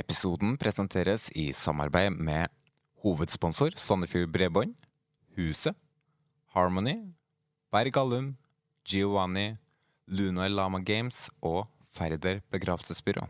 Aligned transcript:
Episoden 0.00 0.54
presenteres 0.56 1.26
i 1.36 1.50
samarbeid 1.52 2.14
med 2.16 2.48
hovedsponsor 3.04 3.74
Sandefjord 3.76 4.30
Bredbånd, 4.32 4.72
Huset, 5.36 5.76
Harmony, 6.54 6.94
Berg 7.72 7.98
Allum, 8.00 8.30
Giovanni, 8.88 9.58
Lunar 10.08 10.48
Lama 10.48 10.80
Games 10.80 11.28
og 11.42 11.66
Færder 11.92 12.40
begravelsesbyrå. 12.50 13.26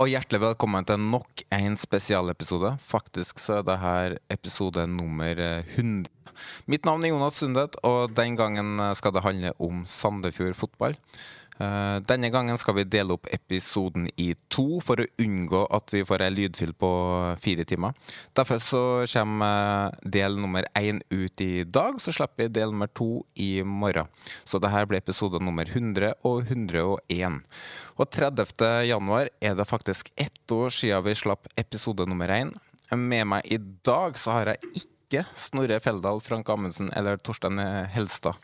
Og 0.00 0.08
hjertelig 0.10 0.40
velkommen 0.42 0.86
til 0.88 1.00
nok 1.00 1.42
en 1.52 1.76
spesialepisode. 1.80 2.74
Faktisk 2.84 3.40
så 3.42 3.58
er 3.60 3.66
det 3.66 3.78
her 3.82 4.16
episode 4.32 4.86
nummer 4.88 5.38
eh, 5.38 5.68
100. 5.76 6.08
Mitt 6.70 6.86
navn 6.88 7.04
er 7.04 7.12
Jonas 7.12 7.38
Sundet, 7.42 7.76
og 7.86 8.14
den 8.16 8.36
gangen 8.38 8.78
eh, 8.80 8.94
skal 8.98 9.14
det 9.16 9.24
handle 9.26 9.54
om 9.62 9.84
Sandefjord 9.88 10.56
fotball. 10.58 10.96
Eh, 11.60 11.96
Denne 12.08 12.30
gangen 12.32 12.58
skal 12.58 12.78
vi 12.78 12.86
dele 12.88 13.14
opp 13.14 13.28
episoden 13.32 14.08
i 14.20 14.32
to 14.52 14.80
for 14.84 15.02
å 15.02 15.08
unngå 15.20 15.66
at 15.76 15.92
vi 15.94 16.04
får 16.08 16.24
ei 16.24 16.32
lydfil 16.32 16.72
på 16.80 16.90
fire 17.44 17.66
timer. 17.68 17.92
Derfor 18.36 18.62
så 18.62 18.82
kommer 19.12 19.92
eh, 19.92 20.08
del 20.16 20.38
nummer 20.40 20.66
én 20.78 21.02
ut 21.12 21.44
i 21.44 21.64
dag, 21.64 22.00
så 22.02 22.14
slipper 22.14 22.46
vi 22.46 22.54
del 22.56 22.72
nummer 22.72 22.90
to 22.96 23.10
i 23.36 23.54
morgen. 23.62 24.08
Så 24.44 24.62
det 24.62 24.72
her 24.72 24.88
blir 24.88 25.02
episode 25.02 25.42
nummer 25.44 25.68
100 25.68 26.14
og 26.24 26.48
101. 26.48 27.42
Og 28.00 28.08
30. 28.08 28.54
januar 28.88 29.30
er 29.40 29.56
det 29.58 29.68
faktisk 29.68 30.12
ett 30.16 30.54
år 30.54 30.72
siden 30.72 31.04
vi 31.04 31.16
slapp 31.18 31.48
episode 31.56 32.06
nummer 32.08 32.30
én. 32.32 32.52
Med 32.92 33.26
meg 33.28 33.48
i 33.48 33.58
dag 33.84 34.18
så 34.20 34.38
har 34.38 34.52
jeg 34.52 34.84
ikke 34.84 35.26
Snorre 35.36 35.76
Feldal, 35.80 36.22
Frank 36.24 36.48
Amundsen 36.48 36.88
eller 36.96 37.20
Torstein 37.20 37.60
Helstad. 37.92 38.38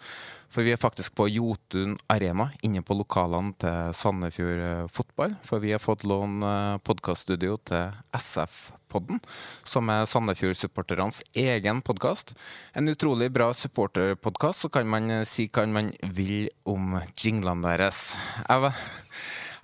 For 0.49 0.65
vi 0.65 0.73
er 0.73 0.81
faktisk 0.81 1.13
på 1.19 1.27
Jotun 1.29 1.99
Arena, 2.09 2.49
inne 2.65 2.81
på 2.85 2.97
lokalene 2.97 3.53
til 3.61 3.93
Sandefjord 3.97 4.63
eh, 4.65 4.87
fotball. 4.93 5.35
For 5.45 5.61
vi 5.61 5.75
har 5.75 5.83
fått 5.83 6.07
låne 6.09 6.79
podkaststudio 6.89 7.59
til 7.69 7.93
SF-podden, 8.17 9.21
som 9.69 9.93
er 9.93 10.09
Sandefjord-supporternes 10.09 11.21
egen 11.37 11.83
podkast. 11.85 12.33
En 12.73 12.89
utrolig 12.89 13.29
bra 13.35 13.51
supporterpodkast, 13.53 14.65
så 14.65 14.73
kan 14.73 14.89
man 14.89 15.13
eh, 15.19 15.27
si 15.29 15.51
hva 15.53 15.67
man 15.69 15.93
vil 16.17 16.49
om 16.65 16.97
jinglene 17.13 17.69
deres. 17.69 18.17
Jeg, 18.49 18.73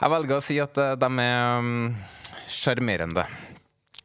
jeg 0.00 0.12
velger 0.14 0.38
å 0.38 0.44
si 0.44 0.60
at 0.62 0.78
eh, 0.80 0.94
de 1.00 1.10
er 1.24 1.66
mm, 1.66 1.90
sjarmerende. 2.50 3.26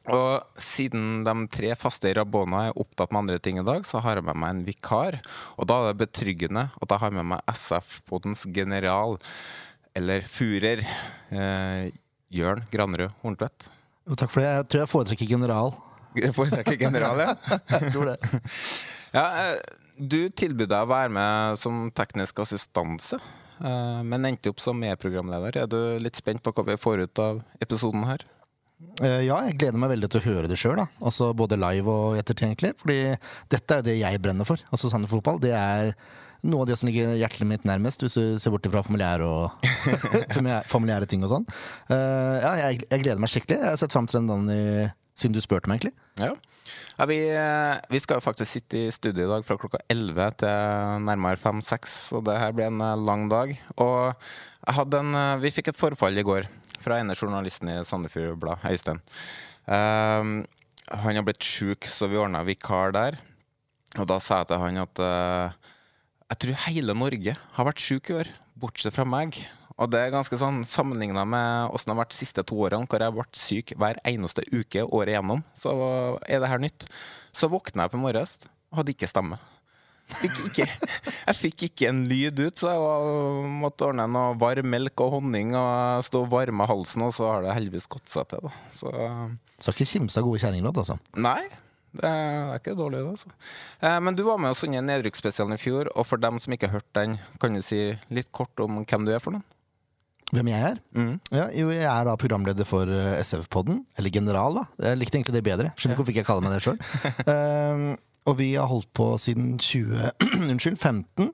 Og 0.09 0.61
siden 0.61 1.23
de 1.25 1.33
tre 1.53 1.73
faste 1.77 2.09
i 2.09 2.16
Rabona 2.17 2.69
er 2.69 2.77
opptatt 2.81 3.11
med 3.13 3.23
andre 3.25 3.39
ting 3.44 3.59
i 3.61 3.66
dag, 3.66 3.83
så 3.85 4.01
har 4.01 4.17
jeg 4.17 4.25
med 4.25 4.39
meg 4.41 4.55
en 4.55 4.63
vikar. 4.66 5.19
Og 5.59 5.69
da 5.69 5.81
er 5.81 5.91
det 5.91 6.01
betryggende 6.01 6.69
at 6.73 6.94
jeg 6.95 7.03
har 7.03 7.13
med 7.13 7.28
meg 7.35 7.51
SF-podens 7.53 8.45
general, 8.55 9.19
eller 9.97 10.25
furer, 10.29 10.81
eh, 11.33 11.91
Jørn 12.33 12.63
Granerød 12.72 13.13
Horntvedt. 13.23 13.69
Takk 14.17 14.31
for 14.31 14.41
det. 14.41 14.49
Jeg 14.49 14.69
tror 14.72 14.81
jeg 14.83 14.91
foretrekker 14.95 15.29
general. 15.29 15.75
Jeg 16.17 16.33
Foretrekker 16.33 16.79
general, 16.81 17.19
ja. 17.22 17.35
Jeg 17.75 17.91
tror 17.94 18.09
det. 18.09 18.16
ja 19.13 19.25
eh, 19.44 19.59
du 19.99 20.29
tilbød 20.31 20.72
deg 20.72 20.88
å 20.88 20.89
være 20.89 21.11
med 21.13 21.59
som 21.59 21.89
teknisk 21.94 22.39
assistanse, 22.41 23.19
men 23.62 24.25
endte 24.30 24.50
opp 24.53 24.59
som 24.64 24.78
medprogramleder. 24.80 25.58
Er 25.64 25.68
du 25.72 25.80
litt 26.00 26.16
spent 26.20 26.44
på 26.46 26.53
hva 26.56 26.66
vi 26.72 26.78
får 26.80 27.06
ut 27.08 27.20
av 27.24 27.42
episoden 27.62 28.06
her? 28.08 28.24
Eh, 29.03 29.25
Ja, 29.28 29.42
jeg 29.47 29.58
gleder 29.59 29.80
meg 29.81 29.92
veldig 29.92 30.09
til 30.14 30.22
å 30.22 30.28
høre 30.30 30.47
det 30.47 30.58
sjøl. 30.62 30.80
Altså 31.03 31.34
både 31.36 31.58
live 31.59 31.88
og 31.92 32.18
ettertid, 32.22 32.47
egentlig. 32.53 32.74
Fordi 32.80 33.00
dette 33.52 33.75
er 33.75 33.81
jo 33.81 33.88
det 33.90 33.97
jeg 34.00 34.22
brenner 34.24 34.47
for. 34.47 34.62
Altså 34.72 34.90
Sandefjord 34.92 35.20
fotball. 35.24 35.42
Det 35.44 35.52
er 35.52 35.94
noe 36.47 36.64
av 36.64 36.70
det 36.70 36.78
som 36.80 36.88
ligger 36.88 37.18
hjertet 37.20 37.44
mitt 37.50 37.66
nærmest, 37.68 38.00
hvis 38.06 38.16
du 38.16 38.40
ser 38.40 38.53
bort 38.53 38.64
fra 38.72 38.80
familiære- 38.88 40.64
familiære 40.72 41.09
ting 41.12 41.26
og 41.28 41.34
sånn. 41.34 41.47
Eh, 41.91 42.38
Ja, 42.46 42.53
jeg, 42.70 42.86
jeg 42.90 43.03
gleder 43.03 43.20
meg 43.20 43.31
skikkelig. 43.34 43.58
Jeg 43.59 43.74
har 43.74 43.80
sett 43.81 43.91
fram 43.96 44.08
til 44.08 44.22
den 44.22 44.30
dagen 44.31 44.50
i, 44.53 44.88
siden 45.19 45.35
du 45.35 45.41
spurte 45.44 45.69
meg, 45.69 45.80
egentlig. 45.80 45.94
Ja. 46.19 46.34
ja 47.00 47.07
vi, 47.09 47.19
eh, 47.34 47.75
vi 47.91 48.02
skal 48.03 48.19
jo 48.19 48.25
faktisk 48.25 48.52
sitte 48.52 48.85
i 48.85 48.94
studio 48.94 49.25
i 49.25 49.31
dag 49.31 49.46
fra 49.47 49.57
klokka 49.59 49.81
11 49.91 50.40
til 50.44 51.06
nærmere 51.07 51.40
5-6, 51.41 51.97
og 52.18 52.25
det 52.30 52.40
her 52.41 52.56
blir 52.56 52.69
en 52.69 52.84
eh, 52.85 52.96
lang 53.09 53.28
dag. 53.31 53.53
Og 53.78 54.13
en, 54.69 55.13
eh, 55.16 55.41
vi 55.44 55.53
fikk 55.56 55.74
et 55.74 55.79
forfall 55.79 56.18
i 56.19 56.25
går 56.25 56.50
fra 56.79 57.00
ene 57.00 57.18
journalisten 57.18 57.72
i 57.72 57.81
Sandefjord 57.88 58.40
Blad, 58.40 58.63
Øystein. 58.68 59.02
Um, 59.69 60.40
han 60.90 61.19
har 61.19 61.25
blitt 61.28 61.46
sjuk, 61.46 61.85
så 61.85 62.08
vi 62.09 62.18
ordna 62.18 62.41
vikar 62.47 62.96
der. 62.96 63.19
Og 64.00 64.08
da 64.09 64.18
sa 64.24 64.41
jeg 64.41 64.50
til 64.50 64.62
han 64.63 64.79
at 64.81 65.02
uh, 65.03 65.52
jeg 66.29 66.41
tror 66.44 66.59
hele 66.68 66.96
Norge 66.97 67.35
har 67.35 67.68
vært 67.68 67.84
sjuk 67.84 68.09
i 68.09 68.19
år, 68.22 68.31
bortsett 68.58 68.96
fra 68.96 69.06
meg. 69.06 69.38
Og 69.79 69.91
det 69.94 70.00
er 70.03 70.12
ganske 70.12 70.40
sånn 70.40 70.63
sammenligna 70.67 71.23
med 71.28 71.72
åssen 71.72 71.91
det 71.91 71.95
har 71.95 72.01
vært 72.01 72.16
de 72.16 72.19
siste 72.19 72.44
to 72.47 72.57
årene, 72.66 72.88
hvor 72.90 73.00
jeg 73.00 73.12
har 73.12 73.16
vært 73.16 73.40
syk 73.40 73.72
hver 73.79 74.00
eneste 74.07 74.44
uke 74.51 74.84
året 74.84 75.13
igjennom. 75.13 75.44
Så 75.56 75.72
er 76.28 76.44
det 76.44 76.51
her 76.51 76.59
nytt. 76.63 76.88
Så 77.31 77.47
våkna 77.51 77.88
jeg 77.88 77.94
på 77.94 78.01
morges 78.01 78.41
hadde 78.75 78.94
ikke 78.94 79.09
stemme. 79.09 79.40
Fikk 80.09 80.40
ikke, 80.47 80.66
jeg 81.28 81.38
fikk 81.38 81.63
ikke 81.67 81.90
en 81.91 82.02
lyd 82.09 82.41
ut, 82.41 82.58
så 82.58 82.73
jeg 82.73 82.81
var, 82.81 83.09
måtte 83.61 83.87
ordne 83.87 84.08
noe 84.09 84.34
varm 84.41 84.70
melk 84.73 85.03
og 85.05 85.20
honning 85.20 85.53
og 85.58 86.03
stå 86.08 86.23
og 86.26 86.31
varme 86.34 86.66
halsen, 86.70 87.05
og 87.05 87.14
så 87.16 87.29
har 87.29 87.46
det 87.46 87.55
heldigvis 87.55 87.87
gått 87.93 88.09
seg 88.09 88.28
til. 88.31 88.49
Da. 88.49 88.53
Så 88.73 88.93
Skal 89.59 89.76
ikke 89.76 89.91
kimse 89.93 90.20
av 90.20 90.26
gode 90.26 90.41
kjerringlåt, 90.41 90.81
altså. 90.81 90.97
Nei, 91.22 91.43
det 91.99 92.09
er 92.09 92.58
ikke 92.58 92.76
dårlig, 92.78 93.03
det. 93.05 93.14
Altså. 93.14 93.31
Eh, 93.85 93.99
men 94.02 94.17
du 94.17 94.26
var 94.26 94.41
med 94.41 94.55
oss 94.55 94.66
under 94.66 94.84
nedrykksspesialen 94.90 95.55
i 95.55 95.61
fjor, 95.61 95.93
og 95.93 96.09
for 96.09 96.22
dem 96.22 96.41
som 96.41 96.58
ikke 96.58 96.72
har 96.72 96.81
hørt 96.81 96.91
den, 96.97 97.16
kan 97.41 97.55
du 97.55 97.61
si 97.66 97.84
litt 98.09 98.34
kort 98.35 98.66
om 98.66 98.81
hvem 98.81 99.08
du 99.08 99.14
er 99.14 99.23
for 99.23 99.37
noen? 99.37 99.46
Hvem 100.29 100.52
jeg 100.52 100.61
er? 100.61 100.81
Mm. 100.93 101.16
Ja, 101.34 101.47
jo, 101.58 101.72
jeg 101.73 101.87
er 101.90 102.05
da 102.05 102.17
programleder 102.20 102.67
for 102.67 102.90
eh, 102.93 103.17
SF-podden. 103.23 103.81
Eller 103.97 104.14
general, 104.14 104.59
da. 104.61 104.66
Jeg 104.91 104.99
likte 104.99 105.17
egentlig 105.17 105.40
det 105.40 105.46
bedre. 105.47 105.72
Skjønner 105.73 105.96
ikke 105.96 106.03
hvorfor 106.03 106.14
ikke 106.14 106.22
jeg 106.22 106.29
kaller 106.29 106.46
meg 106.46 106.53
det 106.53 106.61
sjøl. 106.66 106.78
og 108.29 108.37
vi 108.37 108.52
har 108.53 108.70
holdt 108.70 108.91
på 108.93 109.09
siden 109.22 109.58
20... 109.58 110.14
unnskyld, 110.52 110.78
15. 110.78 111.34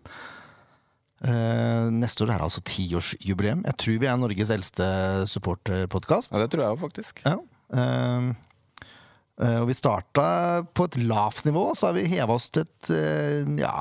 Uh, 1.26 1.88
neste 1.96 2.26
år 2.26 2.34
er 2.34 2.40
det 2.40 2.48
altså 2.48 2.64
tiårsjubileum. 2.70 3.64
Jeg 3.66 3.80
tror 3.82 4.00
vi 4.02 4.10
er 4.12 4.18
Norges 4.20 4.52
eldste 4.54 4.88
supporterpodkast. 5.32 6.32
Ja, 6.32 6.44
det 6.44 6.52
tror 6.54 6.66
jeg 6.66 6.76
òg, 6.76 6.82
faktisk. 6.84 7.24
Ja. 7.26 7.38
Uh, 7.76 8.32
og 9.60 9.68
vi 9.68 9.76
starta 9.76 10.64
på 10.72 10.86
et 10.88 10.96
lavt 11.04 11.44
nivå, 11.44 11.68
så 11.76 11.90
har 11.90 11.98
vi 11.98 12.06
heva 12.08 12.38
oss 12.38 12.46
til 12.56 12.64
et 12.64 12.92
eh, 12.96 13.50
ja, 13.60 13.74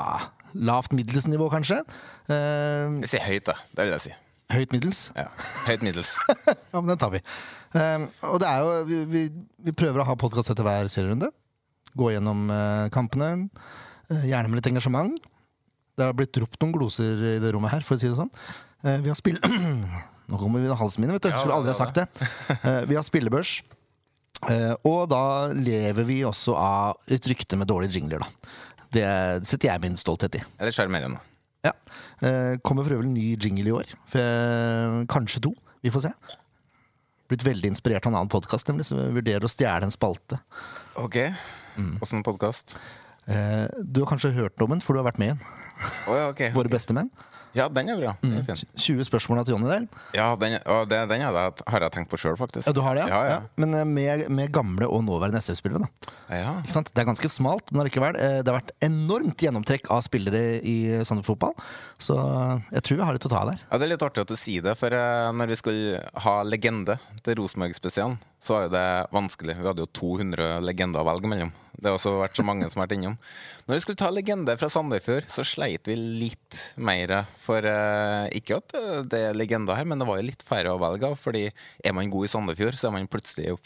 lavt 0.66 0.90
middels 0.98 1.28
nivå, 1.30 1.46
kanskje. 1.52 1.78
Jeg 2.26 3.10
sier 3.12 3.22
høyt, 3.22 3.52
da. 3.52 3.54
Det 3.70 3.86
vil 3.86 3.94
jeg 3.94 4.02
si. 4.08 4.14
Høyt 4.52 4.74
middels. 4.74 5.08
Ja. 5.16 5.28
Høyt 5.68 5.84
middels. 5.86 6.14
Ja, 6.74 6.80
men 6.80 6.90
den 6.90 7.00
tar 7.00 7.12
vi. 7.14 7.20
Um, 7.74 8.06
og 8.30 8.40
det 8.42 8.48
er 8.50 8.62
jo 8.62 8.72
Vi, 8.88 8.98
vi, 9.10 9.22
vi 9.66 9.74
prøver 9.74 10.02
å 10.02 10.06
ha 10.08 10.16
podkast 10.18 10.50
etter 10.52 10.66
hver 10.66 10.90
serierunde. 10.90 11.30
Gå 11.94 12.10
gjennom 12.14 12.48
uh, 12.50 12.86
kampene. 12.94 13.48
Uh, 14.10 14.24
gjerne 14.26 14.50
med 14.50 14.58
litt 14.58 14.70
engasjement. 14.72 15.14
Det 15.94 16.08
har 16.08 16.16
blitt 16.18 16.34
ropt 16.42 16.58
noen 16.62 16.74
gloser 16.74 17.22
i 17.36 17.36
det 17.42 17.52
rommet 17.54 17.70
her, 17.74 17.86
for 17.86 17.94
å 17.94 18.02
si 18.02 18.10
det 18.10 18.18
sånn. 18.18 18.32
Uh, 18.82 18.98
vi 19.04 19.12
har 19.12 19.18
spill... 19.18 19.38
Nå 20.30 20.40
kommer 20.40 20.62
vi 20.62 20.70
til 20.70 20.78
halsen 20.80 21.04
min, 21.04 21.12
vet 21.14 21.26
du. 21.26 21.30
Ja, 21.30 21.38
Skulle 21.38 21.58
aldri 21.58 21.68
ha 21.68 21.76
sagt 21.76 21.98
det. 21.98 22.06
Vi 22.88 22.96
har 22.96 23.04
spillebørs. 23.04 23.58
Og 24.88 25.02
da 25.12 25.52
lever 25.52 26.06
vi 26.08 26.16
også 26.24 26.54
av 26.56 27.12
et 27.12 27.28
rykte 27.28 27.58
med 27.60 27.68
dårlige 27.68 27.98
jingler, 27.98 28.24
da. 28.24 28.54
Det 28.94 29.04
setter 29.44 29.68
jeg 29.68 29.82
min 29.84 30.00
stolthet 30.00 30.40
i. 30.40 30.42
Eller 30.56 30.72
sjarmerende. 30.72 31.20
Ja. 31.64 31.72
Eh, 32.20 32.54
kommer 32.62 32.86
for 32.86 32.98
øvrig 32.98 33.08
en 33.08 33.14
ny 33.16 33.28
jingle 33.34 33.70
i 33.70 33.74
år. 33.74 33.94
Kanskje 35.10 35.42
to. 35.48 35.54
Vi 35.84 35.92
får 35.92 36.06
se. 36.06 36.12
Blitt 37.28 37.44
veldig 37.46 37.70
inspirert 37.72 38.04
av 38.04 38.12
en 38.12 38.18
annen 38.20 38.32
podkast, 38.32 38.68
nemlig, 38.68 38.86
så 38.88 38.98
vi 38.98 39.06
vurderer 39.16 39.46
å 39.46 39.52
stjele 39.52 39.88
en 39.88 39.92
spalte. 39.94 40.38
Ok. 41.00 41.22
Åssen 42.04 42.24
podkast? 42.26 42.76
Eh, 43.26 43.64
du 43.80 44.02
har 44.02 44.10
kanskje 44.10 44.34
hørt 44.36 44.60
om 44.60 44.74
den, 44.74 44.82
for 44.84 44.94
du 44.94 45.00
har 45.00 45.08
vært 45.08 45.20
med 45.22 45.32
i 45.32 45.34
den. 45.34 45.46
Oh, 46.08 46.16
ja, 46.18 46.28
okay. 46.28 46.52
Våre 46.56 46.72
bestemenn. 46.72 47.10
Ja, 47.54 47.68
den 47.70 47.88
er 47.92 47.98
bra. 48.00 48.12
Den 48.22 48.36
er 48.40 48.44
fin. 48.48 48.68
20 48.76 49.04
spørsmål 49.06 49.44
til 49.46 49.54
Jonny 49.54 49.68
der. 49.70 49.84
Ja, 50.16 50.28
den, 50.40 50.56
og 50.66 50.88
det, 50.90 50.98
den 51.10 51.20
jeg, 51.22 51.30
har 51.70 51.84
jeg 51.86 51.92
tenkt 51.94 52.10
på 52.10 52.18
sjøl, 52.18 52.34
faktisk. 52.40 52.66
Ja, 52.66 52.72
du 52.74 52.80
har 52.82 52.98
det, 52.98 53.04
ja? 53.10 53.20
Ja, 53.30 53.36
Men 53.62 53.74
eh, 53.78 53.84
med, 53.86 54.24
med 54.34 54.52
gamle 54.52 54.88
og 54.90 55.04
nåværende 55.06 55.38
SF-spillere. 55.44 55.86
ja. 56.30 56.40
ja. 56.42 56.54
Ikke 56.64 56.74
sant? 56.74 56.90
Det 56.94 57.02
er 57.04 57.08
ganske 57.12 57.30
smalt, 57.30 57.70
men 57.72 57.84
allikevel. 57.84 58.16
eh, 58.18 58.40
Det 58.42 58.50
har 58.52 58.58
vært 58.60 58.74
enormt 58.84 59.38
gjennomtrekk 59.46 59.90
av 59.94 60.02
spillere 60.06 60.42
i 60.66 60.76
Sandefjord 61.06 61.38
fotball. 61.38 61.54
Så 62.02 62.18
eh, 62.18 62.66
jeg 62.76 62.82
tror 62.88 62.98
vi 63.00 63.06
har 63.08 63.16
litt 63.16 63.28
å 63.30 63.32
ta 63.32 63.44
der. 63.52 63.62
Ja, 63.70 63.78
Det 63.78 63.86
er 63.88 63.92
litt 63.94 64.06
artig 64.06 64.26
at 64.26 64.34
du 64.34 64.36
sier 64.36 64.66
det, 64.66 64.74
for 64.80 64.92
eh, 64.98 65.30
når 65.38 65.52
vi 65.54 65.60
skulle 65.62 66.02
ha 66.26 66.36
legende 66.46 66.98
til 67.24 67.38
Rosenborg-spesialen, 67.40 68.18
så 68.44 68.54
var 68.54 68.66
jo 68.66 68.72
det 68.74 68.88
vanskelig. 69.14 69.56
Vi 69.56 69.68
hadde 69.70 69.84
jo 69.86 69.92
200 69.96 70.48
legender 70.64 71.00
å 71.00 71.08
velge 71.08 71.30
mellom. 71.30 71.52
Det 71.74 71.88
har 71.90 71.96
også 71.96 72.12
vært 72.20 72.36
så 72.38 72.44
mange 72.46 72.68
som 72.70 72.78
har 72.78 72.86
vært 72.86 72.98
innom. 72.98 73.16
Når 73.64 73.78
vi 73.78 73.82
skulle 73.82 73.98
ta 73.98 74.10
legende 74.12 74.54
fra 74.60 74.68
Sandefjord, 74.70 75.26
så 75.32 75.42
sleit 75.48 75.88
vi 75.88 75.96
litt 75.96 76.60
mer. 76.76 77.16
For 77.42 77.64
eh, 77.66 78.28
ikke 78.38 78.60
at 78.60 78.76
eh, 78.78 79.00
det 79.10 79.22
er 79.30 79.38
legender 79.38 79.80
her, 79.80 79.88
men 79.88 80.00
det 80.00 80.08
var 80.08 80.20
jo 80.20 80.28
litt 80.28 80.44
færre 80.46 80.76
å 80.76 80.80
velge 80.80 81.10
av. 81.10 81.18
Fordi 81.20 81.48
er 81.48 81.96
man 81.96 82.12
god 82.12 82.28
i 82.28 82.32
Sandefjord, 82.36 82.78
så 82.78 82.90
er 82.90 82.96
man 82.98 83.10
plutselig 83.10 83.56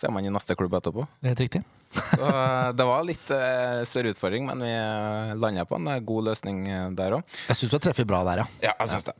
så 0.00 0.08
er 0.08 0.14
man 0.14 0.24
i 0.24 0.32
neste 0.32 0.56
klubb 0.56 0.76
etterpå. 0.78 1.04
Det 1.20 1.28
er 1.28 1.34
helt 1.34 1.44
riktig. 1.44 1.64
Så 2.20 2.22
eh, 2.22 2.68
det 2.78 2.86
var 2.86 3.06
litt 3.06 3.32
eh, 3.34 3.80
større 3.88 4.14
utfordring, 4.14 4.46
men 4.46 4.62
vi 4.62 4.70
uh, 4.70 5.34
landa 5.36 5.66
på 5.66 5.76
en 5.80 5.90
eh, 5.90 6.04
god 6.06 6.30
løsning 6.30 6.62
eh, 6.70 6.86
der 6.96 7.18
òg. 7.18 7.34
Jeg 7.50 7.58
syns 7.58 7.72
du 7.72 7.76
har 7.76 7.82
treffet 7.88 8.08
bra 8.08 8.22
der, 8.28 8.44
ja. 8.44 8.46
Ja, 8.70 8.76
jeg 8.84 8.94
synes 8.94 9.10
det. 9.10 9.16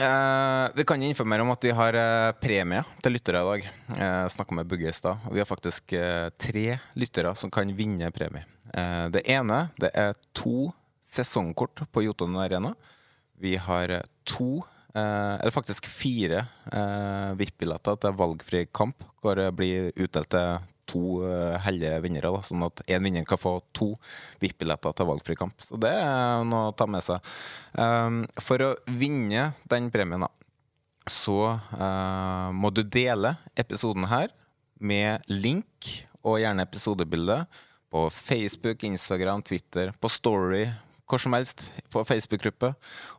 Eh, 0.00 0.68
vi 0.74 0.84
kan 0.84 1.02
informere 1.02 1.42
om 1.42 1.52
at 1.54 1.64
vi 1.64 1.70
har 1.70 1.94
eh, 1.94 2.32
premie 2.42 2.82
til 3.02 3.14
lyttere 3.14 3.38
i 3.38 3.46
dag. 3.46 3.66
Eh, 3.94 4.24
Snakka 4.32 4.56
med 4.58 4.66
Bugge 4.66 4.88
i 4.90 4.94
stad. 4.94 5.22
Vi 5.30 5.38
har 5.38 5.46
faktisk 5.46 5.92
eh, 5.94 6.30
tre 6.34 6.80
lyttere 6.98 7.34
som 7.38 7.52
kan 7.54 7.70
vinne 7.78 8.10
premie. 8.10 8.42
Eh, 8.74 9.06
det 9.14 9.22
ene 9.30 9.68
det 9.78 9.92
er 9.94 10.16
to 10.34 10.72
sesongkort 11.06 11.84
på 11.94 12.02
Jotun 12.08 12.34
Arena. 12.42 12.74
Vi 13.38 13.54
har 13.54 13.94
eh, 14.00 14.02
to, 14.26 14.64
eh, 14.96 15.36
eller 15.38 15.54
faktisk 15.54 15.86
fire, 15.86 16.42
VIP-billetter 17.38 18.00
til 18.02 18.18
valgfri 18.18 18.64
kamp. 18.74 19.06
Hvor 19.22 19.38
det 19.38 19.52
blir 19.54 19.92
utdelt 19.94 20.32
til 20.34 20.58
to 20.90 21.24
eh, 21.26 21.56
heldige 21.64 21.98
vinnere. 22.04 22.32
Da, 22.34 22.42
sånn 22.46 22.64
at 22.66 22.84
én 22.90 23.04
vinner 23.04 23.26
kan 23.28 23.40
få 23.40 23.56
to 23.76 23.92
VIP-billetter 24.42 24.96
til 24.96 25.10
valgfri 25.10 25.36
kamp. 25.38 25.56
Så 25.64 25.78
det 25.80 25.92
er 25.96 26.46
noe 26.48 26.70
å 26.70 26.76
ta 26.76 26.88
med 26.90 27.04
seg. 27.06 27.34
Um, 27.78 28.22
for 28.42 28.62
å 28.64 28.72
vinne 28.88 29.50
den 29.70 29.90
premien, 29.94 30.26
da, 30.26 30.30
så 31.10 31.38
eh, 31.52 32.48
må 32.56 32.72
du 32.72 32.82
dele 32.82 33.36
episoden 33.60 34.08
her 34.08 34.32
med 34.80 35.24
link 35.30 35.92
og 36.24 36.40
gjerne 36.40 36.64
episodebilde 36.64 37.42
på 37.92 38.08
Facebook, 38.10 38.82
Instagram, 38.88 39.44
Twitter, 39.44 39.92
på 40.00 40.08
Story, 40.10 40.64
hvor 41.08 41.20
som 41.20 41.34
helst 41.36 41.66
på 41.92 42.02
Facebook-gruppe. 42.06 42.70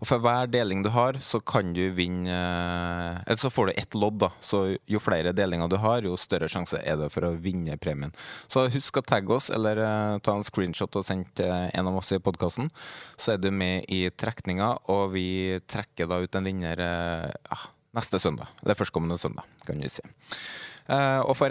Og 0.02 0.08
for 0.10 0.22
hver 0.24 0.50
deling 0.50 0.82
du 0.84 0.90
har, 0.94 1.20
så 1.22 1.40
kan 1.40 1.74
du 1.76 1.84
vinne 1.94 2.34
eh, 2.34 3.20
Eller 3.26 3.42
så 3.42 3.52
får 3.54 3.70
du 3.70 3.74
ett 3.76 3.98
lodd, 3.98 4.18
da. 4.24 4.32
Så 4.42 4.78
jo 4.90 5.02
flere 5.04 5.36
delinger 5.38 5.70
du 5.70 5.78
har, 5.82 6.02
jo 6.06 6.18
større 6.18 6.50
sjanse 6.52 6.82
er 6.82 6.98
det 7.00 7.12
for 7.14 7.28
å 7.28 7.36
vinne 7.38 7.78
premien. 7.78 8.14
Så 8.50 8.66
husk 8.74 8.98
å 8.98 9.06
tagge 9.06 9.38
oss, 9.38 9.52
eller 9.54 9.82
eh, 9.86 10.18
ta 10.26 10.36
en 10.36 10.46
screenshot 10.46 10.98
og 10.98 11.06
send 11.06 11.30
til 11.38 11.52
en 11.52 11.92
av 11.92 12.02
oss 12.02 12.12
i 12.16 12.22
podkasten. 12.24 12.72
Så 13.18 13.36
er 13.36 13.44
du 13.44 13.52
med 13.54 13.86
i 13.94 14.08
trekninga, 14.10 14.72
og 14.90 15.14
vi 15.14 15.28
trekker 15.70 16.10
da 16.10 16.20
ut 16.24 16.40
en 16.40 16.50
vinner 16.50 16.82
eh, 16.82 17.30
ja, 17.30 17.62
neste 17.98 18.22
søndag. 18.22 18.50
Eller 18.64 18.82
førstkommende 18.82 19.22
søndag, 19.22 19.46
kan 19.68 19.82
vi 19.82 19.94
si. 19.94 20.06
Og 20.86 21.32
for 21.34 21.50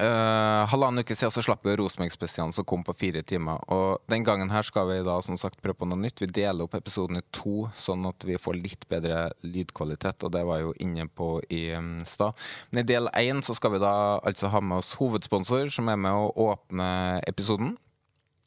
Uh, 0.00 0.64
halvannen 0.72 1.04
uke 1.04 1.12
siden 1.12 1.32
så 1.34 1.42
slapp 1.44 1.66
vi 1.66 1.74
Rosenborg-spesialen 1.76 2.54
som 2.56 2.64
kom 2.64 2.80
på 2.86 2.94
fire 2.96 3.22
timer. 3.22 3.60
Og 3.68 4.00
den 4.08 4.24
gangen 4.24 4.52
her 4.52 4.64
skal 4.64 4.88
vi 4.88 5.00
da 5.04 5.18
som 5.24 5.36
sagt 5.40 5.60
prøve 5.60 5.82
på 5.82 5.88
noe 5.90 6.00
nytt. 6.00 6.22
Vi 6.22 6.30
deler 6.32 6.64
opp 6.64 6.78
episoden 6.78 7.20
i 7.20 7.26
to, 7.36 7.68
sånn 7.76 8.08
at 8.08 8.24
vi 8.24 8.38
får 8.40 8.56
litt 8.56 8.88
bedre 8.88 9.28
lydkvalitet. 9.44 10.24
Og 10.24 10.32
det 10.32 10.46
var 10.48 10.62
jo 10.64 10.72
inne 10.80 11.04
på 11.06 11.34
i 11.52 11.66
um, 11.76 12.00
stad. 12.08 12.38
Men 12.70 12.82
i 12.82 12.88
del 12.88 13.12
én 13.20 13.44
så 13.44 13.56
skal 13.58 13.76
vi 13.76 13.84
da 13.84 13.92
altså 14.18 14.50
ha 14.54 14.64
med 14.64 14.80
oss 14.80 14.94
hovedsponsor, 15.00 15.68
som 15.74 15.92
er 15.92 16.00
med 16.00 16.16
å 16.16 16.32
åpne 16.50 16.90
episoden. 17.28 17.76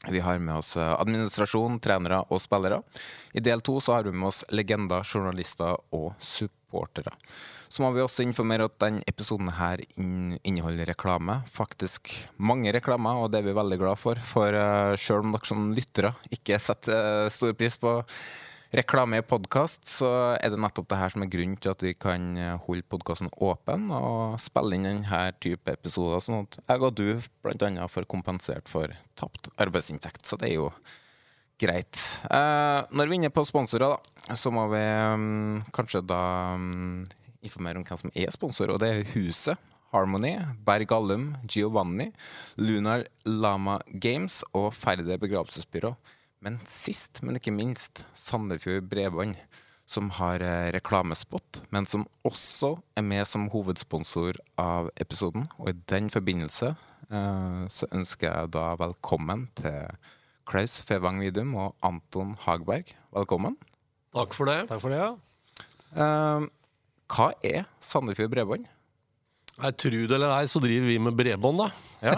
Vi 0.10 0.20
har 0.20 0.40
med 0.40 0.56
oss 0.60 0.76
eh, 0.78 0.94
administrasjon, 1.00 1.80
trenere 1.80 2.26
og 2.28 2.42
spillere. 2.44 2.82
I 3.32 3.44
del 3.44 3.64
to 3.64 3.78
så 3.80 3.98
har 3.98 4.08
vi 4.08 4.12
med 4.12 4.34
oss 4.34 4.44
legender, 4.52 5.06
journalister 5.08 5.78
og 5.96 6.10
supportere. 6.20 7.14
Så 7.74 7.82
må 7.82 7.90
vi 7.96 8.04
også 8.04 8.22
informere 8.22 8.68
at 8.70 8.76
denne 8.84 9.02
episoden 9.10 9.50
her 9.58 9.82
inneholder 9.98 10.92
reklame. 10.92 11.40
Faktisk 11.50 12.12
mange 12.38 12.70
reklamer, 12.76 13.18
og 13.18 13.32
det 13.34 13.42
er 13.42 13.48
vi 13.48 13.56
veldig 13.58 13.80
glad 13.82 13.98
for. 13.98 14.20
For 14.30 14.54
uh, 14.54 14.94
selv 14.94 15.26
om 15.26 15.34
dere 15.34 15.50
som 15.50 15.72
lyttere 15.74 16.14
ikke 16.38 16.60
setter 16.62 17.26
uh, 17.26 17.32
stor 17.34 17.56
pris 17.58 17.80
på 17.82 17.96
reklame 18.74 19.22
i 19.22 19.26
podkast, 19.26 19.88
så 19.90 20.10
er 20.38 20.54
det 20.54 20.60
nettopp 20.62 20.92
det 20.92 21.00
her 21.02 21.14
som 21.14 21.26
er 21.26 21.32
grunnen 21.34 21.58
til 21.62 21.74
at 21.74 21.84
vi 21.86 21.94
kan 21.94 22.24
eh, 22.42 22.56
holde 22.66 22.86
podkasten 22.90 23.30
åpen 23.46 23.92
og 23.94 24.40
spille 24.42 24.78
inn 24.78 24.88
denne 24.88 25.20
type 25.44 25.76
episoder, 25.78 26.24
sånn 26.26 26.48
at 26.48 26.58
jeg 26.58 26.82
og 26.82 26.98
du 26.98 27.06
bl.a. 27.46 27.88
får 27.94 28.10
kompensert 28.10 28.72
for 28.72 28.90
tapt 29.20 29.52
arbeidsinntekt. 29.62 30.26
Så 30.26 30.42
det 30.42 30.50
er 30.50 30.56
jo 30.58 30.72
greit. 31.62 32.02
Eh, 32.26 32.80
når 32.90 33.10
vi 33.10 33.14
er 33.14 33.22
inne 33.22 33.34
på 33.34 33.46
sponsorer, 33.46 33.94
da, 33.94 34.34
så 34.38 34.50
må 34.54 34.66
vi 34.74 34.82
um, 34.82 35.62
kanskje 35.76 36.02
da 36.10 36.24
mm, 36.58 37.04
informere 37.44 37.80
om 37.80 37.86
hvem 37.88 38.00
som 38.00 38.14
er 38.16 38.34
sponsor, 38.34 38.74
og 38.74 38.82
det 38.84 38.90
er 38.90 39.08
Huset. 39.14 39.70
Harmony, 39.94 40.40
Berg 40.66 40.90
Allum, 40.96 41.36
Giovanni, 41.46 42.08
Lunar 42.58 43.04
Lama 43.30 43.78
Games 44.02 44.40
og 44.58 44.72
Færder 44.74 45.20
begravelsesbyrå. 45.22 45.92
Men 46.42 46.58
sist, 46.68 47.22
men 47.22 47.38
ikke 47.38 47.54
minst, 47.54 48.02
Sandefjord 48.18 48.90
Bredbånd, 48.90 49.38
som 49.86 50.10
har 50.18 50.42
reklamespott, 50.74 51.62
men 51.70 51.86
som 51.86 52.08
også 52.26 52.74
er 52.98 53.06
med 53.06 53.28
som 53.30 53.46
hovedsponsor 53.54 54.40
av 54.60 54.90
episoden. 55.00 55.46
Og 55.62 55.70
i 55.70 55.78
den 55.92 56.10
forbindelse 56.12 56.74
eh, 56.74 57.62
så 57.70 57.90
ønsker 57.94 58.32
jeg 58.32 58.54
da 58.56 58.72
velkommen 58.82 59.46
til 59.60 59.94
Klaus 60.50 60.80
Fevang 60.84 61.22
Vidum 61.24 61.54
og 61.56 61.78
Anton 61.86 62.34
Hagberg. 62.48 62.96
Velkommen. 63.16 63.60
Takk 64.16 64.34
for 64.36 64.50
det. 64.50 64.64
Takk 64.72 64.82
for 64.84 64.94
det, 64.94 65.04
ja. 65.04 65.14
Eh, 65.94 66.50
hva 67.14 67.30
er 67.46 67.68
Sandefjord 67.84 68.32
Bredbånd? 68.34 68.70
Nei, 69.62 69.70
tror 69.78 70.08
det 70.10 70.16
eller 70.18 70.32
ei, 70.34 70.48
så 70.50 70.62
driver 70.62 70.90
vi 70.90 70.96
med 71.02 71.18
bredbånd, 71.18 71.62
da. 71.62 71.68
Ja. 72.02 72.16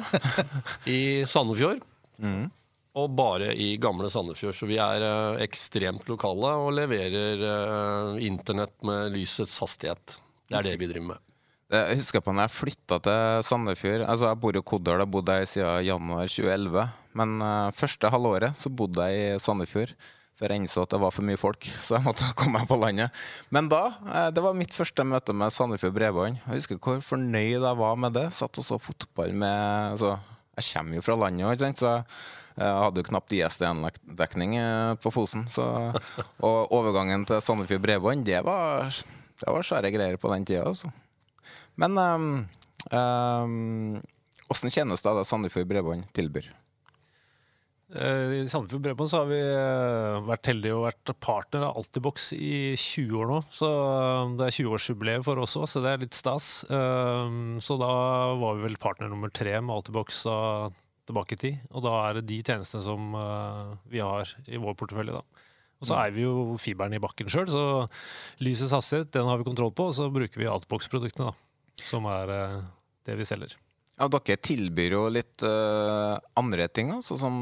I 0.98 1.00
Sandefjord. 1.28 1.82
Mm. 2.24 2.48
Og 2.96 3.12
bare 3.12 3.52
i 3.60 3.74
gamle 3.82 4.08
Sandefjord. 4.12 4.56
Så 4.56 4.70
vi 4.70 4.80
er 4.80 5.04
eh, 5.04 5.42
ekstremt 5.44 6.08
lokale 6.08 6.54
og 6.64 6.72
leverer 6.78 7.44
eh, 7.44 8.22
internett 8.24 8.78
med 8.88 9.12
lysets 9.18 9.58
hastighet. 9.60 10.16
Det 10.48 10.62
er 10.62 10.70
det 10.70 10.78
vi 10.80 10.88
driver 10.88 11.16
med. 11.16 11.34
Jeg 11.75 11.98
husker 12.00 12.22
på 12.22 12.32
når 12.32 12.46
jeg 12.46 12.56
flytta 12.56 13.02
til 13.04 13.46
Sandefjord. 13.48 14.06
Altså 14.06 14.30
Jeg 14.30 14.40
bor 14.44 14.56
i 14.56 14.64
Kodal, 14.64 15.02
jeg 15.04 15.12
bodde 15.12 15.40
jeg 15.42 15.52
siden 15.52 15.88
januar 15.90 16.30
2011. 16.30 16.86
Men 17.20 17.40
uh, 17.42 17.74
første 17.75 18.12
halvåret 18.14 18.60
så 18.60 18.72
bodde 18.72 19.08
jeg 19.10 19.36
i 19.36 19.42
Sandefjord. 19.42 19.96
For 20.36 20.51
jeg 20.51 20.65
innså 20.65 20.84
at 20.84 20.92
det 20.92 21.00
var 21.00 21.13
for 21.15 21.24
mye 21.27 21.39
folk, 21.39 21.68
så 21.86 21.98
jeg 21.98 22.06
måtte 22.06 22.27
komme 22.39 22.60
meg 22.60 22.70
på 22.70 22.80
landet. 22.82 23.25
Men 23.56 23.70
da, 23.72 23.84
eh, 24.12 24.30
det 24.36 24.44
var 24.44 24.58
mitt 24.58 24.75
første 24.75 25.06
møte 25.08 25.36
med 25.36 25.54
Sandefjord 25.56 25.96
Bredbånd. 25.96 26.39
Jeg 26.44 26.62
husker 26.62 26.80
hvor 26.82 27.04
fornøyd 27.04 27.62
jeg 27.62 27.82
var 27.82 28.00
med 28.00 28.18
det. 28.18 28.30
Satt 28.36 28.60
og 28.62 28.68
så 28.68 28.80
fotball 28.82 29.36
med 29.36 29.94
altså, 29.96 30.18
Jeg 30.58 30.72
kommer 30.74 31.00
jo 31.00 31.06
fra 31.06 31.20
landet 31.25 31.48
òg. 31.48 31.80
Så 31.80 31.94
jeg 32.56 32.75
hadde 32.84 33.01
jo 33.01 33.08
knapt 33.10 33.36
ISDN-dekning 33.36 34.58
eh, 34.60 34.92
på 35.04 35.12
Fosen. 35.12 35.48
Så, 35.51 35.63
og 36.48 36.75
overgangen 36.75 37.27
til 37.27 37.42
Sandefjord 37.44 37.84
Bredbånd, 37.88 38.27
det 38.27 38.44
var, 38.48 38.92
det 39.42 39.56
var 39.58 39.68
svære 39.68 39.92
greier 39.96 40.20
på 40.20 40.32
den 40.32 40.48
tida. 40.48 40.68
Altså. 40.68 40.92
Men 41.80 42.00
um, 42.00 42.30
um, 42.96 43.98
hvordan 44.48 44.72
kjennes 44.72 45.04
det 45.04 45.18
det 45.18 45.25
Sandefjord 45.27 45.68
Bredbånd 45.72 46.08
tilbyr? 46.15 46.48
Eh, 47.96 48.42
I 48.42 48.48
Sandefjord 48.52 48.84
Bredbånd 48.84 49.14
har 49.16 49.28
vi 49.30 49.38
eh, 49.40 50.18
vært 50.28 50.50
heldige 50.50 50.75
og 50.75 50.86
vært 50.90 51.12
partner 51.24 51.64
av 51.70 51.78
Altibox 51.80 52.34
i 52.36 52.75
20 52.75 53.22
år 53.22 53.30
nå. 53.30 53.38
Så 53.56 53.70
eh, 53.70 54.34
det 54.40 54.48
er 54.48 54.58
20-årsjubileet 54.58 55.25
for 55.28 55.40
oss 55.44 55.56
òg, 55.60 55.68
så 55.72 55.84
det 55.84 55.94
er 55.94 56.04
litt 56.04 56.18
stas. 56.18 56.50
Så 56.66 57.78
da 57.80 57.94
var 58.42 58.58
vi 58.58 58.66
vel 58.66 58.78
partner 58.82 59.12
nummer 59.12 59.32
tre 59.32 59.56
med 59.62 59.78
Altibox 59.78 60.25
tilbake 61.08 61.38
i 61.38 61.42
tid. 61.46 61.64
Og 61.72 61.86
da 61.86 61.96
er 62.04 62.20
det 62.20 62.28
de 62.32 62.42
tjenestene 62.44 62.84
som 62.84 63.16
vi 63.92 64.04
har 64.04 64.32
i 64.50 64.60
vår 64.62 64.78
portefølje, 64.80 65.16
da. 65.16 65.44
Og 65.84 65.90
så 65.90 65.98
eier 66.00 66.16
vi 66.16 66.24
jo 66.24 66.56
fiberen 66.60 66.96
i 66.96 67.02
bakken 67.04 67.28
sjøl, 67.30 67.50
så 67.52 67.64
lysets 68.44 68.74
hastighet 68.74 69.12
den 69.14 69.28
har 69.28 69.40
vi 69.40 69.48
kontroll 69.48 69.75
på. 69.75 69.92
Og 69.92 69.98
så 69.98 70.10
bruker 70.12 70.42
vi 70.42 70.50
Altibox-produktene, 70.52 71.32
da. 71.32 71.86
Som 71.86 72.08
er 72.10 72.36
det 73.06 73.20
vi 73.20 73.28
selger. 73.28 73.56
Ja, 73.96 74.10
dere 74.12 74.36
tilbyr 74.44 74.92
jo 74.98 75.04
litt 75.08 75.44
uh, 75.48 76.20
andre 76.36 76.68
ting, 76.68 76.90
sånn 77.00 77.20
som 77.22 77.36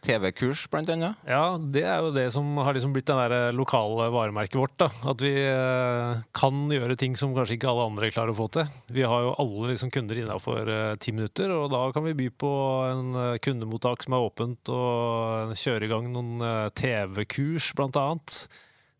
TV-kurs, 0.00 0.62
annet. 0.72 1.10
Ja, 1.28 1.58
det 1.60 1.82
er 1.84 2.00
jo 2.00 2.14
det 2.14 2.24
som 2.32 2.48
har 2.56 2.72
liksom 2.72 2.94
blitt 2.94 3.10
det 3.10 3.40
lokale 3.52 4.06
varemerket 4.14 4.56
vårt. 4.56 4.78
da. 4.80 4.88
At 5.12 5.20
vi 5.20 5.34
uh, 5.36 6.22
kan 6.32 6.62
gjøre 6.72 6.96
ting 6.96 7.18
som 7.20 7.34
kanskje 7.36 7.58
ikke 7.58 7.68
alle 7.68 7.90
andre 7.90 8.08
klarer 8.14 8.32
å 8.32 8.38
få 8.38 8.48
til. 8.56 8.72
Vi 8.88 9.04
har 9.04 9.26
jo 9.26 9.36
alle 9.44 9.74
liksom 9.74 9.92
kunder 9.92 10.22
innafor 10.22 10.72
ti 11.04 11.12
minutter, 11.12 11.52
og 11.52 11.68
da 11.74 11.82
kan 11.92 12.06
vi 12.08 12.16
by 12.16 12.28
på 12.40 12.50
en 12.88 13.14
eh, 13.18 13.38
kundemottak 13.42 14.04
som 14.04 14.16
er 14.16 14.26
åpent, 14.26 14.70
og 14.72 15.54
kjøre 15.58 15.86
i 15.86 15.90
gang 15.90 16.10
noen 16.14 16.44
eh, 16.44 16.68
TV-kurs, 16.80 17.72
annet. 18.00 18.44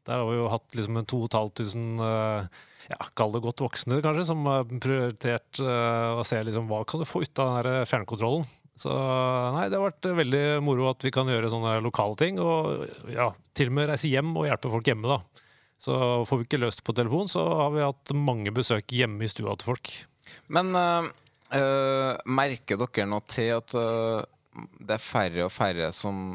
Der 0.08 0.20
har 0.20 0.28
vi 0.28 0.38
jo 0.38 0.50
hatt 0.52 0.76
liksom 0.76 1.00
en 1.00 1.08
2500 1.08 2.48
ja, 2.90 2.98
kall 3.14 3.34
det 3.34 3.42
godt 3.44 3.62
voksne, 3.62 4.00
kanskje, 4.04 4.26
som 4.28 4.46
har 4.50 4.66
eh, 4.66 6.10
å 6.18 6.24
se 6.26 6.40
liksom, 6.46 6.66
hva 6.70 6.82
kan 6.88 7.02
du 7.02 7.08
få 7.08 7.22
ut 7.24 7.42
av 7.42 7.60
den 7.66 7.86
fjernkontrollen. 7.88 8.48
Så 8.80 8.92
nei, 9.54 9.66
det 9.68 9.76
har 9.76 9.90
vært 9.90 10.08
veldig 10.16 10.44
moro 10.64 10.88
at 10.88 11.04
vi 11.04 11.12
kan 11.12 11.28
gjøre 11.28 11.50
sånne 11.52 11.76
lokale 11.84 12.16
ting. 12.16 12.38
Og 12.40 13.10
ja, 13.12 13.28
til 13.56 13.68
og 13.68 13.76
med 13.76 13.90
reise 13.90 14.08
hjem 14.08 14.32
og 14.32 14.48
hjelpe 14.48 14.72
folk 14.72 14.88
hjemme, 14.88 15.18
da. 15.18 15.46
Så 15.80 15.96
får 16.28 16.40
vi 16.40 16.46
ikke 16.48 16.60
løst 16.60 16.82
på 16.84 16.94
telefon, 16.96 17.28
så 17.28 17.44
har 17.62 17.74
vi 17.74 17.84
hatt 17.84 18.14
mange 18.16 18.52
besøk 18.56 18.92
hjemme 18.92 19.24
i 19.24 19.30
stua 19.32 19.54
til 19.56 19.72
folk. 19.72 19.92
Men 20.52 20.72
eh, 20.76 21.10
eh, 21.56 22.12
merker 22.28 22.80
dere 22.80 23.08
noe 23.08 23.24
til 23.28 23.52
at 23.58 23.76
eh, 23.76 24.24
det 24.80 24.96
er 24.96 25.04
færre 25.04 25.46
og 25.46 25.54
færre 25.54 25.92
som 25.96 26.34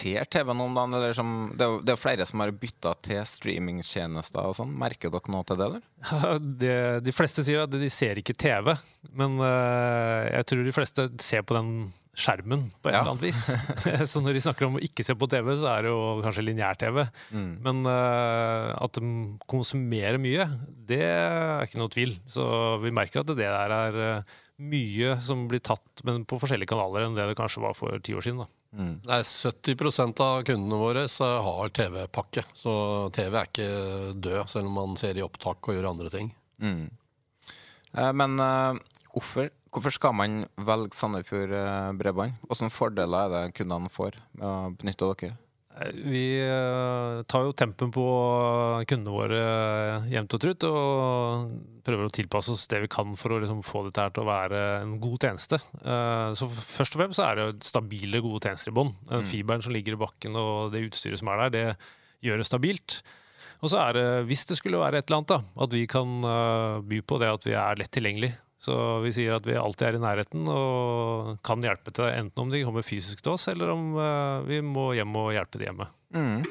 ser 0.00 0.24
TV 0.32 0.50
nå 0.56 0.66
om 0.70 0.74
dagen? 0.76 0.96
Eller 0.98 1.14
som, 1.16 1.30
det, 1.52 1.66
er 1.68 1.84
det 1.86 1.94
er 1.94 2.00
flere 2.00 2.26
som 2.28 2.42
har 2.44 2.52
bytta 2.56 2.94
til 3.04 3.20
streamingtjenester 3.28 4.50
og 4.50 4.56
sånn. 4.58 4.74
Merker 4.80 5.12
dere 5.12 5.32
noe 5.34 5.46
til 5.48 5.60
det, 5.60 5.70
eller? 5.70 5.86
Det, 6.60 6.74
de 7.04 7.12
fleste 7.14 7.44
sier 7.46 7.64
at 7.66 7.72
de 7.72 7.88
ser 7.92 8.20
ikke 8.20 8.36
TV, 8.40 8.72
men 9.16 9.38
uh, 9.42 10.26
jeg 10.32 10.46
tror 10.50 10.62
de 10.66 10.74
fleste 10.76 11.06
ser 11.22 11.44
på 11.46 11.56
den 11.58 11.72
skjermen 12.20 12.64
på 12.82 12.90
et 12.90 12.96
Ja. 12.96 13.00
eller 13.04 13.14
annet 13.14 13.28
vis. 13.28 13.42
så 14.10 14.20
når 14.24 14.36
de 14.36 14.42
snakker 14.44 14.66
om 14.66 14.76
å 14.80 14.82
ikke 14.84 15.04
se 15.06 15.14
på 15.16 15.28
TV, 15.30 15.52
så 15.60 15.68
er 15.72 15.86
det 15.86 15.92
jo 15.92 16.00
kanskje 16.24 16.44
lineær-TV. 16.48 17.02
Mm. 17.36 17.50
Men 17.64 17.82
uh, 17.88 18.74
at 18.82 18.98
de 18.98 19.12
konsumerer 19.50 20.18
mye, 20.20 20.48
det 20.90 21.02
er 21.06 21.64
ikke 21.68 21.80
noe 21.80 21.92
tvil. 21.94 22.16
Så 22.28 22.44
vi 22.82 22.92
merker 22.96 23.22
at 23.22 23.30
det 23.30 23.38
der 23.40 23.76
er 23.76 24.00
uh, 24.20 24.38
mye 24.60 25.14
som 25.24 25.46
blir 25.48 25.62
tatt, 25.64 26.02
men 26.04 26.26
på 26.28 26.36
forskjellige 26.42 26.68
kanaler 26.74 27.06
enn 27.06 27.14
det 27.16 27.30
det 27.30 27.38
kanskje 27.38 27.62
var 27.64 27.76
for 27.78 27.96
ti 28.04 28.12
år 28.16 28.26
siden. 28.26 28.42
da. 28.44 28.50
Det 28.70 28.86
Nei, 29.08 29.20
70% 29.26 30.20
av 30.22 30.44
kundene 30.46 30.78
våre 30.78 31.06
har 31.46 31.72
TV-pakke. 31.74 32.44
Så 32.54 32.72
TV 33.14 33.34
er 33.34 33.48
ikke 33.48 33.70
død, 34.14 34.44
selv 34.52 34.70
om 34.70 34.78
man 34.78 34.98
ser 35.00 35.18
i 35.18 35.24
opptak 35.26 35.66
og 35.66 35.74
gjør 35.74 35.90
andre 35.90 36.12
ting. 36.12 36.30
Mm. 36.62 36.86
Eh, 37.98 38.12
men 38.14 38.38
eh, 38.38 38.78
hvorfor, 39.10 39.50
hvorfor 39.74 39.96
skal 39.96 40.14
man 40.14 40.44
velge 40.70 40.94
Sandefjord 40.94 41.54
eh, 41.56 41.90
bredbånd? 41.98 42.38
Hvilke 42.46 42.70
fordeler 42.74 43.26
er 43.26 43.34
det 43.34 43.56
kundene 43.58 43.90
får 43.90 44.20
med 44.38 44.46
å 44.46 44.74
benytte 44.78 45.10
dere? 45.14 45.38
Eh, 45.78 45.90
Vi 45.94 46.24
eh, 46.42 47.22
tar 47.30 47.44
jo 47.46 47.52
tempen 47.56 47.92
på 47.94 48.04
kundene 48.90 49.14
våre 49.14 49.42
jevnt 50.10 50.34
og 50.34 50.42
trutt, 50.42 50.66
og 50.66 51.54
prøver 51.86 52.08
å 52.08 52.14
tilpasse 52.14 52.52
oss 52.54 52.66
det 52.70 52.82
vi 52.84 52.90
kan 52.92 53.14
for 53.18 53.36
å 53.36 53.40
liksom 53.42 53.62
få 53.66 53.84
dette 53.86 54.02
her 54.02 54.12
til 54.14 54.24
å 54.24 54.30
være 54.30 54.64
en 54.82 54.96
god 55.02 55.28
tjeneste. 55.28 55.60
Eh, 55.84 56.34
Så 56.38 56.50
først 56.50 56.96
og 56.96 57.04
fremst 57.04 57.20
så 57.20 57.28
er 57.30 57.40
det 57.40 57.64
stabile, 57.70 58.22
gode 58.24 58.42
tjenester 58.48 58.72
i 58.72 58.76
bånn. 58.80 58.92
Fiberen 59.26 59.62
som 59.62 59.72
ligger 59.74 59.96
i 59.96 60.02
bakken 60.02 60.36
og 60.36 60.72
det 60.74 60.84
utstyret 60.90 61.18
som 61.22 61.28
er 61.32 61.46
der, 61.48 61.56
det 61.56 62.28
gjør 62.28 62.42
det 62.42 62.46
stabilt. 62.50 63.00
Og 63.60 63.68
så 63.72 63.76
er 63.88 63.92
det, 63.96 64.04
hvis 64.28 64.46
det 64.48 64.56
skulle 64.56 64.80
være 64.80 64.98
et 65.00 65.08
eller 65.10 65.20
annet, 65.20 65.32
da, 65.34 65.64
at 65.64 65.74
vi 65.76 65.86
kan 65.86 66.24
eh, 66.24 66.80
by 66.88 67.00
på 67.04 67.18
det 67.20 67.28
at 67.28 67.44
vi 67.48 67.52
er 67.56 67.76
lett 67.80 67.92
tilgjengelig. 67.92 68.32
Så 68.60 68.74
vi 69.00 69.12
sier 69.16 69.38
at 69.38 69.46
vi 69.48 69.56
alltid 69.56 69.86
er 69.88 69.96
i 69.96 70.02
nærheten 70.02 70.48
og 70.52 71.38
kan 71.46 71.62
hjelpe 71.64 71.94
til, 71.96 72.10
enten 72.12 72.42
om 72.42 72.50
de 72.52 72.60
kommer 72.66 72.84
fysisk 72.84 73.22
til 73.24 73.32
oss, 73.32 73.48
eller 73.48 73.72
om 73.72 73.94
eh, 73.96 74.48
vi 74.50 74.58
må 74.60 74.90
hjem 74.98 75.16
og 75.16 75.30
hjelpe 75.32 75.60
de 75.60 75.70
hjemme. 75.70 75.86
Mm. 76.12 76.42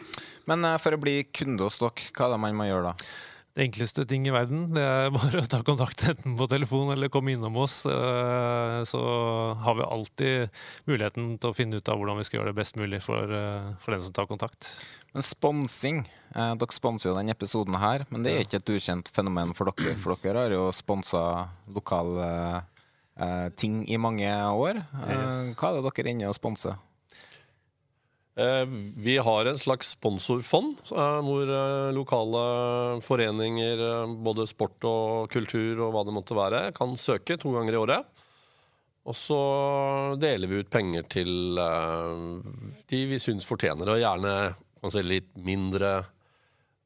Men 0.49 0.65
eh, 0.71 0.79
for 0.81 0.97
å 0.97 1.01
bli 1.01 1.19
kunde 1.29 1.67
hos 1.67 1.77
dere, 1.77 2.09
hva 2.09 2.25
er 2.25 2.33
det 2.33 2.41
man 2.47 2.57
må 2.57 2.65
gjøre 2.65 2.89
da? 2.89 3.11
Det 3.57 3.63
enkleste 3.65 4.05
ting 4.07 4.27
i 4.29 4.31
verden 4.31 4.67
det 4.75 4.83
er 4.85 5.09
bare 5.15 5.41
å 5.41 5.47
ta 5.49 5.59
kontakt 5.65 6.03
enten 6.07 6.35
på 6.39 6.45
telefon 6.51 6.91
eller 6.93 7.09
komme 7.11 7.33
innom 7.33 7.57
oss. 7.59 7.81
eh, 7.89 8.77
Så 8.87 9.01
har 9.65 9.75
vi 9.79 9.87
alltid 9.87 10.61
muligheten 10.87 11.33
til 11.41 11.49
å 11.49 11.55
finne 11.57 11.79
ut 11.81 11.89
av 11.91 11.97
hvordan 11.99 12.19
vi 12.21 12.27
skal 12.27 12.39
gjøre 12.39 12.53
det 12.53 12.59
best 12.61 12.77
mulig 12.79 13.01
for, 13.03 13.25
eh, 13.25 13.71
for 13.81 13.95
den 13.95 14.03
som 14.05 14.13
tar 14.15 14.29
kontakt. 14.29 14.69
Men 15.15 15.25
sponsing 15.25 16.03
eh, 16.35 16.53
Dere 16.61 16.75
sponser 16.77 17.09
jo 17.09 17.17
denne 17.17 17.33
episoden 17.33 17.75
her, 17.81 18.05
men 18.13 18.23
det 18.23 18.35
er 18.35 18.45
ikke 18.45 18.61
et 18.61 18.73
ukjent 18.77 19.09
fenomen 19.11 19.55
for 19.57 19.71
dere. 19.73 19.95
For 20.03 20.13
dere 20.21 20.45
har 20.45 20.53
jo 20.55 20.67
sponsa 20.75 21.23
lokale 21.73 22.63
ting 23.59 23.81
i 23.91 23.97
mange 23.99 24.29
år. 24.31 24.77
Hva 24.95 25.73
er 25.73 25.81
det 25.81 25.89
dere 25.89 26.05
er 26.05 26.11
inne 26.13 26.29
og 26.29 26.37
sponser? 26.37 26.77
Eh, 28.39 28.65
Vi 28.95 29.17
har 29.17 29.45
en 29.45 29.57
slags 29.57 29.89
sponsorfond, 29.89 30.77
eh, 30.91 31.19
hvor 31.25 31.49
eh, 31.51 31.91
lokale 31.91 32.43
foreninger, 33.03 33.81
både 34.23 34.47
sport 34.47 34.85
og 34.87 35.31
kultur 35.33 35.81
og 35.83 35.91
hva 35.93 36.05
det 36.07 36.15
måtte 36.15 36.37
være, 36.37 36.61
kan 36.77 36.95
søke 36.95 37.35
to 37.39 37.51
ganger 37.57 37.75
i 37.75 37.81
året. 37.81 38.23
Og 39.09 39.17
så 39.17 39.39
deler 40.21 40.47
vi 40.47 40.61
ut 40.61 40.69
penger 40.69 41.05
til 41.09 41.57
de 41.57 42.99
vi 43.09 43.17
syns 43.17 43.47
fortjener 43.47 43.89
og 43.89 43.97
gjerne 43.97 44.33
kanskje 44.83 45.01
litt 45.07 45.31
mindre 45.33 46.03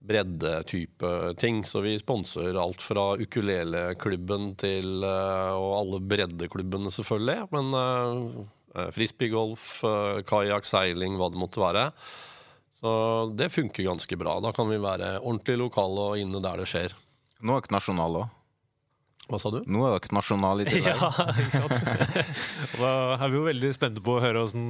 breddetype 0.07 1.33
ting. 1.41 1.63
Så 1.67 1.81
vi 1.83 1.98
sponser 2.00 2.55
alt 2.62 2.86
fra 2.86 3.17
ukuleleklubben 3.19 4.53
til 4.62 5.03
Og 5.03 5.69
alle 5.81 6.00
breddeklubbene, 6.13 6.93
selvfølgelig. 6.95 7.50
Men 7.51 8.48
frisbeegolf, 8.96 9.65
uh, 9.88 10.22
kajakk, 10.27 10.65
seiling, 10.70 11.18
hva 11.20 11.30
det 11.34 11.42
måtte 11.42 11.62
være. 11.62 11.88
Så 12.84 12.94
det 13.39 13.51
funker 13.53 13.86
ganske 13.88 14.18
bra. 14.20 14.39
Da 14.44 14.51
kan 14.56 14.68
vi 14.68 14.80
være 14.84 15.18
ordentlig 15.22 15.60
lokale 15.62 16.08
og 16.13 16.18
inne 16.20 16.42
der 16.44 16.63
det 16.63 16.70
skjer. 16.72 16.96
Nå 17.44 17.56
er 17.56 17.63
dere 17.63 17.77
nasjonale 17.77 18.24
òg. 18.25 18.39
Hva 19.32 19.38
sa 19.39 19.48
du? 19.53 19.62
Nå 19.72 19.86
er 19.88 19.94
dere 19.96 20.15
nasjonale 20.18 20.65
i 20.65 20.68
tillegg. 20.68 21.00
Ja, 21.00 21.27
ikke 21.39 21.62
sant? 21.62 21.86
Og 22.75 22.82
da 22.84 22.89
er 23.15 23.30
vi 23.32 23.38
jo 23.38 23.46
veldig 23.46 23.70
spente 23.72 24.03
på 24.03 24.18
å 24.18 24.24
høre 24.24 24.42
åssen 24.44 24.65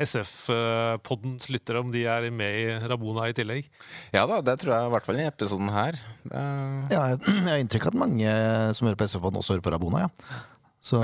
SF-poddens 0.00 1.50
lyttere, 1.52 1.82
om 1.84 1.90
de 1.92 2.06
er 2.08 2.28
med 2.32 2.56
i 2.56 2.88
Rabona 2.88 3.26
i 3.28 3.34
tillegg. 3.36 3.68
Ja 4.14 4.24
da, 4.30 4.40
det 4.44 4.56
tror 4.62 4.74
jeg 4.74 4.88
i 4.88 4.92
hvert 4.94 5.08
fall 5.10 5.20
i 5.20 5.26
episoden 5.28 5.68
her. 5.74 5.98
Eh, 6.30 6.94
Ja, 6.94 7.02
jeg 7.12 7.20
jeg 7.26 7.44
har 7.50 7.60
inntrykk 7.62 7.88
av 7.90 7.92
at 7.92 8.00
mange 8.06 8.32
som 8.78 8.88
hører 8.88 9.00
på 9.02 9.08
SF-podden, 9.10 9.42
også 9.42 9.58
hører 9.58 9.66
på 9.68 9.74
Rabona. 9.76 10.06
Ja. 10.06 10.40
Så 10.80 10.98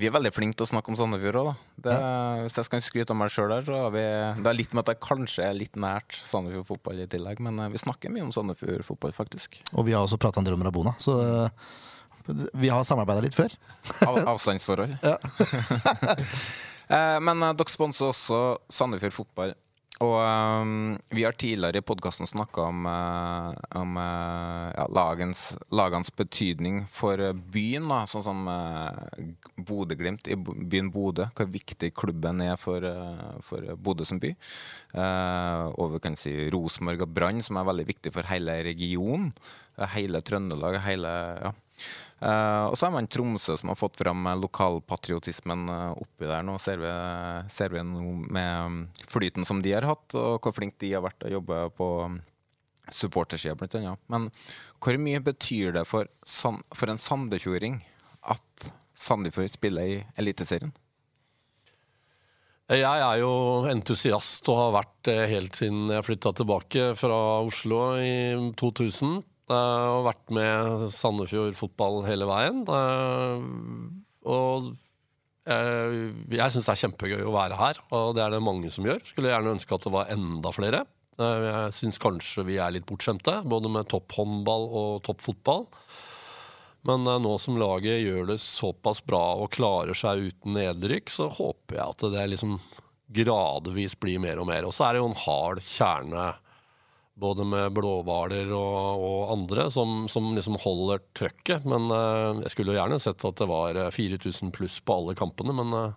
Vi 0.00 0.06
er 0.08 0.12
veldig 0.14 0.30
flinke 0.32 0.56
til 0.56 0.64
å 0.64 0.70
snakke 0.70 0.88
om 0.88 0.96
Sandefjord 0.96 1.36
òg, 1.42 1.48
da. 1.50 1.82
Det, 1.84 1.96
Hvis 2.46 2.56
jeg 2.56 2.68
skal 2.68 2.82
skryte 2.84 3.12
av 3.12 3.18
meg 3.20 3.32
sjøl 3.34 3.50
der, 3.52 3.66
så 3.66 3.80
har 3.84 3.92
vi 3.92 4.04
Det 4.40 4.48
er 4.50 4.56
litt 4.56 4.72
med 4.72 4.82
at 4.86 4.94
jeg 4.94 5.02
kanskje 5.04 5.44
er 5.44 5.58
litt 5.58 5.76
nært 5.76 6.16
Sandefjord 6.24 6.66
fotball 6.70 7.02
i 7.04 7.08
tillegg, 7.10 7.42
men 7.44 7.60
eh, 7.60 7.68
vi 7.74 7.82
snakker 7.82 8.12
mye 8.14 8.24
om 8.24 8.32
Sandefjord 8.34 8.86
fotball, 8.88 9.12
faktisk. 9.16 9.60
Og 9.74 9.84
vi 9.88 9.92
har 9.96 10.06
også 10.06 10.18
prata 10.20 10.40
en 10.40 10.48
del 10.48 10.56
om 10.56 10.64
Rabona, 10.64 10.94
så 11.02 11.18
eh, 11.20 11.68
vi 12.56 12.72
har 12.72 12.82
samarbeida 12.88 13.22
litt 13.24 13.36
før. 13.36 13.52
Av, 14.08 14.22
avstandsforhold. 14.34 14.96
Eh, 16.88 17.18
Men 17.20 17.42
dere 17.52 17.68
sponser 17.68 18.06
også 18.08 18.36
Sandefjord 18.72 19.12
fotball. 19.12 19.50
Og 19.98 20.14
um, 20.62 20.94
vi 21.10 21.24
har 21.26 21.34
tidligere 21.34 21.80
i 21.80 21.86
podkasten 21.86 22.28
snakka 22.30 22.68
om, 22.70 22.84
uh, 22.86 23.50
om 23.80 23.96
uh, 23.98 24.68
ja, 24.70 24.84
lagens, 24.94 25.56
lagens, 25.74 26.12
betydning 26.14 26.84
for 26.94 27.18
eh, 27.18 27.34
byen. 27.34 27.88
Da. 27.90 28.04
Sånn 28.06 28.22
som 28.22 28.46
uh, 28.46 28.94
Bodø-Glimt 29.58 30.30
i 30.30 30.38
byen 30.38 30.92
Bodø. 30.94 31.26
Hvor 31.34 31.50
viktig 31.50 31.90
klubben 31.98 32.44
er 32.46 32.54
for, 32.62 32.86
uh, 32.86 33.40
for 33.42 33.74
Bodø 33.74 34.06
som 34.06 34.22
by. 34.22 34.30
Og 34.98 35.96
vi 35.96 36.02
kan 36.02 36.14
si 36.16 36.32
Rosenborg 36.54 37.02
og 37.04 37.16
Brann, 37.18 37.42
som 37.44 37.58
er 37.58 37.66
veldig 37.68 37.88
viktig 37.90 38.14
for 38.14 38.30
hele 38.30 38.60
regionen. 38.66 39.32
Hele 39.96 40.22
Trøndelag. 40.22 40.78
Hele, 40.86 41.16
ja. 41.42 41.52
Eh, 42.18 42.64
og 42.66 42.74
så 42.74 42.86
har 42.86 42.94
man 42.96 43.06
Tromsø, 43.06 43.54
som 43.56 43.70
har 43.70 43.78
fått 43.78 43.98
fram 44.00 44.26
eh, 44.26 44.38
lokalpatriotismen 44.42 45.68
eh, 45.70 45.92
oppi 46.02 46.26
der. 46.26 46.42
Nå 46.46 46.56
ser 46.62 46.80
vi, 46.82 46.94
ser 47.52 47.74
vi 47.74 47.84
nå 47.86 48.14
med 48.26 48.72
mm, 48.72 48.80
flyten 49.06 49.46
som 49.46 49.62
de 49.62 49.76
har 49.76 49.86
hatt, 49.86 50.16
og 50.18 50.42
hvor 50.42 50.56
flinke 50.56 50.80
de 50.82 50.96
har 50.96 51.04
vært 51.06 51.20
til 51.20 51.30
å 51.30 51.36
jobbe 51.36 51.60
på 51.78 51.88
mm, 52.10 52.18
supportersida, 52.90 53.54
annet. 53.54 54.02
Men 54.10 54.28
hvor 54.82 54.98
mye 54.98 55.22
betyr 55.22 55.76
det 55.78 55.86
for, 55.86 56.10
for 56.74 56.90
en 56.90 57.00
sandefjording 57.00 57.80
at 58.34 58.70
Sandefjord 58.98 59.52
spiller 59.52 59.86
i 59.86 59.98
Eliteserien? 60.18 60.72
Jeg 62.68 62.84
er 62.84 63.20
jo 63.22 63.30
entusiast 63.70 64.48
og 64.52 64.58
har 64.58 64.72
vært 64.74 64.96
det 65.08 65.20
helt 65.30 65.56
siden 65.56 65.86
jeg 65.88 66.04
flytta 66.04 66.34
tilbake 66.36 66.90
fra 66.98 67.20
Oslo 67.46 67.94
i 67.96 68.34
2000. 68.60 69.22
Og 69.48 70.04
vært 70.08 70.34
med 70.34 70.84
Sandefjord 70.92 71.56
fotball 71.56 72.02
hele 72.08 72.28
veien. 72.28 72.64
Og 74.28 74.68
jeg, 75.48 76.12
jeg 76.36 76.52
syns 76.52 76.68
det 76.68 76.74
er 76.74 76.82
kjempegøy 76.82 77.22
å 77.24 77.32
være 77.32 77.56
her, 77.56 77.80
og 77.96 78.10
det 78.18 78.24
er 78.24 78.34
det 78.34 78.44
mange 78.44 78.68
som 78.74 78.84
gjør. 78.84 79.00
Skulle 79.08 79.32
gjerne 79.32 79.54
ønske 79.56 79.74
at 79.74 79.86
det 79.86 79.94
var 79.94 80.12
enda 80.12 80.52
flere. 80.52 80.82
Jeg 81.18 81.72
syns 81.74 81.98
kanskje 81.98 82.44
vi 82.46 82.60
er 82.62 82.74
litt 82.76 82.86
bortskjemte, 82.86 83.40
både 83.48 83.72
med 83.72 83.88
topphåndball 83.90 84.68
og 84.68 85.00
toppfotball. 85.08 85.64
Men 86.86 87.06
eh, 87.06 87.22
nå 87.22 87.34
som 87.42 87.58
laget 87.58 88.04
gjør 88.04 88.28
det 88.32 88.38
såpass 88.42 89.02
bra 89.06 89.22
og 89.40 89.50
klarer 89.54 89.98
seg 89.98 90.28
uten 90.30 90.54
nedrykk, 90.56 91.10
så 91.10 91.28
håper 91.32 91.80
jeg 91.80 91.94
at 91.96 92.04
det 92.14 92.26
liksom 92.34 92.58
gradvis 93.18 93.96
blir 93.98 94.20
mer 94.22 94.38
og 94.38 94.48
mer. 94.50 94.68
Og 94.68 94.76
så 94.76 94.86
er 94.86 94.94
det 94.94 95.02
jo 95.02 95.08
en 95.10 95.22
hard 95.24 95.62
kjerne, 95.64 96.28
både 97.18 97.44
med 97.48 97.72
blåhvaler 97.76 98.50
og, 98.54 99.04
og, 99.04 99.22
andre, 99.34 99.68
som, 99.74 100.06
som, 100.10 100.30
liksom 100.36 100.58
holder 100.62 101.02
trøkket. 101.18 101.66
Men 101.68 101.90
uh, 101.92 102.38
jeg 102.44 102.54
skulle 102.54 102.74
jo 102.74 102.80
gjerne 102.80 103.00
sett 103.02 103.24
at 103.26 103.40
det 103.40 103.48
var 103.50 103.80
4000 103.94 104.48
eh, 104.48 104.54
pluss 104.54 104.78
på 104.80 104.98
alle 105.00 105.16
kampene. 105.18 105.54
Men 105.56 105.74
uh, 105.74 105.96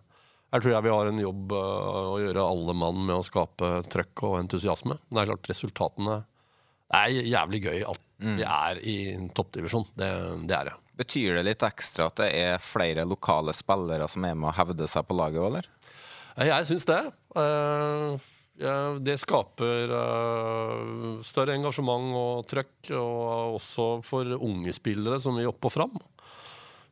jeg 0.51 0.65
tror 0.65 0.75
jeg 0.75 0.85
vi 0.87 0.93
har 0.95 1.11
en 1.11 1.23
jobb 1.23 1.55
uh, 1.55 2.11
å 2.15 2.19
gjøre 2.23 2.47
alle 2.53 2.77
mann 2.83 3.01
med 3.05 3.17
å 3.19 3.25
skape 3.25 3.73
trøkk 3.91 4.25
og 4.29 4.37
entusiasme. 4.41 4.97
Men 5.07 5.17
det 5.17 5.23
er 5.23 5.33
klart 5.33 5.51
resultatene 5.53 6.21
Det 6.91 7.01
er 7.01 7.33
jævlig 7.35 7.63
gøy 7.67 7.83
at 7.93 8.05
mm. 8.21 8.37
vi 8.39 8.47
er 8.47 8.81
i 8.81 8.97
toppdivisjon. 9.37 9.89
Det, 9.95 10.11
det 10.49 10.57
er 10.57 10.71
det. 10.71 10.77
Betyr 11.01 11.39
det 11.39 11.47
litt 11.47 11.63
ekstra 11.65 12.11
at 12.11 12.19
det 12.19 12.31
er 12.37 12.61
flere 12.61 13.07
lokale 13.09 13.55
spillere 13.57 14.09
som 14.11 14.25
er 14.27 14.35
med 14.37 14.51
å 14.51 14.57
hevde 14.57 14.89
seg 14.91 15.07
på 15.07 15.17
laget, 15.17 15.41
eller? 15.47 15.69
Jeg 16.39 16.67
syns 16.67 16.85
det. 16.87 16.99
Eh, 17.37 18.29
det 19.01 19.17
skaper 19.21 19.91
eh, 19.97 21.21
større 21.25 21.55
engasjement 21.57 22.13
og 22.17 22.47
trøkk, 22.49 22.91
og 22.97 23.57
også 23.57 23.87
for 24.05 24.35
unge 24.37 24.73
spillere 24.75 25.17
som 25.21 25.37
vil 25.39 25.49
opp 25.49 25.69
og 25.69 25.73
fram. 25.73 25.95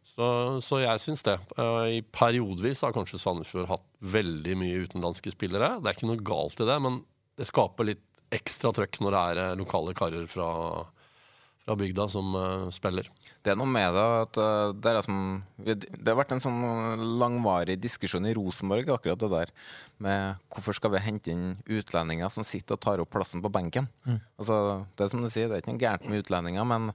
Så, 0.10 0.28
så 0.66 0.82
jeg 0.82 1.02
syns 1.04 1.22
det. 1.28 1.38
Eh, 1.62 2.00
I 2.00 2.02
periodevis 2.02 2.82
har 2.86 2.96
kanskje 2.96 3.22
Sandefjord 3.22 3.70
hatt 3.70 3.86
veldig 4.02 4.58
mye 4.60 4.86
utenlandske 4.86 5.34
spillere. 5.36 5.76
Det 5.78 5.92
er 5.92 6.00
ikke 6.00 6.10
noe 6.10 6.26
galt 6.32 6.64
i 6.64 6.70
det, 6.70 6.80
men 6.84 7.04
det 7.40 7.48
skaper 7.50 7.92
litt 7.92 8.06
ekstra 8.34 8.74
trøkk 8.76 9.00
når 9.02 9.16
det 9.16 9.22
er 9.30 9.60
lokale 9.62 9.94
karer 9.98 10.26
fra, 10.30 10.50
fra 11.64 11.78
bygda 11.78 12.10
som 12.14 12.36
spiller. 12.74 13.08
Det 13.50 13.56
er 13.56 13.58
noe 13.58 13.72
med 13.72 13.96
det 13.98 14.02
at 14.06 14.38
uh, 14.38 14.72
det, 14.78 14.92
er 14.92 15.02
som, 15.02 15.22
det 15.58 16.06
har 16.06 16.18
vært 16.20 16.36
en 16.36 16.44
sånn 16.44 16.60
langvarig 17.18 17.80
diskusjon 17.82 18.28
i 18.30 18.34
Rosenborg, 18.38 18.92
akkurat 18.94 19.24
det 19.24 19.30
der 19.32 19.54
med 20.06 20.44
hvorfor 20.54 20.78
skal 20.78 20.94
vi 20.94 21.02
hente 21.02 21.34
inn 21.34 21.56
utlendinger 21.66 22.30
som 22.30 22.46
sitter 22.46 22.78
og 22.78 22.84
tar 22.86 23.02
opp 23.02 23.10
plassen 23.16 23.42
på 23.42 23.50
benken. 23.50 23.90
Mm. 24.06 24.20
Altså, 24.38 24.60
det 24.94 25.08
er 25.08 25.10
som 25.16 25.26
du 25.26 25.32
sier, 25.34 25.50
det 25.50 25.58
er 25.58 25.64
ikke 25.64 25.74
noe 25.74 25.82
gærent 25.82 26.06
med 26.06 26.22
utlendinger, 26.22 26.70
men 26.70 26.92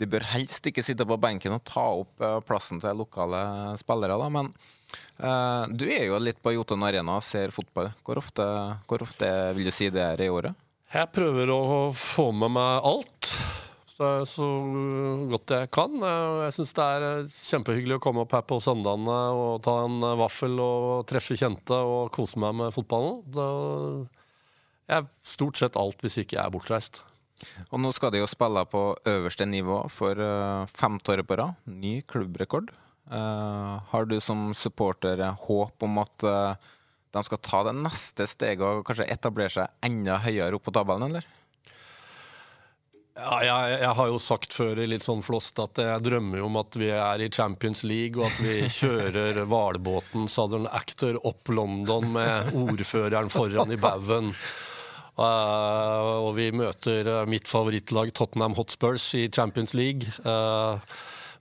de 0.00 0.08
bør 0.08 0.24
helst 0.32 0.64
ikke 0.70 0.86
sitte 0.86 1.04
på 1.10 1.20
benken 1.20 1.58
og 1.58 1.64
ta 1.68 1.84
opp 2.00 2.24
uh, 2.24 2.38
plassen 2.48 2.80
til 2.80 2.96
lokale 3.02 3.42
spillere. 3.82 4.16
Da. 4.16 4.30
Men 4.32 4.48
uh, 5.20 5.68
du 5.68 5.84
er 5.92 6.08
jo 6.08 6.24
litt 6.24 6.40
på 6.40 6.56
Jotun 6.56 6.88
Arena 6.88 7.18
og 7.20 7.26
ser 7.26 7.52
fotball. 7.52 7.92
Hvor 8.00 8.24
ofte, 8.24 8.48
hvor 8.88 9.04
ofte 9.04 9.28
vil 9.58 9.68
du 9.68 9.74
si 9.76 9.92
det 9.92 10.08
er 10.08 10.24
i 10.24 10.32
året? 10.32 10.56
Jeg 10.88 11.12
prøver 11.12 11.50
å 11.52 11.62
få 11.92 12.30
med 12.32 12.54
meg 12.56 12.86
alt 12.88 13.34
så 13.98 14.46
godt 15.30 15.54
jeg 15.54 15.70
kan. 15.74 15.94
Jeg 15.98 16.54
syns 16.54 16.74
det 16.76 16.84
er 16.84 17.06
eh, 17.08 17.32
kjempehyggelig 17.34 17.98
å 17.98 18.02
komme 18.02 18.22
opp 18.22 18.36
her 18.36 18.44
på 18.46 18.60
søndagene 18.62 19.18
og 19.34 19.60
ta 19.66 19.74
en 19.86 19.98
eh, 20.06 20.16
vaffel 20.20 20.54
og 20.62 21.04
treffe 21.10 21.34
kjente 21.38 21.74
og 21.74 22.12
kose 22.14 22.38
meg 22.38 22.54
med 22.60 22.74
fotballen. 22.74 24.06
jeg 24.86 24.96
er 25.00 25.10
stort 25.26 25.58
sett 25.58 25.78
alt 25.80 26.02
hvis 26.04 26.20
ikke 26.22 26.38
jeg 26.38 26.44
er 26.44 26.54
bortreist. 26.54 27.02
Og 27.70 27.78
nå 27.82 27.90
skal 27.94 28.14
de 28.14 28.22
jo 28.22 28.30
spille 28.30 28.64
på 28.70 28.82
øverste 29.06 29.46
nivå 29.46 29.84
for 29.94 30.18
femte 30.74 31.14
året 31.14 31.26
på 31.26 31.36
rad. 31.38 31.54
Ny 31.70 32.00
klubbrekord. 32.02 32.72
Har 33.08 34.08
du 34.10 34.16
som 34.20 34.50
supporter 34.58 35.22
håp 35.46 35.86
om 35.86 36.00
at 36.02 36.26
de 37.14 37.22
skal 37.24 37.40
ta 37.46 37.62
det 37.68 37.76
neste 37.78 38.26
steget 38.26 38.66
og 38.66 38.82
kanskje 38.88 39.06
etablere 39.14 39.54
seg 39.54 39.86
enda 39.86 40.18
høyere 40.24 40.58
opp 40.58 40.66
på 40.66 40.74
tabellen, 40.74 41.06
eller? 41.12 41.37
Ja, 43.18 43.38
jeg, 43.42 43.78
jeg, 43.82 43.94
har 43.98 44.10
jo 44.12 44.18
sagt 44.22 44.54
før 44.54 44.78
i 44.78 44.86
litt 44.86 45.02
sånn 45.02 45.24
flost 45.26 45.58
at 45.58 45.80
jeg 45.82 46.04
drømmer 46.06 46.44
om 46.46 46.58
at 46.60 46.76
vi 46.78 46.92
er 46.94 47.24
i 47.24 47.30
Champions 47.34 47.82
League, 47.82 48.14
og 48.14 48.28
at 48.28 48.38
vi 48.44 48.68
kjører 48.70 49.40
hvalbåten 49.50 50.30
Southern 50.30 50.68
Actor 50.70 51.18
opp 51.26 51.50
London 51.50 52.12
med 52.14 52.52
ordføreren 52.54 53.32
foran 53.32 53.74
i 53.74 53.80
baugen. 53.80 54.30
Uh, 55.18 56.28
og 56.28 56.36
vi 56.36 56.52
møter 56.54 57.10
mitt 57.26 57.50
favorittlag 57.50 58.12
Tottenham 58.14 58.54
Hotspurs 58.54 59.10
i 59.18 59.26
Champions 59.34 59.74
League. 59.74 60.06
Uh, 60.22 60.78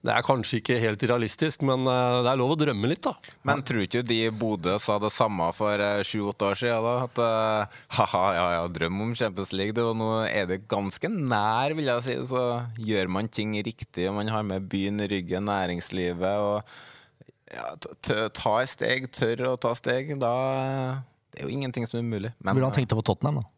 det 0.05 0.13
er 0.13 0.25
kanskje 0.25 0.59
ikke 0.61 0.77
helt 0.81 1.03
realistisk, 1.09 1.63
men 1.67 1.87
uh, 1.89 2.21
det 2.25 2.31
er 2.31 2.39
lov 2.39 2.53
å 2.53 2.57
drømme 2.59 2.89
litt, 2.91 3.01
da. 3.07 3.15
Men 3.47 3.63
tror 3.65 3.83
ikke 3.83 4.03
de 4.05 4.19
i 4.27 4.33
Bodø 4.33 4.75
sa 4.81 4.97
det 5.01 5.11
samme 5.15 5.49
for 5.57 5.81
eh, 5.83 6.03
sju-åtte 6.05 6.51
år 6.51 6.59
siden? 6.59 6.85
da, 6.85 6.93
At 7.07 7.21
uh, 7.21 7.79
ha-ha, 7.97 8.23
ja 8.37 8.45
ja, 8.57 8.67
drøm 8.71 9.01
om 9.07 9.15
Champions 9.17 9.53
League. 9.57 9.75
Det, 9.77 9.85
og 9.85 9.97
nå 9.99 10.11
er 10.27 10.47
det 10.49 10.61
ganske 10.69 11.09
nær, 11.11 11.75
vil 11.77 11.89
jeg 11.89 12.05
si. 12.05 12.17
Så 12.29 12.43
gjør 12.77 13.11
man 13.17 13.31
ting 13.31 13.57
riktig, 13.57 14.07
og 14.11 14.19
man 14.19 14.31
har 14.31 14.45
med 14.47 14.69
byen 14.69 15.01
i 15.03 15.09
ryggen, 15.11 15.49
næringslivet, 15.49 16.45
og 16.45 16.61
ja, 17.53 17.67
tar 18.35 18.69
steg, 18.69 19.09
tør 19.15 19.53
å 19.53 19.57
ta 19.61 19.73
steg, 19.77 20.17
da 20.19 20.33
Det 21.31 21.41
er 21.41 21.47
jo 21.47 21.53
ingenting 21.53 21.87
som 21.87 21.99
er 21.99 22.05
umulig. 22.05 22.33
Men, 22.37 22.53
Burde 22.53 22.69
han 22.69 22.79
tenkt 22.79 22.95
på 22.95 23.05
Tottenham, 23.05 23.41
da? 23.41 23.56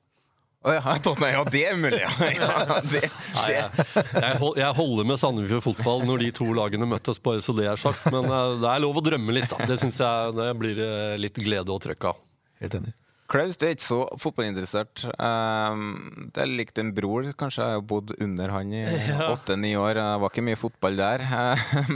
Oh, 0.61 0.73
ja, 0.73 0.81
ja, 1.31 1.43
det 1.47 1.61
er 1.69 1.77
mulig, 1.79 2.01
ja. 2.01 2.09
ja 2.35 2.79
det, 2.83 3.05
Nei, 3.07 3.51
jeg, 3.53 4.39
jeg, 4.59 4.71
holder 4.75 5.05
med 5.07 5.19
Sandefjord 5.21 5.63
fotball 5.63 6.03
når 6.03 6.25
de 6.25 6.31
to 6.35 6.47
lagene 6.51 6.87
møttes, 6.89 7.21
bare 7.23 7.39
så 7.43 7.55
det 7.55 7.69
er 7.71 7.79
sagt. 7.79 8.09
Men 8.11 8.27
uh, 8.27 8.57
det 8.59 8.67
er 8.67 8.81
lov 8.83 8.99
å 8.99 9.03
drømme 9.05 9.35
litt. 9.37 9.47
Da. 9.53 9.69
Det 9.69 9.79
syns 9.79 10.01
jeg 10.03 10.33
det 10.35 10.49
blir 10.59 10.81
uh, 10.83 11.15
litt 11.21 11.39
glede 11.39 11.71
og 11.71 11.79
trøkk 11.85 12.09
av. 12.11 12.19
Helt 12.59 12.75
enig. 12.75 12.91
Klaus 13.29 13.59
du 13.61 13.67
er 13.67 13.75
ikke 13.77 13.85
så 13.85 14.01
fotballinteressert. 14.19 15.05
Um, 15.15 16.27
det 16.33 16.43
er 16.43 16.51
likt 16.51 16.81
en 16.81 16.91
bror. 16.97 17.31
Kanskje 17.39 17.63
jeg 17.63 17.79
har 17.79 17.89
bodd 17.93 18.11
under 18.17 18.51
han 18.57 18.75
i 18.75 18.83
åtte-ni 19.35 19.75
år. 19.79 19.95
Det 19.95 20.07
var 20.25 20.33
ikke 20.33 20.47
mye 20.49 20.59
fotball 20.59 20.99
der. 20.99 21.23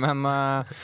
men, 0.06 0.24
uh, 0.24 0.84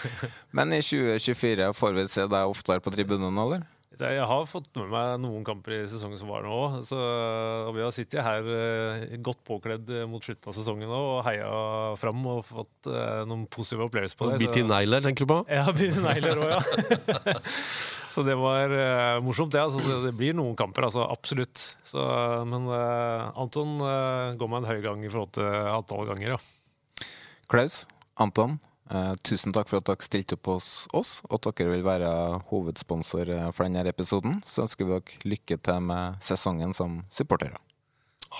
men 0.52 0.76
i 0.76 0.84
2024 0.84 1.72
får 1.80 1.96
vi 1.96 2.10
se 2.12 2.28
deg 2.28 2.56
oftere 2.58 2.84
på 2.84 2.92
tribunene, 2.98 3.39
eller? 3.39 3.63
Jeg 3.97 4.21
har 4.30 4.43
fått 4.45 4.67
med 4.78 4.91
meg 4.93 5.15
noen 5.23 5.41
kamper 5.43 5.73
i 5.73 5.88
sesongen 5.89 6.19
som 6.19 6.30
var 6.30 6.43
nå. 6.45 6.54
òg. 6.54 6.91
og 6.93 7.71
vi 7.73 7.82
har 7.82 7.93
sittet 7.95 8.21
her 8.21 8.45
eh, 8.45 9.15
godt 9.25 9.41
påkledd 9.47 9.89
mot 10.08 10.23
slutten 10.23 10.52
av 10.52 10.56
sesongen 10.56 10.93
og 10.93 11.23
heia 11.25 11.49
fram 11.97 12.21
og 12.30 12.43
fått 12.45 12.89
uh, 12.91 13.25
noen 13.28 13.47
positive 13.49 13.88
opplevelser 13.89 14.19
på 14.19 14.30
det. 14.30 14.38
Bitt 14.43 14.62
i 14.62 14.63
negler, 14.63 15.02
tenker 15.04 15.25
du 15.25 15.34
på? 15.34 15.39
Ja, 15.49 15.65
bitt 15.73 15.97
i 15.97 16.06
negler 16.06 16.38
òg, 16.38 16.54
ja. 16.54 17.36
så 18.13 18.23
det 18.28 18.38
var 18.39 18.78
uh, 18.78 19.17
morsomt, 19.25 19.58
det. 19.58 19.65
Altså, 19.65 19.99
det 20.06 20.13
blir 20.21 20.38
noen 20.38 20.54
kamper, 20.60 20.86
altså. 20.88 21.10
Absolutt. 21.10 21.58
Så, 21.82 22.06
men 22.47 22.69
uh, 22.69 23.34
Anton 23.41 23.80
går 23.82 24.54
meg 24.54 24.62
en 24.62 24.69
høy 24.69 24.86
gang 24.86 25.04
i 25.04 25.10
forhold 25.10 25.34
til 25.41 25.49
antall 25.73 26.06
ganger, 26.13 26.38
ja. 26.38 27.08
Klaus, 27.49 27.84
Anton, 28.21 28.60
Uh, 28.89 29.13
tusen 29.21 29.54
takk 29.54 29.69
for 29.69 29.78
at 29.78 29.86
dere 29.86 30.02
stilte 30.02 30.34
opp 30.34 30.47
hos 30.49 30.88
oss, 30.97 31.19
og 31.30 31.36
at 31.38 31.60
dere 31.60 31.75
vil 31.75 31.86
være 31.86 32.10
hovedsponsor 32.49 33.30
eh, 33.30 33.52
for 33.54 33.67
denne 33.67 33.86
episoden. 33.86 34.39
Så 34.49 34.63
ønsker 34.65 34.88
vi 34.88 34.95
dere 34.95 35.30
lykke 35.30 35.60
til 35.62 35.84
med 35.86 36.17
sesongen 36.25 36.73
som 36.73 37.04
supportere. 37.13 37.62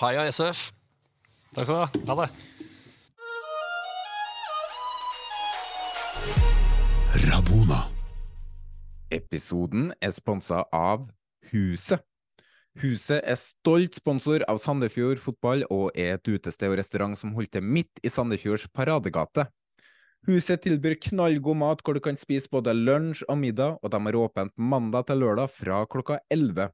Heia 0.00 0.26
SF. 0.26 0.72
Takk 1.54 1.70
skal 1.70 1.76
du 1.76 1.82
ha. 1.82 1.88
Ha 2.10 2.14
det. 2.24 2.30
Rabona. 7.30 7.80
Episoden 9.10 9.92
er 10.02 10.10
sponsa 10.14 10.64
av 10.74 11.06
Huset. 11.50 12.02
Huset 12.78 13.22
er 13.26 13.38
stolt 13.38 13.96
sponsor 13.98 14.42
av 14.50 14.58
Sandefjord 14.62 15.18
fotball 15.22 15.64
og 15.74 15.90
er 15.98 16.14
et 16.16 16.28
utested 16.30 16.70
og 16.70 16.78
restaurant 16.78 17.18
som 17.18 17.34
holder 17.34 17.58
til 17.58 17.66
midt 17.66 18.02
i 18.06 18.10
Sandefjords 18.10 18.68
paradegate. 18.74 19.46
Huset 20.28 20.60
tilbyr 20.66 20.98
knallgod 21.00 21.56
mat 21.56 21.80
hvor 21.80 21.96
du 21.96 22.02
kan 22.04 22.18
spise 22.20 22.50
både 22.52 22.74
lunsj 22.76 23.22
og 23.24 23.38
middag, 23.40 23.78
og 23.80 23.92
de 23.92 24.00
har 24.04 24.18
åpent 24.20 24.52
mandag 24.60 25.06
til 25.08 25.22
lørdag 25.22 25.48
fra 25.54 25.80
klokka 25.88 26.18
11. 26.28 26.68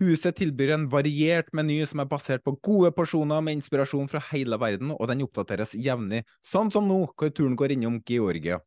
Huset 0.00 0.34
tilbyr 0.40 0.72
en 0.74 0.88
variert 0.90 1.52
meny 1.54 1.76
som 1.86 2.02
er 2.02 2.08
basert 2.10 2.42
på 2.42 2.56
gode 2.66 2.90
porsjoner 2.96 3.44
med 3.46 3.60
inspirasjon 3.60 4.10
fra 4.10 4.18
hele 4.32 4.58
verden, 4.58 4.90
og 4.90 5.06
den 5.06 5.22
oppdateres 5.22 5.76
jevnlig, 5.78 6.24
sånn 6.42 6.72
som 6.74 6.90
nå, 6.90 7.04
hvor 7.14 7.30
turen 7.30 7.54
går 7.54 7.76
innom 7.76 8.00
Georgia. 8.02 8.58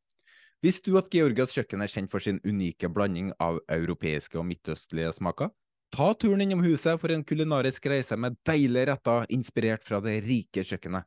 Visste 0.64 0.90
du 0.90 0.96
at 0.98 1.12
Georgias 1.12 1.52
kjøkken 1.54 1.84
er 1.84 1.92
kjent 1.92 2.10
for 2.14 2.24
sin 2.24 2.40
unike 2.48 2.88
blanding 2.90 3.34
av 3.44 3.60
europeiske 3.68 4.40
og 4.40 4.48
midtøstlige 4.48 5.12
smaker? 5.20 5.52
Ta 5.92 6.14
turen 6.16 6.42
innom 6.48 6.64
huset 6.64 6.96
for 7.00 7.12
en 7.12 7.28
kulinarisk 7.28 7.92
reise 7.92 8.16
med 8.16 8.40
deilige 8.48 8.88
retter 8.94 9.28
inspirert 9.36 9.84
fra 9.84 10.00
det 10.04 10.22
rike 10.24 10.64
kjøkkenet. 10.64 11.04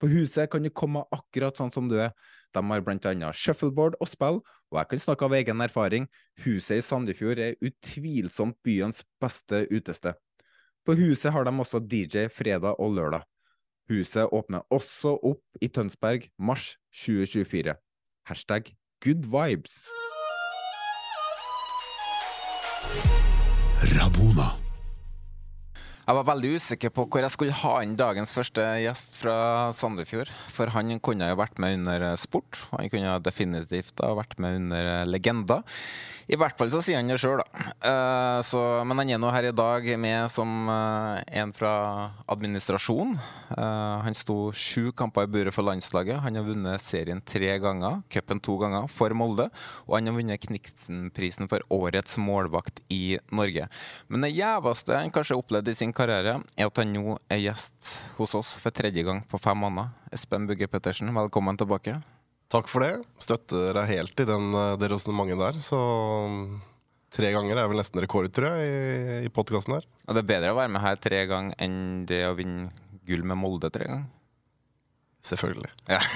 På 0.00 0.08
huset 0.08 0.48
kan 0.50 0.64
du 0.64 0.70
komme 0.72 1.02
akkurat 1.12 1.58
sånn 1.60 1.72
som 1.74 1.88
du 1.90 1.98
er. 2.00 2.14
De 2.56 2.62
har 2.66 2.82
blant 2.82 3.04
annet 3.06 3.36
shuffleboard 3.36 3.98
og 4.00 4.08
spill, 4.10 4.40
og 4.72 4.78
jeg 4.80 4.90
kan 4.90 5.02
snakke 5.04 5.26
av 5.28 5.36
egen 5.36 5.60
erfaring. 5.60 6.08
Huset 6.46 6.80
i 6.80 6.84
Sandefjord 6.84 7.38
er 7.38 7.58
utvilsomt 7.60 8.56
byens 8.66 9.04
beste 9.22 9.66
utested. 9.70 10.16
På 10.88 10.96
huset 10.96 11.34
har 11.34 11.44
de 11.44 11.52
også 11.52 11.82
DJ 11.84 12.30
fredag 12.32 12.80
og 12.80 12.96
lørdag. 12.96 13.26
Huset 13.90 14.32
åpner 14.32 14.64
også 14.72 15.16
opp 15.26 15.42
i 15.60 15.68
Tønsberg 15.68 16.30
mars 16.38 16.72
2024. 17.04 17.76
Hashtag 18.30 18.72
good 19.04 19.28
vibes. 19.28 19.84
Rabona. 23.98 24.59
Jeg 26.10 26.16
var 26.16 26.26
veldig 26.26 26.48
usikker 26.58 26.90
på 26.90 27.04
hvor 27.06 27.22
jeg 27.22 27.30
skulle 27.30 27.54
ha 27.54 27.72
inn 27.84 27.92
dagens 27.94 28.32
første 28.34 28.64
gjest 28.82 29.20
fra 29.20 29.34
Sandefjord. 29.70 30.32
For 30.50 30.72
han 30.74 30.90
kunne 30.98 31.28
jo 31.30 31.36
vært 31.38 31.60
med 31.62 31.76
under 31.76 32.02
sport. 32.18 32.58
Han 32.72 32.90
kunne 32.90 33.12
definitivt 33.22 34.02
ha 34.02 34.08
vært 34.18 34.34
med 34.42 34.58
under 34.58 35.06
legender. 35.06 35.62
I 36.30 36.38
hvert 36.38 36.54
fall 36.54 36.70
så 36.70 36.78
sier 36.84 37.00
han 37.00 37.10
det 37.10 37.16
sjøl, 37.18 37.40
da. 37.40 37.62
Uh, 37.82 38.38
så, 38.46 38.60
men 38.86 39.02
han 39.02 39.10
er 39.10 39.18
nå 39.18 39.32
her 39.34 39.48
i 39.48 39.54
dag 39.56 39.86
med 39.98 40.30
som 40.30 40.68
uh, 40.70 41.18
en 41.26 41.50
fra 41.56 41.72
administrasjon. 42.30 43.16
Uh, 43.50 43.96
han 44.04 44.14
sto 44.14 44.52
sju 44.54 44.92
kamper 44.94 45.26
i 45.26 45.32
buret 45.32 45.56
for 45.56 45.66
landslaget. 45.66 46.20
Han 46.22 46.38
har 46.38 46.46
vunnet 46.46 46.84
serien 46.84 47.22
tre 47.26 47.56
ganger, 47.62 47.98
cupen 48.14 48.42
to 48.46 48.54
ganger 48.62 48.86
for 48.94 49.16
Molde. 49.16 49.48
Og 49.88 49.96
han 49.98 50.06
har 50.06 50.18
vunnet 50.20 50.46
Kniksenprisen 50.46 51.50
for 51.50 51.66
årets 51.74 52.14
målvakt 52.22 52.78
i 52.94 53.18
Norge. 53.34 53.66
Men 54.06 54.28
det 54.28 54.34
gjeveste 54.36 55.00
han 55.00 55.10
kanskje 55.10 55.34
har 55.34 55.42
opplevd 55.42 55.72
i 55.74 55.76
sin 55.82 55.96
karriere, 55.96 56.38
er 56.54 56.70
at 56.70 56.78
han 56.78 56.94
nå 56.94 57.18
er 57.26 57.42
gjest 57.42 57.90
hos 58.20 58.38
oss 58.38 58.54
for 58.62 58.70
tredje 58.70 59.02
gang 59.02 59.24
på 59.26 59.42
fem 59.42 59.58
måneder. 59.58 59.90
Espen 60.14 60.46
Bugge 60.46 60.70
Pettersen, 60.70 61.10
velkommen 61.16 61.58
tilbake. 61.58 61.98
Takk 62.50 62.66
for 62.66 62.82
det. 62.82 62.96
Støtter 63.22 63.76
deg 63.78 63.90
helt 63.92 64.20
i 64.22 64.26
den, 64.26 64.50
eh, 64.58 64.76
det 64.80 64.90
resonnementet 64.90 65.38
der. 65.38 65.58
Så 65.62 65.78
mm, 65.78 66.46
tre 67.14 67.30
ganger 67.36 67.60
er 67.62 67.68
vel 67.70 67.78
nesten 67.78 68.02
rekord, 68.02 68.26
tror 68.34 68.56
jeg, 68.58 68.70
i, 68.70 69.18
i 69.28 69.34
podkasten 69.34 69.76
her. 69.78 69.86
Og 70.08 70.16
det 70.16 70.24
er 70.24 70.30
bedre 70.32 70.54
å 70.54 70.58
være 70.58 70.72
med 70.74 70.82
her 70.82 70.98
tre 70.98 71.20
ganger 71.30 71.54
enn 71.62 72.08
det 72.10 72.24
å 72.26 72.34
vinne 72.38 72.72
gull 73.06 73.22
med 73.26 73.38
Molde 73.38 73.70
tre 73.70 73.86
ganger? 73.86 74.08
Selvfølgelig. 75.30 75.70
Ja. 75.90 76.00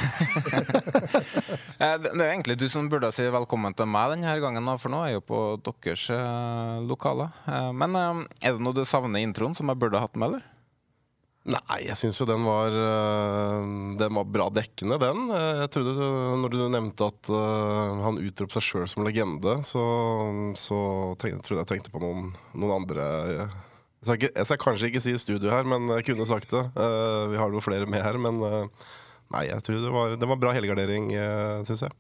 Eh, 1.75 1.97
det 1.99 2.13
er 2.15 2.31
egentlig 2.31 2.55
du 2.57 2.69
som 2.71 2.87
burde 2.89 3.09
si 3.13 3.25
velkommen 3.35 3.75
til 3.77 3.89
meg 3.91 4.13
denne 4.13 4.31
gangen, 4.41 4.69
for 4.79 4.93
nå 4.93 5.01
er 5.03 5.11
jeg 5.11 5.17
jo 5.19 5.25
på 5.27 5.39
deres 5.67 6.05
uh, 6.15 6.79
lokaler. 6.87 7.35
Uh, 7.49 7.73
men 7.75 7.99
er 7.99 8.55
det 8.55 8.63
noe 8.63 8.77
du 8.77 8.85
savner 8.87 9.21
i 9.21 9.27
introen 9.27 9.57
som 9.59 9.69
jeg 9.69 9.81
burde 9.83 10.01
hatt 10.01 10.15
med, 10.15 10.31
eller? 10.31 10.54
Nei, 11.45 11.81
jeg 11.85 11.97
syns 12.01 12.17
jo 12.23 12.25
den 12.25 12.41
var, 12.47 12.73
eh, 12.73 13.65
den 14.01 14.17
var 14.17 14.25
bra 14.33 14.47
dekkende, 14.49 14.97
den. 15.03 15.27
Eh, 15.29 15.61
jeg 15.61 15.73
trodde, 15.75 16.07
Når 16.41 16.55
du 16.55 16.57
nevnte 16.73 17.09
at 17.11 17.29
han 17.29 18.21
utropte 18.23 18.57
seg 18.57 18.65
sjøl 18.65 18.89
som 18.89 19.05
legende, 19.05 19.59
så, 19.63 19.85
så 20.57 20.79
tenkte, 21.21 21.45
trodde 21.45 21.67
jeg 21.67 21.73
tenkte 21.75 21.93
på 21.93 22.01
noen, 22.01 22.33
noen 22.57 22.79
andre 22.81 23.05
jeg 24.05 24.09
skal, 24.09 24.33
jeg 24.37 24.49
skal, 24.49 24.61
kanskje 24.61 24.89
ikke 24.91 25.01
si 25.01 25.15
studio 25.17 25.49
her, 25.53 25.65
men 25.65 25.89
jeg 25.99 26.05
kunne 26.11 26.27
sagt 26.29 26.51
det. 26.53 26.61
Vi 27.33 27.39
har 27.41 27.49
noen 27.49 27.65
flere 27.65 27.87
med 27.89 28.03
her, 28.05 28.19
men 28.21 28.37
nei, 29.33 29.47
jeg 29.49 29.65
tror 29.65 29.79
det 29.81 29.93
var, 29.95 30.17
det 30.21 30.29
var 30.29 30.41
bra 30.43 30.53
helgardering, 30.53 31.09
syns 31.65 31.87
jeg. 31.87 31.95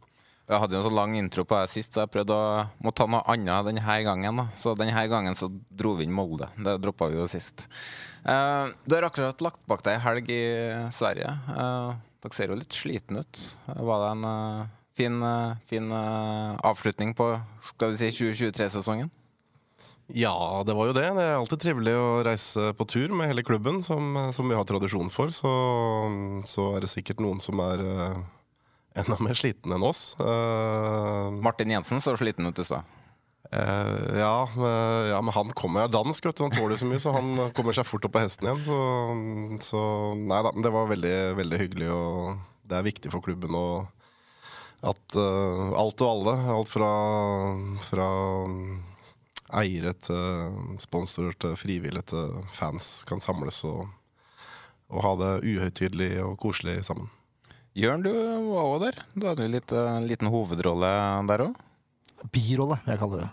Jeg 0.44 0.60
hadde 0.60 0.76
jo 0.76 0.82
en 0.82 0.84
så 0.84 0.92
lang 0.92 1.14
intro 1.16 1.46
på 1.48 1.56
det 1.56 1.72
sist, 1.72 1.94
så 1.94 2.02
jeg 2.02 2.12
prøvde 2.12 2.36
å 2.36 2.64
må 2.84 2.92
ta 2.92 3.06
noe 3.08 3.24
annet 3.32 3.70
denne 3.70 3.96
gangen. 4.04 4.42
Da. 4.42 4.44
Så 4.60 4.74
denne 4.76 5.06
gangen 5.08 5.36
så 5.38 5.48
dro 5.48 5.94
vi 5.96 6.04
inn 6.04 6.12
Molde. 6.12 6.50
Det 6.60 6.76
droppa 6.84 7.08
vi 7.08 7.16
jo 7.16 7.28
sist. 7.32 7.64
Uh, 8.24 8.72
du 8.88 8.96
har 8.96 9.06
akkurat 9.08 9.40
lagt 9.44 9.60
bak 9.68 9.84
deg 9.84 9.98
ei 9.98 10.04
helg 10.04 10.30
i 10.32 10.44
Sverige. 10.94 11.28
Uh, 11.48 11.92
dere 12.24 12.36
ser 12.36 12.52
jo 12.52 12.58
litt 12.58 12.76
sliten 12.76 13.20
ut. 13.20 13.42
Var 13.68 14.04
det 14.04 14.12
en 14.14 14.24
uh, 14.28 14.64
fin, 14.96 15.26
fin 15.68 15.92
avslutning 15.94 17.12
på 17.18 17.34
skal 17.72 17.92
vi 17.92 18.00
si 18.00 18.24
2023-sesongen? 18.24 19.12
Ja, 20.12 20.62
det 20.66 20.76
var 20.76 20.90
jo 20.90 20.94
det. 20.96 21.06
Det 21.16 21.24
er 21.24 21.38
alltid 21.38 21.62
trivelig 21.64 21.94
å 21.96 22.22
reise 22.24 22.72
på 22.76 22.84
tur 22.88 23.12
med 23.16 23.30
hele 23.30 23.44
klubben, 23.44 23.80
som, 23.84 24.16
som 24.36 24.48
vi 24.48 24.56
har 24.56 24.66
tradisjon 24.68 25.08
for. 25.12 25.32
Så, 25.32 25.52
så, 26.48 26.70
er 26.76 26.84
det 26.84 26.92
sikkert 26.92 27.22
noen 27.24 27.40
som 27.44 27.60
er 27.64 27.80
enda 28.94 29.16
mer 29.22 29.34
sliten 29.38 29.74
enn 29.74 29.86
oss. 29.86 30.14
Uh, 30.20 31.30
Martin 31.42 31.72
Jensen 31.74 32.02
så 32.04 32.16
sliten 32.18 32.46
ut 32.46 32.58
i 32.58 32.66
stad. 32.66 32.86
Uh, 33.54 34.18
ja, 34.18 34.48
uh, 34.58 35.02
ja, 35.12 35.20
men 35.22 35.34
han 35.36 35.52
kommer 35.54 35.84
jo 35.84 35.92
dansk, 35.94 36.26
vet 36.26 36.38
du. 36.38 36.44
Han 36.46 36.54
tåler 36.54 36.80
så 36.80 36.88
mye, 36.90 37.02
så 37.02 37.12
han 37.14 37.36
kommer 37.54 37.76
seg 37.76 37.86
fort 37.86 38.06
opp 38.08 38.16
på 38.16 38.24
hesten 38.24 38.48
igjen. 38.48 38.64
Så, 38.66 38.78
så 39.70 39.82
nei 40.18 40.40
da, 40.42 40.50
men 40.54 40.66
det 40.66 40.72
var 40.74 40.90
veldig, 40.90 41.18
veldig 41.38 41.60
hyggelig, 41.60 41.90
og 41.94 42.64
det 42.66 42.78
er 42.78 42.88
viktig 42.88 43.12
for 43.12 43.24
klubben 43.24 43.54
og 43.58 43.86
at 44.84 45.16
alt 45.16 46.02
og 46.04 46.10
alle, 46.10 46.32
alt 46.52 46.68
fra, 46.68 46.88
fra 47.86 48.08
eiere 49.60 49.94
til 49.96 50.78
sponsorer 50.82 51.36
til 51.40 51.54
frivillige 51.56 52.10
til 52.12 52.40
fans, 52.52 53.04
kan 53.08 53.22
samles 53.22 53.62
og, 53.68 53.86
og 54.92 55.04
ha 55.06 55.12
det 55.20 55.32
uhøytidelig 55.54 56.10
og 56.24 56.36
koselig 56.42 56.82
sammen. 56.86 57.08
Jørn, 57.74 58.04
du 58.06 58.12
var 58.12 58.68
òg 58.68 58.76
der. 58.84 59.00
Du 59.18 59.24
hadde 59.26 59.48
en 59.48 59.56
uh, 59.58 60.04
liten 60.06 60.30
hovedrolle 60.30 60.90
der 61.30 61.48
òg? 61.48 61.56
Birolle, 62.30 62.78
jeg 62.86 63.00
kaller 63.00 63.24
det. 63.24 63.30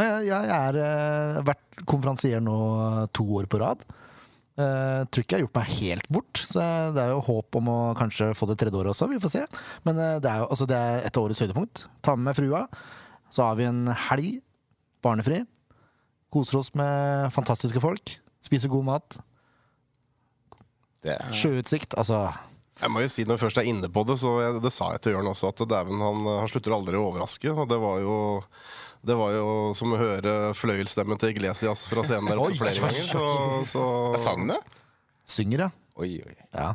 Jeg, 0.00 0.28
jeg 0.30 0.52
er 0.56 0.78
uh, 0.80 1.40
vært 1.46 1.82
konferansier 1.88 2.42
nå 2.44 2.56
uh, 2.56 3.06
to 3.14 3.26
år 3.40 3.48
på 3.50 3.60
rad. 3.62 3.82
Uh, 4.60 5.06
tror 5.08 5.24
ikke 5.24 5.36
jeg 5.36 5.38
har 5.38 5.46
gjort 5.46 5.58
meg 5.60 5.70
helt 5.78 6.10
bort, 6.12 6.42
så 6.44 6.64
det 6.92 7.04
er 7.04 7.14
jo 7.14 7.22
håp 7.24 7.56
om 7.60 7.70
å 7.72 7.78
kanskje 7.96 8.32
få 8.36 8.48
det 8.50 8.58
tredje 8.60 8.76
året 8.76 8.92
også. 8.92 9.08
Vi 9.12 9.20
får 9.22 9.34
se. 9.36 9.46
Men 9.86 10.00
uh, 10.00 10.18
det, 10.20 10.32
er 10.32 10.42
jo, 10.42 10.50
altså, 10.50 10.68
det 10.68 10.80
er 10.80 11.08
et 11.08 11.22
årets 11.22 11.40
høydepunkt. 11.44 11.86
Ta 12.04 12.16
med 12.18 12.36
frua. 12.36 12.66
Så 13.30 13.46
har 13.46 13.58
vi 13.60 13.68
en 13.70 13.86
helg. 14.10 14.40
Barnefri. 15.00 15.40
Koser 16.34 16.60
oss 16.60 16.74
med 16.76 17.30
fantastiske 17.32 17.80
folk. 17.80 18.18
Spiser 18.44 18.72
god 18.72 18.86
mat. 18.90 19.20
Er... 21.08 21.30
Sjøutsikt. 21.32 21.96
Altså 21.96 22.26
jeg 22.80 22.92
må 22.92 23.02
jo 23.04 23.10
si 23.12 23.26
Når 23.28 23.36
vi 23.36 23.44
først 23.44 23.60
er 23.60 23.68
inne 23.68 23.90
på 23.92 24.04
det, 24.08 24.16
så 24.20 24.34
jeg, 24.40 24.60
det 24.64 24.72
sa 24.72 24.90
jeg 24.94 25.02
til 25.04 25.16
Jørn 25.16 25.30
også, 25.32 25.52
at 25.52 25.64
dæven, 25.68 26.00
han, 26.00 26.28
han, 26.28 26.48
slutter 26.50 26.76
aldri 26.76 26.96
å 26.96 27.08
overraske. 27.10 27.52
Og 27.52 27.68
det 27.68 27.80
var 27.82 28.00
jo, 28.00 28.14
det 29.06 29.16
var 29.16 29.32
jo 29.32 29.46
som 29.76 29.94
å 29.94 29.98
høre 30.00 30.34
fløyelsstemmen 30.56 31.20
til 31.20 31.32
Iglesias 31.32 31.86
fra 31.88 32.04
scenen 32.04 32.28
der 32.28 32.42
oppe 32.42 32.58
flere 32.58 32.82
ganger. 32.82 33.00
Så, 33.00 33.24
så... 33.72 33.84
Jeg 34.16 34.22
sang 34.26 34.46
det? 34.50 34.58
Synger, 35.30 35.66
ja. 35.66 35.70
Oi, 36.00 36.10
oi. 36.20 36.36
Ja. 36.52 36.70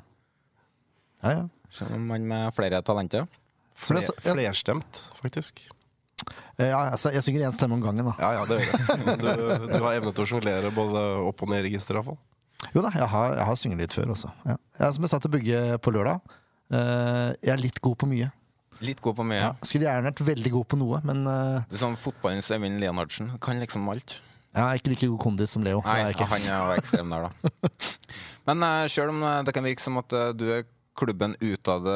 Ja, 1.22 1.34
ja. 1.36 1.46
Som 1.76 2.08
mann 2.10 2.26
med 2.30 2.54
flere 2.56 2.82
talenter. 2.86 3.28
Fler, 3.76 4.06
flerstemt, 4.24 5.02
faktisk. 5.20 5.66
Ja, 6.56 6.80
altså, 6.94 7.12
jeg 7.12 7.26
synger 7.26 7.50
én 7.50 7.56
stemme 7.56 7.76
om 7.76 7.84
gangen. 7.84 8.08
da 8.08 8.14
Ja, 8.22 8.30
ja, 8.40 8.46
det 8.48 8.62
gjør. 8.64 9.18
Du, 9.26 9.68
du 9.68 9.84
har 9.84 9.98
evne 9.98 10.14
til 10.16 10.24
å 10.24 10.30
sjonglere 10.30 10.72
både 10.74 11.04
opp- 11.28 11.44
og 11.44 11.52
ned-register, 11.52 12.00
iallfall. 12.00 12.18
Jo 12.72 12.82
da, 12.82 12.94
jeg 12.96 13.10
har, 13.12 13.36
jeg 13.36 13.48
har 13.50 13.60
sunget 13.60 13.84
litt 13.84 13.96
før 13.98 14.14
også. 14.16 14.32
Ja. 14.48 14.56
Jeg, 14.80 14.96
som 14.96 15.06
jeg 15.06 15.12
sa 15.12 15.20
til 15.22 15.34
Bugge 15.36 15.62
på 15.84 15.94
lørdag, 15.94 16.38
uh, 16.74 17.36
jeg 17.44 17.52
er 17.54 17.62
litt 17.62 17.82
god 17.84 18.00
på 18.02 18.10
mye. 18.10 18.32
Litt 18.84 19.02
god 19.04 19.16
på 19.20 19.26
mye? 19.28 19.40
Ja, 19.40 19.52
skulle 19.64 19.88
gjerne 19.88 20.10
vært 20.10 20.22
veldig 20.28 20.52
god 20.58 20.68
på 20.72 20.80
noe, 20.80 21.00
men 21.08 21.24
uh, 21.30 21.64
Du 21.70 21.78
er 21.78 21.84
sånn 21.86 21.98
fotballens 22.00 22.52
Eivind 22.52 22.82
Leonardsen. 22.84 23.32
Kan 23.44 23.62
liksom 23.64 23.88
alt. 23.92 24.18
Er 24.56 24.80
ikke 24.80 24.94
like 24.94 25.10
god 25.12 25.22
kondis 25.24 25.56
som 25.56 25.64
Leo. 25.64 25.82
Nei, 25.86 25.98
er 26.10 26.30
han 26.32 26.48
er 26.48 26.54
jo 26.54 26.76
ekstrem 26.80 27.12
der, 27.12 27.28
da. 27.28 27.72
men 28.48 28.64
uh, 28.64 28.70
eh, 28.84 28.92
sjøl 28.92 29.12
om 29.14 29.24
det 29.48 29.56
kan 29.56 29.68
virke 29.68 29.84
som 29.84 30.00
at 30.00 30.16
uh, 30.16 30.30
du 30.36 30.48
er 30.58 30.68
klubben 30.96 31.36
utad, 31.44 31.88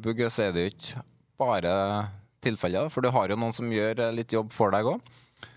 Bugge, 0.00 0.30
så 0.32 0.46
er 0.46 0.54
det 0.56 0.62
jo 0.62 0.72
ikke 0.72 1.02
bare 1.36 1.72
tilfellet. 2.44 2.88
For 2.92 3.04
du 3.04 3.10
har 3.12 3.28
jo 3.28 3.36
noen 3.36 3.52
som 3.56 3.68
gjør 3.68 4.00
litt 4.16 4.32
jobb 4.32 4.48
for 4.56 4.72
deg 4.72 4.88
òg. 4.88 5.16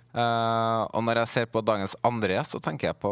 Uh, 0.09 0.89
og 0.89 1.03
når 1.05 1.21
jeg 1.21 1.29
ser 1.29 1.49
på 1.53 1.61
dagens 1.61 1.93
andre 2.07 2.33
gjest, 2.33 2.55
så 2.55 2.61
tenker 2.65 2.89
jeg 2.89 2.97
på 3.01 3.11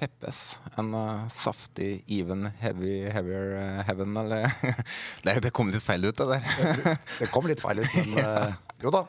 Peppes. 0.00 0.40
En 0.80 0.90
uh, 0.96 1.24
saftig, 1.30 2.02
even, 2.10 2.48
heavy, 2.58 3.04
heavier 3.14 3.54
uh, 3.60 3.82
heaven, 3.86 4.16
eller 4.18 4.48
det, 5.24 5.36
det, 5.46 5.52
kom 5.54 5.70
litt 5.70 5.84
feil 5.84 6.08
ut, 6.08 6.18
det 6.18 6.26
der. 6.32 6.48
det, 6.82 6.96
det, 7.20 7.30
kom 7.34 7.46
litt 7.50 7.62
feil 7.62 7.84
ut, 7.84 7.98
men 8.16 8.56
jo 8.82 8.94
da. 8.94 9.04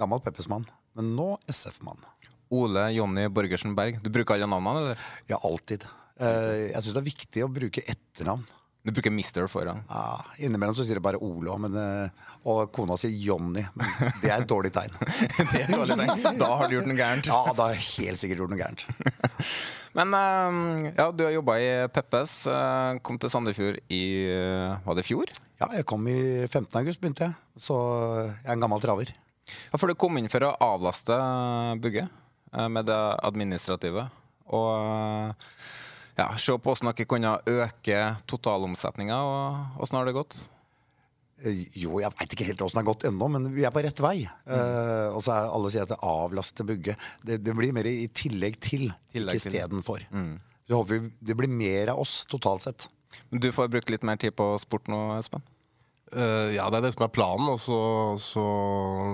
gammel 0.00 0.24
Peppes-mann. 0.24 0.64
Men 0.96 1.12
nå 1.16 1.34
SF-mann. 1.52 2.00
Ole 2.50 2.88
Jonny 2.96 3.28
Borgersen 3.30 3.76
Berg. 3.76 4.00
Du 4.02 4.08
bruker 4.10 4.38
alle 4.38 4.48
navnene, 4.50 4.80
eller? 4.80 5.10
Ja, 5.30 5.38
alltid. 5.46 5.84
jeg 6.18 6.80
syns 6.80 6.96
det 6.96 7.02
er 7.02 7.10
viktig 7.12 7.44
å 7.44 7.52
bruke 7.52 7.84
etternavn. 7.84 8.48
Du 8.82 8.92
bruker 8.92 9.12
Mister 9.12 9.44
foran? 9.46 9.82
Ja, 9.88 10.24
Innimellom 10.40 10.74
så 10.76 10.86
sier 10.88 10.96
det 10.96 11.04
bare 11.04 11.18
Olo, 11.20 11.52
men, 11.60 11.74
eh, 11.76 12.30
og 12.48 12.70
kona 12.72 12.96
sier 12.96 13.12
Johnny. 13.12 13.60
Men 13.76 13.90
det 14.22 14.30
er 14.30 14.40
et 14.40 14.48
dårlig 14.48 14.70
tegn. 14.72 14.94
det 15.02 15.58
er 15.58 15.66
et 15.66 15.74
dårlig 15.74 15.98
tegn. 16.00 16.38
Da 16.40 16.48
har 16.56 16.70
du 16.70 16.78
gjort 16.78 16.88
noe 16.88 16.96
gærent. 16.96 17.28
Ja, 17.28 17.52
da 17.52 17.66
har 17.66 17.76
jeg 17.76 17.84
helt 17.90 18.22
sikkert 18.22 18.40
gjort 18.40 18.54
noe 18.54 18.60
gærent. 18.62 18.86
men 19.98 20.16
eh, 20.16 20.88
ja, 20.96 21.10
du 21.12 21.26
har 21.26 21.34
jobba 21.36 21.58
i 21.60 21.68
Peppes. 21.92 22.38
Eh, 22.48 23.02
kom 23.04 23.20
til 23.20 23.32
Sandefjord 23.34 23.82
i 23.92 24.02
Var 24.86 24.96
det 24.96 25.04
fjor? 25.10 25.34
Ja, 25.60 25.68
jeg 25.76 25.84
kom 25.84 26.08
i 26.08 26.16
15. 26.46 26.72
august, 26.80 27.02
begynte 27.04 27.28
jeg. 27.28 27.36
Så 27.60 27.76
jeg 28.30 28.46
er 28.48 28.56
en 28.56 28.64
gammel 28.64 28.80
traver. 28.80 29.12
Ja, 29.12 29.76
For 29.76 29.92
du 29.92 29.98
kom 29.98 30.16
inn 30.16 30.32
for 30.32 30.46
å 30.46 30.54
avlaste 30.70 31.20
Bugge 31.84 32.08
med 32.72 32.88
det 32.88 33.00
administrative. 33.28 34.08
Og 34.56 35.36
ja, 36.18 36.30
se 36.40 36.56
på 36.56 36.72
hvordan 36.72 36.90
dere 36.92 37.08
kunne 37.08 37.36
øke 37.48 38.00
totalomsetninga, 38.30 39.20
og 39.20 39.84
åssen 39.84 40.00
har 40.00 40.08
det 40.08 40.16
gått? 40.16 40.38
Eh, 41.40 41.64
jo, 41.80 42.00
jeg 42.02 42.12
veit 42.18 42.34
ikke 42.36 42.46
helt 42.50 42.62
åssen 42.64 42.80
det 42.80 42.82
har 42.82 42.90
gått 42.90 43.06
ennå, 43.08 43.28
men 43.32 43.48
vi 43.54 43.64
er 43.64 43.72
på 43.74 43.82
rett 43.84 44.02
vei. 44.04 44.16
Mm. 44.44 44.52
Uh, 44.52 45.16
og 45.16 45.22
så 45.24 45.36
er 45.36 45.52
alle 45.56 45.72
sier 45.72 45.86
at 45.86 45.92
det 45.94 46.00
avlaster 46.04 46.68
bygget. 46.68 47.06
Det, 47.24 47.38
det, 47.44 47.54
blir 47.56 47.72
mer 47.76 47.88
i 47.88 48.08
tillegg 48.12 48.58
til, 48.60 48.90
tillegg 49.14 49.40
ikke 49.40 49.54
istedenfor. 49.54 50.04
Mm. 50.12 50.34
Så 50.68 50.80
håper 50.80 50.98
vi 50.98 51.12
det 51.30 51.38
blir 51.38 51.50
mer 51.52 51.94
av 51.94 52.02
oss 52.02 52.20
totalt 52.30 52.66
sett. 52.66 52.90
Men 53.30 53.42
du 53.42 53.48
får 53.54 53.70
brukt 53.72 53.90
litt 53.90 54.04
mer 54.06 54.20
tid 54.20 54.36
på 54.38 54.52
sport 54.62 54.90
nå, 54.90 55.00
Espen? 55.18 55.42
Uh, 56.10 56.50
ja, 56.52 56.66
det 56.70 56.80
er 56.80 56.88
det 56.88 56.92
som 56.96 57.06
er 57.06 57.14
planen, 57.14 57.48
og 57.52 57.58
så, 57.62 57.80
så, 58.18 58.44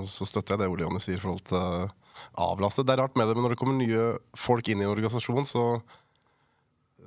så 0.09 0.27
støtter 0.29 0.57
jeg 0.57 0.65
det 0.65 0.73
Ole 0.73 0.87
Jonny 0.87 1.03
sier 1.03 1.21
i 1.21 1.23
forhold 1.23 1.45
til 1.47 1.93
avlaste. 2.41 2.85
Det 2.85 2.97
er 2.97 3.05
rart 3.05 3.17
med 3.19 3.29
det, 3.29 3.37
men 3.37 3.47
når 3.47 3.55
det 3.55 3.61
kommer 3.61 3.79
nye 3.79 4.09
folk 4.37 4.69
inn 4.73 4.83
i 4.83 4.87
en 4.87 4.93
organisasjon, 4.95 5.47
så 5.49 5.65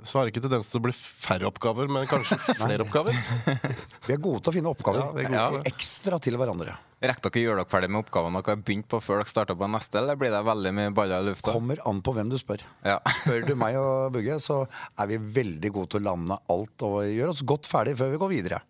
så 0.04 0.20
har 0.20 0.26
det 0.26 0.34
ikke 0.34 0.44
tendens 0.46 0.70
til 0.72 0.80
å 0.80 0.84
bli 0.88 0.94
færre 0.96 1.48
oppgaver, 1.50 1.90
men 1.92 2.08
kanskje 2.10 2.38
flere 2.60 2.86
oppgaver. 2.86 3.16
vi 4.08 4.16
er 4.16 4.22
gode 4.22 4.44
til 4.44 4.52
å 4.52 4.56
finne 4.56 4.72
oppgaver. 4.72 5.20
Ja, 5.26 5.50
ja. 5.54 5.64
Ekstra 5.70 6.20
til 6.24 6.38
hverandre. 6.40 6.76
Rekker 7.00 7.32
dere 7.32 7.40
å 7.40 7.46
gjøre 7.46 7.62
dere 7.62 7.72
ferdig 7.72 7.90
med 7.94 8.02
oppgavene 8.02 8.42
dere 8.42 8.56
har 8.56 8.64
begynt 8.68 8.90
på 8.92 9.00
før 9.04 9.22
dere 9.22 9.32
starter 9.32 9.60
på 9.60 9.70
neste, 9.72 10.02
eller 10.02 10.20
blir 10.20 10.34
det 10.34 10.42
veldig 10.48 10.74
mye 10.80 10.96
baller 10.96 11.24
i 11.24 11.30
lufta? 11.30 11.54
Kommer 11.56 11.84
an 11.90 12.02
på 12.04 12.16
hvem 12.18 12.32
du 12.32 12.40
spør. 12.42 12.66
Ja. 12.84 12.98
spør 13.22 13.48
du 13.48 13.54
meg 13.60 13.78
og 13.80 14.16
Bugge, 14.16 14.40
så 14.44 14.64
er 15.00 15.12
vi 15.12 15.22
veldig 15.40 15.72
gode 15.76 15.94
til 15.94 16.04
å 16.04 16.10
lande 16.10 16.40
alt 16.52 16.88
og 16.88 17.00
gjøre 17.06 17.36
oss 17.36 17.46
godt 17.48 17.70
ferdig 17.70 17.96
før 18.00 18.12
vi 18.16 18.22
går 18.26 18.34
videre. 18.36 18.64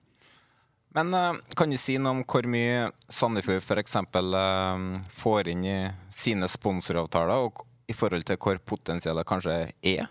Men 0.97 1.13
uh, 1.13 1.37
kan 1.57 1.69
du 1.69 1.77
si 1.77 1.99
noe 2.01 2.17
om 2.17 2.21
hvor 2.25 2.45
mye 2.49 2.87
Sandefjord 3.13 3.61
f.eks. 3.61 3.99
Uh, 4.17 5.01
får 5.21 5.51
inn 5.53 5.65
i 5.69 5.79
sine 6.15 6.49
sponsoravtaler, 6.49 7.45
og 7.45 7.65
i 7.89 7.95
forhold 7.97 8.25
til 8.29 8.37
hvor 8.41 8.61
potensialet 8.61 9.27
kanskje 9.27 9.59
er? 9.81 10.09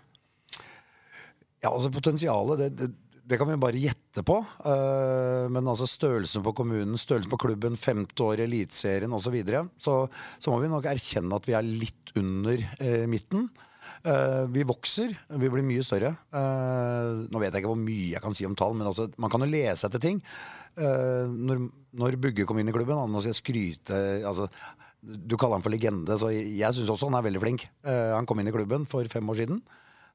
Ja, 1.59 1.71
altså 1.73 1.91
Potensialet, 1.91 2.61
det, 2.61 2.67
det, 2.79 3.23
det, 3.25 3.37
kan 3.39 3.49
vi 3.49 3.57
bare 3.59 3.79
gjette 3.81 4.23
på. 4.25 4.37
Uh, 4.63 5.47
men 5.51 5.67
altså 5.67 5.87
størrelsen 5.89 6.43
på 6.45 6.53
kommunen, 6.55 6.99
størrelsen 6.99 7.31
på 7.31 7.41
klubben, 7.41 7.75
femte 7.79 8.23
år 8.25 8.39
i 8.39 8.45
Eliteserien 8.47 9.15
osv. 9.15 9.27
Så, 9.27 9.33
videre, 9.35 9.65
så 9.77 9.95
så 10.39 10.53
må 10.53 10.61
vi 10.63 10.71
nok 10.71 10.87
erkjenne 10.89 11.35
at 11.35 11.49
vi 11.49 11.57
er 11.57 11.67
litt 11.67 12.13
under 12.19 12.63
uh, 12.79 13.03
midten. 13.11 13.49
Uh, 14.05 14.45
vi 14.53 14.63
vokser, 14.63 15.11
vi 15.35 15.51
blir 15.51 15.65
mye 15.67 15.83
større. 15.83 16.13
nå 16.31 17.41
vet 17.41 17.51
jeg 17.51 17.59
ikke 17.59 17.71
hvor 17.73 17.81
mye 17.81 18.13
jeg 18.13 18.23
kan 18.23 18.37
si 18.37 18.47
om 18.47 18.55
tall, 18.55 18.77
men 18.79 18.87
altså, 18.87 19.09
man 19.19 19.31
kan 19.33 19.43
jo 19.43 19.51
lese 19.51 19.89
etter 19.89 19.99
ting. 19.99 20.21
når, 20.79 21.65
når 21.99 22.15
Bugge 22.23 22.45
kom 22.47 22.61
inn 22.61 22.69
i 22.71 22.75
klubben, 22.75 22.95
nå 22.95 23.19
skal 23.19 23.33
jeg 23.33 23.41
skryte 23.41 23.97
altså, 24.23 24.45
Du 25.01 25.35
kaller 25.35 25.57
han 25.57 25.65
for 25.65 25.73
legende, 25.73 26.15
så 26.21 26.29
jeg 26.31 26.71
syns 26.77 26.93
også 26.93 27.09
han 27.09 27.19
er 27.19 27.25
veldig 27.27 27.43
flink. 27.43 27.67
han 27.83 28.29
kom 28.29 28.39
inn 28.39 28.47
i 28.47 28.55
klubben 28.55 28.87
for 28.87 29.03
fem 29.11 29.33
år 29.33 29.41
siden. 29.41 29.59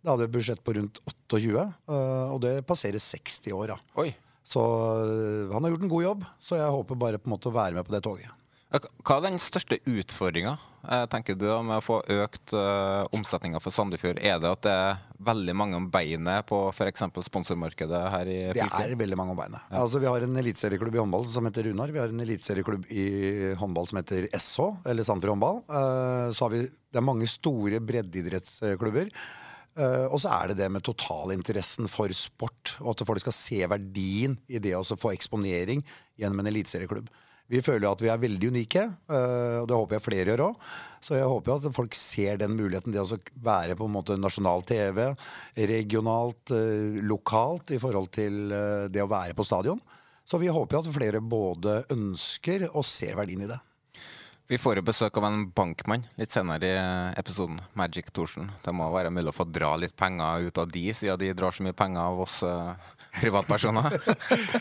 Da 0.04 0.12
hadde 0.12 0.26
vi 0.26 0.28
et 0.28 0.36
budsjett 0.36 0.60
på 0.60 0.76
rundt 0.76 1.00
28, 1.08 1.64
eh, 1.64 2.28
og 2.28 2.38
det 2.44 2.58
passerer 2.68 3.00
60 3.00 3.56
år. 3.56 3.72
Ja. 3.72 3.80
Oi. 4.02 4.10
Så 4.44 4.60
eh, 4.60 5.52
han 5.54 5.64
har 5.64 5.72
gjort 5.72 5.86
en 5.86 5.92
god 5.96 6.04
jobb, 6.04 6.24
så 6.44 6.60
jeg 6.60 6.72
håper 6.76 6.98
bare 7.00 7.20
på 7.20 7.30
en 7.30 7.38
måte 7.38 7.48
å 7.48 7.56
være 7.56 7.78
med 7.78 7.88
på 7.88 7.94
det 7.96 8.04
toget. 8.04 8.40
Hva 8.74 9.20
er 9.20 9.28
den 9.28 9.38
største 9.38 9.76
utfordringa 9.86 10.56
eh, 10.90 11.04
tenker 11.06 11.36
du 11.38 11.46
med 11.62 11.76
å 11.78 11.84
få 11.84 12.00
økt 12.10 12.56
uh, 12.58 13.06
omsetninga 13.14 13.60
for 13.62 13.72
Sandefjord? 13.72 14.18
Er 14.18 14.40
det 14.42 14.50
at 14.50 14.64
det 14.66 14.72
er 14.74 14.98
veldig 15.28 15.54
mange 15.56 15.78
om 15.78 15.86
beinet 15.92 16.48
på 16.48 16.58
f.eks. 16.72 17.04
sponsormarkedet 17.28 18.00
her 18.16 18.32
i 18.32 18.40
fylket? 18.50 18.74
Det 18.74 18.96
er 18.96 19.00
veldig 19.04 19.18
mange 19.20 19.36
om 19.36 19.38
beinet. 19.38 19.62
Ja. 19.70 19.84
Altså, 19.84 20.02
vi 20.02 20.10
har 20.10 20.26
en 20.26 20.42
eliteserieklubb 20.42 20.98
i 20.98 21.02
håndball 21.04 21.28
som 21.30 21.46
heter 21.48 21.70
Runar. 21.70 21.94
Vi 21.94 22.02
har 22.02 22.12
en 22.12 22.26
eliteserieklubb 22.26 22.90
i 22.90 23.06
håndball 23.62 23.88
som 23.88 24.02
heter 24.02 24.26
SH, 24.34 24.68
eller 24.90 25.06
Sandefjord 25.06 25.36
håndball. 25.36 25.62
Uh, 25.70 26.34
så 26.34 26.48
har 26.48 26.56
vi, 26.58 26.66
det 26.66 27.00
er 27.00 27.08
mange 27.12 27.30
store 27.30 27.80
breddeidrettsklubber. 27.92 29.14
Uh, 29.14 29.40
og 29.74 30.20
så 30.22 30.30
er 30.30 30.52
det 30.52 30.58
det 30.60 30.68
med 30.70 30.84
totalinteressen 30.86 31.88
for 31.90 32.12
sport, 32.14 32.76
og 32.78 32.92
at 32.92 33.06
folk 33.08 33.24
skal 33.24 33.34
se 33.34 33.58
verdien 33.66 34.36
i 34.46 34.60
det 34.62 34.76
å 34.78 34.84
få 34.86 35.10
eksponering 35.16 35.82
gjennom 36.20 36.42
en 36.42 36.50
eliteserieklubb. 36.52 37.08
Vi 37.52 37.60
føler 37.60 37.84
jo 37.84 37.92
at 37.92 38.00
vi 38.00 38.08
er 38.08 38.20
veldig 38.22 38.50
unike, 38.54 38.82
uh, 39.10 39.60
og 39.60 39.66
det 39.68 39.76
håper 39.76 39.98
jeg 39.98 40.04
flere 40.06 40.32
gjør 40.32 40.42
òg. 40.46 40.62
Så 41.04 41.18
jeg 41.18 41.28
håper 41.28 41.58
at 41.58 41.76
folk 41.76 41.96
ser 41.98 42.38
den 42.40 42.54
muligheten, 42.56 42.94
det 42.94 43.02
å 43.02 43.18
være 43.44 43.76
på 43.76 43.84
en 43.88 43.92
måte 43.98 44.16
nasjonal 44.16 44.64
TV, 44.64 45.02
regionalt, 45.58 46.54
uh, 46.54 47.02
lokalt, 47.04 47.74
i 47.76 47.80
forhold 47.82 48.08
til 48.16 48.48
det 48.88 49.04
å 49.04 49.10
være 49.10 49.36
på 49.36 49.44
stadion. 49.44 49.82
Så 50.24 50.40
vi 50.40 50.48
håper 50.48 50.78
jo 50.78 50.84
at 50.86 50.94
flere 50.94 51.20
både 51.20 51.82
ønsker 51.92 52.70
og 52.70 52.86
ser 52.88 53.18
verdien 53.18 53.44
i 53.44 53.50
det. 53.50 53.60
Vi 54.46 54.58
får 54.60 54.76
jo 54.76 54.84
besøk 54.84 55.16
av 55.16 55.24
en 55.24 55.46
bankmann 55.56 56.02
litt 56.20 56.34
senere 56.34 56.68
i 56.68 56.72
episoden. 57.16 57.56
Magic 57.72 58.10
Thorsen. 58.12 58.50
Det 58.60 58.74
må 58.76 58.90
være 58.92 59.12
mulig 59.14 59.30
å 59.32 59.36
få 59.38 59.46
dra 59.48 59.70
litt 59.80 59.94
penger 59.96 60.44
ut 60.44 60.58
av 60.60 60.68
de, 60.68 60.82
siden 60.92 61.20
de 61.22 61.30
drar 61.32 61.54
så 61.54 61.64
mye 61.64 61.76
penger 61.76 62.02
av 62.02 62.18
oss 62.26 62.42
uh, 62.44 62.74
privatpersoner. 63.22 63.94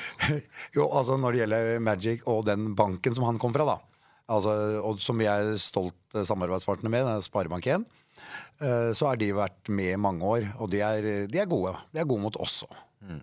jo, 0.78 0.86
altså 0.88 1.18
når 1.20 1.36
det 1.36 1.42
gjelder 1.42 1.84
Magic 1.84 2.24
og 2.32 2.46
den 2.48 2.70
banken 2.80 3.18
som 3.18 3.28
han 3.28 3.42
kom 3.42 3.52
fra, 3.56 3.66
da. 3.74 4.06
Altså, 4.32 4.54
og 4.88 5.02
som 5.04 5.20
vi 5.20 5.28
er 5.28 5.52
stolt 5.60 6.16
samarbeidspartner 6.16 6.94
med, 6.94 7.10
Sparebank1, 7.28 7.84
uh, 8.64 8.92
så 8.96 9.10
har 9.10 9.20
de 9.20 9.34
vært 9.36 9.68
med 9.68 9.98
i 9.98 10.00
mange 10.00 10.30
år. 10.38 10.48
Og 10.64 10.72
de 10.72 10.80
er, 10.80 11.10
de 11.28 11.42
er 11.44 11.50
gode. 11.52 11.76
De 11.92 12.00
er 12.00 12.08
gode 12.08 12.24
mot 12.24 12.40
oss 12.40 12.62
òg. 12.70 12.80
Mm. 13.04 13.20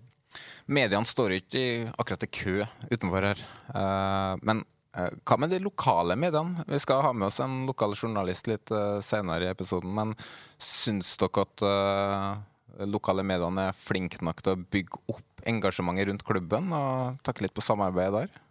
Mediene 0.77 1.09
står 1.09 1.39
ikke 1.39 1.63
akkurat 1.97 2.27
i 2.27 2.29
kø 2.29 2.53
utenfor 2.93 3.27
her. 3.31 3.41
Uh, 3.73 4.37
men 4.45 4.61
Eh, 4.61 4.80
hva 4.91 5.37
med 5.39 5.53
de 5.53 5.61
lokale 5.63 6.17
mediene? 6.19 6.65
Vi 6.67 6.79
skal 6.83 7.03
ha 7.05 7.13
med 7.15 7.29
oss 7.29 7.39
en 7.39 7.63
lokal 7.69 7.95
journalist 7.95 8.49
litt 8.51 8.71
uh, 8.75 8.99
senere 9.03 9.47
i 9.47 9.51
episoden. 9.51 9.93
Men 9.95 10.13
syns 10.59 11.13
dere 11.21 11.45
at 11.45 11.63
uh, 11.63 12.85
lokale 12.91 13.23
mediene 13.23 13.69
er 13.69 13.81
flinke 13.87 14.19
nok 14.25 14.43
til 14.43 14.57
å 14.57 14.63
bygge 14.75 15.03
opp 15.13 15.47
engasjementet 15.47 16.11
rundt 16.11 16.27
klubben? 16.27 16.73
Og 16.75 17.21
takke 17.23 17.47
litt 17.47 17.55
på 17.55 17.63
samarbeidet 17.63 18.25
der? 18.25 18.47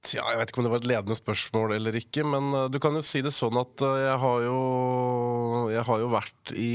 Tja, 0.00 0.24
jeg 0.24 0.40
vet 0.40 0.48
ikke 0.48 0.62
om 0.62 0.64
det 0.64 0.72
var 0.72 0.80
et 0.80 0.88
ledende 0.88 1.14
spørsmål 1.18 1.74
eller 1.76 1.96
ikke, 2.00 2.24
men 2.24 2.54
du 2.72 2.78
kan 2.80 2.94
jo 2.96 3.02
si 3.04 3.20
det 3.20 3.34
sånn 3.36 3.58
at 3.60 3.82
jeg 3.84 4.14
har 4.22 4.44
jo 4.46 4.60
Jeg 5.74 5.84
har 5.84 6.00
jo 6.00 6.08
vært 6.08 6.52
i 6.56 6.72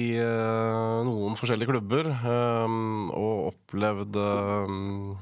noen 1.10 1.34
forskjellige 1.34 1.72
klubber 1.74 2.06
um, 2.22 3.10
og 3.10 3.48
opplevd 3.50 4.20
um, 4.22 5.16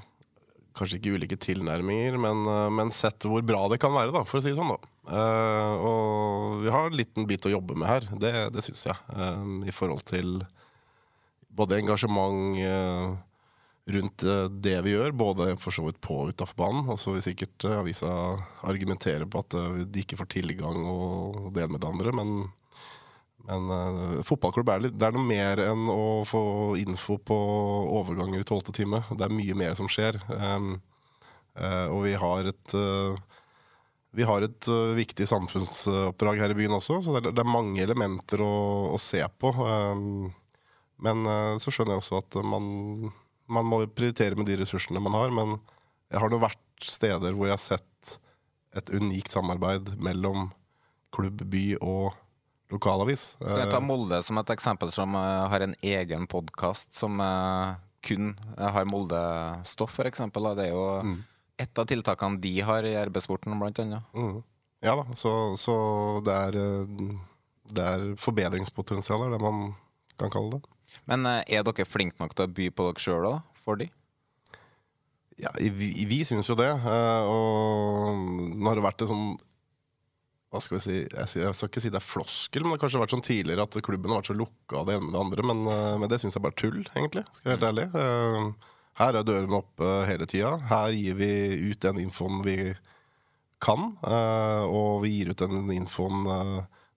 kanskje 0.78 1.00
ikke 1.00 1.14
ulike 1.18 1.38
tilnærminger, 1.42 2.18
men, 2.22 2.46
eh, 2.50 2.70
men, 2.74 2.92
sett 2.94 3.28
hvor 3.30 3.44
bra 3.46 3.66
det 3.72 3.80
kan 3.82 3.94
være, 3.96 4.14
da, 4.16 4.24
for 4.28 4.40
å 4.40 4.44
si 4.44 4.52
det 4.52 4.60
sånn. 4.60 4.74
da. 4.74 4.90
Uh, 5.04 5.74
og 5.84 6.62
vi 6.64 6.72
har 6.72 6.86
en 6.88 6.96
liten 6.96 7.26
bit 7.28 7.44
å 7.44 7.52
jobbe 7.52 7.76
med 7.76 7.90
her, 7.90 8.06
det, 8.22 8.32
det 8.56 8.64
syns 8.64 8.86
jeg. 8.88 8.96
Uh, 9.12 9.68
I 9.68 9.74
forhold 9.76 10.06
til 10.08 10.38
både 11.54 11.82
engasjement 11.82 12.56
uh, 12.64 13.12
rundt 13.94 14.24
det 14.64 14.78
vi 14.86 14.94
gjør, 14.94 15.12
både 15.12 15.50
for 15.60 15.76
så 15.76 15.84
vidt 15.84 16.00
på 16.00 16.22
og 16.22 16.32
utafor 16.32 16.56
banen. 16.62 16.88
Og 16.94 17.02
så 17.02 17.12
vil 17.12 17.26
sikkert 17.26 17.68
avisa 17.68 18.14
argumentere 18.64 19.28
på 19.28 19.42
at 19.44 19.58
de 19.92 20.06
ikke 20.06 20.22
får 20.22 20.30
tilgang 20.38 20.86
og 20.88 21.50
det 21.52 21.66
ene 21.66 21.76
med 21.76 21.84
det 21.84 21.90
andre, 21.92 22.14
men 22.16 22.32
men 23.48 23.70
uh, 23.70 24.24
fotballklubb 24.24 24.72
er, 24.72 24.84
litt, 24.86 24.96
det 24.96 25.08
er 25.08 25.16
noe 25.16 25.28
mer 25.28 25.60
enn 25.66 25.88
å 25.92 26.24
få 26.28 26.44
info 26.80 27.18
på 27.20 27.38
overganger 28.00 28.40
i 28.40 28.48
tolvte 28.48 28.76
time. 28.76 29.02
Det 29.12 29.26
er 29.26 29.36
mye 29.36 29.58
mer 29.60 29.76
som 29.80 29.90
skjer. 29.92 30.20
Um, 30.32 30.78
uh, 31.60 31.88
og 31.92 32.06
vi 32.06 32.14
har 32.20 32.52
et 32.54 32.76
uh, 32.78 33.40
vi 34.14 34.26
har 34.30 34.46
et 34.46 34.68
viktig 34.94 35.26
samfunnsoppdrag 35.26 36.38
her 36.38 36.52
i 36.54 36.56
byen 36.60 36.76
også, 36.78 37.00
så 37.02 37.16
det 37.16 37.24
er, 37.24 37.32
det 37.34 37.42
er 37.42 37.50
mange 37.50 37.82
elementer 37.82 38.44
å, 38.46 38.54
å 38.94 39.00
se 39.02 39.24
på. 39.42 39.50
Um, 39.58 40.28
men 41.02 41.26
så 41.60 41.74
skjønner 41.74 41.98
jeg 41.98 42.04
også 42.04 42.20
at 42.22 42.38
man, 42.46 42.68
man, 43.50 43.66
må 43.66 43.80
prioritere 43.90 44.38
med 44.38 44.46
de 44.48 44.60
ressursene 44.62 45.02
man 45.02 45.18
har. 45.18 45.34
Men 45.34 45.56
jeg 46.14 46.22
har 46.22 46.30
nå 46.30 46.38
vært 46.40 46.86
steder 46.86 47.34
hvor 47.34 47.50
jeg 47.50 47.58
har 47.58 47.64
sett 47.64 48.14
et 48.78 48.94
unikt 48.94 49.34
samarbeid 49.34 49.96
mellom 49.98 50.52
klubb, 51.18 51.42
by 51.50 51.66
og 51.82 52.14
lokalavis. 52.74 53.34
Skal 53.38 53.62
jeg 53.64 53.72
ta 53.72 53.80
eh, 53.80 53.86
Molde 53.86 54.20
som 54.26 54.40
et 54.42 54.54
eksempel, 54.56 54.92
som 54.94 55.16
uh, 55.18 55.46
har 55.52 55.66
en 55.66 55.76
egen 55.82 56.26
podkast 56.30 56.96
som 56.98 57.22
uh, 57.22 57.76
kun 58.04 58.34
har 58.58 58.90
Molde-stoff, 58.90 60.00
f.eks. 60.00 60.26
Det 60.34 60.66
er 60.66 60.74
jo 60.74 60.88
mm. 61.06 61.20
et 61.64 61.80
av 61.80 61.88
tiltakene 61.88 62.42
de 62.44 62.54
har 62.66 62.88
i 62.88 62.98
arbeidssporten, 63.00 63.56
blant 63.60 63.80
annet. 63.80 64.10
Mm. 64.18 64.42
Ja 64.84 64.98
da, 65.00 65.06
så, 65.16 65.32
så 65.56 65.76
det, 66.26 66.36
er, 66.50 66.58
det 67.72 67.86
er 67.94 68.08
forbedringspotensial, 68.20 69.30
det 69.32 69.40
man 69.40 69.70
kan 70.20 70.34
kalle 70.34 70.58
det. 70.58 70.74
Men 71.10 71.24
er 71.26 71.64
dere 71.64 71.88
flinke 71.88 72.20
nok 72.20 72.36
til 72.36 72.50
å 72.50 72.56
by 72.60 72.68
på 72.76 72.90
dere 72.90 73.06
sjøl 73.06 73.30
òg, 73.30 73.40
for 73.64 73.80
de? 73.80 73.88
Ja, 75.40 75.54
vi, 75.56 75.94
vi 76.10 76.20
syns 76.28 76.52
jo 76.52 76.60
det. 76.60 76.70
Og 76.76 78.20
nå 78.60 78.68
har 78.68 78.78
det 78.78 78.86
vært 78.86 79.06
en 79.06 79.14
sånn 79.14 79.32
hva 80.54 80.60
skal 80.62 80.78
vi 80.78 80.84
si, 80.84 80.96
jeg, 81.02 81.54
skal 81.58 81.70
ikke 81.72 81.82
si 81.82 81.90
det 81.90 81.98
er 81.98 82.06
floskel, 82.06 82.62
men 82.62 82.70
det 82.70 82.76
har 82.76 82.82
kanskje 82.84 83.00
vært 83.02 83.14
sånn 83.16 83.26
tidligere 83.26 83.64
at 83.66 83.78
klubben 83.86 84.12
har 84.14 84.20
vært 84.22 84.30
så 84.30 84.36
lukka 84.38 84.84
av 84.84 84.86
det 84.86 84.98
ene 85.00 85.08
med 85.08 85.16
det 85.16 85.22
andre. 85.24 85.46
Men, 85.50 85.64
uh, 85.66 85.96
men 85.98 86.12
det 86.12 86.20
syns 86.22 86.38
jeg 86.38 86.44
bare 86.46 86.54
er 86.54 86.62
tull, 86.62 86.84
egentlig. 86.94 87.24
Skal 87.32 87.50
jeg 87.50 87.50
være 87.50 87.58
helt 87.58 87.70
ærlig. 87.72 87.88
Uh, 87.98 88.76
her 89.02 89.18
er 89.18 89.26
dørene 89.26 89.58
oppe 89.58 89.94
hele 90.06 90.28
tida. 90.30 90.52
Her 90.70 90.94
gir 90.94 91.18
vi 91.18 91.32
ut 91.72 91.80
den 91.82 92.04
infoen 92.04 92.44
vi 92.46 92.58
kan. 93.66 93.90
Uh, 94.06 94.70
og 94.70 95.02
vi 95.08 95.16
gir 95.16 95.34
ut 95.34 95.42
den 95.42 95.74
infoen 95.74 96.30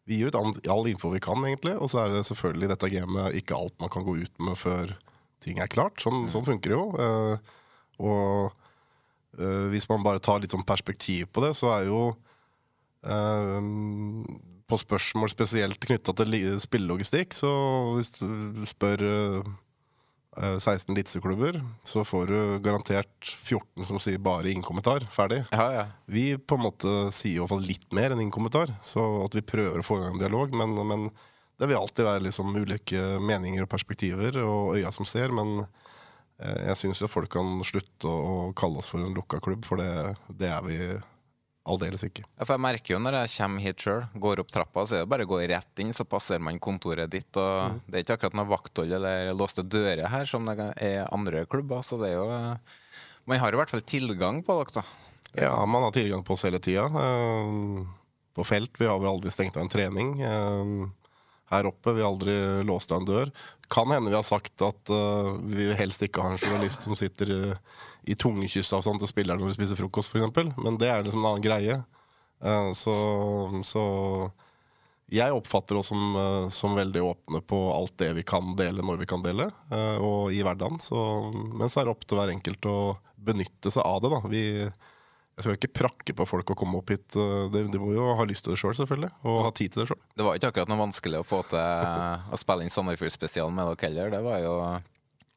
vi 0.07 0.21
gir 0.21 0.29
ut 0.29 0.37
all 0.37 0.87
info 0.93 1.09
vi 1.17 1.23
kan, 1.25 1.41
egentlig. 1.49 1.79
Og 1.81 1.89
så 1.91 2.05
er 2.05 2.13
det 2.13 2.27
selvfølgelig 2.29 2.69
dette 2.75 2.93
gamet 2.93 3.41
ikke 3.41 3.57
alt 3.57 3.81
man 3.81 3.91
kan 3.91 4.05
gå 4.07 4.19
ut 4.21 4.45
med 4.45 4.61
før 4.61 4.93
ting 5.43 5.65
er 5.65 5.73
klart. 5.73 5.97
Sånn, 6.05 6.27
mm. 6.27 6.31
sånn 6.31 6.47
funker 6.47 6.75
det 6.75 6.77
jo. 6.77 6.85
Og 8.05 8.53
hvis 9.73 9.89
man 9.91 10.05
bare 10.05 10.23
tar 10.23 10.45
litt 10.45 10.55
sånn 10.55 10.69
perspektiv 10.69 11.33
på 11.35 11.43
det, 11.43 11.57
så 11.59 11.73
er 11.75 11.89
jo 11.89 12.05
På 14.67 14.79
spørsmål 14.81 15.31
spesielt 15.31 15.79
knytta 15.83 16.15
til 16.17 16.37
spillelogistikk, 16.63 17.37
så 17.37 17.51
hvis 17.95 18.15
du 18.19 18.65
spør 18.67 19.05
16 20.37 20.95
litseklubber, 20.95 21.57
så 21.85 22.05
får 22.05 22.27
du 22.27 22.39
garantert 22.65 23.31
14 23.43 23.87
som 23.89 24.01
sier 24.03 24.21
bare 24.21 24.51
ingen 24.51 24.65
kommentar. 24.65 25.07
Ferdig. 25.13 25.43
Ja, 25.51 25.67
ja. 25.73 25.85
Vi 26.05 26.37
på 26.37 26.59
en 26.59 26.67
måte 26.67 26.93
sier 27.15 27.39
i 27.39 27.41
hvert 27.41 27.55
fall 27.55 27.65
litt 27.65 27.89
mer 27.97 28.13
enn 28.13 28.21
ingen 28.21 28.35
kommentar, 28.35 28.75
så 28.85 29.25
at 29.25 29.37
vi 29.37 29.45
prøver 29.47 29.81
å 29.81 29.87
få 29.87 29.97
i 29.99 30.05
gang 30.05 30.17
en 30.17 30.21
dialog. 30.21 30.53
Men, 30.57 30.77
men, 30.91 31.09
det 31.57 31.71
vil 31.71 31.79
alltid 31.79 32.05
være 32.05 32.27
liksom 32.27 32.53
ulike 32.53 33.03
meninger 33.25 33.65
og 33.65 33.73
perspektiver 33.73 34.37
og 34.43 34.77
øya 34.77 34.93
som 34.93 35.09
ser. 35.09 35.33
Men 35.33 35.63
eh, 35.65 36.67
jeg 36.69 36.83
syns 36.83 37.01
jo 37.01 37.09
folk 37.09 37.33
kan 37.33 37.57
slutte 37.65 38.13
å 38.13 38.51
kalle 38.57 38.83
oss 38.83 38.93
for 38.93 39.01
en 39.01 39.17
lukka 39.17 39.41
klubb, 39.41 39.65
for 39.65 39.81
det, 39.81 40.19
det 40.37 40.53
er 40.53 40.67
vi 40.69 40.81
Aldeles 41.67 42.05
ikke. 42.07 42.23
Ja, 42.37 42.45
for 42.45 42.55
jeg 42.55 42.63
merker 42.63 42.95
jo 42.95 43.01
når 43.03 43.19
jeg 43.21 43.33
kommer 43.35 43.65
hit 43.65 43.83
sjøl, 43.83 44.05
går 44.23 44.43
opp 44.43 44.53
trappa, 44.55 44.85
så 44.87 44.99
er 44.99 45.03
det 45.03 45.11
bare 45.11 45.27
å 45.27 45.31
gå 45.31 45.41
rett 45.51 45.83
inn, 45.83 45.91
så 45.97 46.07
passerer 46.07 46.45
man 46.47 46.61
kontoret 46.63 47.11
ditt. 47.11 47.31
Og 47.35 47.73
mm. 47.75 47.81
Det 47.87 47.99
er 47.99 48.05
ikke 48.05 48.19
akkurat 48.21 48.39
noe 48.39 48.51
vakthold 48.53 48.95
eller 48.99 49.33
låste 49.35 49.65
dører 49.67 50.07
her, 50.13 50.29
som 50.31 50.47
det 50.47 50.71
er 50.77 51.09
andre 51.11 51.43
klubber. 51.51 51.83
Så 51.87 51.99
det 52.01 52.13
er 52.13 52.21
jo 52.21 52.29
Man 53.27 53.43
har 53.43 53.51
i 53.51 53.59
hvert 53.59 53.73
fall 53.73 53.83
tilgang 53.83 54.45
på 54.47 54.55
dere, 54.61 54.79
da. 54.79 54.85
Ja, 55.37 55.55
man 55.67 55.83
har 55.83 55.91
tilgang 55.93 56.23
på 56.25 56.37
oss 56.37 56.47
hele 56.47 56.61
tida. 56.63 56.87
Eh, 56.87 57.83
på 58.37 58.45
felt. 58.47 58.79
Vi 58.79 58.87
har 58.87 59.01
vel 59.03 59.11
aldri 59.11 59.33
stengt 59.35 59.57
av 59.59 59.65
en 59.65 59.73
trening. 59.73 60.15
Eh, 60.23 60.87
her 61.51 61.67
oppe. 61.67 61.93
Vi 61.93 62.03
har 62.03 62.09
aldri 62.09 62.37
låst 62.67 62.93
av 62.93 63.03
en 63.03 63.09
dør. 63.09 63.31
Kan 63.71 63.91
hende 63.91 64.11
vi 64.11 64.17
har 64.17 64.27
sagt 64.27 64.63
at 64.63 64.91
uh, 64.91 65.35
vi 65.43 65.69
helst 65.79 66.03
ikke 66.03 66.23
har 66.23 66.35
en 66.35 66.43
journalist 66.43 66.87
som 66.87 66.97
sitter 66.99 67.31
i 68.07 68.17
tungekyssavstand 68.19 69.03
til 69.03 69.11
spilleren 69.11 69.43
når 69.43 69.53
vi 69.53 69.59
spiser 69.59 69.79
frokost, 69.79 70.15
f.eks. 70.15 70.51
Men 70.57 70.79
det 70.81 70.91
er 70.91 71.05
liksom 71.05 71.25
en 71.25 71.31
annen 71.33 71.45
greie. 71.45 71.79
Uh, 72.45 72.73
så, 72.77 72.95
så, 73.67 73.85
jeg 75.11 75.35
oppfatter 75.35 75.79
oss 75.81 75.91
som, 75.93 76.03
uh, 76.17 76.49
som, 76.53 76.77
veldig 76.79 77.03
åpne 77.03 77.41
på 77.47 77.61
alt 77.75 77.97
det 78.03 78.13
vi 78.19 78.27
kan 78.27 78.55
dele 78.59 78.85
når 78.85 79.01
vi 79.03 79.09
kan 79.11 79.25
dele, 79.25 79.49
og 80.01 80.35
i 80.35 80.43
hverdagen. 80.47 80.81
Så, 80.83 80.99
men 81.33 81.73
så 81.73 81.83
er 81.83 81.89
det 81.89 81.97
opp 81.97 82.07
til 82.07 82.21
hver 82.21 82.35
enkelt 82.35 82.71
å 82.71 82.79
benytte 83.17 83.73
seg 83.75 83.87
av 83.87 84.05
det. 84.05 84.13
da. 84.15 84.23
Vi 84.31 84.45
jeg 85.37 85.45
skal 85.45 85.57
ikke 85.59 85.77
prakke 85.83 86.15
på 86.17 86.25
folk 86.25 86.49
å 86.49 86.55
komme 86.57 86.79
opp 86.81 86.89
hit. 86.95 87.13
De, 87.13 87.67
de 87.69 87.81
må 87.81 87.91
jo 87.93 88.07
ha 88.17 88.25
lyst 88.25 88.47
til 88.47 88.55
det 88.55 88.57
sjøl, 88.57 88.73
selv, 88.73 88.87
selvfølgelig. 88.87 89.11
Og 89.29 89.43
ha 89.45 89.51
tid 89.53 89.75
til 89.75 89.83
det 89.83 89.91
sjøl. 89.91 89.99
Det 90.17 90.25
var 90.25 90.39
ikke 90.39 90.49
akkurat 90.49 90.71
noe 90.73 90.81
vanskelig 90.81 91.19
å 91.21 91.27
få 91.29 91.43
til 91.51 91.61
å 91.61 92.39
spille 92.41 92.65
inn 92.65 92.73
Sandefjord-spesialen 92.73 93.53
med 93.53 93.69
dere 93.69 93.85
heller. 93.91 94.15
Det 94.15 94.23
var 94.25 94.41
jo 94.41 94.55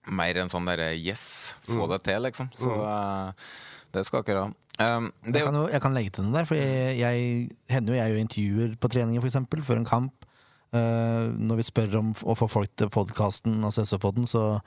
mer 0.08 0.40
en 0.42 0.52
sånn 0.52 0.70
derre 0.70 0.94
yes, 0.96 1.56
få 1.68 1.84
mm. 1.84 1.90
det 1.94 2.00
til, 2.08 2.24
liksom. 2.28 2.50
Så 2.58 2.72
uh, 2.72 3.52
det 3.96 4.06
skal 4.08 4.26
dere 4.28 4.48
ha. 4.48 4.56
Um, 4.80 5.10
jeg, 5.28 5.44
kan 5.44 5.58
jo, 5.58 5.66
jeg 5.68 5.84
kan 5.84 5.96
legge 5.98 6.14
til 6.16 6.26
noe 6.26 6.38
der, 6.38 6.48
for 6.48 6.56
jeg, 6.56 6.96
jeg 7.02 7.50
hender 7.74 7.94
jo 7.94 8.00
jeg 8.00 8.14
gjør 8.14 8.24
intervjuer 8.24 8.76
på 8.80 8.92
treninger, 8.94 9.26
f.eks., 9.26 9.68
før 9.68 9.82
en 9.82 9.90
kamp. 9.90 10.30
Uh, 10.70 11.34
når 11.36 11.60
vi 11.60 11.68
spør 11.68 12.00
om 12.00 12.14
å 12.30 12.38
få 12.38 12.48
folk 12.52 12.72
til 12.78 12.92
podkasten, 12.94 13.58
altså 13.66 13.84
SV-podden, 13.84 14.30
så 14.30 14.60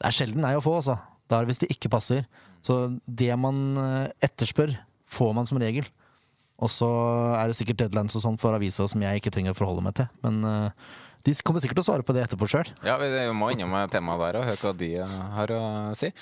det 0.00 0.08
er 0.08 0.16
sjelden 0.16 0.44
nei 0.46 0.54
å 0.56 0.64
få, 0.64 0.78
altså. 0.80 0.96
Det 1.28 1.36
er 1.36 1.48
hvis 1.50 1.60
det 1.62 1.70
ikke 1.74 1.92
passer. 1.92 2.24
Så 2.66 2.76
det 3.06 3.30
man 3.40 3.58
eh, 3.78 4.12
etterspør, 4.26 4.72
får 5.10 5.34
man 5.36 5.46
som 5.48 5.60
regel. 5.62 5.86
Og 6.60 6.68
så 6.72 6.88
er 7.38 7.48
det 7.48 7.56
sikkert 7.56 7.84
deadlines 7.84 8.16
og 8.18 8.24
sånn 8.24 8.38
for 8.40 8.56
avisa 8.56 8.86
som 8.90 9.02
jeg 9.04 9.20
ikke 9.20 9.32
trenger 9.32 9.54
å 9.54 9.58
forholde 9.58 9.84
meg 9.84 9.94
til. 9.96 10.08
Men 10.24 10.40
uh, 10.44 10.90
de 11.26 11.34
kommer 11.44 11.62
sikkert 11.62 11.80
til 11.80 11.84
å 11.84 11.88
svare 11.90 12.06
på 12.06 12.14
det 12.16 12.24
etterpå 12.24 12.48
sjøl. 12.50 12.70
Ja, 12.86 12.96
vi 13.00 13.08
må 13.36 13.50
innom 13.52 13.76
temaet 13.92 14.22
der 14.24 14.40
og 14.40 14.48
høre 14.48 14.62
hva 14.62 14.72
de 14.80 14.90
har 15.36 15.52
å 15.56 15.60
si. 15.98 16.12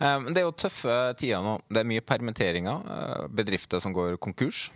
Um, 0.00 0.30
det 0.30 0.40
er 0.40 0.46
jo 0.46 0.56
tøffe 0.56 0.96
tider 1.20 1.44
nå. 1.44 1.58
Det 1.68 1.82
er 1.82 1.90
mye 1.92 2.04
permitteringer. 2.04 3.28
Bedrifter 3.36 3.82
som 3.84 3.94
går 3.96 4.16
konkurs. 4.22 4.68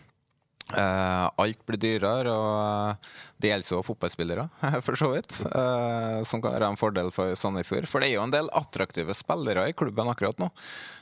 Uh, 0.70 1.26
alt 1.40 1.62
blir 1.66 1.80
dyrere, 1.82 2.30
og 2.30 3.08
det 3.42 3.50
gjelder 3.50 3.72
jo 3.74 3.82
fotballspillere, 3.82 4.46
for 4.86 4.98
så 4.98 5.10
vidt. 5.14 5.40
Uh, 5.50 6.22
som 6.28 6.42
kan 6.42 6.54
være 6.54 6.68
en 6.70 6.78
fordel 6.78 7.10
for 7.14 7.34
Sandefjord. 7.38 7.88
For 7.90 8.02
det 8.02 8.10
er 8.10 8.18
jo 8.18 8.24
en 8.26 8.34
del 8.34 8.50
attraktive 8.56 9.16
spillere 9.18 9.66
i 9.70 9.76
klubben 9.76 10.10
akkurat 10.12 10.38
nå. 10.42 10.50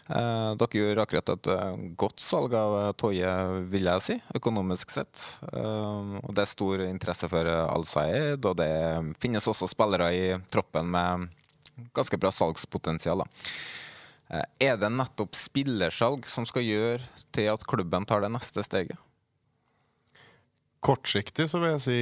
Uh, 0.09 0.54
dere 0.57 0.81
gjør 0.81 1.02
akkurat 1.04 1.33
et 1.35 1.50
godt 2.00 2.22
salg 2.24 2.57
av 2.57 2.78
Toje, 3.00 3.33
vil 3.68 3.90
jeg 3.90 4.07
si, 4.07 4.16
økonomisk 4.38 4.94
sett. 4.94 5.24
og 5.52 6.31
det 6.33 6.44
er 6.44 6.50
stor 6.50 6.85
interesse 6.87 7.28
for 7.28 7.48
Al-Saeed, 7.48 8.46
og 8.48 8.57
det 8.61 8.72
finnes 9.20 9.50
også 9.50 9.68
spillere 9.68 10.09
i 10.16 10.22
troppen 10.52 10.88
med 10.94 11.28
ganske 11.94 12.18
bra 12.18 12.33
salgspotensial. 12.35 13.26
Er 14.61 14.81
det 14.81 14.90
nettopp 14.92 15.37
spillersalg 15.38 16.26
som 16.28 16.48
skal 16.48 16.66
gjøre 16.66 17.04
til 17.33 17.52
at 17.52 17.64
klubben 17.68 18.09
tar 18.09 18.24
det 18.24 18.33
neste 18.33 18.64
steget? 18.64 18.96
Kortsiktig 20.85 21.49
så 21.51 21.59
vil 21.59 21.73
jeg 21.75 21.83
si 21.83 21.99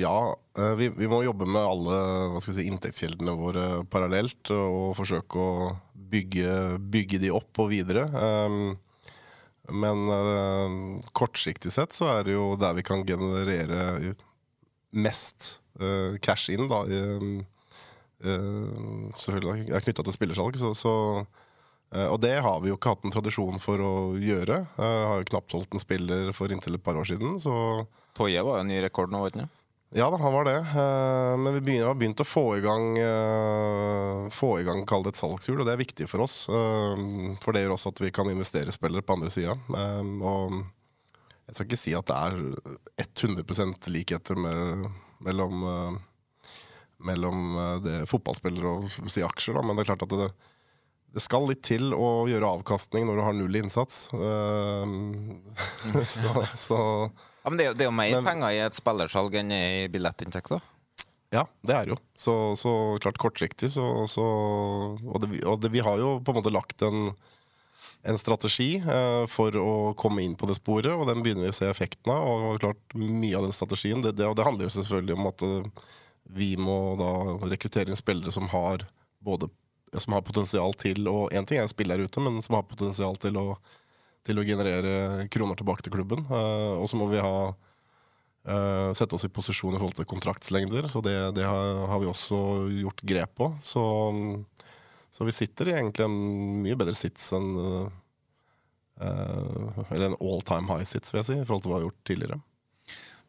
ja. 0.00 0.14
Eh, 0.56 0.72
vi, 0.78 0.88
vi 0.96 1.08
må 1.10 1.20
jobbe 1.26 1.48
med 1.48 1.60
alle 1.60 2.40
si, 2.40 2.64
inntektskildene 2.64 3.34
våre 3.36 3.66
parallelt 3.92 4.52
og 4.54 4.94
forsøke 4.96 5.42
å 5.42 5.70
bygge, 5.92 6.78
bygge 6.80 7.20
de 7.20 7.32
opp 7.36 7.60
og 7.60 7.68
videre. 7.74 8.06
Um, 8.16 8.76
men 9.76 10.06
kortsiktig 11.16 11.72
sett 11.74 11.92
så 11.96 12.06
er 12.12 12.28
det 12.28 12.36
jo 12.36 12.52
der 12.60 12.76
vi 12.78 12.84
kan 12.86 13.00
generere 13.02 14.12
mest 14.94 15.56
cash 16.22 16.52
inn, 16.54 16.68
da. 16.70 16.84
Selvfølgelig 19.18 19.66
er 19.74 19.82
knytta 19.82 20.04
til 20.06 20.14
spillersalg, 20.14 20.60
så, 20.62 20.70
så 20.78 20.94
og 22.10 22.18
det 22.20 22.34
har 22.44 22.62
vi 22.62 22.70
jo 22.72 22.76
ikke 22.78 22.92
hatt 22.94 23.04
en 23.06 23.14
tradisjon 23.14 23.60
for 23.62 23.80
å 23.82 23.92
gjøre. 24.20 24.62
Jeg 24.76 25.04
har 25.10 25.20
jo 25.20 25.28
knapt 25.30 25.54
holdt 25.56 25.76
en 25.76 25.82
spiller 25.82 26.32
for 26.36 26.52
inntil 26.52 26.76
et 26.76 26.84
par 26.84 26.98
år 26.98 27.08
siden. 27.08 27.38
Så 27.42 27.52
Toye 28.16 28.42
var 28.44 28.60
en 28.60 28.68
ny 28.70 28.80
rekord 28.84 29.12
nå, 29.12 29.22
vet 29.26 29.38
du? 29.38 29.46
Ja 29.96 30.08
da, 30.10 30.18
han 30.18 30.34
var 30.34 30.48
det. 30.48 30.56
Uh, 30.74 31.36
men 31.38 31.54
vi 31.54 31.62
begynner, 31.62 31.92
har 31.92 31.98
begynt 31.98 32.20
å 32.20 32.26
få 32.26 32.56
i 32.56 32.62
gang 32.64 32.96
Få 34.34 34.48
i 34.58 34.64
gang, 34.66 34.82
kall 34.88 35.04
det 35.06 35.14
et 35.14 35.20
salgshjul, 35.20 35.60
og 35.62 35.68
det 35.68 35.76
er 35.76 35.80
viktig 35.80 36.08
for 36.10 36.24
oss. 36.24 36.40
for 36.48 37.54
det 37.54 37.62
gjør 37.62 37.76
også 37.76 37.92
at 37.94 38.02
vi 38.02 38.10
kan 38.14 38.28
investere 38.28 38.74
spillere 38.74 39.06
på 39.06 39.14
andre 39.14 39.30
sida. 39.30 39.54
og 39.70 40.56
jeg 41.46 41.54
skal 41.54 41.68
ikke 41.68 41.78
si 41.78 41.94
at 41.94 42.10
det 42.10 42.16
er 42.18 43.06
100 43.06 43.86
likheter 43.94 44.34
med, 44.34 44.88
mellom, 45.22 45.62
mellom 46.98 47.54
det 47.84 48.00
fotballspillere 48.10 48.72
og 48.72 49.12
si 49.12 49.22
aksjer, 49.22 49.54
da, 49.54 49.62
men 49.62 49.78
det 49.78 49.84
er 49.84 49.92
klart 49.92 50.02
at 50.08 50.16
det, 50.18 50.28
det 51.16 51.22
skal 51.24 51.46
litt 51.48 51.62
til 51.64 51.94
å 51.96 52.26
gjøre 52.28 52.48
avkastning 52.58 53.06
når 53.08 53.16
du 53.16 53.24
har 53.24 53.36
null 53.38 53.56
innsats. 53.56 54.10
Uh, 54.12 54.84
så, 56.04 56.42
så, 56.52 56.80
ja, 57.08 57.48
Men 57.48 57.56
det 57.56 57.70
er, 57.70 57.86
jo, 57.86 57.88
er 57.88 57.96
mer 58.02 58.16
men, 58.18 58.26
penger 58.26 58.52
i 58.52 58.60
et 58.66 58.76
spillersalg 58.76 59.38
enn 59.40 59.54
i 59.56 59.66
billettinntekter? 59.92 60.60
Ja, 61.32 61.46
det 61.64 61.78
er 61.78 61.88
jo. 61.94 61.96
Så, 62.20 62.34
så 62.60 62.74
klart 63.02 63.18
kortsiktig 63.18 63.72
så, 63.72 63.86
så 64.08 64.26
Og, 64.26 65.16
det, 65.24 65.40
og 65.48 65.58
det, 65.64 65.72
vi 65.72 65.82
har 65.82 65.98
jo 65.98 66.18
på 66.20 66.32
en 66.34 66.38
måte 66.42 66.52
lagt 66.52 66.84
en, 66.84 67.08
en 68.04 68.20
strategi 68.20 68.76
uh, 68.84 69.24
for 69.32 69.56
å 69.56 69.74
komme 69.96 70.20
inn 70.20 70.36
på 70.36 70.52
det 70.52 70.60
sporet, 70.60 70.92
og 70.92 71.08
den 71.08 71.24
begynner 71.24 71.48
vi 71.48 71.56
å 71.56 71.60
se 71.62 71.72
effekten 71.72 72.12
av. 72.12 72.28
Og 72.28 72.60
klart 72.60 72.98
mye 73.00 73.40
av 73.40 73.48
den 73.48 73.56
strategien 73.56 74.04
det, 74.04 74.18
det, 74.20 74.28
og 74.28 74.36
det 74.36 74.44
handler 74.44 74.68
jo 74.68 74.76
selvfølgelig 74.76 75.16
om 75.16 75.30
at 75.32 75.48
uh, 75.48 75.86
vi 76.36 76.56
må 76.60 76.80
da 77.00 77.12
rekruttere 77.48 77.88
inn 77.88 78.04
spillere 78.04 78.34
som 78.34 78.52
har 78.52 78.84
både 79.24 79.48
som 79.94 80.16
har 80.16 80.24
potensial 80.26 80.74
til 80.78 81.06
å 81.08 81.26
Én 81.34 81.46
ting 81.46 81.60
er 81.60 81.68
spille 81.70 81.94
her 81.94 82.04
ute, 82.06 82.22
men 82.22 82.40
som 82.44 82.58
har 82.58 82.66
potensial 82.68 83.16
til 83.20 83.38
å, 83.38 83.46
til 84.26 84.40
å 84.40 84.44
generere 84.46 85.26
kroner 85.32 85.58
tilbake 85.58 85.86
til 85.86 85.94
klubben. 85.94 86.24
Uh, 86.30 86.80
og 86.80 86.90
så 86.90 86.98
må 87.00 87.08
vi 87.10 87.22
ha 87.22 87.36
uh, 87.52 88.90
sette 88.96 89.16
oss 89.16 89.26
i 89.28 89.32
posisjon 89.32 89.76
i 89.76 89.80
forhold 89.80 89.98
til 90.00 90.08
kontraktslengder. 90.10 90.90
Så 90.92 91.02
det, 91.04 91.16
det 91.38 91.46
har, 91.46 91.84
har, 91.92 92.02
vi 92.02 92.10
også 92.10 92.40
gjort 92.82 93.04
grep 93.06 93.36
på. 93.38 93.52
Så, 93.64 93.84
så, 95.10 95.28
vi 95.28 95.36
sitter 95.36 95.70
i 95.70 95.78
egentlig 95.78 96.08
en 96.08 96.18
mye 96.66 96.78
bedre 96.78 96.96
sits 96.98 97.30
enn 97.36 97.52
uh, 97.60 97.86
Eller 99.90 100.08
en 100.08 100.20
all 100.24 100.40
time 100.40 100.70
high 100.72 100.86
sits, 100.88 101.12
vil 101.12 101.20
jeg 101.22 101.30
si, 101.30 101.40
i 101.40 101.46
forhold 101.46 101.66
til 101.66 101.72
hva 101.72 101.78
vi 101.78 101.84
har 101.84 101.90
gjort 101.90 102.06
tidligere. 102.08 102.42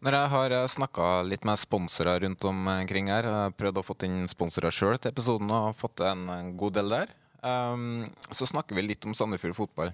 Når 0.06 0.14
jeg 0.14 0.30
har 0.30 0.54
eh, 0.54 0.68
snakka 0.70 1.06
litt 1.26 1.46
med 1.48 1.58
sponsorer 1.58 2.22
rundt 2.22 2.44
omkring 2.46 3.10
her, 3.10 3.26
jeg 3.26 3.56
prøvd 3.58 3.80
å 3.82 3.86
få 3.86 3.96
inn 4.06 4.28
sponsorer 4.30 4.74
sjøl 4.74 5.00
til 5.02 5.10
episoden 5.10 5.50
og 5.54 5.78
fått 5.78 6.04
en 6.06 6.52
god 6.60 6.76
del 6.78 6.94
der, 6.94 7.14
um, 7.42 8.04
så 8.30 8.46
snakker 8.46 8.78
vi 8.78 8.86
litt 8.86 9.08
om 9.10 9.18
Sandefjord 9.18 9.58
fotball. 9.58 9.94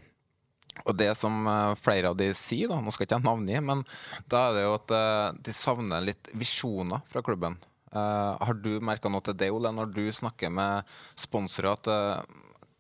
Og 0.83 0.97
det 0.99 1.11
som 1.15 1.47
eh, 1.47 1.75
flere 1.79 2.11
av 2.11 2.19
de 2.19 2.31
sier, 2.35 2.67
da, 2.67 2.81
nå 2.83 2.91
skal 2.91 3.07
ikke 3.07 3.21
jeg 3.21 3.27
navngi, 3.29 3.59
men 3.63 3.85
da 4.27 4.47
er 4.49 4.57
det 4.57 4.65
jo 4.65 4.75
at 4.75 4.95
eh, 4.97 5.27
de 5.47 5.55
savner 5.55 6.07
litt 6.11 6.31
visjoner 6.35 7.05
fra 7.11 7.23
klubben. 7.23 7.59
Har 7.93 8.55
du 8.57 8.79
merka 8.81 9.05
noe 9.05 9.21
til 9.21 9.35
det, 9.37 9.51
Ole, 9.53 9.69
når 9.69 9.91
du 9.93 10.07
snakker 10.09 10.49
med 10.49 10.87
sponsorer? 11.13 11.75
at 11.75 11.89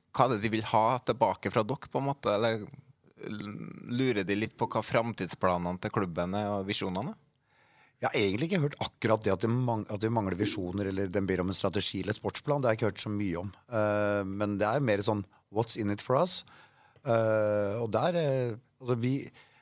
Hva 0.09 0.25
er 0.25 0.31
det 0.31 0.39
de 0.41 0.49
vil 0.55 0.65
ha 0.71 0.97
tilbake 1.05 1.51
fra 1.53 1.61
dere, 1.61 1.91
på 1.93 2.01
en 2.01 2.07
måte? 2.07 2.33
Eller 2.33 2.63
lurer 3.29 4.25
de 4.27 4.37
litt 4.37 4.57
på 4.59 4.67
hva 4.71 4.83
framtidsplanene 4.85 5.81
til 5.83 5.93
klubben 5.93 6.35
er 6.39 6.49
og 6.51 6.67
visjonene? 6.67 7.15
Jeg 8.03 8.09
har 8.09 8.19
egentlig 8.19 8.47
ikke 8.49 8.63
hørt 8.65 8.81
akkurat 8.83 9.23
det 9.23 9.31
at, 9.31 9.43
de, 9.45 9.47
mang 9.47 9.85
at 9.87 10.03
vi 10.03 10.11
mangler 10.11 10.35
visjoner 10.35 10.89
eller 10.89 11.07
den 11.07 11.27
ber 11.29 11.39
om 11.39 11.53
en 11.53 11.55
strategi 11.55 12.01
eller 12.01 12.17
sportsplan. 12.17 12.59
Det 12.59 12.67
har 12.67 12.75
jeg 12.75 12.81
ikke 12.81 12.89
hørt 12.89 13.05
så 13.05 13.11
mye 13.13 13.39
om. 13.39 13.53
Uh, 13.71 14.27
men 14.27 14.57
det 14.59 14.67
er 14.67 14.83
mer 14.83 15.03
sånn 15.05 15.23
what's 15.55 15.79
in 15.79 15.93
it 15.93 16.03
for 16.03 16.19
us? 16.19 16.41
Uh, 17.07 17.79
og 17.79 17.87
der 17.95 18.19
uh, 18.19 18.57
altså 18.83 18.99
vi, 18.99 19.13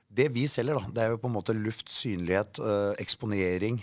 Det 0.10 0.28
vi 0.34 0.48
selger, 0.50 0.80
da, 0.80 0.90
det 0.90 1.04
er 1.04 1.14
jo 1.14 1.22
på 1.22 1.30
en 1.30 1.38
måte 1.38 1.54
luft, 1.54 1.88
synlighet, 1.94 2.58
eksponering. 3.00 3.78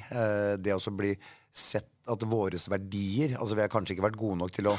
det 0.58 0.74
å 0.74 0.92
bli 0.92 1.14
sett 1.48 1.88
at 2.08 2.24
våre 2.28 2.58
verdier 2.68 3.36
Altså 3.38 3.56
vi 3.56 3.62
har 3.62 3.70
kanskje 3.72 3.94
ikke 3.94 4.04
vært 4.04 4.18
gode 4.20 4.36
nok 4.42 4.52
til 4.52 4.68
å 4.68 4.74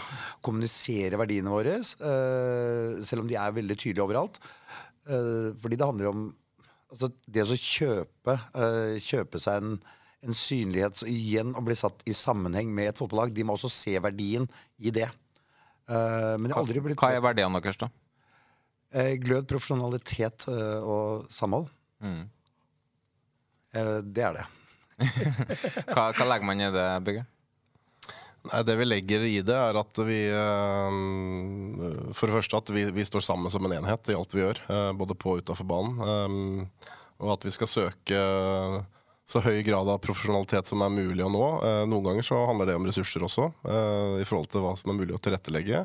kommunisere 0.46 1.18
verdiene 1.18 1.50
våre, 1.50 1.80
selv 1.82 3.24
om 3.24 3.32
de 3.32 3.40
er 3.40 3.56
veldig 3.56 3.80
tydelige 3.80 4.06
overalt. 4.06 4.38
Fordi 5.10 5.78
det 5.80 5.88
handler 5.88 6.12
om 6.12 6.28
altså 6.90 7.10
det 7.30 7.46
å 7.46 7.58
kjøpe, 7.58 8.36
uh, 8.56 8.98
kjøpe 9.02 9.42
seg 9.42 9.62
en, 9.62 9.78
en 10.26 10.38
synlighet 10.38 11.04
igjen 11.10 11.54
og 11.56 11.66
bli 11.68 11.78
satt 11.78 12.04
i 12.10 12.16
sammenheng 12.18 12.72
med 12.74 12.92
et 12.92 13.02
fotballag, 13.02 13.34
de 13.36 13.46
må 13.46 13.56
også 13.58 13.72
se 13.74 13.96
verdien 14.02 14.48
i 14.78 14.94
det. 14.96 15.08
Uh, 15.90 16.36
hva, 16.50 16.64
blitt, 16.66 16.98
hva, 17.00 17.14
er 17.16 17.26
verdien 17.26 17.58
deres, 17.58 17.80
da? 17.82 17.90
Glød, 19.22 19.46
profesjonalitet 19.46 20.48
og 20.50 21.28
samhold. 21.30 21.68
Mm. 22.02 22.24
det 24.10 24.24
er 24.26 24.40
det. 24.40 24.46
hva, 25.94 26.08
hva, 26.10 26.26
legger 26.26 26.48
man 26.48 26.64
i 26.64 26.72
det 26.74 26.88
bygget? 27.06 27.30
Nei, 28.50 28.64
Det 28.64 28.76
vi 28.76 28.86
legger 28.86 29.26
i 29.28 29.40
det, 29.46 29.56
er 29.56 29.80
at 29.80 30.00
vi 30.06 30.22
For 32.18 32.30
det 32.30 32.38
første 32.38 32.62
at 32.62 32.72
vi, 32.74 32.86
vi 32.96 33.06
står 33.08 33.26
sammen 33.26 33.52
som 33.54 33.66
en 33.68 33.78
enhet 33.80 34.10
i 34.10 34.18
alt 34.18 34.34
vi 34.36 34.44
gjør. 34.44 34.64
Både 34.98 35.18
på 35.18 35.36
og 35.36 35.44
utafor 35.44 35.68
banen. 35.70 36.66
Og 37.20 37.36
at 37.36 37.46
vi 37.46 37.54
skal 37.54 37.70
søke 37.70 38.24
så 39.30 39.44
høy 39.46 39.60
grad 39.62 39.90
av 39.92 40.00
profesjonalitet 40.02 40.66
som 40.66 40.82
er 40.82 40.94
mulig 40.94 41.22
å 41.22 41.30
nå. 41.30 41.46
Noen 41.92 42.06
ganger 42.08 42.26
så 42.26 42.40
handler 42.50 42.72
det 42.72 42.78
om 42.80 42.88
ressurser 42.90 43.26
også, 43.28 43.50
i 44.18 44.26
forhold 44.26 44.50
til 44.50 44.64
hva 44.64 44.74
som 44.80 44.90
er 44.90 44.98
mulig 44.98 45.14
å 45.14 45.22
tilrettelegge. 45.22 45.84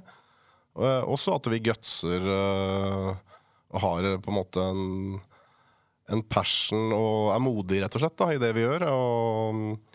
Også 1.05 1.35
at 1.37 1.51
vi 1.53 1.61
gutser 1.67 2.25
og 2.25 3.83
har 3.83 4.09
på 4.23 4.33
en 4.33 4.39
måte 4.39 4.65
en, 4.65 5.19
en 6.15 6.25
passion 6.31 6.95
og 6.95 7.35
er 7.35 7.43
modig, 7.43 7.83
rett 7.83 7.99
og 7.99 8.05
slett, 8.07 8.17
da, 8.23 8.31
i 8.33 8.41
det 8.41 8.55
vi 8.57 8.65
gjør. 8.65 8.87
og 8.95 9.61
Eh, 9.65 9.94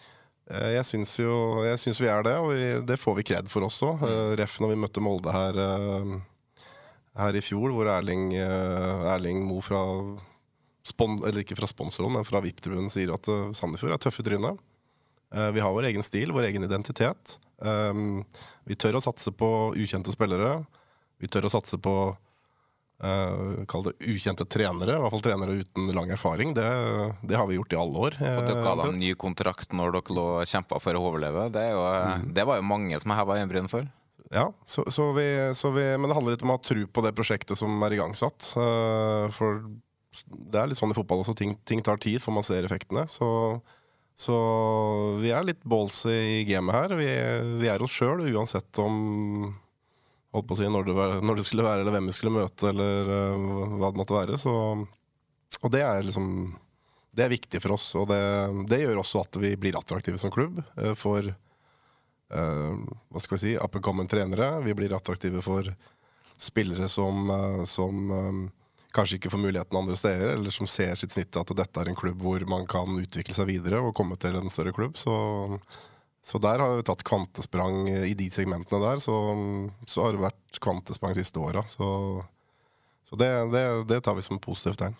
jeg 0.49 0.85
syns 0.87 1.11
jo 1.19 1.61
jeg 1.61 1.77
synes 1.77 1.99
vi 2.01 2.09
er 2.09 2.23
det, 2.25 2.33
og 2.41 2.51
vi, 2.55 2.63
det 2.89 2.97
får 2.97 3.19
vi 3.19 3.25
kred 3.31 3.49
for 3.51 3.67
også. 3.67 3.91
Uh, 4.01 4.31
ref 4.39 4.57
når 4.61 4.73
vi 4.73 4.79
møtte 4.81 5.03
Molde 5.03 5.33
her, 5.33 5.59
uh, 5.59 6.63
her 7.19 7.37
i 7.37 7.43
fjor, 7.45 7.69
hvor 7.75 7.89
Erling, 7.93 8.31
Erling 8.33 9.43
Mo 9.45 9.59
fra 9.61 9.81
spon, 10.87 11.19
eller 11.21 11.43
ikke 11.43 11.57
fra 11.59 11.69
sponsoren, 11.69 12.15
men 12.15 12.25
fra 12.25 12.41
VIP-tribunen 12.41 12.89
sier 12.93 13.11
at 13.13 13.29
Sandefjord 13.57 13.97
er 13.97 14.01
tøffe 14.01 14.23
trynet. 14.25 14.57
vi 15.53 15.61
har 15.61 15.73
vår 15.75 15.89
egen 15.89 16.05
stil, 16.05 16.31
vår 16.31 16.47
egen 16.47 16.63
identitet. 16.63 17.35
vi 18.63 18.77
tør 18.79 18.97
å 18.97 19.03
satse 19.03 19.33
på 19.35 19.49
ukjente 19.75 20.15
spillere. 20.15 20.63
Vi 21.19 21.27
tør 21.27 21.49
å 21.49 21.51
satse 21.51 21.77
på 21.77 21.93
Uh, 22.99 23.63
Kall 23.71 23.85
det 23.85 23.93
ukjente 24.11 24.43
trenere, 24.43 24.97
i 24.97 24.99
hvert 24.99 25.13
fall 25.13 25.23
trenere 25.23 25.61
uten 25.61 25.91
lang 25.95 26.09
erfaring. 26.11 26.51
Det, 26.57 26.65
det 27.23 27.37
har 27.39 27.47
vi 27.47 27.55
gjort 27.55 27.75
i 27.75 27.79
alle 27.79 28.01
år. 28.09 28.17
Og 28.19 28.41
dere 28.49 28.63
ga 28.65 28.73
dem 28.81 28.97
ny 28.99 29.13
kontrakt 29.19 29.75
når 29.75 29.95
dere 29.95 30.17
lå 30.17 30.27
kjempa 30.49 30.81
for 30.83 30.99
å 30.99 31.05
overleve. 31.07 31.47
Det, 31.55 31.63
jo, 31.71 31.85
mm. 31.85 32.27
det, 32.35 32.45
var 32.49 32.59
jo 32.59 32.67
mange 32.67 32.99
som 32.99 33.15
heva 33.15 33.39
øyenbryn 33.39 33.71
for. 33.71 33.87
Ja, 34.29 34.49
så, 34.69 34.83
så, 34.91 35.09
vi, 35.15 35.25
så, 35.57 35.71
vi, 35.73 35.85
men 35.97 36.11
det 36.11 36.17
handler 36.17 36.35
litt 36.35 36.43
om 36.45 36.51
å 36.53 36.59
ha 36.59 36.61
tro 36.61 36.83
på 36.85 37.03
det 37.05 37.15
prosjektet 37.17 37.57
som 37.57 37.79
er 37.87 37.95
igangsatt. 37.95 38.51
Uh, 38.59 39.31
for 39.33 39.63
det 40.27 40.59
er 40.59 40.69
litt 40.69 40.79
sånn 40.79 40.91
i 40.93 40.97
fotball 40.97 41.23
også, 41.23 41.37
ting, 41.37 41.55
ting 41.67 41.81
tar 41.85 42.01
tid 42.01 42.19
før 42.21 42.39
man 42.39 42.45
ser 42.45 42.67
effektene. 42.67 43.07
Så, 43.11 43.29
så 44.19 44.35
vi 45.23 45.31
er 45.33 45.47
litt 45.47 45.63
ballsy 45.63 46.13
i 46.41 46.45
gamet 46.49 46.75
her. 46.75 46.99
Vi, 46.99 47.09
vi 47.63 47.71
er 47.71 47.83
oss 47.85 47.95
sjøl 47.95 48.27
uansett 48.27 48.83
om 48.83 49.53
holdt 50.35 50.47
på 50.49 50.55
å 50.55 50.59
si, 50.59 50.69
når 50.69 50.87
det, 50.87 50.95
når 51.25 51.39
det, 51.39 51.45
skulle 51.47 51.65
være, 51.65 51.83
eller 51.83 51.95
hvem 51.95 52.09
vi 52.09 52.15
skulle 52.15 52.35
møte, 52.35 52.69
eller 52.69 53.11
uh, 53.11 53.77
hva 53.79 53.91
det 53.91 54.01
måtte 54.01 54.17
være. 54.17 54.39
Så, 54.41 54.55
og 55.59 55.71
det 55.73 55.83
er 55.85 56.05
liksom 56.05 56.27
Det 57.09 57.25
er 57.25 57.31
viktig 57.33 57.59
for 57.63 57.73
oss, 57.73 57.87
og 57.97 58.07
det, 58.11 58.21
det 58.69 58.83
gjør 58.83 59.01
også 59.01 59.23
at 59.25 59.39
vi 59.41 59.55
blir 59.57 59.77
attraktive 59.79 60.19
som 60.21 60.31
klubb 60.31 60.61
uh, 60.77 60.93
for 60.95 61.25
uh, 61.25 62.75
hva 63.09 63.23
skal 63.23 63.35
vi 63.35 63.41
si, 63.47 63.55
up 63.57 63.75
and 63.75 63.83
coming 63.83 64.07
trenere. 64.07 64.59
Vi 64.65 64.77
blir 64.77 64.93
attraktive 64.95 65.41
for 65.45 65.73
spillere 66.39 66.87
som, 66.87 67.27
som 67.67 68.11
kanskje 68.95 69.17
ikke 69.17 69.31
får 69.33 69.41
muligheten 69.43 69.75
andre 69.75 69.97
steder, 69.99 70.29
eller 70.37 70.53
som 70.55 70.69
ser 70.71 70.95
sitt 70.95 71.11
snitt 71.11 71.35
at 71.35 71.51
dette 71.51 71.81
er 71.81 71.89
en 71.91 71.97
klubb 71.99 72.21
hvor 72.23 72.45
man 72.47 72.63
kan 72.69 72.95
utvikle 73.01 73.35
seg 73.35 73.49
videre 73.49 73.81
og 73.83 73.91
komme 73.97 74.15
til 74.15 74.37
en 74.39 74.47
større 74.53 74.71
klubb. 74.71 74.95
Så 74.95 75.11
så 76.21 76.39
der 76.43 76.59
har 76.59 76.75
vi 76.75 76.85
tatt 76.85 77.03
kvantesprang 77.07 77.87
i 77.89 78.13
de 78.17 78.27
segmentene 78.31 78.81
der. 78.83 79.01
Så, 79.03 79.15
så 79.87 80.03
har 80.03 80.15
det 80.15 80.25
vært 80.25 80.59
kvantesprang 80.61 81.15
de 81.15 81.23
siste 81.23 81.39
åra. 81.41 81.63
Så, 81.71 81.87
så 83.07 83.19
det, 83.19 83.29
det, 83.53 83.63
det, 83.89 84.01
tar 84.05 84.17
vi 84.17 84.25
som 84.25 84.37
et 84.37 84.43
positivt 84.43 84.81
tegn. 84.83 84.97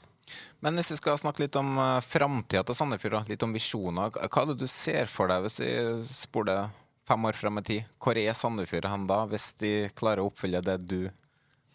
Men 0.64 0.78
hvis 0.78 0.94
vi 0.94 1.00
skal 1.00 1.18
snakke 1.20 1.44
litt 1.44 1.58
om 1.60 1.74
uh, 1.80 2.00
framtida 2.06 2.64
til 2.66 2.78
Sandefjord, 2.78 3.30
litt 3.30 3.44
om 3.44 3.56
visjoner. 3.56 4.14
Hva 4.14 4.44
er 4.44 4.52
det 4.52 4.60
du 4.62 4.68
ser 4.70 5.10
for 5.10 5.32
deg 5.32 5.44
hvis 5.46 5.60
vi 5.64 5.72
spoler 6.14 6.70
fem 7.10 7.26
år 7.26 7.38
frem 7.38 7.60
i 7.60 7.66
tid? 7.66 7.96
Hvor 8.00 8.20
er 8.20 8.38
Sandefjord 8.38 8.88
hen 8.92 9.08
da, 9.10 9.24
hvis 9.32 9.52
de 9.60 9.74
klarer 9.98 10.24
å 10.24 10.30
oppfylle 10.30 10.64
det 10.66 10.78
du 10.86 11.00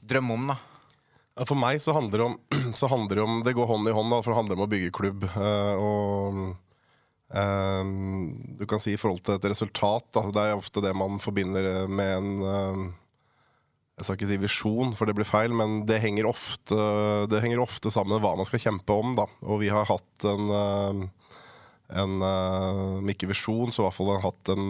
drømmer 0.01 0.39
om? 0.41 0.55
da? 0.55 0.61
For 1.43 1.59
meg 1.59 1.83
så 1.83 1.97
handler 1.97 2.21
det 2.21 2.27
om, 2.31 2.37
så 2.81 2.89
handler 2.89 3.19
det, 3.19 3.25
om 3.27 3.41
det 3.45 3.57
går 3.59 3.69
hånd 3.69 3.91
i 3.91 3.97
hånd, 3.97 4.13
da, 4.15 4.23
for 4.23 4.33
det 4.33 4.41
handler 4.41 4.61
om 4.61 4.67
å 4.69 4.71
bygge 4.71 4.95
klubb. 4.95 5.27
Uh, 5.35 5.75
og 5.75 6.45
Um, 7.35 8.55
du 8.59 8.63
kan 8.71 8.79
si 8.79 8.93
i 8.95 9.01
forhold 9.01 9.25
til 9.27 9.35
et 9.35 9.49
resultat. 9.51 10.07
Da. 10.15 10.29
Det 10.31 10.45
er 10.45 10.59
ofte 10.59 10.83
det 10.85 10.93
man 10.97 11.19
forbinder 11.23 11.89
med 11.91 12.13
en 12.21 12.31
um, 12.45 12.85
Jeg 13.99 14.07
skal 14.07 14.19
ikke 14.19 14.31
si 14.31 14.39
visjon, 14.43 14.95
for 14.99 15.11
det 15.11 15.17
blir 15.19 15.27
feil, 15.27 15.55
men 15.55 15.83
det 15.87 16.01
henger 16.03 16.27
ofte, 16.27 16.79
det 17.31 17.43
henger 17.43 17.63
ofte 17.63 17.93
sammen 17.95 18.17
med 18.17 18.25
hva 18.25 18.35
man 18.39 18.49
skal 18.49 18.63
kjempe 18.63 18.95
om. 18.95 19.15
Da. 19.19 19.27
Og 19.47 19.63
vi 19.63 19.73
har 19.75 19.87
hatt 19.91 20.29
en, 20.31 20.49
uh, 20.51 21.35
en 21.95 22.17
Om 22.25 23.11
ikke 23.13 23.31
visjon, 23.31 23.75
så 23.75 23.83
i 23.83 23.87
hvert 23.89 23.99
fall 23.99 24.15
har 24.15 24.25
hatt 24.25 24.55
en 24.55 24.65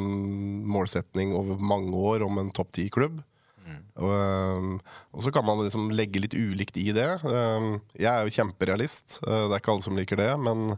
målsetning 0.69 1.37
over 1.37 1.61
mange 1.61 1.95
år 1.97 2.25
om 2.27 2.41
en 2.41 2.53
topp 2.53 2.73
ti-klubb. 2.77 3.23
Mm. 3.65 3.81
Og, 4.05 4.81
og, 5.15 5.23
så 5.25 5.31
kan 5.33 5.45
man 5.47 5.63
liksom 5.65 5.89
legge 5.97 6.21
litt 6.21 6.37
ulikt 6.37 6.77
i 6.77 6.91
det. 6.93 7.09
jeg 7.97 8.11
er 8.11 8.27
jo 8.27 8.35
kjemperealist. 8.35 9.23
Det 9.25 9.47
er 9.47 9.57
ikke 9.57 9.73
alle 9.73 9.87
som 9.87 9.97
liker 9.97 10.21
det, 10.21 10.33
men 10.37 10.77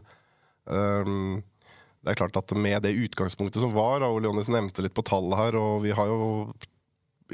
det 2.07 2.13
er 2.13 2.21
klart 2.21 2.37
at 2.39 2.53
med 2.55 2.85
det 2.85 2.95
utgangspunktet 2.95 3.59
som 3.59 3.73
var, 3.75 4.05
og 4.07 4.21
Leonis 4.23 4.47
nevnte 4.47 4.85
litt 4.85 4.95
på 4.95 5.03
tallet 5.03 5.35
her, 5.35 5.57
og 5.59 5.81
vi 5.83 5.91
har 5.91 6.07
jo 6.07 6.55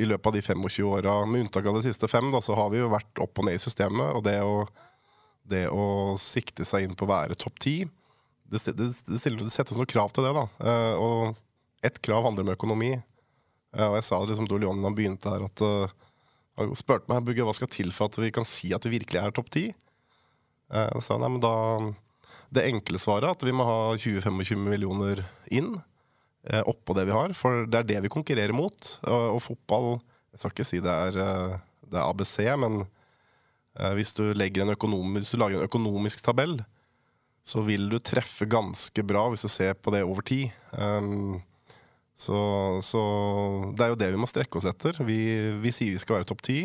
i 0.02 0.08
løpet 0.10 0.26
av 0.26 0.34
de 0.34 0.42
25 0.42 0.88
åra, 0.90 1.20
med 1.30 1.46
unntak 1.46 1.68
av 1.70 1.78
de 1.78 1.84
siste 1.86 2.10
fem, 2.10 2.32
da, 2.34 2.42
så 2.42 2.56
har 2.58 2.72
vi 2.74 2.80
jo 2.82 2.90
vært 2.90 3.22
opp 3.22 3.38
og 3.38 3.46
ned 3.46 3.60
i 3.60 3.62
systemet. 3.62 4.16
Og 4.18 4.24
det 4.26 4.40
å, 4.42 4.64
det 5.46 5.68
å 5.70 5.86
sikte 6.18 6.66
seg 6.66 6.88
inn 6.88 6.98
på 6.98 7.06
å 7.06 7.12
være 7.12 7.38
topp 7.38 7.62
ti, 7.62 7.76
det, 8.50 8.64
det, 8.74 8.90
det, 8.90 9.20
settes 9.22 9.78
noen 9.78 9.90
krav 9.94 10.14
til 10.14 10.26
det. 10.26 10.34
da. 10.34 10.48
Uh, 10.58 10.94
og 10.98 11.86
ett 11.86 12.02
krav 12.02 12.26
handler 12.26 12.48
om 12.48 12.56
økonomi. 12.56 12.96
Uh, 13.78 13.92
og 13.92 14.00
jeg 14.00 14.08
sa 14.10 14.22
det 14.24 14.34
liksom 14.34 14.50
da 14.50 14.62
Leonis 14.64 14.98
begynte 14.98 15.36
her, 15.36 15.46
at 15.46 15.66
uh, 15.66 16.10
han 16.58 16.74
spurte 16.78 17.14
meg 17.14 17.26
Bugge, 17.30 17.46
hva 17.46 17.54
skal 17.54 17.70
til 17.74 17.94
for 17.94 18.10
at 18.10 18.18
vi 18.22 18.34
kan 18.34 18.50
si 18.50 18.74
at 18.74 18.86
vi 18.90 18.98
virkelig 18.98 19.22
er 19.22 19.38
topp 19.38 19.54
ti. 19.54 19.68
Uh, 20.74 20.98
sa 21.06 21.22
nei, 21.22 21.30
men 21.36 21.42
da 21.44 21.54
det 22.54 22.68
enkle 22.70 23.00
svaret 23.02 23.34
at 23.34 23.46
vi 23.46 23.54
må 23.56 23.66
ha 23.68 23.78
20-25 23.98 24.58
millioner 24.62 25.24
inn 25.54 25.74
eh, 26.50 26.62
oppå 26.70 26.96
det 26.98 27.08
vi 27.10 27.16
har. 27.16 27.34
For 27.38 27.66
det 27.68 27.82
er 27.82 27.90
det 27.90 28.02
vi 28.06 28.14
konkurrerer 28.14 28.56
mot. 28.56 28.98
Og, 29.08 29.24
og 29.38 29.42
fotball 29.44 29.96
Jeg 30.34 30.42
skal 30.42 30.54
ikke 30.56 30.68
si 30.68 30.82
det 30.84 30.94
er, 31.08 31.18
eh, 31.22 31.56
det 31.90 32.00
er 32.00 32.10
ABC, 32.10 32.38
men 32.62 32.84
eh, 32.84 33.94
hvis, 33.98 34.14
du 34.18 34.26
en 34.32 34.76
hvis 35.18 35.34
du 35.34 35.38
lager 35.38 35.60
en 35.60 35.68
økonomisk 35.70 36.24
tabell, 36.26 36.60
så 37.44 37.62
vil 37.62 37.90
du 37.92 38.00
treffe 38.00 38.48
ganske 38.48 39.04
bra 39.04 39.28
hvis 39.30 39.44
du 39.44 39.52
ser 39.52 39.76
på 39.76 39.92
det 39.92 40.06
over 40.08 40.24
tid. 40.24 40.54
Um, 40.72 41.42
så, 42.16 42.38
så, 42.86 43.02
det 43.76 43.84
er 43.84 43.92
jo 43.92 44.00
det 44.00 44.10
vi 44.14 44.22
må 44.22 44.30
strekke 44.30 44.58
oss 44.58 44.68
etter. 44.70 44.96
Vi, 45.04 45.18
vi 45.60 45.74
sier 45.76 45.92
vi 45.92 46.00
skal 46.00 46.22
være 46.22 46.30
topp 46.30 46.44
ti, 46.46 46.62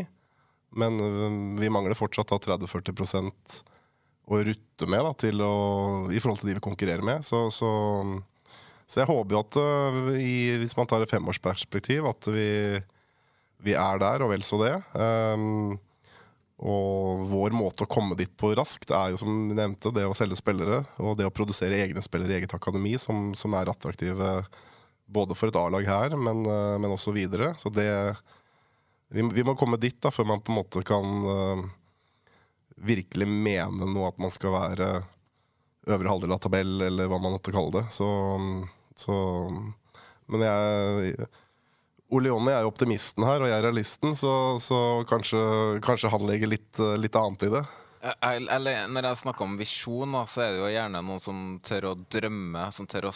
men 0.78 1.00
um, 1.02 1.58
vi 1.58 1.72
mangler 1.72 1.98
fortsatt 1.98 2.30
30-40 2.30 2.94
å 4.28 4.42
rutte 4.44 4.88
med 4.90 5.04
da, 5.06 5.32
å, 5.46 5.54
i 6.12 6.20
forhold 6.20 6.42
til 6.42 6.50
de 6.50 6.58
vi 6.58 6.64
konkurrerer 6.64 7.04
med. 7.04 7.24
Så, 7.26 7.46
så, 7.54 7.70
så 8.86 9.02
jeg 9.02 9.10
håper 9.10 9.34
jo 9.34 9.42
at 9.42 9.58
uh, 9.60 9.98
i, 10.20 10.38
hvis 10.60 10.76
man 10.78 10.88
tar 10.90 11.04
et 11.04 11.12
femårsperspektiv, 11.12 12.06
at 12.10 12.30
vi, 12.32 12.48
vi 13.64 13.76
er 13.76 14.00
der, 14.02 14.24
og 14.24 14.32
vel 14.34 14.44
så 14.46 14.60
det. 14.62 14.74
Um, 14.94 15.76
og 16.58 17.26
vår 17.30 17.54
måte 17.54 17.86
å 17.86 17.90
komme 17.90 18.16
dit 18.18 18.32
på 18.34 18.50
raskt 18.58 18.90
er 18.90 19.12
jo 19.12 19.20
som 19.20 19.30
vi 19.50 19.54
nevnte, 19.54 19.92
det 19.94 20.08
å 20.08 20.16
selge 20.16 20.40
spillere 20.40 20.80
og 20.98 21.14
det 21.20 21.28
å 21.28 21.34
produsere 21.34 21.78
egne 21.84 22.02
spillere 22.02 22.34
i 22.34 22.40
eget 22.40 22.54
akademi 22.56 22.96
som, 22.98 23.30
som 23.38 23.54
er 23.54 23.70
attraktive 23.70 24.40
både 25.06 25.36
for 25.38 25.48
et 25.48 25.56
A-lag 25.56 25.86
her, 25.88 26.16
men, 26.18 26.42
uh, 26.44 26.74
men, 26.76 26.92
også 26.92 27.14
videre. 27.16 27.54
Så 27.60 27.70
det 27.72 27.88
vi, 29.08 29.22
vi, 29.22 29.44
må 29.46 29.54
komme 29.56 29.78
dit 29.80 29.96
da, 30.02 30.12
før 30.12 30.26
man 30.34 30.42
på 30.44 30.52
en 30.52 30.58
måte 30.58 30.82
kan 30.84 31.14
uh, 31.24 31.62
virkelig 32.84 33.28
mene 33.28 33.88
noe 33.88 34.10
at 34.10 34.20
man 34.22 34.32
skal 34.32 34.54
være 34.54 34.88
øvre 35.88 36.12
halvdel 36.12 36.34
av 36.34 36.40
tabell, 36.44 36.74
eller 36.88 37.08
hva 37.10 37.18
man 37.20 37.34
måtte 37.34 37.54
kalle 37.54 37.72
det. 37.78 37.84
Så, 37.94 38.08
så 38.98 39.14
Men 40.28 40.44
jeg 40.44 41.28
Ole 42.08 42.30
Jonny 42.30 42.52
er 42.54 42.64
jo 42.64 42.70
optimisten 42.70 43.24
her, 43.26 43.42
og 43.42 43.50
jeg 43.50 43.58
er 43.58 43.66
realisten, 43.66 44.14
så, 44.16 44.32
så 44.64 44.78
kanskje, 45.08 45.40
kanskje, 45.84 46.12
han 46.12 46.24
legger 46.28 46.48
litt, 46.48 46.80
litt 46.96 47.16
annet 47.20 47.44
i 47.44 47.52
det. 47.52 47.64
Eller 48.24 48.86
når 48.88 49.10
jeg 49.10 49.20
snakker 49.24 49.44
om 49.44 49.58
visjon, 49.58 50.16
så 50.30 50.44
er 50.44 50.54
det 50.54 50.62
jo 50.62 50.70
gjerne 50.72 51.02
noen 51.04 51.20
som 51.20 51.42
tør 51.64 51.90
å 51.90 51.98
drømme, 51.98 52.68
som 52.72 52.88
tør 52.88 53.10
å 53.10 53.14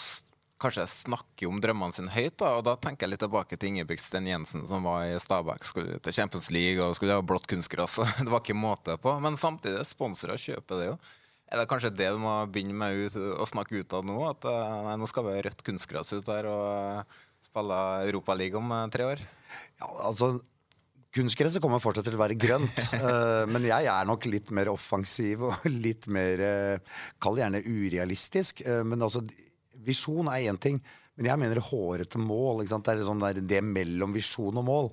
kanskje 0.63 0.87
snakker 0.91 1.51
om 1.51 1.59
drømmene 1.63 1.97
sine 1.97 2.13
høyt. 2.15 2.37
Da, 2.41 2.55
og 2.59 2.67
da 2.67 2.77
tenker 2.81 3.07
jeg 3.07 3.15
litt 3.15 3.25
tilbake 3.25 3.59
til 3.59 3.73
Ingebrigtsen 3.73 4.29
Jensen, 4.31 4.67
som 4.71 4.87
var 4.87 5.09
i 5.09 5.19
Stabæk, 5.21 5.67
skulle 5.69 5.99
til 6.03 6.17
Champions 6.17 6.53
League 6.55 6.83
og 6.85 6.95
skulle 6.99 7.19
ha 7.19 7.25
blått 7.25 7.49
kunstgress. 7.51 7.99
Det 8.23 8.31
var 8.31 8.45
ikke 8.45 8.59
måte 8.59 8.97
på. 9.03 9.17
Men 9.25 9.41
samtidig, 9.41 9.85
sponsorer 9.91 10.41
kjøper 10.41 10.81
det 10.81 10.93
jo. 10.93 10.97
Er 11.53 11.61
det 11.61 11.69
kanskje 11.69 11.93
det 11.93 12.09
du 12.15 12.21
må 12.23 12.33
begynne 12.49 12.77
med 12.77 12.97
ut, 12.97 13.19
å 13.37 13.45
snakke 13.49 13.83
ut 13.83 13.93
av 13.99 14.07
nå? 14.09 14.17
At 14.25 14.47
eh, 14.49 14.79
nei, 14.87 14.95
nå 14.97 15.09
skal 15.11 15.27
vi 15.27 15.35
ha 15.37 15.43
rødt 15.45 15.61
kunstgress 15.67 16.15
ut 16.15 16.25
der 16.25 16.49
og 16.49 16.65
eh, 16.71 17.21
spille 17.45 17.83
Europaliga 18.07 18.57
om 18.61 18.73
eh, 18.73 18.89
tre 18.95 19.11
år? 19.11 19.27
Ja, 19.83 19.91
altså 20.09 20.39
Kunstgresset 21.13 21.61
kommer 21.61 21.77
fortsatt 21.77 22.07
til 22.09 22.15
å 22.17 22.21
være 22.23 22.39
grønt, 22.41 22.79
men 23.53 23.67
jeg 23.69 23.85
er 23.93 24.07
nok 24.09 24.25
litt 24.33 24.49
mer 24.57 24.71
offensiv 24.73 25.43
og 25.45 25.67
litt 25.85 26.07
mer 26.09 26.41
Kall 27.21 27.37
det 27.37 27.43
gjerne 27.43 27.61
urealistisk. 27.69 28.63
men 28.89 29.05
altså 29.05 29.21
visjon 29.87 30.31
er 30.33 30.49
én 30.51 30.59
ting, 30.61 30.81
men 31.17 31.29
jeg 31.29 31.41
mener 31.41 31.63
hårete 31.63 32.21
mål. 32.21 32.65
Det 32.65 32.93
er 32.93 33.03
sånn 33.07 33.23
der, 33.23 33.41
det 33.41 33.63
mellom 33.65 34.15
visjon 34.17 34.61
og 34.61 34.67
mål. 34.67 34.93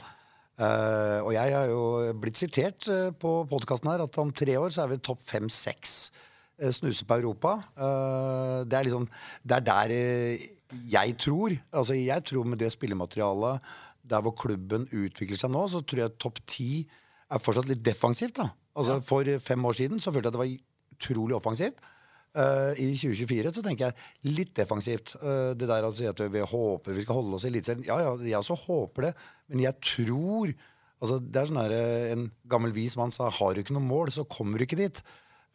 Uh, 0.59 1.23
og 1.23 1.29
jeg 1.31 1.53
har 1.55 1.69
jo 1.71 1.83
blitt 2.19 2.35
sitert 2.35 2.83
uh, 2.91 3.13
på 3.15 3.29
podkasten 3.47 3.87
her 3.93 4.01
at 4.03 4.17
om 4.19 4.33
tre 4.35 4.57
år 4.59 4.73
så 4.75 4.83
er 4.83 4.91
vi 4.91 4.97
topp 5.07 5.21
fem-seks 5.23 5.93
uh, 6.59 6.67
snuse 6.75 7.07
på 7.07 7.15
Europa. 7.21 7.53
det 8.67 8.75
er 8.75 8.83
liksom 8.83 9.05
Det 9.41 9.55
er 9.55 9.63
der 9.69 9.93
jeg 10.91 11.15
tror. 11.17 11.55
Altså 11.71 11.95
jeg 11.95 12.25
tror 12.27 12.43
med 12.43 12.59
det 12.59 12.73
spillematerialet 12.75 13.63
der 14.09 14.21
hvor 14.25 14.35
klubben 14.35 14.87
utvikler 14.91 15.39
seg 15.39 15.53
nå, 15.53 15.63
så 15.71 15.79
tror 15.79 16.03
jeg 16.03 16.17
topp 16.19 16.43
ti 16.45 16.89
er 17.29 17.39
fortsatt 17.39 17.69
litt 17.69 17.85
defensivt. 17.85 18.35
da. 18.35 18.49
Altså. 18.75 18.99
For 19.05 19.39
fem 19.39 19.65
år 19.65 19.79
siden 19.79 19.99
så 19.99 20.11
følte 20.11 20.27
jeg 20.27 20.35
at 20.35 20.37
det 20.37 20.43
var 20.43 20.97
utrolig 20.97 21.35
offensivt. 21.39 21.79
Uh, 22.37 22.77
I 22.77 22.91
2024 22.93 23.55
så 23.55 23.61
tenker 23.65 23.87
jeg 23.87 24.33
litt 24.35 24.51
defensivt. 24.57 25.15
Uh, 25.17 25.55
det 25.57 25.69
der 25.69 25.87
å 25.87 25.93
si 25.97 26.05
at 26.09 26.19
vi 26.29 26.43
håper 26.45 26.93
vi 26.93 27.05
skal 27.05 27.17
holde 27.17 27.39
oss 27.39 27.47
i 27.47 27.49
Eliteserien. 27.49 27.87
Ja, 27.87 27.97
ja, 28.05 28.11
jeg 28.21 28.37
også 28.37 28.57
håper 28.67 29.09
det, 29.09 29.15
men 29.49 29.63
jeg 29.65 29.79
tror 29.95 30.53
altså 30.99 31.15
Det 31.23 31.39
er 31.39 31.47
sånn 31.47 31.61
her, 31.61 31.71
eh, 31.71 32.11
En 32.11 32.25
gammel 32.51 32.73
vis 32.75 32.97
mann 32.99 33.13
sa 33.15 33.29
har 33.31 33.53
du 33.55 33.61
ikke 33.61 33.71
noe 33.71 33.85
mål, 33.85 34.11
så 34.11 34.27
kommer 34.27 34.59
du 34.59 34.65
ikke 34.65 34.81
dit. 34.81 35.01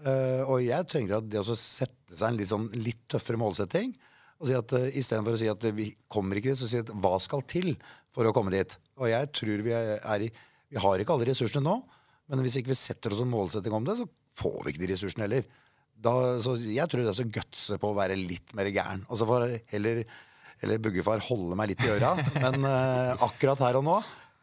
Uh, 0.04 0.42
og 0.50 0.58
jeg 0.64 0.88
tenker 0.90 1.18
at 1.18 1.28
det 1.30 1.38
å 1.38 1.54
sette 1.54 2.16
seg 2.16 2.32
en 2.32 2.38
litt, 2.40 2.50
sånn, 2.50 2.64
litt 2.74 3.04
tøffere 3.08 3.38
målsetting 3.38 3.92
og 4.40 4.48
si 4.48 4.56
at 4.58 4.72
uh, 4.74 4.88
Istedenfor 4.90 5.36
å 5.36 5.38
si 5.38 5.46
at 5.48 5.66
vi 5.76 5.86
kommer 6.10 6.40
ikke 6.40 6.50
dit, 6.50 6.58
så 6.58 6.66
si 6.68 6.80
at 6.82 6.90
hva 6.90 7.14
skal 7.22 7.44
til 7.46 7.76
for 8.12 8.26
å 8.26 8.32
komme 8.34 8.52
dit? 8.52 8.74
Og 8.98 9.06
jeg 9.12 9.30
tror 9.38 9.62
vi 9.64 9.76
er 9.76 10.26
i 10.26 10.32
Vi 10.74 10.80
har 10.82 10.98
ikke 10.98 11.14
alle 11.14 11.28
ressursene 11.28 11.62
nå, 11.62 11.76
men 12.32 12.42
hvis 12.42 12.58
ikke 12.58 12.72
vi 12.72 12.80
setter 12.80 13.14
oss 13.14 13.22
en 13.22 13.30
målsetting 13.30 13.76
om 13.76 13.86
det, 13.86 13.94
så 14.00 14.08
får 14.40 14.58
vi 14.64 14.72
ikke 14.72 14.82
de 14.82 14.90
ressursene 14.90 15.28
heller. 15.28 15.46
Da, 16.04 16.14
jeg 16.58 16.90
tror 16.90 17.04
det 17.04 17.12
er 17.12 17.16
så 17.16 17.28
gutse 17.38 17.78
på 17.80 17.92
å 17.92 17.96
være 17.96 18.18
litt 18.18 18.52
mer 18.56 18.68
gæren. 18.72 19.06
Og 19.08 19.20
så 19.20 19.28
får 19.28 19.46
heller, 19.72 20.02
heller 20.62 20.82
Buggefar 20.84 21.22
holde 21.30 21.56
meg 21.58 21.72
litt 21.72 21.86
i 21.86 21.94
øra. 21.94 22.12
Men 22.44 22.66
uh, 22.66 23.24
akkurat 23.24 23.62
her 23.64 23.80
og 23.80 23.86
nå 23.86 23.96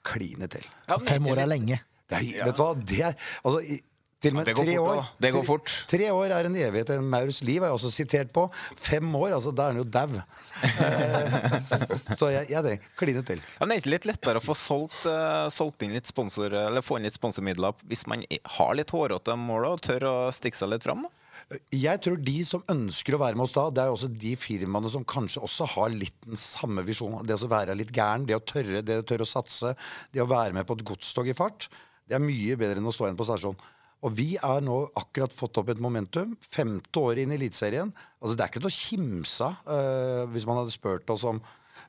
kline 0.08 0.50
til. 0.50 0.66
Ja, 0.88 0.98
Fem 1.06 1.28
år 1.30 1.44
er 1.44 1.52
lenge. 1.52 1.78
Det 2.10 2.18
er, 2.18 2.28
ja. 2.42 2.50
Vet 2.50 2.58
du 2.58 2.64
hva? 2.64 2.74
Det 2.76 3.02
er, 3.12 3.18
altså, 3.46 3.62
til 4.22 4.36
og 4.36 4.38
med 4.38 4.50
ja, 4.52 4.54
tre 4.54 4.74
fort, 4.76 4.90
år. 4.92 5.08
Det 5.24 5.30
går 5.34 5.46
fort. 5.48 5.72
Tre, 5.90 5.98
tre 5.98 6.10
år 6.14 6.34
er 6.36 6.48
en 6.50 6.58
evighet. 6.64 6.92
En 6.94 7.08
Maurs 7.10 7.40
liv 7.46 7.64
er 7.64 7.72
jeg 7.72 7.78
også 7.78 7.90
sitert 7.94 8.34
på. 8.36 8.44
Fem 8.78 9.08
år, 9.18 9.32
altså 9.38 9.54
da 9.56 9.66
er 9.66 9.74
han 9.74 9.82
jo 9.82 9.86
dau. 9.90 10.20
Så 12.20 12.30
jeg, 12.30 12.52
jeg 12.52 12.66
tenker 12.68 12.92
kline 13.02 13.24
til. 13.26 13.42
Ja, 13.42 13.64
men 13.64 13.74
er 13.74 13.80
det 13.80 13.86
ikke 13.86 13.96
litt 13.96 14.10
lettere 14.12 14.42
å 14.42 14.46
få 14.46 14.58
solgt, 14.58 15.00
uh, 15.10 15.48
solgt 15.54 15.86
inn 15.86 15.96
litt 15.98 16.10
sponsor, 16.10 16.54
eller 16.68 16.86
få 16.86 17.00
inn 17.00 17.08
litt 17.10 17.18
sponsormidler 17.18 17.74
hvis 17.90 18.06
man 18.12 18.22
har 18.58 18.78
litt 18.78 18.94
hårete 18.94 19.38
mål 19.42 19.72
og 19.72 19.82
tør 19.90 20.10
å 20.12 20.16
stikke 20.36 20.60
seg 20.60 20.76
litt 20.76 20.86
fram? 20.86 21.02
da? 21.08 21.18
Jeg 21.76 22.00
tror 22.04 22.20
de 22.24 22.38
som 22.48 22.64
ønsker 22.72 23.16
å 23.16 23.22
være 23.22 23.36
med 23.36 23.46
oss 23.46 23.56
da, 23.56 23.66
det 23.74 23.84
er 23.84 23.92
også 23.92 24.10
de 24.12 24.32
firmaene 24.40 24.92
som 24.92 25.04
kanskje 25.08 25.44
også 25.44 25.68
har 25.74 25.92
litt 25.94 26.16
den 26.24 26.40
samme 26.40 26.84
visjonen. 26.88 27.26
Det 27.28 27.36
å 27.36 27.52
være 27.52 27.76
litt 27.78 27.92
gæren, 27.96 28.28
det 28.30 28.38
å 28.38 28.44
tørre, 28.44 28.84
det 28.86 29.02
å 29.02 29.06
tørre 29.08 29.28
å 29.28 29.32
satse, 29.32 29.74
det 30.14 30.24
å 30.24 30.30
være 30.32 30.56
med 30.56 30.68
på 30.68 30.78
et 30.78 30.86
godstog 30.88 31.32
i 31.32 31.36
fart. 31.38 31.68
Det 32.08 32.16
er 32.18 32.24
mye 32.24 32.58
bedre 32.60 32.80
enn 32.80 32.90
å 32.90 32.96
stå 32.96 33.08
igjen 33.08 33.20
på 33.20 33.28
stasjonen. 33.28 33.70
Og 34.02 34.14
vi 34.18 34.32
er 34.42 34.64
nå 34.66 34.78
akkurat 34.98 35.34
fått 35.36 35.60
opp 35.62 35.70
et 35.70 35.82
momentum. 35.82 36.34
Femte 36.42 37.04
år 37.04 37.22
inn 37.22 37.34
i 37.34 37.38
Eliteserien. 37.38 37.92
Altså, 38.18 38.34
det 38.34 38.44
er 38.44 38.50
ikke 38.50 38.64
til 38.64 38.72
å 38.72 38.78
kimse 38.78 39.50
av 39.50 39.68
uh, 39.70 40.24
hvis 40.34 40.48
man 40.50 40.58
hadde 40.58 40.74
spurt 40.74 41.14
oss 41.14 41.26
om 41.30 41.42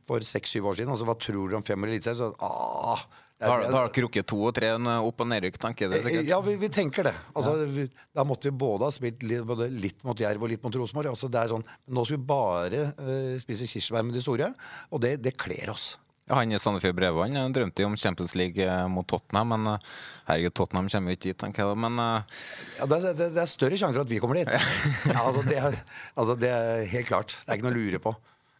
for 0.08 0.24
seks-syv 0.26 0.66
år 0.68 0.80
siden 0.80 0.92
altså, 0.92 1.06
hva 1.08 1.16
tror 1.16 1.48
du 1.48 1.56
om 1.56 1.64
fem 1.64 1.80
år 1.80 1.92
i 1.92 1.96
Eliteserien. 1.96 2.20
Så, 2.20 2.32
ah, 2.44 3.06
da 3.42 3.54
har 3.54 3.90
dere 3.90 4.04
rukket 4.06 4.28
to 4.30 4.38
og 4.46 4.54
tre 4.56 4.70
opp- 4.76 5.24
og 5.24 5.28
nedrykk, 5.32 5.58
tenker 5.60 5.86
jeg 5.86 5.92
det 5.94 6.02
sikkert? 6.04 6.28
Ja, 6.30 6.38
vi, 6.44 6.54
vi 6.60 6.70
tenker 6.72 7.08
det. 7.08 7.14
Altså, 7.34 7.56
ja. 7.58 7.70
vi, 7.74 7.88
da 8.14 8.26
måtte 8.28 8.50
vi 8.50 8.54
både 8.62 8.88
ha 8.88 8.94
spilt 8.94 9.26
litt, 9.26 9.42
både 9.48 9.66
litt 9.72 10.06
mot 10.06 10.18
Jerv 10.18 10.46
og 10.46 10.52
litt 10.52 10.62
mot 10.64 10.78
Rosenborg. 10.82 11.10
Altså, 11.12 11.30
sånn, 11.50 11.66
nå 11.90 12.06
skulle 12.06 12.22
vi 12.22 12.30
bare 12.30 12.86
uh, 12.94 13.34
spise 13.42 13.68
kirsebær 13.70 14.06
med 14.06 14.16
de 14.16 14.24
store, 14.24 14.52
og 14.90 15.02
det, 15.04 15.16
det 15.24 15.36
kler 15.40 15.74
oss. 15.74 15.94
Ja, 16.30 16.38
han 16.38 16.52
i 16.54 16.58
Sandefjord 16.62 16.94
Brevvann 16.94 17.34
drømte 17.52 17.82
jo 17.82 17.88
om 17.90 17.96
Champions 17.98 18.36
League 18.38 18.62
eh, 18.62 18.84
mot 18.88 19.06
Tottenham, 19.10 19.50
men 19.56 19.72
uh, 19.74 19.94
herregud, 20.28 20.54
Tottenham 20.54 20.90
kommer 20.92 21.12
jo 21.12 21.18
ikke 21.18 21.28
dit, 21.32 21.38
tenker 21.42 21.66
jeg. 21.66 21.80
Men 21.82 21.98
uh, 21.98 22.36
ja, 22.78 22.86
det, 22.86 23.00
er, 23.00 23.16
det, 23.18 23.30
er 23.42 23.50
større 23.50 23.78
sjanse 23.80 23.98
for 23.98 24.06
at 24.06 24.12
vi 24.12 24.20
kommer 24.22 24.38
dit. 24.38 24.52
ja, 25.10 25.18
altså, 25.18 25.42
det 25.48 25.58
er, 25.58 25.80
altså, 26.14 26.36
det 26.38 26.52
er 26.54 26.86
helt 26.94 27.10
klart. 27.10 27.34
Det 27.42 27.50
er 27.50 27.58
ikke 27.58 27.66
noe 27.66 27.74
å 27.74 27.80
lure 27.80 28.02
på. 28.06 28.14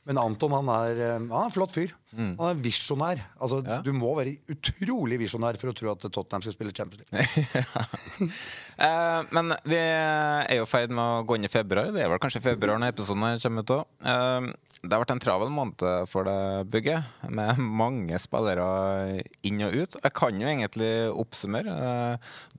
Men 0.09 0.19
Anton 0.19 0.55
han 0.57 0.71
er, 0.73 0.99
eh, 0.99 1.13
han 1.15 1.31
er 1.31 1.47
en 1.47 1.55
flott 1.55 1.75
fyr. 1.75 1.93
Mm. 2.11 2.33
Han 2.41 2.49
er 2.49 2.63
visjonær. 2.65 3.21
Altså, 3.39 3.61
ja. 3.63 3.79
Du 3.87 3.93
må 3.95 4.11
være 4.19 4.35
utrolig 4.51 5.21
visjonær 5.23 5.59
for 5.61 5.71
å 5.71 5.77
tro 5.79 5.93
at 5.93 6.07
Tottenham 6.09 6.43
skal 6.43 6.57
spille 6.57 6.75
Champions 6.75 7.07
League. 7.07 8.31
eh, 8.87 9.21
men 9.31 9.55
vi 9.63 9.79
er 9.79 10.59
jo 10.59 10.67
i 10.67 10.71
ferd 10.71 10.95
med 10.95 11.05
å 11.05 11.23
gå 11.29 11.39
inn 11.39 11.47
i 11.47 11.53
februar. 11.53 11.93
Det 11.95 12.03
er 12.03 12.11
vel 12.11 12.23
kanskje 12.23 12.43
februar 12.43 12.83
når 12.83 12.97
episoden 12.97 13.39
kommer 13.47 13.67
ut 13.67 13.75
òg. 13.79 13.97
Eh, 14.03 14.72
det 14.83 14.91
har 14.91 15.05
vært 15.05 15.13
en 15.15 15.21
travel 15.23 15.51
måned 15.55 15.83
for 16.11 16.27
det 16.27 16.67
bygget, 16.75 17.07
med 17.31 17.61
mange 17.83 18.19
spillere 18.19 19.21
inn 19.47 19.63
og 19.63 19.77
ut. 19.79 19.99
Jeg 20.03 20.15
kan 20.19 20.41
jo 20.41 20.49
egentlig 20.51 20.91
oppsummere. 21.23 21.77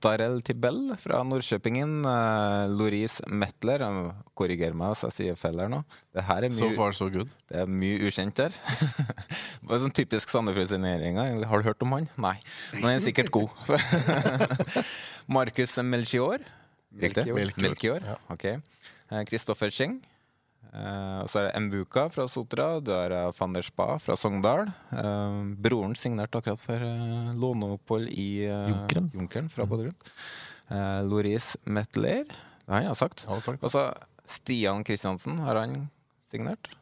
Darrell 0.00 0.14
Darel 0.24 0.40
Tibel 0.46 0.78
fra 1.02 1.20
Nordkjøpingen. 1.26 1.98
Uh, 2.06 2.64
Loris 2.72 3.18
Metler. 3.28 3.84
Korriger 4.38 4.72
meg 4.72 4.94
hvis 4.94 5.04
jeg 5.04 5.16
sier 5.18 5.36
feil 5.38 5.60
her 5.60 5.68
nå. 5.72 5.82
Det 6.16 6.24
her 6.24 6.46
er 6.46 6.54
mye, 6.54 6.56
so 6.56 6.70
far, 6.72 6.96
so 6.96 7.10
good. 7.12 7.28
Det 7.50 7.60
er 7.60 7.68
mye 7.68 8.00
ukjent 8.08 8.40
der. 8.40 8.56
det 8.56 9.76
er 9.76 9.84
sånn 9.84 9.94
typisk 10.00 10.32
Sandefjord-signering. 10.32 11.20
Har 11.20 11.60
du 11.60 11.68
hørt 11.68 11.84
om 11.84 11.92
han? 11.98 12.08
Nei. 12.16 12.38
Men 12.78 12.88
han 12.88 12.96
er 12.96 13.04
sikkert 13.04 13.28
god. 13.34 13.52
Markus 15.36 15.76
Melchior. 15.84 16.40
Melchior. 16.88 17.54
Melchior. 17.60 18.10
Ja. 18.14 18.16
Ok. 18.32 18.48
Kristoffer 19.28 19.68
eh, 19.68 19.76
Scheng. 19.76 20.00
Uh, 20.74 21.22
så 21.30 21.38
er 21.38 21.44
det 21.46 21.60
Mbuka 21.62 22.08
fra 22.10 22.24
Sotra, 22.26 22.80
du 22.82 22.90
har 22.90 23.12
uh, 23.14 23.28
van 23.38 23.52
der 23.54 23.62
Spa 23.62 23.92
fra 24.02 24.16
Sogndal. 24.18 24.66
Uh, 24.90 25.54
broren 25.62 25.92
signerte 25.94 26.40
akkurat 26.40 26.58
for 26.66 26.82
uh, 26.82 27.30
låneopphold 27.38 28.08
i 28.10 28.48
Junkeren. 28.48 29.06
Junkeren 29.14 29.50
fra 29.54 29.68
Bodø. 29.70 29.92
Uh, 30.66 30.98
Loris 31.06 31.52
Metler, 31.62 32.24
det 32.26 32.72
har 32.72 32.88
han 32.88 32.98
sagt. 32.98 33.22
Sagt. 33.44 33.62
Altså, 33.62 33.92
Stian 34.26 34.82
Kristiansen, 34.82 35.38
har 35.46 35.60
han 35.60 35.84
signert? 36.26 36.72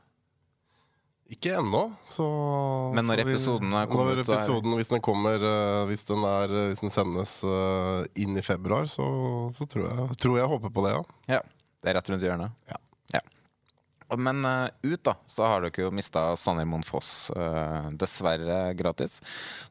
Ikke 1.32 1.52
ennå. 1.58 1.82
Men 2.96 3.08
når 3.08 3.22
episoden 3.26 3.74
er 3.76 3.90
kommet 3.90 4.22
når 4.22 4.22
episoden, 4.24 4.76
Hvis 4.76 4.92
den 4.92 5.00
kommer 5.04 5.44
hvis 5.88 6.04
den, 6.08 6.24
er, 6.28 6.52
hvis 6.68 6.82
den 6.84 6.92
sendes 6.92 7.34
inn 8.20 8.36
i 8.36 8.44
februar, 8.44 8.88
så, 8.88 9.04
så 9.56 9.68
tror, 9.68 9.86
jeg, 9.88 10.18
tror 10.20 10.40
jeg 10.40 10.50
håper 10.52 10.72
på 10.72 10.84
det, 10.84 10.92
ja. 10.96 11.04
ja. 11.38 11.42
Det 11.80 11.92
er 11.92 11.98
rett 11.98 12.12
rundt 12.12 12.26
hjørnet? 12.28 12.56
Ja. 12.68 12.80
Men 14.18 14.44
uh, 14.44 14.68
ut, 14.82 15.00
da, 15.04 15.14
så 15.26 15.46
har 15.48 15.64
dere 15.64 15.86
jo 15.86 15.92
mista 15.94 16.24
Sanner 16.36 16.66
Monfoss. 16.68 17.30
Uh, 17.36 17.90
dessverre 17.98 18.74
gratis. 18.78 19.20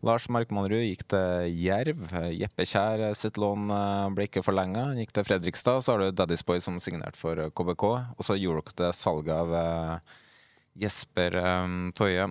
Lars 0.06 0.28
Mark 0.34 0.52
Monrud 0.56 0.84
gikk 0.84 1.06
til 1.14 1.50
Jerv. 1.62 2.08
Jeppe 2.34 2.68
Kjær 2.68 3.06
sitt 3.18 3.40
lån 3.42 3.72
ble 4.16 4.28
ikke 4.30 4.46
forlenga. 4.46 4.92
Han 4.92 5.02
gikk 5.02 5.16
til 5.16 5.28
Fredrikstad. 5.30 5.84
Så 5.86 5.96
har 5.96 6.04
du 6.04 6.18
Daddy's 6.18 6.46
Boy 6.48 6.64
som 6.64 6.80
signerte 6.84 7.20
for 7.20 7.40
KBK. 7.56 7.88
Og 8.18 8.28
så 8.28 8.40
gjorde 8.40 8.66
dere 8.72 8.88
det 8.88 9.00
salget 9.00 9.36
av 9.38 10.00
Jesper 10.82 11.36
Toje. 11.98 12.30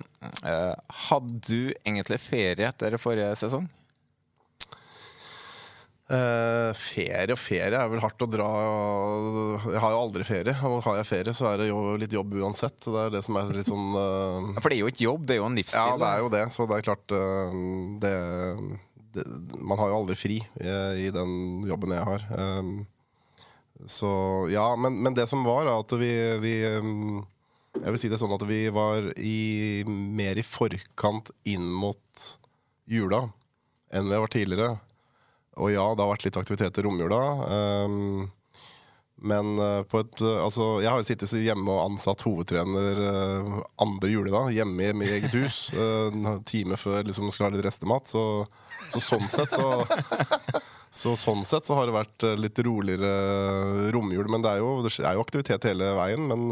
hadde 1.09 1.35
du 1.45 1.73
egentlig 1.83 2.17
ferie 2.23 2.71
etter 2.71 2.97
forrige 3.01 3.35
sesong? 3.43 3.69
Uh, 6.11 6.73
ferie 6.75 7.31
og 7.31 7.39
ferie 7.39 7.77
er 7.77 7.87
vel 7.87 8.01
hardt 8.03 8.23
å 8.25 8.27
dra 8.27 8.47
Jeg 9.63 9.79
har 9.79 9.93
jo 9.93 9.99
aldri 10.01 10.25
ferie. 10.27 10.55
Og 10.67 10.81
har 10.83 10.97
jeg 10.99 11.07
ferie, 11.07 11.33
så 11.35 11.47
er 11.53 11.61
det 11.61 11.69
jo 11.69 11.95
litt 12.01 12.15
jobb 12.15 12.35
uansett. 12.41 12.79
Det 12.83 13.05
er 13.05 13.13
det 13.13 13.21
som 13.23 13.39
er 13.39 13.53
litt 13.55 13.69
sånn 13.69 13.95
uh... 13.95 14.49
For 14.59 14.67
det 14.67 14.79
er 14.79 14.81
jo 14.81 14.91
ikke 14.91 15.05
jobb, 15.07 15.27
det 15.29 15.37
er 15.37 15.39
jo 15.39 15.47
en 15.47 15.59
livsstil? 15.61 15.79
Ja, 15.93 15.99
det 16.01 16.09
er 16.09 16.23
jo 16.25 16.31
det. 16.33 16.43
Så 16.51 16.67
det 16.67 16.77
er 16.77 16.87
klart 16.89 17.15
uh, 17.15 17.55
det, 18.03 18.13
det, 19.15 19.27
Man 19.61 19.79
har 19.79 19.93
jo 19.93 20.01
aldri 20.01 20.19
fri 20.19 20.41
i, 20.41 20.75
i 21.05 21.07
den 21.15 21.63
jobben 21.69 21.95
jeg 21.95 22.09
har. 22.11 22.27
så 23.87 24.11
ja, 24.51 24.67
men, 24.75 24.99
men 25.05 25.15
det 25.15 25.29
som 25.31 25.47
var, 25.47 25.63
er 25.63 25.79
at 25.79 25.95
vi, 25.95 26.11
vi 26.43 26.55
um, 26.75 27.23
Jeg 27.79 27.87
vil 27.87 28.03
si 28.03 28.11
det 28.11 28.19
sånn 28.19 28.35
at 28.35 28.47
vi 28.51 28.65
var 28.73 29.13
i, 29.15 29.83
mer 29.87 30.35
i 30.35 30.43
forkant 30.43 31.31
inn 31.47 31.71
mot 31.71 32.31
jula 32.91 33.29
enn 33.91 34.07
vi 34.07 34.15
har 34.15 34.23
vært 34.23 34.41
tidligere. 34.41 34.79
Og 35.59 35.73
ja, 35.73 35.83
det 35.95 36.03
har 36.03 36.13
vært 36.13 36.27
litt 36.27 36.39
aktivitet 36.39 36.79
i 36.79 36.85
romjula. 36.85 37.21
Um, 37.87 38.29
men 39.21 39.53
uh, 39.59 39.83
på 39.85 39.99
et 40.01 40.21
uh, 40.25 40.39
Altså, 40.41 40.79
jeg 40.81 40.89
har 40.89 40.97
jo 41.01 41.05
sittet 41.05 41.33
hjemme 41.43 41.69
og 41.69 41.91
ansatt 41.91 42.23
hovedtrener 42.25 43.01
uh, 43.05 43.59
andre 43.83 44.09
juledag, 44.09 44.49
hjemme 44.55 44.87
i 44.87 44.95
mitt 44.97 45.13
eget 45.17 45.35
hus. 45.37 45.63
en 45.77 46.41
time 46.47 46.79
før 46.79 47.05
liksom 47.05 47.29
skulle 47.29 47.51
ha 47.51 47.55
litt 47.55 47.67
restemat. 47.67 48.09
Så, 48.09 48.23
så 48.89 49.03
sånn 49.11 49.27
sett 49.31 49.57
så 49.57 49.71
Så 50.91 51.13
sånn 51.15 51.45
sett 51.47 51.63
så 51.63 51.77
har 51.77 51.87
det 51.87 51.93
vært 51.95 52.23
litt 52.35 52.57
roligere 52.67 53.87
romjul. 53.95 54.27
Men 54.27 54.43
det 54.43 54.49
er 54.51 54.57
jo, 54.59 54.81
det 54.83 54.91
er 54.99 55.15
jo 55.15 55.23
aktivitet 55.23 55.63
hele 55.69 55.93
veien. 55.95 56.25
Men 56.27 56.49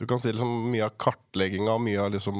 du 0.00 0.06
kan 0.08 0.16
si 0.16 0.32
liksom 0.32 0.70
mye 0.72 0.86
av 0.86 0.94
kartlegginga, 0.96 1.74
mye 1.84 2.06
av 2.06 2.14
liksom 2.14 2.38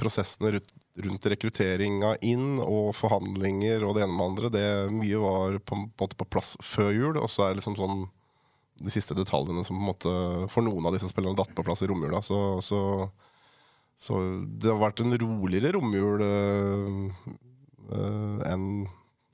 prosessene 0.00 0.54
rundt 0.56 0.72
rundt 0.98 1.26
rekrutteringa 1.30 2.16
inn 2.26 2.58
og 2.62 2.94
forhandlinger 2.98 3.84
og 3.86 3.94
det 3.96 4.04
ene 4.04 4.16
med 4.16 4.26
andre, 4.26 4.50
det 4.52 4.64
mye 4.94 5.20
var 5.22 5.58
på 5.62 5.78
måte 5.84 6.18
på 6.18 6.26
plass 6.26 6.56
før 6.64 6.90
jul. 6.94 7.20
Og 7.20 7.30
så 7.30 7.46
er 7.46 7.52
det 7.52 7.60
liksom 7.60 7.78
sånn 7.78 8.08
de 8.80 8.92
siste 8.92 9.14
detaljene 9.16 9.64
som 9.64 9.76
på 9.76 9.82
en 9.82 9.90
måte 9.90 10.12
for 10.52 10.64
noen 10.64 10.88
av 10.88 10.96
disse 10.96 11.10
spillerne 11.10 11.38
datt 11.38 11.52
på 11.56 11.64
plass 11.66 11.84
i 11.84 11.90
romjula. 11.90 12.22
Så, 12.24 12.60
så, 12.64 12.80
så, 13.98 14.20
det 14.60 14.72
har 14.72 14.80
vært 14.80 15.02
en 15.04 15.16
roligere 15.20 15.74
romjul 15.76 16.24
øh, 16.24 17.10
enn 18.48 18.66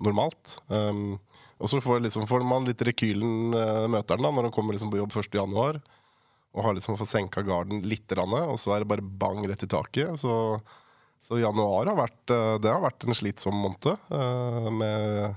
normalt. 0.04 0.58
Um, 0.68 1.16
og 1.56 1.70
så 1.72 1.80
får, 1.80 2.02
liksom, 2.04 2.26
får, 2.28 2.42
man 2.44 2.66
litt 2.68 2.82
rekylen 2.84 3.54
øh, 3.56 3.86
møter 3.88 4.18
den 4.18 4.26
da, 4.26 4.32
når 4.34 4.50
han 4.50 4.56
kommer 4.56 4.76
liksom 4.76 4.90
på 4.92 4.98
jobb 5.00 5.14
1.1. 5.22 5.78
Og 6.56 6.64
har 6.64 6.76
liksom 6.76 6.98
fått 6.98 7.12
senka 7.12 7.44
garden 7.44 7.84
litt, 7.84 8.12
og 8.16 8.58
så 8.60 8.74
er 8.74 8.82
det 8.82 8.90
bare 8.90 9.04
bang 9.04 9.44
rett 9.48 9.64
i 9.64 9.68
taket. 9.70 10.16
Så 10.20 10.32
så 11.26 11.40
januar 11.40 11.88
har 11.90 11.98
vært, 11.98 12.30
eh, 12.30 12.54
det 12.62 12.70
har 12.70 12.84
vært 12.84 13.04
en 13.06 13.16
slitsom 13.18 13.56
måned. 13.58 13.88
Eh, 14.14 14.68
med, 14.70 15.34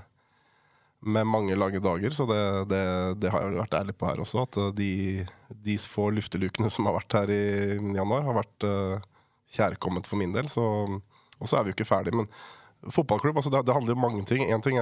med 1.02 1.26
mange 1.26 1.56
lange 1.58 1.80
dager, 1.82 2.14
så 2.14 2.28
det, 2.30 2.42
det, 2.70 2.82
det, 3.18 3.32
har 3.34 3.42
jeg 3.42 3.58
vært 3.58 3.74
ærlig 3.80 3.96
på 3.98 4.06
her 4.06 4.22
også. 4.22 4.44
At 4.46 4.58
eh, 4.60 4.70
de, 4.78 4.90
de 5.66 5.76
få 5.82 6.12
luftelukene 6.14 6.70
som 6.70 6.86
har 6.86 6.94
vært 7.00 7.16
her 7.18 7.32
i 7.34 7.42
januar, 7.96 8.22
har 8.28 8.38
vært 8.38 8.68
kjærkomment 9.50 10.06
for 10.06 10.20
min 10.20 10.36
del. 10.36 10.46
Så, 10.52 10.62
og 10.62 11.50
så 11.50 11.58
er 11.58 11.66
vi 11.66 11.74
jo 11.74 11.80
ikke 11.80 11.90
ferdig. 11.90 12.14
Men 12.14 12.30
fotballklubb, 12.86 13.42
altså 13.42 13.50
det, 13.50 13.64
det 13.66 13.74
handler 13.74 13.96
jo 13.96 13.98
om 13.98 14.06
mange 14.06 14.22
ting. 14.30 14.46
Én 14.46 14.62
ting 14.62 14.78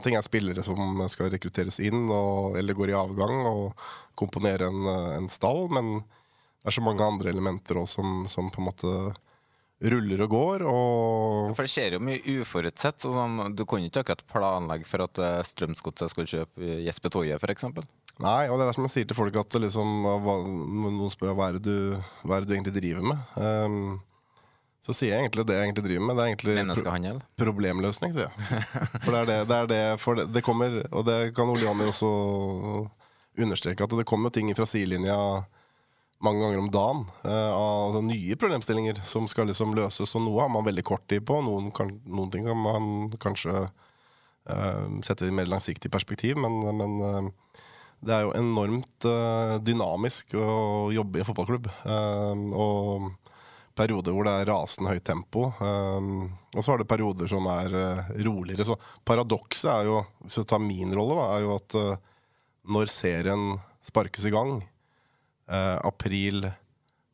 ting 0.00 0.16
er 0.16 0.24
spillere 0.24 0.64
som 0.64 1.04
skal 1.12 1.28
rekrutteres 1.30 1.82
inn 1.84 2.08
og, 2.08 2.56
eller 2.56 2.74
går 2.74 2.94
i 2.94 2.96
avgang 2.96 3.44
og 3.52 3.88
komponere 4.18 4.72
en, 4.72 4.88
en, 5.20 5.28
stall, 5.30 5.68
men 5.68 5.98
det 6.00 6.72
er 6.72 6.74
så 6.80 6.82
mange 6.82 7.04
andre 7.04 7.30
elementer 7.30 7.78
også 7.78 8.00
som, 8.00 8.24
som 8.26 8.48
på 8.50 8.64
en 8.64 8.66
måte 8.72 8.94
ruller 9.80 10.22
og 10.24 10.32
går. 10.32 10.64
Og 10.70 11.52
for 11.56 11.66
det 11.66 11.72
skjer 11.72 11.96
jo 11.96 12.02
mye 12.04 12.22
uforutsett. 12.40 13.04
Sånn, 13.04 13.38
du 13.56 13.64
kunne 13.68 13.90
ikke 13.90 14.04
akkurat 14.04 14.24
planlegge 14.32 14.88
for 14.88 15.04
at 15.04 15.20
eh, 15.20 15.44
Strømsgodset 15.46 16.12
skulle 16.12 16.30
kjøpe 16.30 16.80
Jesper 16.86 17.12
Toje, 17.12 17.38
f.eks. 17.38 17.68
Nei, 18.24 18.48
og 18.48 18.56
det 18.56 18.64
er 18.64 18.70
der 18.70 18.76
som 18.78 18.86
jeg 18.88 18.94
sier 18.94 19.08
til 19.08 19.18
folk, 19.18 19.36
at 19.36 19.58
liksom, 19.60 20.06
noen 20.24 21.12
spør 21.12 21.34
hva 21.36 21.50
er, 21.50 21.58
det 21.58 21.68
du, 21.68 22.12
hva 22.24 22.38
er 22.38 22.44
det 22.44 22.48
du 22.48 22.54
egentlig 22.56 22.76
driver 22.78 23.10
med. 23.10 23.34
Um, 23.36 23.98
så 24.86 24.94
sier 24.96 25.12
jeg 25.12 25.26
egentlig 25.26 25.44
det 25.48 25.58
jeg 25.58 25.66
egentlig 25.66 25.84
driver 25.84 26.06
med. 26.06 26.16
Det 26.16 26.22
er 26.22 26.30
egentlig 26.30 26.54
Menneskehandel? 26.60 27.18
Pro 27.34 27.50
problemløsning, 27.50 28.14
sier 28.16 28.30
jeg. 28.30 28.62
For 29.04 29.10
det 29.10 29.20
er 29.20 29.28
det, 29.28 29.38
det, 29.50 29.58
er 29.58 29.68
det, 29.72 29.82
for 30.00 30.16
det, 30.16 30.30
det 30.32 30.44
kommer, 30.46 30.78
og 30.88 31.04
det 31.08 31.18
kan 31.36 31.52
Ole 31.52 31.66
Janni 31.66 31.90
også 31.90 32.08
understreke, 33.36 33.84
at 33.84 33.96
det 33.98 34.08
kommer 34.08 34.32
ting 34.32 34.48
fra 34.56 34.64
sidelinja 34.68 35.18
mange 36.24 36.40
ganger 36.40 36.58
om 36.58 36.70
dagen 36.70 37.04
uh, 37.24 37.52
av 37.52 37.98
nye 38.04 38.36
problemstillinger 38.36 39.00
som 39.04 39.28
skal 39.28 39.50
liksom 39.50 39.74
løses. 39.76 40.14
Og 40.16 40.24
noe 40.24 40.44
har 40.44 40.52
man 40.52 40.66
veldig 40.66 40.84
kort 40.86 41.04
tid 41.10 41.26
på, 41.28 41.40
noen, 41.44 41.70
kan, 41.76 41.92
noen 42.08 42.32
ting 42.32 42.48
kan 42.48 42.60
man 42.60 42.88
kanskje 43.22 43.66
uh, 43.66 44.86
sette 45.06 45.28
i 45.28 45.34
mer 45.34 45.50
langsiktig 45.50 45.92
perspektiv. 45.92 46.40
Men, 46.40 46.62
men 46.78 46.96
uh, 47.04 47.60
det 48.06 48.14
er 48.16 48.26
jo 48.26 48.34
enormt 48.36 49.06
dynamisk 49.64 50.34
å 50.36 50.90
jobbe 50.92 51.16
i 51.16 51.22
en 51.22 51.26
fotballklubb. 51.26 51.70
og 52.54 53.06
perioder 53.76 54.12
hvor 54.12 54.28
det 54.28 54.34
er 54.36 54.48
rasende 54.50 54.92
høyt 54.92 55.04
tempo. 55.08 55.46
og 55.56 56.58
så 56.60 56.70
har 56.70 56.78
det 56.78 56.86
perioder 56.92 57.26
som 57.32 57.48
er 57.50 57.72
roligere. 58.20 58.68
Så 58.68 58.76
paradokset 59.00 59.70
er 59.72 59.88
jo, 59.88 60.02
hvis 60.26 60.36
jeg 60.42 60.50
tar 60.52 60.60
min 60.62 60.92
rolle, 60.94 61.16
da, 61.16 61.26
er 61.32 61.46
jo 61.46 61.56
at 61.56 61.78
når 62.76 62.92
serien 62.92 63.46
sparkes 63.88 64.28
i 64.28 64.34
gang, 64.36 64.60
eh, 65.50 65.76
april, 65.86 66.48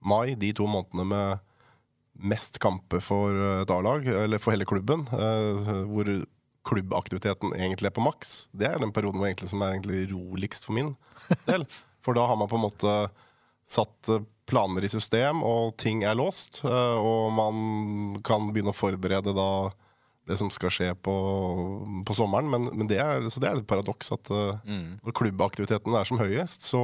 mai, 0.02 0.34
de 0.38 0.52
to 0.56 0.66
månedene 0.70 1.08
med 1.08 1.48
mest 2.22 2.58
kamper 2.62 3.02
for 3.02 3.36
et 3.62 3.72
A-lag, 3.72 4.06
eller 4.06 4.42
for 4.42 4.54
hele 4.54 4.68
klubben, 4.68 5.06
eh, 5.16 5.72
hvor 5.88 6.10
klubbaktiviteten 6.68 7.56
egentlig 7.56 7.90
er 7.90 7.96
på 7.96 8.04
maks, 8.04 8.46
det 8.54 8.68
er 8.68 8.78
den 8.78 8.92
perioden 8.94 9.24
egentlig, 9.24 9.50
som 9.50 9.62
er 9.64 9.74
egentlig 9.74 10.04
roligst 10.12 10.68
for 10.68 10.78
min 10.78 10.94
del. 11.48 11.66
For 12.02 12.18
da 12.18 12.24
har 12.26 12.34
man 12.34 12.48
på 12.50 12.56
en 12.58 12.64
måte 12.64 12.92
satt 13.62 14.08
planer 14.50 14.82
i 14.82 14.88
system, 14.90 15.44
og 15.46 15.76
ting 15.78 16.00
er 16.02 16.16
låst. 16.18 16.64
Eh, 16.66 16.96
og 16.98 17.30
man 17.36 18.16
kan 18.26 18.48
begynne 18.50 18.72
å 18.74 18.76
forberede 18.76 19.34
da 19.36 19.50
det 20.26 20.34
som 20.38 20.50
skal 20.50 20.72
skje 20.74 20.88
på, 20.98 21.14
på 22.06 22.16
sommeren. 22.18 22.50
Men, 22.50 22.66
men 22.74 22.90
det 22.90 22.98
er, 22.98 23.22
så 23.30 23.42
det 23.42 23.52
er 23.52 23.60
et 23.60 23.68
paradoks 23.70 24.10
at 24.14 24.32
mm. 24.66 24.98
når 25.06 25.16
klubbaktiviteten 25.18 25.94
er 25.94 26.10
som 26.10 26.18
høyest, 26.18 26.66
så 26.66 26.82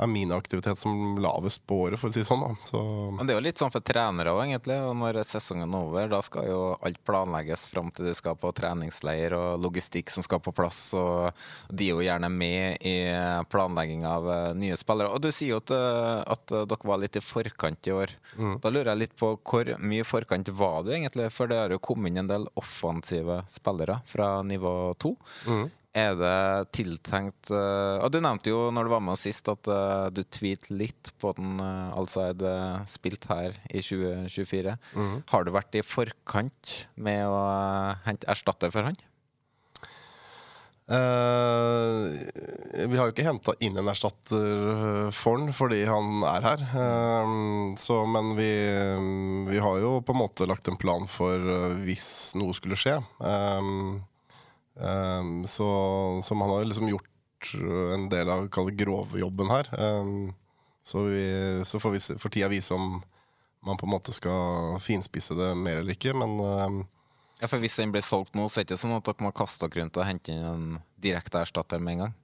er 0.00 0.06
min 0.06 0.32
aktivitet 0.32 0.78
som 0.78 1.18
lavest 1.18 1.66
på 1.66 1.76
året, 1.84 2.00
for 2.00 2.08
å 2.08 2.14
si 2.14 2.22
det 2.22 2.28
sånn. 2.28 2.40
Da. 2.40 2.68
Så 2.70 2.80
Men 3.16 3.26
det 3.26 3.34
er 3.34 3.40
jo 3.40 3.44
litt 3.44 3.60
sånn 3.60 3.72
for 3.74 3.84
trenere 3.84 4.32
òg, 4.32 4.42
egentlig. 4.46 4.78
Og 4.86 4.94
når 4.96 5.20
sesongen 5.28 5.74
er 5.74 5.88
over, 5.88 6.08
da 6.08 6.20
skal 6.24 6.46
jo 6.48 6.60
alt 6.78 7.00
planlegges 7.06 7.66
fram 7.72 7.90
til 7.94 8.08
de 8.08 8.14
skal 8.16 8.38
på 8.40 8.52
treningsleir 8.56 9.34
og 9.36 9.60
logistikk 9.60 10.12
som 10.12 10.24
skal 10.24 10.40
på 10.44 10.54
plass. 10.56 10.80
Og 10.96 11.34
de 11.68 11.90
er 11.90 11.98
jo 11.98 12.06
gjerne 12.06 12.30
med 12.32 12.86
i 12.86 12.96
planlegging 13.52 14.06
av 14.08 14.30
eh, 14.30 14.46
nye 14.60 14.78
spillere. 14.80 15.12
Og 15.12 15.20
du 15.24 15.30
sier 15.34 15.56
jo 15.56 15.60
at, 15.60 15.74
eh, 15.76 16.22
at 16.36 16.54
dere 16.54 16.90
var 16.92 17.02
litt 17.02 17.18
i 17.20 17.24
forkant 17.24 17.90
i 17.90 17.96
år. 17.96 18.14
Mm. 18.38 18.54
Da 18.62 18.72
lurer 18.72 18.92
jeg 18.94 19.02
litt 19.02 19.18
på 19.20 19.34
hvor 19.36 19.74
mye 19.84 20.06
forkant 20.06 20.48
var 20.56 20.86
du 20.86 20.94
egentlig? 20.94 21.28
For 21.34 21.50
det 21.50 21.60
har 21.60 21.74
jo 21.74 21.82
kommet 21.82 22.14
inn 22.14 22.24
en 22.24 22.30
del 22.30 22.48
offensive 22.60 23.42
spillere 23.50 24.00
fra 24.08 24.38
nivå 24.46 24.94
to. 25.02 25.16
Mm. 25.44 25.68
Er 25.90 26.14
det 26.14 26.70
tiltenkt 26.76 27.50
uh, 27.50 27.98
Og 28.04 28.12
du 28.14 28.20
nevnte 28.22 28.52
jo 28.52 28.68
når 28.70 28.86
du 28.86 28.92
var 28.92 29.00
med 29.02 29.16
oss 29.16 29.24
sist, 29.26 29.48
at 29.50 29.66
uh, 29.66 30.06
du 30.14 30.22
tweet 30.22 30.68
litt 30.70 31.10
på 31.18 31.32
den 31.34 31.58
uh, 31.58 31.90
Alsaid 31.98 32.44
uh, 32.46 32.86
spilt 32.86 33.26
her 33.26 33.58
i 33.66 33.82
2024. 33.82 34.76
Mm. 34.94 35.22
Har 35.32 35.44
du 35.44 35.50
vært 35.54 35.74
i 35.74 35.82
forkant 35.82 36.86
med 36.94 37.26
å 37.26 37.42
hente 38.06 38.28
erstatter 38.30 38.70
for 38.74 38.86
han? 38.90 38.98
vi 40.90 40.96
har 42.98 43.06
jo 43.06 43.12
ikke 43.12 43.22
henta 43.22 43.52
inn 43.62 43.78
en 43.78 43.86
erstatter 43.92 45.12
for 45.14 45.38
han 45.38 45.54
fordi 45.54 45.84
han 45.86 46.18
er 46.26 46.42
her. 46.42 46.64
Så, 47.78 48.00
men 48.10 48.34
vi, 48.34 48.50
vi, 49.46 49.60
har 49.62 49.78
jo 49.78 50.02
på 50.02 50.10
en 50.10 50.18
måte 50.18 50.50
lagt 50.50 50.66
en 50.66 50.74
plan 50.82 51.06
for 51.06 51.38
hvis 51.86 52.34
noe 52.42 52.50
skulle 52.58 52.74
skje. 52.80 52.98
Um, 53.22 54.02
så, 55.46 55.70
så, 56.24 56.36
man 56.38 56.50
har 56.50 56.64
liksom 56.64 56.88
gjort 56.88 57.50
en 57.94 58.06
del 58.08 58.30
av 58.32 58.46
grovjobben 58.48 59.50
her. 59.52 59.68
Um, 59.76 60.30
så, 60.82 61.02
vi, 61.08 61.24
så 61.68 61.80
får, 61.80 61.94
vi, 61.94 62.00
for 62.20 62.32
tida 62.32 62.48
vise 62.48 62.74
om 62.74 63.02
man 63.66 63.76
på 63.76 63.84
en 63.86 63.92
måte 63.92 64.12
skal 64.16 64.78
finspisse 64.80 65.36
det 65.36 65.52
mer 65.58 65.82
eller 65.82 65.96
ikke, 65.96 66.14
men 66.16 66.38
um, 66.40 66.80
ja, 67.40 67.48
for 67.48 67.60
Hvis 67.62 67.78
den 67.80 67.92
blir 67.92 68.04
solgt 68.04 68.34
nå, 68.36 68.46
så 68.52 68.60
er 68.60 68.66
det 68.66 68.74
ikke 68.74 68.82
sånn 68.82 68.98
at 68.98 69.06
dere 69.06 69.24
må 69.24 69.32
kaste 69.32 69.64
dere 69.64 69.80
rundt 69.80 69.96
og 69.96 70.04
hente 70.04 70.32
inn 70.34 70.44
en 70.44 70.66
direkte 71.00 71.40
erstatter 71.40 71.80
med 71.80 71.96
en 71.96 72.02
gang? 72.04 72.16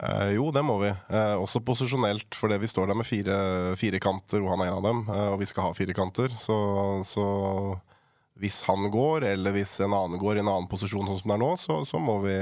Eh, 0.00 0.30
jo, 0.38 0.46
det 0.56 0.62
må 0.64 0.78
vi. 0.80 0.88
Eh, 0.88 1.34
også 1.36 1.60
posisjonelt, 1.60 2.32
fordi 2.34 2.56
vi 2.62 2.70
står 2.70 2.88
der 2.88 2.96
med 2.96 3.06
fire, 3.06 3.36
fire 3.76 4.00
kanter, 4.00 4.40
han 4.48 4.64
er 4.64 4.70
en 4.70 4.78
av 4.78 4.86
dem. 4.86 5.02
Eh, 5.12 5.28
og 5.34 5.36
vi 5.42 5.48
skal 5.50 5.68
ha 5.68 5.76
fire 5.76 5.92
kanter. 5.96 6.32
Så, 6.40 6.56
så 7.04 7.26
hvis 8.40 8.62
han 8.66 8.90
går, 8.90 9.24
eller 9.34 9.54
hvis 9.54 9.80
en 9.84 9.94
annen 9.94 10.18
går 10.20 10.36
i 10.38 10.42
en 10.42 10.48
annen 10.48 10.68
posisjon, 10.70 11.06
sånn 11.06 11.20
som 11.20 11.32
det 11.32 11.36
er 11.36 11.42
nå, 11.42 11.50
så, 11.60 11.78
så 11.88 12.00
må 12.00 12.18
vi 12.24 12.36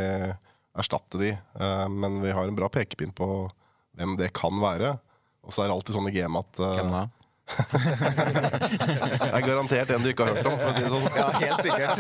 erstatte 0.79 1.19
de. 1.19 1.33
Uh, 1.61 1.89
men 1.89 2.21
vi 2.23 2.31
har 2.31 2.49
en 2.49 2.57
bra 2.57 2.69
pekepinn 2.73 3.13
på 3.17 3.51
hvem 3.99 4.17
det 4.21 4.33
kan 4.37 4.61
være. 4.63 4.95
Og 5.45 5.55
så 5.55 5.65
er 5.65 5.71
det 5.71 5.75
alltid 5.79 5.97
sånn 5.97 6.11
i 6.11 6.15
gamet 6.15 6.47
at 6.47 6.63
uh, 6.63 6.77
Hvem 6.79 6.95
da? 6.95 7.09
det 7.59 9.27
er 9.27 9.43
garantert 9.43 9.91
en 9.91 10.05
du 10.05 10.13
ikke 10.13 10.23
har 10.29 10.37
hørt 10.39 10.47
om. 10.47 10.59
For 10.61 10.71
å 10.71 10.75
si 10.77 10.83
det 10.85 10.93
sånn. 10.93 11.07
Ja, 11.19 11.29
helt 11.43 11.63
sikkert. 11.67 11.97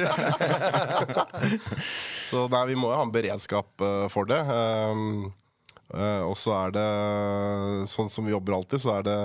så 2.30 2.44
nei, 2.52 2.64
vi 2.70 2.76
må 2.78 2.92
jo 2.92 3.00
ha 3.00 3.06
en 3.08 3.14
beredskap 3.14 3.70
uh, 3.82 4.06
for 4.12 4.30
det. 4.30 4.38
Um, 4.46 5.32
og 5.90 6.36
så 6.38 6.54
er 6.54 6.70
det 6.70 6.88
sånn 7.90 8.06
som 8.14 8.22
vi 8.22 8.30
jobber 8.30 8.54
alltid, 8.54 8.78
så 8.78 8.92
er 9.00 9.02
det 9.08 9.16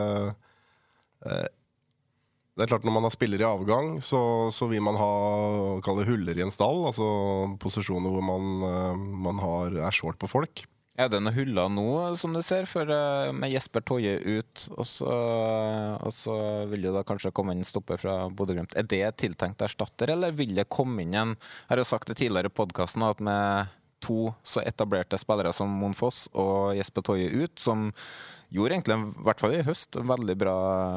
det 2.55 2.63
er 2.63 2.71
klart 2.71 2.85
Når 2.87 2.95
man 2.95 3.03
har 3.03 3.11
spillere 3.11 3.43
i 3.43 3.49
avgang, 3.49 3.97
så, 4.03 4.19
så 4.55 4.69
vil 4.71 4.83
man 4.83 4.95
ha 4.99 5.09
kall 5.83 5.99
det 5.99 6.07
huller 6.07 6.37
i 6.39 6.45
en 6.45 6.53
stall. 6.53 6.85
Altså 6.87 7.07
posisjoner 7.59 8.13
hvor 8.13 8.23
man, 8.23 8.53
eh, 8.69 9.03
man 9.27 9.41
har, 9.43 9.75
er 9.89 9.95
short 9.95 10.19
på 10.21 10.29
folk. 10.31 10.63
Er 10.95 11.09
det 11.11 11.19
noen 11.19 11.35
huller 11.35 11.67
nå, 11.67 11.89
som 12.15 12.31
du 12.31 12.39
ser, 12.45 12.63
for, 12.71 12.87
eh, 12.87 13.33
med 13.35 13.51
Jesper 13.51 13.83
Toje 13.83 14.15
ut, 14.23 14.67
og 14.77 14.87
så, 14.87 15.15
og 15.99 16.13
så 16.15 16.35
vil 16.71 16.87
det 16.87 16.93
da 16.95 17.03
kanskje 17.03 17.33
komme 17.35 17.51
inn 17.51 17.65
en 17.65 17.67
stopper 17.67 17.99
fra 17.99 18.13
Bodø-Glimt. 18.31 18.77
Er 18.79 18.87
det 18.87 19.03
tiltenkt 19.19 19.65
erstatter, 19.67 20.13
eller 20.15 20.31
vil 20.37 20.55
det 20.55 20.69
komme 20.71 21.03
inn 21.03 21.17
en 21.19 21.35
Jeg 21.35 21.73
har 21.73 21.83
jo 21.83 21.89
sagt 21.91 22.07
det 22.07 22.21
tidligere 22.21 22.47
i 22.47 22.55
podkasten 22.55 23.03
at 23.03 23.19
med 23.19 23.75
to 24.05 24.31
så 24.45 24.63
etablerte 24.63 25.19
spillere 25.19 25.51
som 25.55 25.71
Mon 25.81 25.95
Foss 25.97 26.29
og 26.31 26.75
Jesper 26.77 27.03
Toje 27.03 27.27
ut, 27.43 27.59
som 27.59 27.89
gjorde 28.53 28.75
egentlig, 28.75 28.97
i 28.97 29.25
hvert 29.27 29.41
fall 29.41 29.55
i 29.55 29.63
høst, 29.65 29.97
en 29.99 30.09
veldig 30.09 30.35
bra 30.39 30.55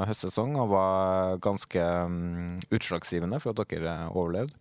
høstsesong 0.08 0.56
og 0.60 0.72
var 0.72 1.40
ganske 1.44 1.84
um, 2.06 2.58
utslagsgivende 2.74 3.40
for 3.42 3.54
at 3.54 3.72
dere 3.72 3.96
overlevde. 4.12 4.56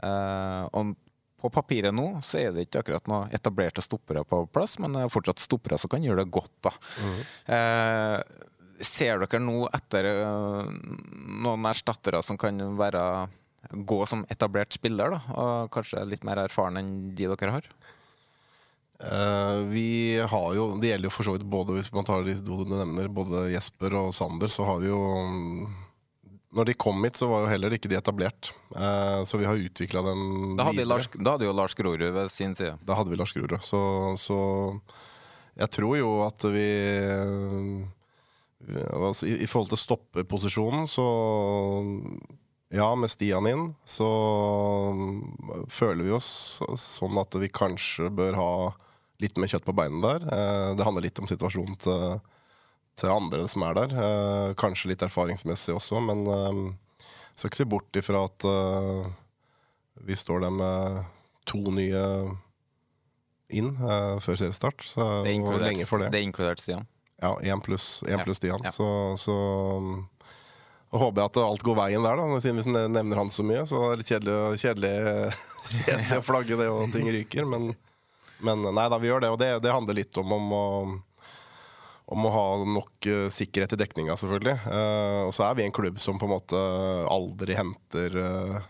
Uh, 0.00 0.64
og 0.72 0.94
på 1.40 1.50
papiret 1.52 1.94
nå 1.96 2.06
så 2.24 2.40
er 2.40 2.54
det 2.54 2.66
ikke 2.66 2.82
akkurat 2.82 3.08
noe 3.08 3.28
etablerte 3.36 3.84
stoppere 3.84 4.24
på 4.28 4.42
plass, 4.52 4.78
men 4.80 4.96
det 4.96 5.04
er 5.04 5.12
fortsatt 5.12 5.40
stoppere 5.40 5.78
som 5.80 5.92
kan 5.92 6.04
gjøre 6.04 6.24
det 6.24 6.32
godt. 6.36 6.54
da. 6.68 6.74
Mm. 7.00 7.20
Uh, 7.50 8.46
ser 8.80 9.20
dere 9.20 9.42
nå 9.44 9.66
etter 9.76 10.08
uh, 10.24 10.68
noen 11.44 11.68
erstattere 11.68 12.22
som 12.24 12.40
kan 12.40 12.60
være 12.80 13.04
gå 13.70 14.04
som 14.08 14.24
etablert 14.32 14.72
spiller, 14.74 15.12
da, 15.14 15.20
og 15.36 15.72
kanskje 15.74 16.04
litt 16.08 16.24
mer 16.26 16.40
erfaren 16.46 16.80
enn 16.80 16.92
de 17.16 17.28
dere 17.28 17.56
har? 17.58 17.66
Uh, 19.00 19.64
vi 19.72 20.20
har 20.20 20.54
jo, 20.54 20.66
Det 20.76 20.90
gjelder 20.90 21.08
jo 21.08 21.12
for 21.14 21.24
så 21.24 21.32
vidt 21.32 21.46
både 21.48 21.72
hvis 21.72 21.88
man 21.94 22.04
tar 22.04 22.20
de 22.26 22.34
to 22.36 22.58
du 22.68 22.74
nevner, 22.74 23.06
både 23.08 23.46
Jesper 23.48 23.96
og 23.96 24.10
Sander, 24.12 24.50
så 24.52 24.66
har 24.68 24.82
vi 24.82 24.90
jo 24.90 24.98
Når 26.52 26.68
de 26.68 26.74
kom 26.74 27.00
hit, 27.06 27.16
så 27.16 27.30
var 27.30 27.46
jo 27.46 27.52
heller 27.52 27.72
ikke 27.72 27.88
de 27.88 27.96
etablert. 27.96 28.50
Uh, 28.74 29.22
så 29.24 29.40
vi 29.40 29.48
har 29.48 29.56
utvikla 29.56 30.02
den 30.04 30.58
da 30.58 30.66
hadde, 30.68 30.84
Lars, 30.84 31.08
da 31.14 31.36
hadde 31.36 31.48
jo 31.48 31.54
Lars 31.56 31.76
Grorud 31.78 32.04
ved 32.12 32.28
sin 32.34 32.56
side. 32.58 32.74
Da 32.84 32.98
hadde 32.98 33.14
vi 33.14 33.16
Lars 33.16 33.32
Grorud. 33.32 33.56
Så, 33.64 33.80
så 34.20 34.38
jeg 35.56 35.72
tror 35.78 35.96
jo 35.96 36.10
at 36.26 36.44
vi 36.52 36.66
altså, 38.68 39.30
i, 39.30 39.38
I 39.40 39.48
forhold 39.48 39.72
til 39.72 39.80
stoppeposisjonen, 39.80 40.84
så 40.90 41.06
ja, 42.70 42.90
med 42.94 43.10
Stian 43.10 43.48
inn 43.50 43.64
så 43.88 44.10
føler 45.72 46.06
vi 46.06 46.14
oss 46.14 46.60
sånn 46.78 47.18
at 47.18 47.34
vi 47.40 47.48
kanskje 47.50 48.10
bør 48.14 48.38
ha 48.38 48.52
litt 49.20 49.38
mer 49.40 49.50
kjøtt 49.52 49.66
på 49.66 49.74
beinene 49.76 50.02
der. 50.04 50.26
Eh, 50.34 50.68
det 50.78 50.86
handler 50.86 51.06
litt 51.06 51.18
om 51.22 51.28
situasjonen 51.30 51.78
til, 51.80 52.20
til 53.00 53.12
andre 53.12 53.46
som 53.50 53.64
er 53.68 53.78
der. 53.78 53.96
Eh, 54.04 54.52
kanskje 54.60 54.92
litt 54.92 55.04
erfaringsmessig 55.06 55.76
også, 55.76 56.00
men 56.04 56.24
eh, 56.26 56.60
skal 57.34 57.50
ikke 57.50 57.62
se 57.62 57.68
bort 57.72 57.96
ifra 57.96 58.26
at 58.28 58.44
vi 60.04 60.16
står 60.16 60.42
der 60.44 60.52
med 60.52 60.98
to 61.48 61.60
nye 61.72 62.02
inn 63.50 63.70
før 63.80 64.36
seriestart. 64.36 64.84
det 64.92 65.30
er 65.30 65.32
inkludert, 65.32 65.80
det. 65.80 66.10
Det 66.12 66.20
er 66.20 66.26
inkludert 66.26 66.60
Stian? 66.60 66.84
Ja, 67.20 67.32
én 67.40 67.62
pluss 67.64 68.02
plus 68.24 68.40
Stian. 68.42 68.60
Ja. 68.64 68.72
Så, 68.74 68.86
så 69.16 69.36
og 70.90 71.04
håper 71.04 71.22
jeg 71.22 71.30
at 71.30 71.38
alt 71.40 71.64
går 71.64 71.76
veien 71.78 72.04
der, 72.04 72.18
da, 72.18 72.38
siden 72.42 72.60
vi 72.60 72.84
nevner 72.90 73.22
han 73.22 73.32
så 73.32 73.44
mye. 73.46 73.62
Så 73.68 73.78
det 73.78 73.90
er 73.90 74.00
litt 74.00 74.10
kjedelig, 74.10 74.60
kjedelig, 74.62 74.92
kjedelig 75.86 76.18
å 76.18 76.26
flagge 76.26 76.58
det 76.60 76.68
og 76.72 76.92
ting 76.94 77.08
ryker. 77.14 77.46
Men, 77.48 77.70
men, 78.46 78.64
nei 78.74 78.88
da, 78.92 78.98
vi 79.00 79.10
gjør 79.10 79.24
det. 79.24 79.30
Og 79.34 79.38
det, 79.40 79.52
det 79.64 79.74
handler 79.74 79.98
litt 80.00 80.18
om, 80.20 80.34
om, 80.36 80.52
å, 80.56 80.64
om 82.14 82.26
å 82.26 82.34
ha 82.34 82.44
nok 82.78 83.08
uh, 83.10 83.28
sikkerhet 83.32 83.76
i 83.76 83.80
dekninga, 83.80 84.16
selvfølgelig. 84.20 84.56
Uh, 84.66 85.22
og 85.28 85.34
så 85.36 85.46
er 85.48 85.58
vi 85.58 85.66
en 85.66 85.76
klubb 85.76 86.00
som 86.02 86.20
på 86.20 86.28
en 86.28 86.34
måte 86.34 86.64
aldri 87.10 87.58
henter 87.58 88.18
uh, 88.18 88.60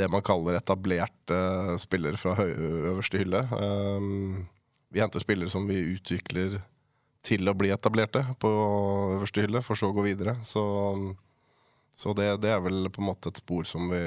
det 0.00 0.08
man 0.08 0.24
kaller 0.24 0.56
etablerte 0.56 1.38
spillere 1.80 2.16
fra 2.16 2.32
øverste 2.40 3.20
hylle. 3.20 3.42
vi 4.88 5.02
henter 5.02 5.20
spillere 5.20 5.52
som 5.52 5.66
vi 5.68 5.76
utvikler 5.92 6.62
til 7.22 7.48
å 7.48 7.54
bli 7.54 7.70
etablerte 7.74 8.24
på 8.40 8.50
øverste 9.18 9.44
hylle, 9.44 9.60
for 9.60 9.78
så 9.78 9.90
å 9.90 9.96
gå 9.96 10.06
videre. 10.06 10.38
Så, 10.48 10.62
så 11.92 12.14
det, 12.16 12.30
det, 12.42 12.54
er 12.54 12.64
vel 12.64 12.88
på 12.88 13.02
en 13.02 13.10
måte 13.10 13.28
et 13.28 13.42
spor 13.42 13.68
som 13.68 13.92
vi 13.92 14.00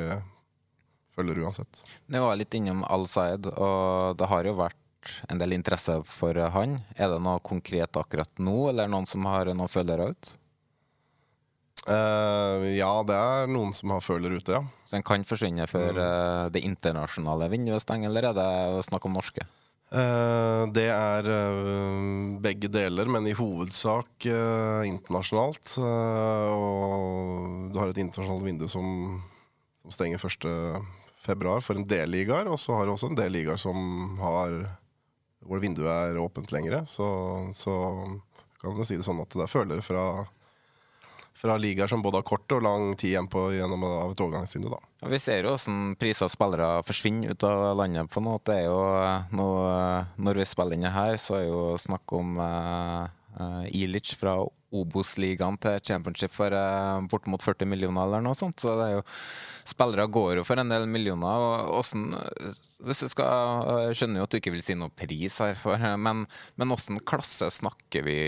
følger 1.15 1.43
uansett. 1.45 1.83
Nå 2.11 2.23
var 2.25 2.39
litt 2.39 2.55
innom 2.57 2.83
Al-Saed, 2.87 3.49
og 3.55 4.17
det 4.19 4.31
har 4.31 4.49
jo 4.49 4.57
vært 4.59 4.81
en 5.29 5.39
del 5.41 5.53
interesse 5.55 5.99
for 6.09 6.37
han. 6.55 6.79
Er 6.97 7.13
det 7.13 7.21
noe 7.23 7.43
konkret 7.45 7.97
akkurat 7.99 8.41
nå, 8.41 8.71
eller 8.71 8.89
noen 8.91 9.07
som 9.09 9.25
har 9.29 9.51
noen 9.53 9.71
følgere 9.71 10.11
ut? 10.13 10.35
Uh, 11.85 12.65
ja, 12.73 12.89
det 13.05 13.13
er 13.13 13.51
noen 13.51 13.69
som 13.75 13.91
har 13.93 14.01
føler 14.01 14.39
ute, 14.39 14.55
ja. 14.57 14.63
Så 14.89 14.97
den 14.97 15.05
kan 15.05 15.25
forsvinne 15.27 15.67
før 15.69 15.93
mm. 15.93 16.01
uh, 16.01 16.45
det 16.53 16.63
internasjonale 16.65 17.49
vinduet 17.51 17.83
stenger, 17.83 18.09
eller 18.09 18.31
er 18.31 18.39
det 18.39 18.87
snakk 18.87 19.05
om 19.05 19.13
norske? 19.19 19.45
Uh, 19.93 20.65
det 20.73 20.87
er 20.89 21.29
begge 22.41 22.71
deler, 22.73 23.05
men 23.11 23.29
i 23.29 23.35
hovedsak 23.37 24.25
internasjonalt. 24.89 25.77
og 25.77 27.69
du 27.69 27.77
har 27.79 27.93
et 27.93 28.01
internasjonalt 28.01 28.47
vindu 28.47 28.65
som, 28.71 29.21
som 29.83 29.93
stenger 29.93 30.25
1.2 31.27 31.57
for 31.65 31.79
en 31.79 31.87
del 31.89 32.13
ligaer. 32.13 32.49
Og 32.51 32.59
så 32.61 32.77
har 32.77 32.85
du 32.85 32.95
også 32.95 33.11
en 33.11 33.19
del 33.19 33.33
ligaer 33.35 33.61
som 33.61 34.15
har 34.21 34.63
hvor 35.45 35.61
vinduet 35.61 35.91
er 35.91 36.17
åpent 36.17 36.49
lengre. 36.55 36.83
Så, 36.89 37.05
så 37.53 37.73
kan 38.61 38.77
du 38.77 38.85
si 38.87 38.97
det 38.97 39.05
sånn 39.05 39.21
at 39.21 39.35
det 39.35 39.45
er 39.45 39.51
følere 39.51 39.85
fra 39.85 40.05
fra 41.35 41.57
ligaer 41.59 41.87
som 41.87 42.01
både 42.01 42.21
har 42.21 42.23
kort 42.23 42.53
og 42.55 42.63
lang 42.63 42.93
tid 42.95 43.09
igjen 43.09 43.27
på 43.27 43.49
gjennom 43.51 43.83
av 43.83 44.13
et 44.13 44.21
overgangsvindu. 44.23 44.69
da. 44.71 44.79
Ja, 45.01 45.09
vi 45.11 45.19
ser 45.19 45.43
jo 45.43 45.51
hvordan 45.51 45.95
priser 45.99 46.29
og 46.29 46.31
spillere 46.31 46.69
forsvinner 46.87 47.35
ut 47.35 47.43
av 47.43 47.63
landet 47.75 48.11
på 48.11 48.23
noe. 48.23 48.39
Det 48.39 48.55
er 48.61 48.69
jo 48.69 48.79
nå, 49.35 49.47
Når 50.15 50.39
vi 50.39 50.47
spiller 50.47 50.77
inn 50.77 50.87
her, 50.87 51.17
så 51.19 51.41
er 51.41 51.47
jo 51.49 51.63
snakk 51.81 52.15
om 52.15 52.39
uh, 52.39 53.03
uh, 53.35 53.65
Ilic 53.67 54.15
fra 54.15 54.37
Obos-ligaen 54.81 55.57
til 55.61 55.81
championship 55.87 56.33
for 56.35 56.53
uh, 56.53 57.01
bortimot 57.11 57.43
40 57.45 57.69
millioner 57.71 58.05
eller 58.05 58.23
noe 58.25 58.37
sånt. 58.37 58.59
Så 58.61 58.75
det 58.79 58.87
er 58.89 58.97
jo 58.97 59.05
spillere 59.65 60.07
går 60.11 60.41
jo 60.41 60.45
for 60.47 60.61
en 60.61 60.71
del 60.71 60.87
millioner. 60.89 61.45
og 61.65 61.71
hvordan 61.73 62.55
hvis 62.85 63.01
du 63.01 63.07
skal, 63.09 63.87
Jeg 63.87 63.97
skjønner 63.97 64.19
jo 64.19 64.25
at 64.27 64.33
du 64.33 64.37
ikke 64.37 64.53
vil 64.53 64.63
si 64.65 64.75
noe 64.77 64.93
pris 64.93 65.39
her, 65.41 65.55
for, 65.57 65.79
men, 65.79 66.25
men 66.59 66.69
hvilken 66.69 66.99
klasse 67.07 67.47
snakker 67.53 68.05
vi, 68.05 68.19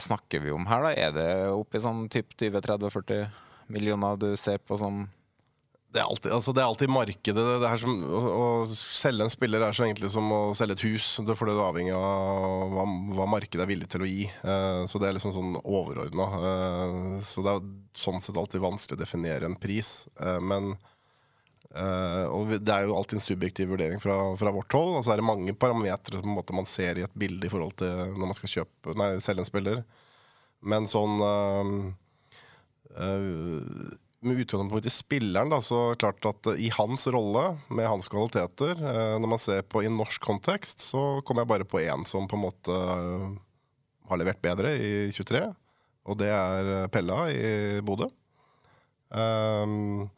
snakker 0.00 0.44
vi, 0.44 0.54
om 0.54 0.68
her? 0.70 0.86
da? 0.86 0.92
Er 0.94 1.14
det 1.16 1.28
oppi 1.52 1.82
sånn 1.82 2.06
typ 2.12 2.32
20-30-40 2.38 3.26
millioner 3.74 4.16
du 4.16 4.30
ser 4.40 4.62
på 4.64 4.78
som 4.80 5.04
det 5.88 6.02
er, 6.02 6.04
alltid, 6.04 6.32
altså 6.36 6.52
det 6.52 6.60
er 6.60 6.68
alltid 6.68 6.90
markedet. 6.92 7.42
Det 7.62 7.68
som, 7.80 7.94
å, 8.04 8.18
å, 8.28 8.48
selge 8.68 9.24
en 9.24 9.32
spiller 9.32 9.62
er 9.64 9.76
så 9.76 9.86
egentlig 9.86 10.10
som 10.12 10.26
å 10.36 10.40
selge 10.56 10.76
et 10.76 10.84
hus. 10.84 11.06
Det 11.24 11.32
er 11.32 11.38
fordi 11.38 11.54
det 11.56 11.62
er 11.62 11.70
avhengig 11.70 11.94
av 11.96 12.74
hva, 12.74 12.84
hva, 13.16 13.28
markedet 13.32 13.64
er 13.64 13.70
villig 13.70 13.88
til 13.88 14.04
å 14.04 14.08
gi. 14.10 14.26
Uh, 14.42 14.84
så 14.90 15.00
det 15.00 15.08
er 15.08 15.16
liksom 15.16 15.32
sånn 15.32 15.56
overordna. 15.62 16.26
Uh, 16.34 16.50
eh, 16.50 17.14
så 17.24 17.44
det 17.44 17.54
er 17.54 17.70
sånn 17.96 18.20
sett 18.20 18.36
alltid 18.36 18.60
vanskelig 18.66 18.98
å 18.98 19.00
definere 19.00 19.48
en 19.48 19.56
pris. 19.60 20.02
Uh, 20.20 20.36
men 20.44 20.74
og 21.78 22.48
Det 22.64 22.72
er 22.72 22.86
jo 22.88 22.94
alltid 22.96 23.18
en 23.18 23.22
subjektiv 23.22 23.68
vurdering 23.70 24.00
fra, 24.02 24.14
fra 24.40 24.50
vårt 24.50 24.72
hold. 24.74 24.96
Og 24.98 25.02
så 25.04 25.12
er 25.12 25.20
det 25.20 25.26
mange 25.28 25.52
parametere 25.54 26.24
man 26.26 26.66
ser 26.66 26.98
i 26.98 27.04
et 27.04 27.12
bilde 27.14 27.46
i 27.46 27.52
forhold 27.52 27.76
til 27.78 28.16
når 28.16 28.30
man 28.32 28.38
skal 28.38 28.52
kjøpe, 28.54 28.94
nei, 28.98 29.10
selge 29.22 29.44
en 29.44 29.48
spiller. 29.50 29.82
Men 30.72 30.88
sånn 30.90 31.20
Med 34.20 34.40
utgangspunkt 34.42 34.86
i 34.86 34.90
spilleren, 34.90 35.52
da, 35.52 35.60
så 35.62 35.92
klart 35.94 36.24
at 36.26 36.48
i 36.58 36.72
hans 36.74 37.06
rolle, 37.14 37.52
med 37.70 37.86
hans 37.86 38.08
kvaliteter, 38.10 38.80
når 39.22 39.30
man 39.30 39.38
ser 39.38 39.62
på 39.62 39.84
i 39.86 39.92
norsk 39.92 40.24
kontekst, 40.24 40.82
så 40.82 41.20
kommer 41.22 41.44
jeg 41.44 41.52
bare 41.52 41.68
på 41.70 41.78
én 41.84 42.02
som 42.08 42.26
på 42.26 42.34
en 42.34 42.42
måte 42.42 42.78
har 44.08 44.18
levert 44.18 44.42
bedre 44.42 44.74
i 44.74 44.90
23. 45.14 45.44
Og 46.08 46.18
det 46.18 46.32
er 46.32 46.88
Pella 46.90 47.28
i 47.30 47.78
Bodø. 47.84 48.08
Um, 49.08 50.08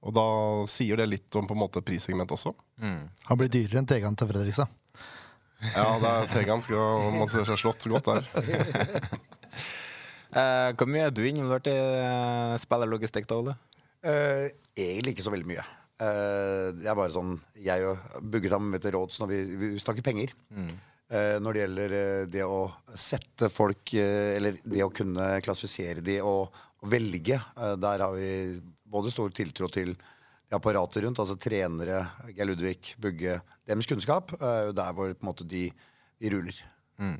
og 0.00 0.14
da 0.16 0.26
sier 0.68 1.00
det 1.00 1.08
litt 1.08 1.36
om 1.36 1.48
på 1.48 1.56
en 1.56 1.60
måte 1.60 1.82
prissegment 1.84 2.32
også. 2.32 2.54
Mm. 2.80 3.02
Han 3.28 3.40
blir 3.40 3.52
dyrere 3.52 3.82
enn 3.82 3.88
Tegan 3.88 4.16
til 4.16 4.30
Fredrikstad. 4.30 4.72
Ja, 5.74 5.90
er, 5.98 6.28
Tegan 6.32 6.62
skal 6.64 7.10
man 7.18 7.28
ser 7.28 7.44
seg 7.48 7.60
slått 7.60 7.84
godt 7.92 8.08
der. 8.08 8.24
eh, 10.32 10.70
hvor 10.76 10.88
mye 10.90 11.08
er 11.08 11.14
du 11.14 11.22
involvert 11.26 11.68
i 11.70 11.76
uh, 11.76 12.54
spillerlogistikk, 12.60 13.28
da, 13.30 13.38
Ole? 13.40 13.56
Uh, 14.04 14.46
egentlig 14.78 15.16
ikke 15.16 15.26
så 15.26 15.34
veldig 15.34 15.50
mye. 15.50 15.64
Uh, 16.00 16.70
det 16.78 16.88
er 16.88 16.96
bare 16.96 17.12
sånn 17.12 17.34
Jeg 17.60 17.84
og 17.84 18.22
Buggetam 18.32 18.70
til 18.80 18.94
råds 18.96 19.20
når 19.20 19.32
vi, 19.32 19.40
vi 19.60 19.72
snakker 19.82 20.06
penger. 20.06 20.32
Mm. 20.54 20.70
Når 21.42 21.56
det 21.56 21.62
gjelder 21.64 21.92
det 22.30 22.44
å 22.46 22.58
sette 22.94 23.48
folk 23.50 23.90
Eller 23.98 24.60
det 24.62 24.84
å 24.84 24.92
kunne 24.94 25.40
klassifisere 25.42 26.04
de 26.06 26.20
og, 26.22 26.54
og 26.78 26.86
velge, 26.86 27.34
der 27.82 28.04
har 28.04 28.14
vi 28.14 28.28
både 28.86 29.10
stor 29.10 29.34
tiltro 29.34 29.66
til 29.74 29.90
apparatet 30.54 31.02
rundt, 31.02 31.18
altså 31.18 31.34
trenere, 31.34 32.04
Geir 32.30 32.46
Ludvig, 32.46 32.94
Bugge. 33.02 33.40
Deres 33.66 33.90
kunnskap 33.90 34.36
er 34.38 34.68
jo 34.68 34.76
der 34.78 34.94
hvor 34.94 35.10
på 35.10 35.26
en 35.26 35.30
måte 35.32 35.46
de, 35.50 35.66
de 36.22 36.32
ruller. 36.34 36.62
Mm. 37.02 37.18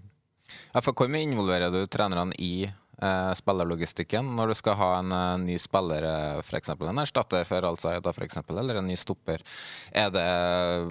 Ja, 0.74 0.82
for 0.82 0.94
Hvor 0.94 1.10
mye 1.10 1.26
involverer 1.26 1.70
du 1.72 1.84
trenerne 1.90 2.34
i 2.38 2.68
eh, 3.02 3.32
spillerlogistikken 3.38 4.28
når 4.36 4.52
du 4.52 4.56
skal 4.58 4.78
ha 4.80 4.90
en 4.98 5.14
eh, 5.16 5.38
ny 5.46 5.56
spiller, 5.60 6.06
eh, 6.06 6.42
f.eks. 6.44 6.72
en 6.74 7.02
erstatter 7.02 7.48
for 7.48 8.24
eksempel, 8.26 8.60
eller 8.60 8.80
en 8.80 8.88
ny 8.90 8.96
stopper? 9.00 9.44
Er 9.92 10.12
det 10.14 10.28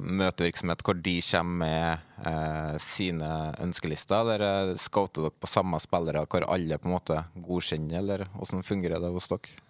møtevirksomhet 0.03 0.83
hvor 0.85 0.99
de 0.99 1.15
kommer 1.29 1.63
med 1.63 2.27
eh, 2.27 2.75
sine 2.83 3.31
ønskelister, 3.61 4.35
eller 4.35 4.75
scouter 4.81 5.27
dere 5.29 5.39
på 5.39 5.49
samme 5.49 5.79
spillere 5.83 6.25
hvor 6.29 6.47
alle 6.49 6.77
på 6.79 6.89
en 6.89 6.97
måte 6.97 7.23
godkjenner, 7.35 7.99
eller 8.01 8.29
hvordan 8.35 8.65
fungerer 8.65 9.03
det 9.03 9.15
hos 9.15 9.31
dere? 9.31 9.68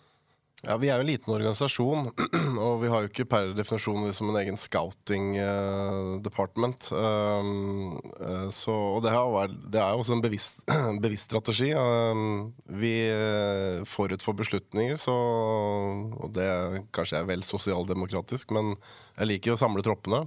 Ja, 0.67 0.75
Vi 0.75 0.89
er 0.91 0.99
jo 0.99 1.05
en 1.05 1.07
liten 1.07 1.31
organisasjon, 1.31 2.09
og 2.65 2.81
vi 2.81 2.89
har 2.91 3.03
jo 3.05 3.07
ikke 3.07 3.25
per 3.31 3.53
definisjon 3.55 4.03
liksom 4.03 4.33
en 4.33 4.39
egen 4.41 4.57
scouting 4.59 5.37
uh, 5.39 6.17
department. 6.19 6.89
Um, 6.91 7.93
uh, 8.19 8.49
så, 8.51 8.75
og 8.97 9.05
det, 9.05 9.13
vært, 9.15 9.55
det, 9.71 9.79
er 9.79 9.93
jo 9.95 10.03
også 10.03 10.17
en 10.17 10.25
bevisst, 10.25 10.59
bevisst 11.05 11.29
strategi. 11.29 11.69
Um, 11.79 12.51
vi 12.75 12.91
uh, 13.07 13.87
forut 13.87 14.25
for 14.25 14.35
beslutninger, 14.35 14.99
så 14.99 15.15
Og 15.15 16.35
det 16.35 16.49
kanskje 16.95 17.21
er 17.21 17.31
vel 17.31 17.45
sosialdemokratisk, 17.47 18.51
men 18.51 18.75
jeg 19.15 19.31
liker 19.31 19.55
å 19.55 19.61
samle 19.63 19.85
troppene. 19.85 20.25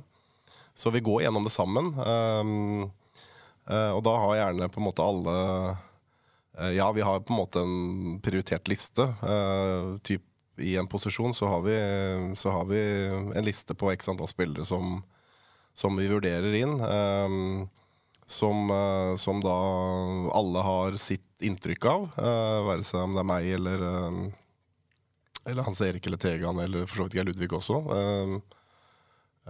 Så 0.73 0.89
vi 0.95 1.05
går 1.05 1.27
gjennom 1.27 1.45
det 1.45 1.53
sammen. 1.53 1.93
Um, 2.01 2.89
og 3.69 4.01
da 4.03 4.13
har 4.19 4.39
gjerne 4.39 4.67
på 4.73 4.81
en 4.81 4.87
måte 4.89 5.05
alle 5.05 5.35
Eh, 5.37 5.92
ja, 6.59 6.93
vi 6.93 7.01
har 7.01 7.21
på 7.21 7.33
en 7.33 7.37
måte 7.37 7.61
en 7.61 8.21
prioritert 8.21 8.69
liste. 8.69 9.03
Uh, 9.23 9.99
typ 10.05 10.23
I 10.61 10.77
en 10.77 10.89
posisjon 10.89 11.35
så 11.35 11.49
har, 11.49 11.63
vi, 11.65 11.77
så 12.37 12.51
har, 12.53 12.67
vi, 12.69 12.81
en 13.35 13.45
liste 13.45 13.75
på 13.75 13.89
x 13.93 14.09
antall 14.13 14.29
spillere 14.29 14.67
som, 14.69 14.99
som 15.75 15.97
vi 15.97 16.11
vurderer 16.11 16.55
inn. 16.55 16.77
Um, 16.81 17.71
som, 18.27 18.71
som, 19.19 19.41
da 19.45 19.55
alle 20.33 20.61
har 20.65 20.95
sitt 20.97 21.43
inntrykk 21.43 21.87
av, 21.91 22.05
være 22.65 22.85
seg 22.87 23.03
om 23.03 23.17
det 23.17 23.21
er 23.21 23.27
meg 23.29 23.49
eller, 23.59 23.83
eller 25.51 25.67
Hans 25.67 25.83
Erik 25.85 26.07
eller 26.07 26.21
Tegan 26.23 26.61
eller 26.63 26.87
for 26.87 27.03
så 27.03 27.09
vidt 27.09 27.19
Geir 27.19 27.27
Ludvig 27.29 27.51
også. 27.53 27.83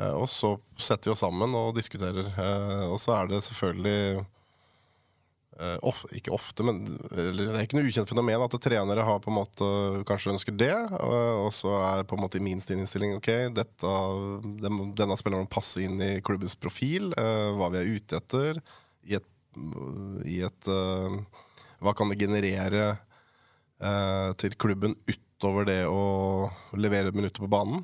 og 0.09 0.27
så 0.33 0.51
setter 0.81 1.11
vi 1.11 1.15
oss 1.15 1.23
sammen 1.23 1.55
og 1.55 1.77
diskuterer. 1.77 2.33
og 2.89 2.99
så 2.99 3.15
er 3.21 3.31
det 3.31 3.43
selvfølgelig 3.47 4.25
of, 5.85 6.01
ikke 6.17 6.33
ofte, 6.33 6.65
men 6.65 6.81
det 6.87 7.45
er 7.45 7.61
ikke 7.63 7.77
noe 7.77 7.89
ukjent 7.89 8.09
fenomen 8.09 8.45
at 8.45 8.55
trenere 8.63 9.05
har 9.05 9.21
på 9.23 9.31
en 9.31 9.37
måte 9.37 9.67
kanskje 10.09 10.33
ønsker 10.33 10.57
det, 10.57 10.73
uh, 10.73 11.45
og 11.45 11.51
så 11.55 11.75
er 11.91 12.07
på 12.09 12.17
en 12.17 12.25
måte 12.25 12.41
min 12.43 12.61
innstilling 12.63 13.19
ok, 13.19 13.31
dette, 13.55 13.93
den, 14.63 14.81
denne 14.99 15.19
spilleren 15.21 15.47
må 15.47 15.53
passe 15.53 15.83
inn 15.85 16.01
i 16.03 16.13
klubbens 16.25 16.57
profil, 16.59 17.13
uh, 17.21 17.53
hva 17.59 17.69
vi 17.75 17.83
er 17.83 17.93
ute 17.99 18.19
etter, 18.19 18.63
i 19.05 19.19
et, 19.19 19.29
i 20.31 20.39
et 20.47 20.69
Hva 21.83 21.93
kan 21.99 22.09
det 22.09 22.21
generere 22.21 22.93
til 24.39 24.55
klubben 24.63 24.95
utover 25.11 25.67
det 25.67 25.81
å 25.91 26.47
levere 26.79 27.11
minutter 27.11 27.43
på 27.43 27.51
banen? 27.51 27.83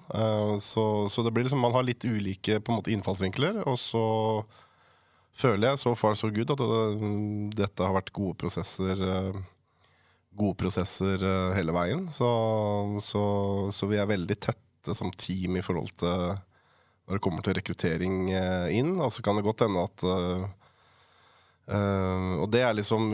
Så, 0.63 0.85
så, 1.11 1.25
det 1.27 1.33
blir 1.35 1.49
liksom 1.49 1.59
man 1.59 1.75
har 1.75 1.83
litt 1.83 2.07
ulike 2.07 2.61
på 2.63 2.71
en 2.71 2.79
måte 2.79 2.95
innfallsvinkler, 2.95 3.65
og 3.67 3.75
så 3.83 4.05
føler 5.39 5.71
jeg 5.71 5.81
så 5.83 5.95
far 5.99 6.17
so 6.19 6.31
good 6.35 6.51
at 6.55 6.63
det, 6.63 7.13
dette 7.61 7.87
har 7.87 7.97
vært 7.97 8.13
gode 8.17 8.37
prosesser. 8.41 8.99
Eh, 8.99 9.39
gode 10.39 10.59
prosesser 10.61 11.23
eh, 11.25 11.55
hele 11.59 11.75
veien. 11.75 12.05
Så, 12.15 12.29
så, 13.05 13.23
så, 13.75 13.91
vi 13.91 14.01
er 14.01 14.11
veldig 14.11 14.39
tette 14.39 14.97
som 14.97 15.13
team 15.15 15.59
i 15.59 15.65
forhold 15.65 15.95
til 15.99 16.37
når 17.09 17.17
det 17.17 17.25
kommer 17.25 17.45
til 17.45 17.57
rekruttering 17.57 18.29
eh, 18.37 18.79
inn. 18.79 18.97
Og 19.01 19.13
så 19.15 19.25
kan 19.25 19.39
det 19.39 19.47
godt 19.47 19.67
hende 19.67 19.89
at 19.89 20.09
Uh, 21.69 22.41
og 22.41 22.47
det 22.49 22.63
har 22.65 22.73
liksom 22.73 23.11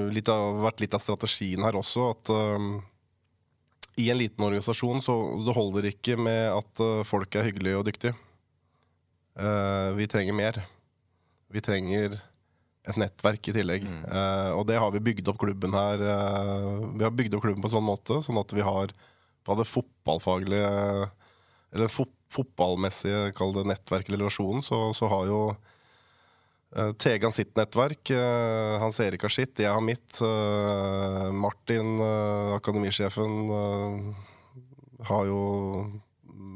vært 0.63 0.79
litt 0.79 0.93
av 0.95 1.01
strategien 1.03 1.65
her 1.67 1.75
også. 1.75 2.05
At 2.13 2.29
uh, 2.31 2.77
i 3.99 4.05
en 4.13 4.21
liten 4.21 4.45
organisasjon 4.47 5.03
så 5.03 5.17
det 5.43 5.57
holder 5.57 5.89
ikke 5.91 6.15
med 6.23 6.53
at 6.53 6.83
folk 7.03 7.35
er 7.35 7.49
hyggelige 7.49 7.81
og 7.81 7.89
dyktige. 7.89 8.15
vi 9.99 10.07
trenger 10.07 10.39
mer. 10.39 10.61
Vi 11.55 11.63
trenger 11.63 12.17
et 12.85 12.99
nettverk 13.01 13.49
i 13.49 13.55
tillegg. 13.57 13.87
Mm. 13.89 14.01
Uh, 14.09 14.51
og 14.59 14.67
det 14.69 14.79
har 14.81 14.93
vi 14.95 15.03
bygd 15.05 15.31
opp 15.33 15.41
klubben 15.41 15.77
her 15.77 16.03
uh, 16.05 16.83
Vi 16.99 17.07
har 17.07 17.15
bygd 17.17 17.37
opp 17.37 17.47
klubben 17.47 17.65
på 17.65 17.73
sånn 17.73 17.87
måte 17.87 18.21
sånn 18.25 18.41
at 18.41 18.53
vi 18.53 18.65
har 18.65 18.93
på 19.45 19.57
det 19.59 19.67
fotballfaglige 19.69 20.75
Eller 21.75 21.93
fot 21.93 22.13
fotballmessige, 22.35 23.31
kall 23.39 23.53
det 23.55 23.63
nettverk 23.69 24.09
eller 24.09 24.25
relasjonen, 24.25 24.63
så, 24.65 24.89
så, 24.97 25.07
har 25.07 25.29
jo 25.29 25.37
uh, 25.55 26.89
Tegan 26.99 27.31
sitt 27.31 27.53
nettverk, 27.55 28.11
Hans 28.83 28.99
Erik 29.05 29.23
har 29.23 29.31
sitt, 29.31 29.61
jeg 29.63 29.71
har 29.71 29.85
mitt. 29.85 30.19
Martin, 31.39 31.93
akademisjefen, 32.57 33.37
har 35.07 35.31
jo 35.31 35.39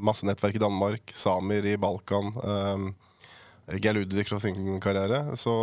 masse 0.02 0.26
nettverk 0.26 0.58
i 0.58 0.64
Danmark. 0.64 1.14
Samer 1.14 1.70
i 1.70 1.76
Balkan. 1.78 2.34
Uh, 2.42 3.07
Geir 3.76 3.94
Ludvig 3.94 4.28
fra 4.28 4.40
sin 4.40 4.80
karriere. 4.80 5.36
Så, 5.36 5.54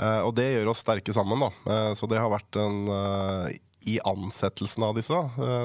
eh, 0.00 0.20
og 0.20 0.34
det 0.34 0.50
gjør 0.52 0.72
oss 0.72 0.82
sterke 0.84 1.14
sammen. 1.14 1.44
Da. 1.46 1.50
Eh, 1.72 1.92
så 1.98 2.08
det 2.10 2.20
har 2.20 2.32
vært 2.32 2.58
en 2.60 2.90
eh, 2.90 3.54
I 3.94 3.98
ansettelsen 4.08 4.86
av 4.86 4.94
disse 4.96 5.12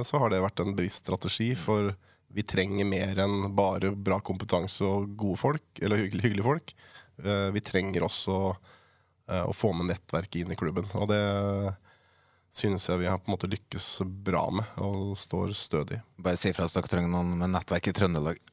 så 0.03 0.19
har 0.19 0.29
det 0.29 0.41
vært 0.43 0.59
en 0.59 0.75
bevisst 0.75 1.05
strategi. 1.05 1.53
For 1.55 1.93
vi 2.29 2.43
trenger 2.45 2.85
mer 2.85 3.21
enn 3.23 3.47
bare 3.57 3.93
bra 3.95 4.19
kompetanse 4.21 4.83
og 4.85 5.13
gode 5.17 5.39
folk, 5.39 5.67
eller 5.81 6.03
hyggelige 6.03 6.45
folk. 6.45 6.73
Vi 7.17 7.61
trenger 7.65 8.03
også 8.05 8.35
å 9.29 9.53
få 9.55 9.71
med 9.73 9.89
nettverket 9.89 10.43
inn 10.43 10.51
i 10.53 10.57
klubben. 10.59 10.85
Og 10.99 11.07
det 11.09 11.23
synes 12.53 12.85
jeg 12.89 13.01
vi 13.01 13.09
har 13.09 13.17
på 13.17 13.31
en 13.31 13.37
måte 13.37 13.49
lykkes 13.49 13.87
bra 14.27 14.43
med, 14.53 14.67
og 14.83 15.15
står 15.17 15.55
stødig. 15.57 16.01
Bare 16.21 16.37
si 16.37 16.53
fra 16.53 16.67
hvis 16.67 16.77
dere 16.77 16.91
trenger 16.91 17.15
noen 17.15 17.33
med 17.39 17.55
nettverk 17.55 17.89
i 17.89 17.95
Trøndelag. 17.97 18.43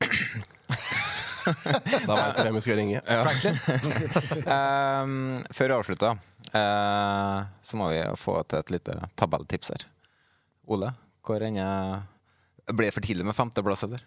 Da 1.47 2.17
veit 2.17 2.37
du 2.37 2.43
hvem 2.43 2.59
vi 2.59 2.63
skal 2.65 2.79
ringe. 2.81 3.03
um, 4.47 5.15
før 5.57 5.73
vi 5.73 5.77
avslutter, 5.77 6.19
uh, 6.51 7.39
så 7.63 7.81
må 7.81 7.91
vi 7.93 8.03
få 8.21 8.39
til 8.51 8.63
et 8.63 8.75
lite 8.77 8.99
tabelltips 9.19 9.73
her. 9.75 9.87
Ole, 10.67 10.93
hvor 11.27 11.43
ende 11.47 11.67
Ble 12.67 12.89
det 12.89 12.97
for 12.97 13.07
tidlig 13.07 13.23
med 13.23 13.37
femteplass, 13.39 13.85
eller? 13.87 14.01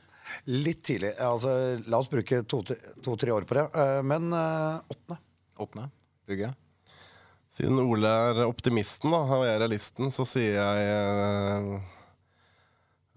Litt 0.51 0.81
tidlig. 0.83 1.13
Altså, 1.23 1.51
la 1.87 2.01
oss 2.01 2.09
bruke 2.11 2.41
to-tre 2.43 2.75
to, 2.99 3.15
år 3.31 3.45
på 3.47 3.55
det. 3.55 3.69
Uh, 3.71 4.01
men 4.03 4.33
uh, 4.35 4.81
åttende. 4.91 5.15
Åttende. 5.55 5.85
Bugge? 6.27 6.51
Siden 7.49 7.79
Ole 7.81 8.11
er 8.11 8.43
optimisten 8.43 9.15
da, 9.15 9.23
og 9.23 9.45
jeg 9.47 9.55
er 9.55 9.63
realisten, 9.63 10.11
så 10.13 10.27
sier 10.27 10.59
jeg 10.59 11.79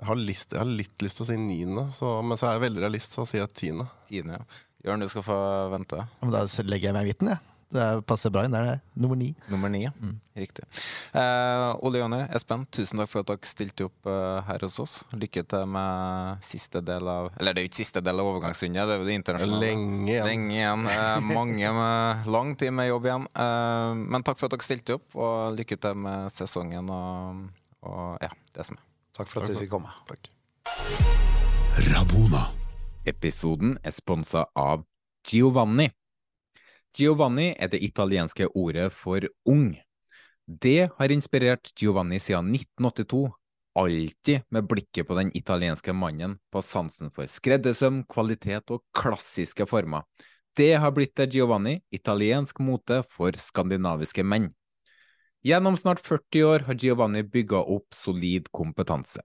jeg 0.03 0.09
har, 0.09 0.19
lyst, 0.19 0.51
jeg 0.51 0.59
har, 0.59 0.67
litt 0.83 1.03
lyst 1.05 1.21
til 1.21 1.23
å 1.23 1.29
si 1.29 1.39
niende, 1.39 1.87
så, 1.95 2.17
men 2.27 2.39
så 2.39 2.49
er 2.49 2.57
jeg 2.57 2.65
veldig 2.65 2.83
realist, 2.83 3.15
så 3.15 3.23
sier 3.29 3.45
jeg 3.45 3.55
tiende. 3.55 3.87
tiende 4.09 4.41
ja. 4.41 4.61
Jørn, 4.83 5.05
du 5.05 5.07
skal 5.13 5.23
få 5.23 5.39
vente. 5.71 6.03
Men 6.19 6.33
da 6.35 6.43
legger 6.67 6.91
jeg 6.91 6.97
meg 6.97 7.07
i 7.07 7.13
midten, 7.13 7.31
jeg. 7.31 7.53
Det 7.73 7.85
passer 8.05 8.33
bra 8.35 8.43
inn. 8.45 8.53
Det 8.53 8.61
er 8.69 8.81
nummer 9.01 9.17
ni. 9.17 9.31
Nummer 9.49 9.71
ni, 9.73 9.85
ja. 9.87 9.93
Mm. 9.97 10.19
Riktig. 10.37 10.67
Eh, 11.17 11.85
Ole 11.87 12.03
Jonny, 12.03 12.19
Espen, 12.37 12.67
tusen 12.75 13.01
takk 13.01 13.09
for 13.09 13.23
at 13.23 13.31
dere 13.31 13.49
stilte 13.49 13.87
opp 13.87 14.11
uh, 14.11 14.43
her 14.45 14.67
hos 14.67 14.77
oss. 14.83 14.99
Lykke 15.17 15.47
til 15.49 15.65
med 15.73 16.45
siste 16.45 16.83
del 16.85 17.09
av 17.09 17.31
Eller 17.39 17.55
det 17.55 17.63
er 17.63 17.69
jo 17.69 17.73
ikke 17.73 17.81
siste 17.81 18.05
del 18.05 18.21
av 18.21 18.29
overgangsrunde, 18.35 18.85
det 18.91 18.97
er 18.99 19.01
jo 19.01 19.09
det 19.09 19.17
internasjonale. 19.23 19.65
Lenge 19.65 20.13
igjen. 20.13 20.29
Lenge 20.29 20.55
igjen. 20.59 20.87
Eh, 20.99 21.33
mange 21.33 21.75
med 21.79 22.31
lang 22.37 22.55
tid 22.61 22.77
med 22.77 22.91
jobb 22.91 23.09
igjen. 23.09 23.29
Eh, 23.47 23.89
men 24.05 24.29
takk 24.29 24.43
for 24.43 24.51
at 24.51 24.59
dere 24.59 24.69
stilte 24.69 25.01
opp, 25.01 25.09
og 25.17 25.61
lykke 25.63 25.81
til 25.87 26.07
med 26.09 26.33
sesongen 26.35 26.93
og, 26.93 27.45
og 27.89 28.25
ja, 28.27 28.35
det 28.53 28.69
som 28.69 28.77
er. 28.77 28.89
Takk 29.13 29.29
for 29.29 29.43
at 29.43 29.53
du 29.53 29.59
fikk 29.61 29.73
komme. 29.75 29.93
Takk. 30.09 30.31
Rabona. 31.93 32.47
Episoden 33.05 33.77
er 33.83 33.93
sponsa 33.93 34.47
av 34.55 34.85
Giovanni. 35.27 35.89
Giovanni 36.97 37.51
er 37.57 37.71
det 37.73 37.81
italienske 37.83 38.47
ordet 38.55 38.91
for 38.93 39.25
ung. 39.49 39.73
Det 40.47 40.91
har 40.99 41.15
inspirert 41.15 41.73
Giovanni 41.79 42.21
siden 42.21 42.53
1982, 42.55 43.33
alltid 43.79 44.43
med 44.51 44.69
blikket 44.69 45.09
på 45.09 45.17
den 45.17 45.31
italienske 45.37 45.93
mannen, 45.93 46.39
på 46.53 46.63
sansen 46.63 47.11
for 47.11 47.27
skreddersøm, 47.27 48.03
kvalitet 48.05 48.71
og 48.75 48.85
klassiske 48.95 49.67
former. 49.67 50.05
Det 50.57 50.75
har 50.77 50.93
blitt 50.93 51.15
til 51.17 51.39
Giovanni, 51.39 51.79
italiensk 51.91 52.61
mote 52.61 53.01
for 53.09 53.33
skandinaviske 53.41 54.25
menn. 54.25 54.51
Gjennom 55.43 55.77
snart 55.77 56.01
40 56.07 56.45
år 56.45 56.59
har 56.59 56.75
Giovanni 56.75 57.23
bygga 57.23 57.59
opp 57.59 57.95
solid 57.95 58.47
kompetanse, 58.55 59.25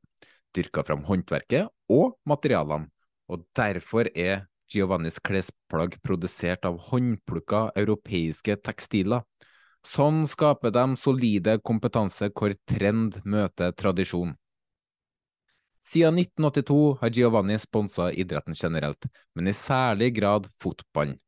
dyrka 0.55 0.81
fram 0.83 1.03
håndverket 1.05 1.69
og 1.93 2.15
materialene, 2.25 2.89
og 3.29 3.43
derfor 3.53 4.09
er 4.17 4.47
Giovannis 4.73 5.19
klesplagg 5.21 5.99
produsert 6.01 6.65
av 6.65 6.79
håndplukka 6.89 7.67
europeiske 7.77 8.57
tekstiler. 8.65 9.21
Sånn 9.85 10.25
skaper 10.27 10.73
de 10.73 10.87
solide 10.97 11.59
kompetanse 11.61 12.31
hvor 12.33 12.57
trend 12.65 13.21
møter 13.23 13.77
tradisjon. 13.77 14.33
Siden 15.85 16.17
1982 16.17 16.97
har 16.99 17.13
Giovanni 17.13 17.61
sponsa 17.61 18.09
idretten 18.09 18.57
generelt, 18.57 19.05
men 19.37 19.47
i 19.47 19.55
særlig 19.55 20.15
grad 20.17 20.49
fotballen. 20.59 21.21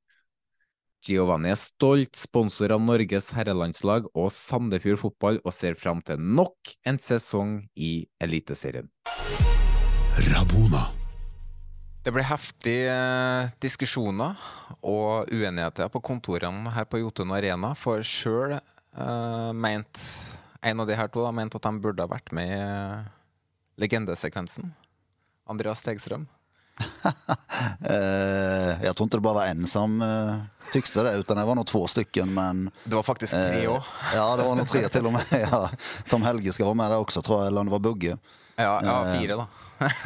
Giovanni 1.06 1.54
er 1.54 1.60
stolt 1.60 2.20
sponsor 2.20 2.74
av 2.76 2.82
Norges 2.84 3.32
herrelandslag 3.36 4.10
og 4.12 4.32
Sandefjord 4.36 5.00
fotball, 5.04 5.40
og 5.46 5.56
ser 5.56 5.78
fram 5.80 6.04
til 6.06 6.20
nok 6.20 6.74
en 6.88 7.00
sesong 7.00 7.62
i 7.80 8.08
Eliteserien. 8.20 8.90
Rabona. 10.34 10.90
Det 12.04 12.12
ble 12.16 12.24
heftige 12.24 12.92
eh, 12.92 13.52
diskusjoner 13.64 14.40
og 14.80 15.32
uenigheter 15.32 15.92
på 15.92 16.02
kontorene 16.04 16.72
her 16.76 16.88
på 16.88 17.02
Jotun 17.02 17.32
Arena, 17.36 17.74
for 17.76 18.04
sjøl 18.04 18.56
uh, 18.56 19.52
mente 19.52 20.40
en 20.62 20.80
av 20.80 20.88
de 20.88 20.96
her 21.00 21.08
to 21.12 21.24
da, 21.24 21.32
mente 21.36 21.60
at 21.60 21.68
de 21.68 21.84
burde 21.84 22.04
ha 22.04 22.12
vært 22.12 22.34
med 22.36 22.52
i 22.52 22.60
eh, 22.60 23.08
legendesekvensen. 23.80 24.74
Andreas 25.50 25.84
Stegstrøm. 25.84 26.28
eh, 27.86 28.84
jag 28.86 28.96
tror 28.96 29.06
inte 29.06 29.18
det 29.18 29.22
bara 29.22 29.34
var 29.34 29.46
en 29.46 29.68
som 29.68 30.02
eh, 30.02 30.72
tyckte 30.74 31.04
det, 31.04 31.14
utan 31.14 31.38
det 31.38 31.46
var 31.46 31.56
nog 31.56 31.68
två 31.68 31.88
stycken. 31.88 32.34
Men, 32.34 32.72
det 32.84 32.96
var 32.96 33.04
faktiskt 33.04 33.34
tre 33.34 33.64
eh, 33.64 33.72
år. 33.72 33.84
ja, 34.16 34.36
det 34.36 34.44
var 34.44 34.56
nog 34.56 34.68
tre 34.68 34.90
till 34.90 35.06
och 35.06 35.14
med. 35.14 35.22
Ja. 35.52 35.70
Tom 36.10 36.22
Helge 36.22 36.54
ska 36.54 36.64
vara 36.64 36.74
med 36.74 36.92
där 36.92 36.98
också, 36.98 37.22
tror 37.22 37.40
jag, 37.40 37.48
eller 37.48 37.60
om 37.60 37.66
det 37.66 37.72
var 37.72 37.80
Bugge. 37.80 38.18
Ja, 38.56 38.82
ja 38.84 39.08
Eh, 39.08 39.20
fire, 39.20 39.36
da. 39.36 39.48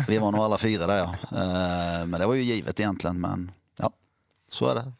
Vi 0.08 0.18
var 0.18 0.32
nog 0.32 0.42
alla 0.42 0.58
fyra 0.58 0.88
där, 0.88 0.98
ja. 0.98 1.16
Eh, 1.32 2.06
men 2.06 2.20
det 2.20 2.26
var 2.26 2.34
ju 2.34 2.42
givet 2.42 2.80
egentligen, 2.80 3.22
men 3.22 3.52
ja, 3.78 3.92
så 4.52 4.68
är 4.68 4.76
det. 4.76 4.92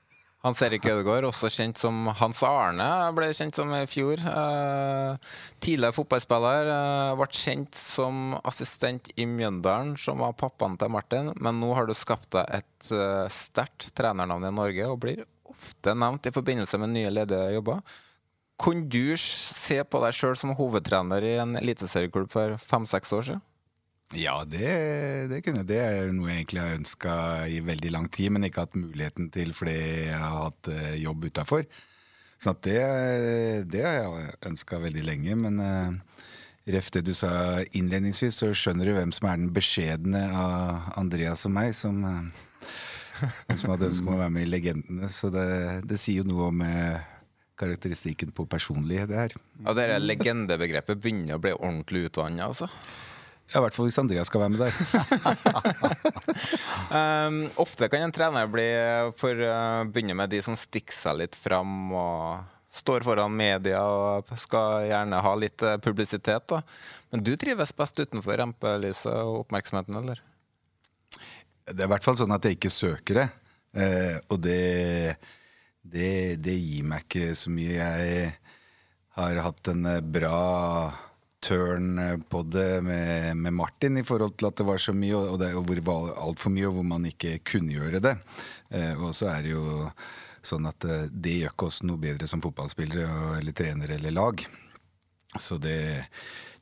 Hans 0.44 0.60
Erik 0.66 0.84
Ødegaard, 0.92 1.24
også 1.24 1.48
kjent 1.48 1.80
som 1.80 2.10
Hans 2.20 2.42
Arne, 2.44 2.86
ble 3.16 3.30
kjent 3.32 3.56
som 3.56 3.70
i 3.78 3.86
fjor. 3.88 4.20
Eh, 4.20 5.30
tidligere 5.64 5.96
fotballspiller. 5.96 6.72
Eh, 6.74 7.12
ble 7.16 7.28
kjent 7.32 7.80
som 7.80 8.34
assistent 8.44 9.08
i 9.16 9.24
Mjøndalen, 9.24 9.94
som 9.96 10.20
var 10.20 10.36
pappaen 10.36 10.76
til 10.82 10.92
Martin. 10.92 11.32
Men 11.40 11.62
nå 11.64 11.72
har 11.78 11.88
du 11.88 11.96
skapt 11.96 12.34
deg 12.36 12.60
et 12.60 12.92
eh, 12.92 13.30
sterkt 13.32 13.94
trenernavn 13.96 14.50
i 14.50 14.52
Norge, 14.52 14.90
og 14.92 15.00
blir 15.06 15.24
ofte 15.48 15.96
nevnt 15.96 16.28
i 16.28 16.36
forbindelse 16.36 16.82
med 16.82 16.92
nye 16.92 17.16
ledige 17.22 17.56
jobber. 17.56 17.80
Kunne 18.60 18.90
du 18.92 19.16
se 19.16 19.80
på 19.88 20.04
deg 20.04 20.20
sjøl 20.20 20.36
som 20.40 20.52
hovedtrener 20.60 21.24
i 21.24 21.38
en 21.40 21.56
eliteserieklubb 21.64 22.28
for 22.36 22.60
fem-seks 22.60 23.16
år 23.16 23.30
siden? 23.32 23.48
Ja, 24.14 24.44
det, 24.46 24.70
det 25.32 25.42
kunne 25.46 25.64
Det 25.66 25.80
er 25.82 26.12
noe 26.14 26.30
jeg 26.30 26.44
egentlig 26.44 26.62
har 26.62 26.78
ønska 26.78 27.16
i 27.50 27.60
veldig 27.66 27.92
lang 27.94 28.10
tid, 28.14 28.34
men 28.34 28.46
ikke 28.48 28.68
hatt 28.68 28.78
muligheten 28.78 29.32
til 29.34 29.54
fordi 29.58 29.76
jeg 30.10 30.20
har 30.20 30.40
hatt 30.48 30.70
eh, 30.74 30.96
jobb 31.02 31.28
utafor. 31.30 31.66
Så 32.44 32.54
det, 32.66 32.80
det 33.72 33.84
har 33.86 33.94
jeg 34.02 34.34
ønska 34.50 34.82
veldig 34.84 35.06
lenge. 35.08 35.36
Men 35.40 35.62
uh, 35.64 36.26
ref 36.76 36.90
det 36.92 37.06
du 37.08 37.14
sa 37.16 37.62
innledningsvis, 37.72 38.36
så 38.42 38.50
skjønner 38.52 38.90
du 38.90 38.98
hvem 38.98 39.14
som 39.16 39.30
er 39.30 39.40
den 39.40 39.54
beskjedne 39.56 40.26
av 40.36 40.92
Andreas 41.00 41.46
og 41.48 41.54
meg, 41.56 41.72
som, 41.78 42.04
uh, 42.04 43.24
som 43.56 43.72
hadde 43.72 43.88
ønsket 43.94 44.10
om 44.10 44.18
å 44.18 44.20
være 44.26 44.36
med 44.36 44.44
i 44.44 44.52
Legendene. 44.52 45.08
Så 45.08 45.32
det, 45.32 45.48
det 45.88 46.02
sier 46.02 46.20
jo 46.20 46.28
noe 46.34 46.52
om 46.52 46.66
karakteristikken 47.64 48.36
på 48.36 48.46
personlighet 48.50 49.08
det 49.14 49.20
her. 49.22 49.40
Ja, 49.64 49.78
det 49.78 49.88
legendebegrepet 50.04 51.00
begynner 51.00 51.38
å 51.38 51.44
bli 51.44 51.56
ordentlig 51.56 52.10
utvanna, 52.10 52.50
altså? 52.52 52.68
Ja, 53.52 53.60
I 53.60 53.64
hvert 53.66 53.76
fall 53.76 53.90
hvis 53.90 54.00
Andreas 54.02 54.32
skal 54.32 54.46
være 54.46 54.54
med 54.54 54.64
der. 54.64 54.74
um, 57.28 57.44
ofte 57.66 57.90
kan 57.92 58.06
en 58.06 58.16
trener 58.16 58.50
bli 58.50 58.68
for 59.20 59.44
uh, 59.44 59.84
begynne 59.90 60.16
med 60.18 60.32
de 60.34 60.42
som 60.46 60.58
stikker 60.58 60.96
seg 60.96 61.20
litt 61.20 61.38
fram 61.38 61.92
og 61.92 62.50
står 62.74 63.06
foran 63.06 63.36
media 63.38 63.84
og 63.86 64.32
skal 64.40 64.88
gjerne 64.88 65.22
ha 65.22 65.36
litt 65.38 65.62
uh, 65.62 65.78
publisitet. 65.78 66.48
Da. 66.50 66.64
Men 67.14 67.26
du 67.26 67.36
trives 67.38 67.76
best 67.78 68.00
utenfor 68.00 68.40
rampelyset 68.42 69.14
og 69.14 69.44
oppmerksomheten, 69.44 70.00
eller? 70.02 70.24
Det 71.64 71.80
er 71.80 71.88
i 71.88 71.92
hvert 71.94 72.04
fall 72.04 72.18
sånn 72.20 72.34
at 72.36 72.44
jeg 72.48 72.58
ikke 72.58 72.74
søker 72.74 73.22
det. 73.22 73.30
Eh, 73.74 74.18
og 74.30 74.42
det, 74.44 75.16
det, 75.82 76.38
det 76.44 76.56
gir 76.58 76.86
meg 76.88 77.08
ikke 77.08 77.34
så 77.38 77.54
mye. 77.54 77.74
Jeg 77.78 78.34
har 79.18 79.42
hatt 79.48 79.72
en 79.72 79.88
eh, 79.90 80.04
bra 80.04 80.42
turn 81.44 82.00
eh, 82.00 82.18
på 82.30 82.42
det 82.48 82.82
med, 82.86 83.38
med 83.38 83.54
Martin 83.54 83.98
i 84.00 84.06
forhold 84.08 84.38
til 84.38 84.50
at 84.50 84.60
det 84.60 84.68
var 84.68 84.82
så 84.82 84.96
mye, 84.96 85.16
og, 85.20 85.38
det, 85.42 85.52
hvor 85.58 85.76
det 85.76 85.86
var 85.88 86.14
altfor 86.24 86.54
mye, 86.56 86.70
og 86.70 86.78
hvor 86.78 86.88
man 86.88 87.08
ikke 87.10 87.38
kunne 87.48 87.76
gjøre 87.76 88.02
det. 88.04 88.16
Eh, 88.72 88.94
og 88.96 89.12
så 89.18 89.30
er 89.34 89.46
det 89.46 89.54
jo 89.56 89.90
sånn 90.44 90.68
at 90.70 90.88
eh, 90.88 91.06
det 91.12 91.38
gjør 91.42 91.54
ikke 91.56 91.70
oss 91.70 91.84
noe 91.88 92.02
bedre 92.02 92.30
som 92.30 92.44
fotballspillere 92.44 93.38
eller 93.40 93.56
trenere 93.58 94.00
eller 94.00 94.16
lag. 94.16 94.46
Så 95.40 95.60
det, 95.62 95.78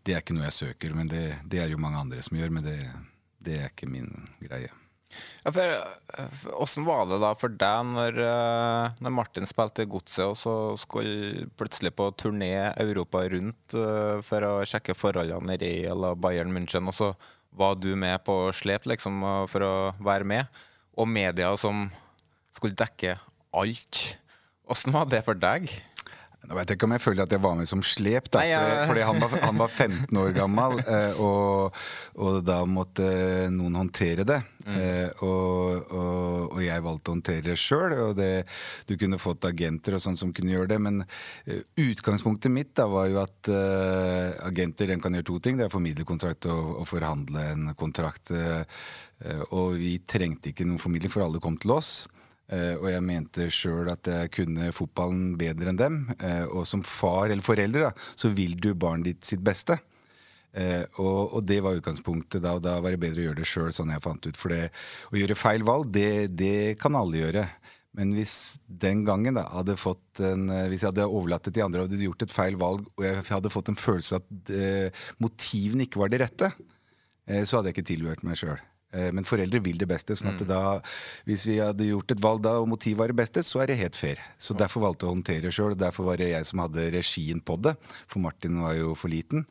det 0.02 0.16
er 0.16 0.24
ikke 0.24 0.38
noe 0.38 0.48
jeg 0.50 0.60
søker, 0.60 0.98
men 0.98 1.10
det, 1.12 1.26
det 1.46 1.62
er 1.62 1.74
jo 1.74 1.82
mange 1.82 2.02
andre 2.02 2.24
som 2.26 2.40
gjør, 2.40 2.54
men 2.58 2.66
det, 2.66 2.78
det 3.44 3.60
er 3.60 3.74
ikke 3.74 3.90
min 3.92 4.10
greie. 4.42 4.81
Ja, 5.44 5.52
for, 5.52 5.62
eh, 5.62 6.46
Hvordan 6.46 6.86
var 6.88 7.06
det 7.10 7.20
da 7.24 7.32
for 7.40 7.50
deg 7.64 7.86
når, 7.90 8.20
eh, 8.26 9.02
når 9.02 9.16
Martin 9.16 9.50
spilte 9.50 9.86
i 9.86 9.90
Godset, 9.90 10.26
og 10.30 10.38
så 10.38 10.56
skulle 10.80 11.48
plutselig 11.60 11.94
på 11.98 12.12
turné 12.14 12.72
Europa 12.80 13.24
rundt 13.34 13.76
eh, 13.78 14.22
for 14.28 14.48
å 14.48 14.54
sjekke 14.68 14.98
forholdene 14.98 15.58
i 15.58 15.62
Real 15.64 16.06
og 16.12 16.22
Bayern 16.24 16.54
München, 16.54 16.88
og 16.88 16.98
så 16.98 17.12
var 17.52 17.76
du 17.76 17.96
med 18.00 18.22
på 18.24 18.36
slep 18.56 18.88
liksom, 18.88 19.20
for 19.52 19.66
å 19.66 19.74
være 20.00 20.28
med, 20.28 20.62
og 20.96 21.10
media 21.10 21.52
som 21.60 21.90
skulle 22.56 22.78
dekke 22.80 23.18
alt. 23.58 24.04
Hvordan 24.68 24.96
var 24.96 25.10
det 25.12 25.26
for 25.26 25.36
deg? 25.36 25.68
Nå 26.50 26.58
vet 26.58 26.72
jeg 26.72 26.80
ikke 26.80 26.88
om 26.90 26.96
jeg 26.96 27.04
føler 27.04 27.24
at 27.24 27.34
jeg 27.36 27.44
var 27.44 27.58
med 27.60 27.70
som 27.70 27.84
slep, 27.86 28.32
da, 28.34 28.42
Nei, 28.42 28.50
ja. 28.50 28.62
fordi, 28.62 28.88
fordi 28.90 29.04
han, 29.08 29.20
var, 29.22 29.36
han 29.46 29.60
var 29.62 29.70
15 29.70 30.18
år 30.24 30.32
gammel, 30.36 30.80
eh, 30.96 31.22
og, 31.22 31.78
og 32.18 32.40
da 32.48 32.58
måtte 32.66 33.06
noen 33.54 33.78
håndtere 33.78 34.26
det. 34.28 34.40
Eh, 34.70 35.10
og, 35.26 35.92
og, 35.94 36.56
og 36.56 36.60
jeg 36.62 36.86
valgte 36.86 37.12
å 37.12 37.16
håndtere 37.16 37.46
det 37.46 37.58
sjøl, 37.62 37.96
du 38.90 38.96
kunne 39.00 39.22
fått 39.22 39.46
agenter 39.50 39.98
og 39.98 40.04
sånn 40.04 40.20
som 40.20 40.34
kunne 40.36 40.54
gjøre 40.54 40.74
det. 40.74 40.80
Men 40.82 41.04
eh, 41.46 41.62
utgangspunktet 41.86 42.54
mitt 42.54 42.74
da 42.78 42.88
var 42.90 43.10
jo 43.12 43.22
at 43.24 43.52
eh, 43.52 44.34
agenter 44.48 44.92
den 44.92 45.04
kan 45.04 45.18
gjøre 45.18 45.30
to 45.30 45.40
ting. 45.46 45.62
Det 45.62 45.68
er 45.68 45.74
formidlerkontrakt 45.74 45.82
formidle 45.82 46.08
kontrakt 46.08 46.50
og, 46.52 46.82
og 46.82 46.90
forhandle 46.90 47.46
en 47.54 47.76
kontrakt. 47.78 48.34
eh, 48.34 49.46
og 49.52 49.78
vi 49.78 50.00
trengte 50.10 50.52
ikke 50.52 50.66
noen 50.66 50.82
formidling, 50.82 51.14
for 51.14 51.26
alle 51.26 51.42
kom 51.44 51.58
til 51.62 51.76
oss. 51.78 51.94
Eh, 52.52 52.74
og 52.76 52.90
jeg 52.92 53.04
mente 53.08 53.48
sjøl 53.54 53.88
at 53.94 54.08
jeg 54.12 54.32
kunne 54.36 54.74
fotballen 54.76 55.38
bedre 55.40 55.72
enn 55.72 55.80
dem. 55.80 56.02
Eh, 56.20 56.44
og 56.50 56.68
som 56.68 56.84
far 56.84 57.30
eller 57.30 57.46
foreldre 57.46 57.88
da, 57.88 57.92
så 58.20 58.32
vil 58.36 58.58
du 58.60 58.74
barnet 58.76 59.12
ditt 59.12 59.30
sitt 59.30 59.44
beste. 59.46 59.80
Eh, 60.52 60.84
og, 61.00 61.38
og 61.38 61.46
det 61.48 61.62
var 61.64 61.78
utgangspunktet 61.80 62.44
da, 62.44 62.58
og 62.58 62.66
da 62.66 62.76
var 62.84 62.92
det 62.92 63.00
bedre 63.00 63.24
å 63.24 63.30
gjøre 63.30 63.40
det 63.40 63.48
sjøl, 63.48 63.72
sånn 63.76 63.94
jeg 63.96 64.04
fant 64.04 64.28
ut. 64.28 64.40
For 64.40 64.56
å 64.56 65.22
gjøre 65.22 65.40
feil 65.40 65.64
valg, 65.68 65.94
det, 65.96 66.34
det 66.36 66.56
kan 66.82 66.98
alle 67.00 67.24
gjøre. 67.24 67.46
Men 67.98 68.14
hvis 68.16 68.34
den 68.68 69.04
gangen 69.08 69.36
da 69.36 69.46
hadde 69.52 69.76
fått 69.80 70.22
en, 70.24 70.46
hvis 70.72 70.84
jeg 70.84 70.94
hadde 70.94 71.08
overlatt 71.12 71.48
det 71.48 71.56
til 71.58 71.66
andre 71.66 71.84
hadde 71.84 72.00
gjort 72.00 72.24
et 72.24 72.32
feil 72.32 72.60
valg, 72.60 72.86
og 72.96 73.04
jeg 73.04 73.26
hadde 73.28 73.52
fått 73.52 73.72
en 73.72 73.80
følelse 73.80 74.20
at 74.22 74.52
eh, 74.56 75.08
motivene 75.24 75.88
ikke 75.88 76.00
var 76.00 76.12
de 76.12 76.22
rette, 76.24 76.52
eh, 77.28 77.44
så 77.44 77.60
hadde 77.60 77.72
jeg 77.72 77.80
ikke 77.80 77.90
tilhørt 77.92 78.24
meg 78.28 78.40
sjøl. 78.40 78.60
Men 78.92 79.24
foreldre 79.24 79.62
vil 79.64 79.78
det 79.80 79.88
beste. 79.88 80.18
sånn 80.20 80.34
at 80.34 80.42
da, 80.50 80.82
Hvis 81.24 81.46
vi 81.48 81.60
hadde 81.62 81.88
gjort 81.88 82.12
et 82.12 82.24
valg 82.24 82.42
da 82.44 82.58
og 82.60 82.68
motivet 82.68 83.00
var 83.00 83.08
det 83.08 83.20
beste, 83.22 83.44
så 83.44 83.62
er 83.64 83.72
det 83.72 83.80
helt 83.80 83.96
fair. 83.96 84.20
Så 84.36 84.52
Derfor 84.58 84.84
valgte 84.84 85.06
jeg 85.06 85.12
å 85.12 85.16
håndtere 85.16 85.46
det 85.48 85.54
sjøl. 85.56 85.78
Derfor 85.80 86.10
var 86.10 86.20
det 86.20 86.32
jeg 86.34 86.50
som 86.50 86.60
hadde 86.60 86.90
regien 86.92 87.40
på 87.40 87.56
det. 87.64 87.78
For 88.12 88.20
Martin 88.20 88.60
var 88.60 88.76
jo 88.76 88.92
for 89.00 89.14
liten. 89.14 89.46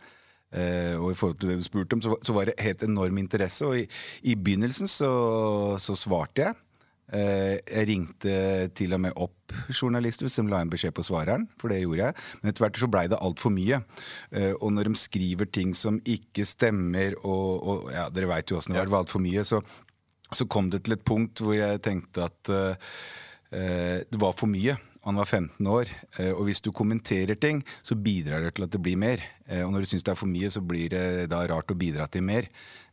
Uh, 0.50 0.98
og 0.98 1.12
i 1.12 1.14
forhold 1.14 1.38
til 1.38 1.52
det 1.52 1.60
du 1.60 1.64
spurte 1.64 1.94
om, 1.94 2.02
så, 2.02 2.16
så 2.26 2.34
var 2.34 2.50
det 2.50 2.58
helt 2.58 2.82
enorm 2.82 3.20
interesse. 3.22 3.66
Og 3.66 3.84
i, 3.84 3.86
i 4.26 4.34
begynnelsen 4.34 4.90
så, 4.90 5.10
så 5.78 5.96
svarte 5.98 6.48
jeg. 6.48 6.58
Eh, 7.10 7.58
jeg 7.58 7.88
ringte 7.90 8.34
til 8.78 8.94
og 8.94 9.02
med 9.02 9.16
opp 9.18 9.54
journalister 9.74 10.30
som 10.30 10.48
la 10.50 10.60
en 10.62 10.70
beskjed 10.70 10.94
på 10.94 11.04
svareren, 11.06 11.48
for 11.58 11.72
det 11.72 11.80
gjorde 11.82 12.06
jeg. 12.06 12.26
Men 12.40 12.52
etter 12.52 12.66
hvert 12.66 12.82
så 12.82 12.90
blei 12.90 13.06
det 13.10 13.18
altfor 13.18 13.54
mye. 13.54 13.80
Eh, 14.30 14.52
og 14.52 14.74
når 14.76 14.90
de 14.90 15.00
skriver 15.00 15.50
ting 15.50 15.74
som 15.78 15.98
ikke 16.06 16.46
stemmer, 16.48 17.18
og, 17.24 17.48
og 17.60 17.90
ja, 17.94 18.06
dere 18.14 18.30
veit 18.30 18.52
jo 18.52 18.60
åssen 18.60 18.76
det 18.76 18.82
var, 18.82 18.90
det 18.90 18.96
var 18.96 19.06
altfor 19.06 19.24
mye, 19.24 19.46
så, 19.46 19.62
så 20.30 20.46
kom 20.46 20.70
det 20.70 20.84
til 20.86 20.94
et 20.98 21.06
punkt 21.06 21.42
hvor 21.42 21.58
jeg 21.58 21.82
tenkte 21.84 22.28
at 22.30 22.54
eh, 22.54 22.94
det 24.06 24.22
var 24.22 24.36
for 24.38 24.50
mye. 24.50 24.78
Han 25.06 25.16
var 25.16 25.24
15 25.24 25.66
år, 25.66 25.88
eh, 26.18 26.32
og 26.34 26.44
hvis 26.44 26.60
du 26.60 26.70
kommenterer 26.76 27.38
ting, 27.40 27.62
så 27.82 27.96
bidrar 27.96 28.42
det 28.44 28.54
til 28.56 28.66
at 28.66 28.74
det 28.74 28.82
blir 28.84 28.98
mer. 29.00 29.22
Eh, 29.48 29.62
Og 29.64 29.72
når 29.72 29.80
du 29.80 29.86
syns 29.86 30.04
det 30.04 30.12
er 30.12 30.18
for 30.20 30.28
mye, 30.28 30.50
så 30.52 30.60
blir 30.60 30.90
det 30.92 31.30
da 31.30 31.40
rart 31.48 31.72
å 31.72 31.78
bidra 31.78 32.04
til 32.10 32.22
mer. 32.22 32.48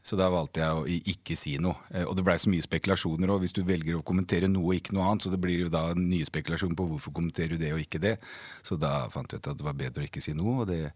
Så 0.08 0.16
da 0.16 0.30
valgte 0.32 0.62
jeg 0.64 0.72
å 0.72 0.86
ikke 1.12 1.36
si 1.36 1.58
noe. 1.58 1.76
Eh, 1.92 2.06
Og 2.08 2.16
det 2.16 2.24
blei 2.24 2.38
så 2.40 2.48
mye 2.50 2.64
spekulasjoner 2.64 3.28
òg, 3.28 3.42
hvis 3.44 3.52
du 3.54 3.62
velger 3.64 3.98
å 4.00 4.04
kommentere 4.08 4.48
noe 4.48 4.72
og 4.72 4.80
ikke 4.80 4.96
noe 4.96 5.04
annet. 5.04 5.24
Så 5.28 5.32
det 5.32 5.42
blir 5.42 5.60
jo 5.66 5.70
da 5.70 5.94
nye 5.94 6.24
spekulasjoner 6.24 6.76
på 6.80 6.88
hvorfor 6.88 7.12
kommenterer 7.12 7.50
du 7.50 7.58
det 7.58 7.74
og 7.74 7.84
ikke 7.84 8.00
det. 8.00 8.16
Så 8.64 8.80
da 8.80 9.10
fant 9.10 9.28
jeg 9.30 9.44
ut 9.44 9.48
at 9.52 9.58
det 9.58 9.68
var 9.68 9.74
bedre 9.76 10.06
å 10.06 10.08
ikke 10.08 10.24
si 10.24 10.32
noe, 10.32 10.62
og 10.64 10.68
det, 10.72 10.94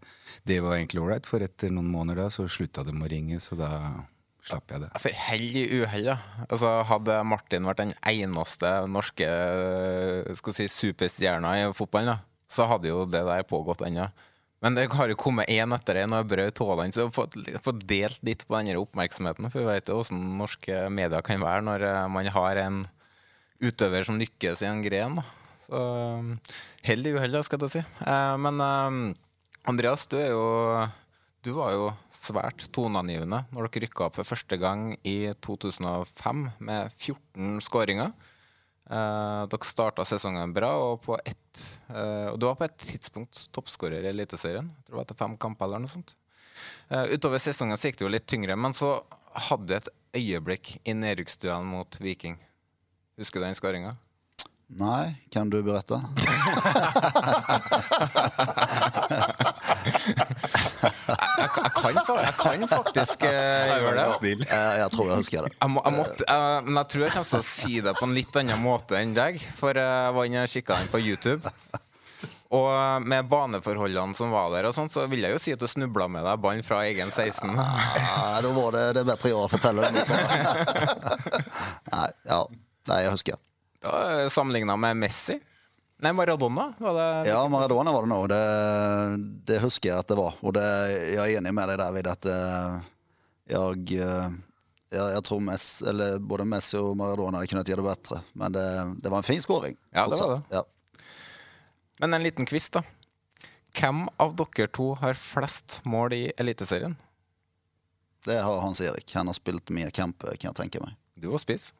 det 0.48 0.62
var 0.64 0.78
egentlig 0.78 1.02
ålreit. 1.04 1.28
For 1.28 1.44
etter 1.44 1.68
noen 1.68 1.92
måneder 1.92 2.24
da 2.24 2.30
så 2.30 2.48
slutta 2.48 2.84
de 2.88 2.96
å 2.96 3.10
ringe, 3.12 3.36
så 3.38 3.54
da 3.60 4.06
slapp 4.48 4.74
jeg 4.74 4.82
det. 4.84 4.90
For 5.02 5.22
hell 5.28 5.46
i 5.60 5.64
uhell, 5.82 6.10
da. 6.10 6.18
Altså, 6.48 6.72
hadde 6.88 7.20
Martin 7.28 7.68
vært 7.68 7.82
den 7.82 7.94
eneste 8.08 8.72
norske 8.90 9.28
skal 10.38 10.56
si, 10.56 10.68
superstjerna 10.72 11.54
i 11.60 11.70
fotballen, 11.76 12.16
da, 12.16 12.46
så 12.50 12.66
hadde 12.70 12.90
jo 12.90 13.04
det 13.08 13.24
der 13.28 13.48
pågått 13.48 13.84
ennå. 13.86 14.08
Men 14.62 14.76
det 14.78 14.86
har 14.94 15.10
jo 15.10 15.18
kommet 15.18 15.50
én 15.50 15.74
etter 15.74 15.98
én, 16.04 16.12
og 16.14 16.28
brøt 16.30 16.54
tålene. 16.54 16.94
Så 16.94 17.08
fått, 17.10 17.34
delt 17.90 18.20
litt 18.22 18.44
på 18.46 18.54
denne 18.54 18.78
oppmerksomheten. 18.78 19.50
For 19.50 19.64
vi 19.64 19.70
vet 19.72 19.90
jo 19.90 19.98
hvordan 19.98 20.20
norske 20.38 20.84
medier 20.94 21.24
kan 21.26 21.42
være 21.42 21.64
når 21.66 21.86
eh, 21.88 22.02
man 22.14 22.30
har 22.30 22.60
en 22.62 22.84
utøver 23.62 24.06
som 24.06 24.20
lykkes 24.22 24.62
i 24.62 24.68
en 24.70 24.84
gren. 24.86 25.18
Da. 25.18 25.26
Så 25.64 25.82
um, 26.22 26.36
hell 26.86 27.10
i 27.10 27.14
uhell, 27.16 27.40
skal 27.42 27.66
jeg 27.66 27.74
si. 27.74 27.82
Eh, 28.06 28.36
men 28.44 28.62
Andreas, 29.66 30.06
du 30.10 30.18
er 30.20 30.30
jo 30.30 30.46
Du 31.42 31.50
var 31.56 31.74
jo 31.74 31.90
svært 32.22 32.68
toneangivende 32.74 33.42
når 33.50 33.66
dere 33.66 33.82
rykka 33.86 34.06
opp 34.06 34.18
for 34.20 34.28
første 34.28 34.58
gang 34.60 34.92
i 35.08 35.16
2005 35.44 36.44
med 36.62 36.92
14 36.94 37.58
skåringer. 37.64 38.12
Eh, 38.92 39.42
dere 39.50 39.66
starta 39.66 40.04
sesongen 40.06 40.54
bra, 40.54 40.70
og, 40.84 41.00
på 41.06 41.16
ett, 41.24 41.62
eh, 41.88 42.28
og 42.32 42.38
du 42.38 42.46
var 42.48 42.58
på 42.60 42.68
et 42.68 42.78
tidspunkt 42.82 43.34
toppskårer 43.54 44.04
i 44.04 44.12
Eliteserien. 44.12 44.68
Jeg 44.68 44.86
tror 44.86 44.94
det 44.94 45.00
var 45.00 45.08
etter 45.08 45.22
fem 45.22 45.34
kamper 45.40 45.68
eller 45.68 45.84
noe 45.84 45.92
sånt. 45.92 46.10
Eh, 46.90 47.04
utover 47.16 47.38
sesongen 47.42 47.78
så 47.78 47.86
gikk 47.88 47.98
det 48.00 48.06
jo 48.06 48.14
litt 48.14 48.30
tyngre, 48.30 48.54
men 48.58 48.72
så 48.76 48.88
hadde 49.48 49.68
du 49.70 49.74
et 49.78 49.92
øyeblikk 50.18 50.64
i 50.84 50.92
nedrykksduellen 50.98 51.66
mot 51.66 52.00
Viking. 52.02 52.36
Husker 53.18 53.40
du 53.40 53.46
den 53.46 53.58
skåringa? 53.58 53.92
Nei, 54.72 55.06
kan 55.32 55.50
du 55.52 55.58
berette? 55.64 55.98
jeg, 60.82 61.46
jeg, 61.46 62.02
kan, 62.06 62.18
jeg 62.22 62.34
kan 62.38 62.66
faktisk 62.70 63.24
eh, 63.28 63.70
gjøre 63.82 63.92
det. 63.98 64.32
Jeg, 64.42 64.80
jeg 64.80 64.90
tror 64.94 65.10
jeg 65.10 65.20
husker 65.22 65.46
det. 65.46 65.52
Jeg, 65.54 65.70
må, 65.70 65.82
jeg 65.86 65.96
måtte, 65.98 66.26
uh, 66.26 66.58
men 66.66 66.80
jeg 66.80 66.90
tror 66.92 67.04
jeg 67.04 67.14
kommer 67.14 67.30
til 67.30 67.38
å 67.38 67.48
si 67.52 67.78
det 67.86 67.94
på 67.98 68.08
en 68.08 68.16
litt 68.16 68.38
annen 68.42 68.62
måte 68.62 68.98
enn 68.98 69.14
deg. 69.16 69.38
For 69.58 69.78
jeg 69.78 70.16
var 70.18 70.28
inne 70.28 70.44
og 70.46 70.52
kikka 70.52 70.80
den 70.80 70.92
på 70.92 71.02
YouTube. 71.02 71.52
Og 72.52 73.06
med 73.08 73.30
baneforholdene 73.32 74.16
som 74.16 74.32
var 74.34 74.50
der, 74.52 74.66
og 74.68 74.74
sånt, 74.76 74.92
så 74.92 75.06
vil 75.08 75.24
jeg 75.24 75.32
jo 75.32 75.40
si 75.40 75.54
at 75.54 75.62
du 75.62 75.68
snubla 75.70 76.04
med 76.12 76.26
deg 76.26 76.42
ballen 76.42 76.66
fra 76.66 76.82
egen 76.84 77.08
16. 77.08 77.48
Ja, 77.56 78.42
da 78.44 78.50
var 78.52 78.76
det, 78.76 78.82
det 78.98 79.06
bedre 79.08 79.32
å 79.38 79.46
fortelle 79.48 79.88
det. 79.88 80.04
Nei, 81.94 82.10
ja. 82.28 82.42
Nei, 82.90 83.00
jeg 83.06 83.14
husker. 83.14 83.40
Sammenligna 84.34 84.76
med 84.76 85.00
Messi? 85.00 85.38
Nei, 86.02 86.10
Maradona? 86.12 86.72
Var 86.82 86.94
det 86.98 87.30
Ja, 87.30 87.48
Maradona 87.48 87.92
var 87.94 88.02
det 88.02 88.10
nå. 88.10 88.20
Det, 88.26 88.40
det 89.46 89.60
husker 89.62 89.92
jeg 89.92 90.02
at 90.02 90.08
det 90.10 90.16
var. 90.18 90.34
Og 90.42 90.54
det, 90.56 90.64
jeg 91.14 91.20
er 91.22 91.36
enig 91.38 91.52
med 91.54 91.70
deg 91.70 91.78
der, 91.78 91.92
Vid, 91.94 92.08
at 92.10 92.26
eh, 92.26 92.80
jeg, 93.52 94.00
eh, 94.02 94.32
jeg, 94.90 95.04
jeg 95.14 95.22
tror 95.28 95.44
mest, 95.46 95.84
eller 95.86 96.16
både 96.18 96.46
Messi 96.50 96.74
og 96.80 96.96
Maradona 96.98 97.38
hadde 97.38 97.52
kunnet 97.52 97.70
gjøre 97.70 97.84
det 97.84 97.92
bedre. 97.92 98.18
Men 98.34 98.56
det, 98.56 98.64
det 99.04 99.12
var 99.14 99.22
en 99.22 99.28
fin 99.28 99.44
skåring. 99.44 99.78
Ja, 99.94 100.08
det 100.10 100.18
var 100.18 100.34
det. 100.34 100.58
Ja. 100.58 100.64
Men 102.02 102.18
en 102.18 102.26
liten 102.26 102.50
quiz, 102.50 102.66
da. 102.74 102.82
Hvem 103.78 104.08
av 104.20 104.34
dere 104.40 104.66
to 104.74 104.88
har 104.98 105.14
flest 105.14 105.78
mål 105.86 106.16
i 106.18 106.24
Eliteserien? 106.34 106.98
Det 108.26 108.40
har 108.42 108.58
Hans 108.60 108.82
Erik. 108.82 109.06
Han 109.14 109.30
har 109.30 109.38
spilt 109.38 109.70
mye 109.70 109.94
kamper, 109.94 110.34
kan 110.34 110.50
jeg 110.50 110.58
tenke 110.64 110.82
meg. 110.82 110.98
Du 111.14 111.30
og 111.30 111.38
spiss. 111.42 111.70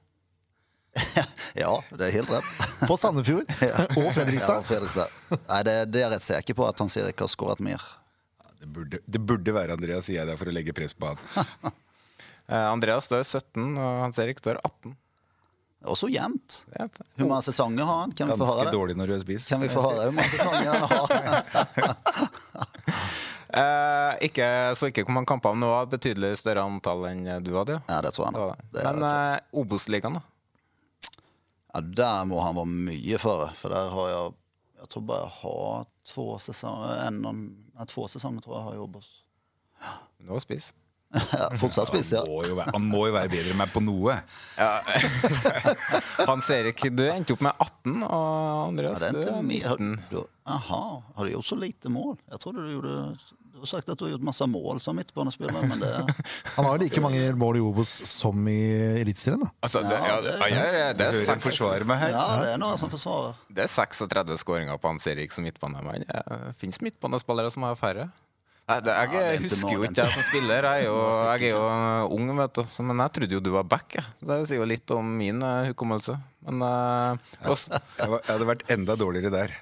Ja, 1.62 1.72
det 1.92 2.06
er 2.08 2.14
helt 2.14 2.30
rett. 2.32 2.48
På 2.88 2.96
Sandefjord 2.96 3.44
og 4.00 4.06
Fredrikstad. 4.16 4.62
Ja, 4.62 4.62
Fredrikstad. 4.64 5.18
Nei, 5.36 5.60
det, 5.68 5.74
det 5.92 6.00
er 6.00 6.06
jeg 6.06 6.12
rett 6.14 6.26
sikker 6.28 6.56
på 6.56 6.64
at 6.68 6.80
Hans 6.80 6.96
Erik 7.00 7.20
har 7.20 7.30
skåret 7.32 7.60
mer. 7.64 7.82
Det 8.62 8.68
burde, 8.72 9.00
det 9.04 9.20
burde 9.20 9.54
være 9.54 9.76
Andreas, 9.76 10.06
sier 10.08 10.22
jeg 10.22 10.30
der 10.30 10.38
for 10.40 10.48
å 10.48 10.54
legge 10.54 10.74
press 10.76 10.94
på 10.96 11.10
han. 11.10 11.20
Eh, 12.52 12.66
Andreas, 12.68 13.10
er 13.12 13.24
17, 13.26 13.64
og 13.74 14.00
Hans 14.06 14.18
Erik, 14.22 14.40
står 14.42 14.56
er 14.56 14.64
18. 14.64 14.96
Også 15.92 16.06
jevnt. 16.12 16.60
Hvor 17.18 17.26
mange 17.26 17.42
sesonger 17.42 17.88
har 17.88 18.04
han? 18.04 18.12
Kan 18.14 18.30
vi 18.30 18.36
få 18.38 18.46
høre 18.52 18.68
det? 18.68 18.74
dårlig 18.76 18.94
når 19.00 19.10
du 19.10 19.14
er 19.16 19.22
spiss. 19.24 19.48
Kan 19.50 19.64
vi 19.64 19.70
få 19.72 19.82
høre 19.82 20.08
hvor 20.08 20.14
mange 20.14 20.30
sesonger 20.30 20.70
han 20.72 20.84
har? 20.92 21.06
Eh, 23.52 24.12
ikke, 24.30 24.46
så 24.80 24.88
ikke 24.88 25.02
hvor 25.04 25.12
mange 25.18 25.28
kamper, 25.28 25.52
men 25.52 25.66
det 25.66 25.68
var 25.68 25.88
betydelig 25.92 26.30
større 26.40 26.62
antall 26.64 27.02
enn 27.10 27.26
du 27.44 27.50
hadde. 27.58 27.82
Ja, 27.84 27.98
det 28.04 28.14
tror 28.16 28.30
jeg. 28.30 28.36
Det 28.36 28.40
var 28.40 28.54
det. 28.54 28.68
Det 28.72 28.84
Men 28.86 29.08
eh, 29.08 29.42
Obos-ligaen, 29.60 30.16
da? 30.16 30.22
Ja, 31.72 31.80
der 31.80 32.24
må 32.28 32.40
han 32.44 32.56
være 32.58 32.68
mye 32.68 33.18
for, 33.20 33.48
for 33.56 33.72
der 33.72 33.90
har 33.94 34.12
jeg 34.12 34.38
Jeg 34.82 34.88
tror 34.90 35.02
bare 35.08 35.24
jeg 35.24 35.34
har 35.40 35.84
to 36.10 36.24
sesonger 36.42 37.02
en, 37.06 37.20
nei, 37.22 37.84
To 37.88 38.06
sesonger 38.10 38.42
tror 38.44 38.56
jeg 38.58 38.64
har 38.66 38.78
jobbet 38.80 39.04
hos. 39.04 39.10
Du 40.18 40.32
var 40.32 40.42
spiss. 40.42 40.72
Ja, 41.12 41.46
fortsatt 41.60 41.90
spiss, 41.90 42.10
ja. 42.14 42.22
Han 42.24 42.30
må, 42.32 42.40
jo 42.48 42.56
være, 42.56 42.72
han 42.72 42.84
må 42.88 43.02
jo 43.06 43.14
være 43.14 43.30
bedre 43.32 43.52
enn 43.52 43.58
meg 43.60 43.72
på 43.74 43.82
noe. 43.84 44.14
Hans 46.30 46.48
Erik, 46.54 46.80
du 46.96 47.02
endte 47.04 47.36
opp 47.36 47.44
med 47.44 47.52
18, 47.60 47.98
og 48.06 48.62
Andreas, 48.70 49.02
det 49.02 49.10
er 49.10 49.18
du 49.18 49.28
er 49.28 49.44
mer. 49.44 49.66
Har, 49.74 49.82
19. 49.82 50.06
du, 50.10 50.18
aha, 50.56 50.82
har 51.16 51.28
du 51.28 51.34
gjort 51.34 51.48
så 51.50 51.58
lite 51.60 51.92
mål? 51.92 52.16
Jeg 52.32 52.42
trodde 52.42 52.64
du 52.64 52.72
gjorde 52.72 52.96
Du 53.62 53.66
har 53.68 53.78
sagt 53.78 53.90
at 53.92 53.98
du 54.00 54.02
har 54.08 54.10
gjort 54.16 54.24
masse 54.26 54.46
mål 54.50 54.80
som 54.82 54.96
midtbanespiller, 54.98 55.66
men 55.70 55.78
det 55.78 55.90
Han 56.56 56.66
har 56.66 56.80
like 56.82 57.02
mange 57.04 57.28
mål 57.38 57.60
i 57.60 57.62
Obos 57.62 57.92
som 58.10 58.48
i 58.50 58.56
Eliteserien, 58.98 59.38
da. 59.38 59.52
Altså, 59.62 59.84
det, 59.86 60.00
ja, 60.02 60.16
det, 60.24 60.32
ja, 60.50 60.64
det, 60.74 60.80
det, 60.98 61.06
er 61.06 61.18
seks 61.28 61.46
forsvarer 61.46 61.86
meg 61.86 62.00
her. 62.00 62.10
Ja, 62.16 62.24
det 62.42 62.48
er 62.56 62.58
noe 62.58 62.74
som 62.80 62.90
forsvarer. 62.90 63.38
det 63.54 63.62
er 63.68 63.70
36 63.70 64.40
skåringer 64.42 64.82
på 64.82 64.90
Hans 64.90 65.06
Erik 65.06 65.30
som 65.30 65.46
midtbanemann. 65.46 66.02
Det 66.10 66.56
fins 66.58 66.82
midtbanespillere 66.82 67.54
som 67.54 67.68
har 67.68 67.78
færre. 67.78 68.08
Nei, 68.66 68.80
det, 68.82 68.98
jeg 68.98 69.14
Ja, 69.14 69.22
det 69.22 69.30
er 69.36 69.46
husker 69.46 69.76
jo 69.76 69.86
ikke 69.86 70.02
jeg 70.02 70.16
som 70.16 70.26
spiller. 70.26 70.66
Jeg 70.66 70.82
er 70.82 70.88
jo, 70.88 70.98
jeg 71.22 71.52
er 71.52 71.54
jo 71.54 72.10
ung, 72.18 72.34
vet 72.42 72.58
du. 72.58 72.62
Men 72.90 73.06
jeg 73.06 73.14
trodde 73.20 73.38
jo 73.38 73.46
du 73.46 73.54
var 73.54 73.70
back. 73.78 73.94
Jeg. 74.00 74.10
Så 74.18 74.26
Det 74.26 74.42
sier 74.50 74.62
jo 74.64 74.68
litt 74.74 74.94
om 74.98 75.16
min 75.22 75.38
uh, 75.38 75.70
hukommelse. 75.70 76.18
Men 76.42 76.62
uh, 76.66 77.16
også, 77.46 77.70
Jeg, 78.00 78.08
jeg 78.10 78.26
hadde 78.32 78.46
vært 78.48 78.64
enda 78.74 78.96
dårligere 78.98 79.30
der. 79.30 79.52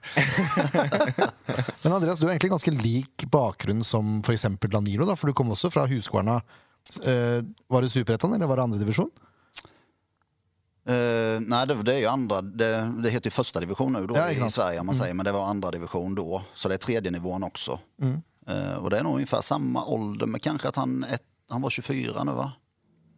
Men 1.85 1.93
Andreas, 1.97 2.19
du 2.21 2.25
har 2.27 2.33
egentlig 2.35 2.53
ganske 2.55 2.73
lik 2.73 3.27
bakgrunn 3.33 3.83
som 3.85 4.21
f.eks. 4.25 4.47
Danilo, 4.71 5.05
da, 5.09 5.17
for 5.21 5.29
du 5.29 5.37
kom 5.37 5.53
også 5.53 5.71
fra 5.73 5.85
Huskvarna. 5.91 6.39
Uh, 7.05 7.41
var 7.71 7.85
det 7.85 7.93
Superettan, 7.93 8.33
eller 8.35 8.49
var 8.49 8.61
det 8.63 8.65
andredivisjon? 8.71 9.11
Uh, 10.91 11.37
nei, 11.45 11.61
det, 11.69 11.77
det 11.87 11.93
er 11.99 12.01
jo 12.07 12.13
andre 12.15 12.39
det, 12.57 12.71
det 13.05 13.11
heter 13.13 13.29
jo 13.31 13.37
førstedivisjon 13.37 13.93
nå 13.95 14.01
Ja, 14.17 14.25
i. 14.33 14.39
Sverige 14.51 14.81
om 14.81 14.89
man 14.89 14.97
Mm. 14.97 15.03
sier, 15.03 15.15
men 15.15 15.29
det 15.29 15.35
var 15.37 15.51
andredivisjon 15.53 16.15
da. 16.17 16.23
då. 16.25 16.41
Så 16.57 16.69
det 16.73 16.79
er 16.81 16.85
tredje 16.87 17.13
også. 17.21 17.45
också. 17.47 17.79
Mm. 18.03 18.17
Uh, 18.49 18.77
og 18.81 18.91
det 18.91 18.99
er 18.99 19.05
nå 19.05 19.13
omtrent 19.21 19.45
samme 19.45 19.85
ålder, 19.85 20.27
men 20.27 20.41
kanskje 20.41 20.69
at 20.73 20.77
han, 20.81 21.05
et, 21.05 21.23
han 21.53 21.63
var 21.63 21.71
24 21.71 22.25
nå, 22.25 22.35
va? 22.35 22.49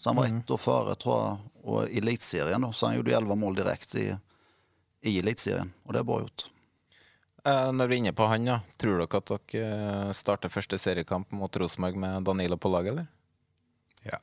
Så 0.02 0.10
han 0.10 0.16
var 0.18 0.26
Mm. 0.26 0.38
ett 0.42 0.50
år 0.50 0.58
før, 0.58 0.94
tror 0.98 1.14
jag, 1.22 1.38
och 1.62 1.88
i 1.88 1.98
elitserien 1.98 2.60
då, 2.60 2.72
så 2.72 2.86
han 2.86 2.96
gjorde 2.96 3.10
ju 3.10 3.16
11 3.16 3.34
mål 3.34 3.54
direkte 3.54 4.00
i, 4.00 4.16
i 5.02 5.18
elitserien. 5.18 5.72
og 5.84 5.92
det 5.92 6.02
er 6.02 6.08
bra 6.08 6.20
gjort. 6.20 6.46
uh, 7.46 7.72
når 7.72 7.88
vi 7.88 7.94
er 7.94 7.98
inne 7.98 8.12
på 8.12 8.26
han, 8.26 8.46
ja, 8.46 8.60
tror 8.78 8.98
dere 9.02 9.18
at 9.18 9.32
dere 9.32 9.70
uh, 10.08 10.12
starter 10.12 10.52
første 10.52 10.78
seriekamp 10.78 11.30
mot 11.30 11.56
Rosenborg 11.56 11.96
med 11.98 12.22
Danilo 12.26 12.56
på 12.56 12.70
laget, 12.70 12.92
eller? 12.92 13.06
Ja. 14.02 14.18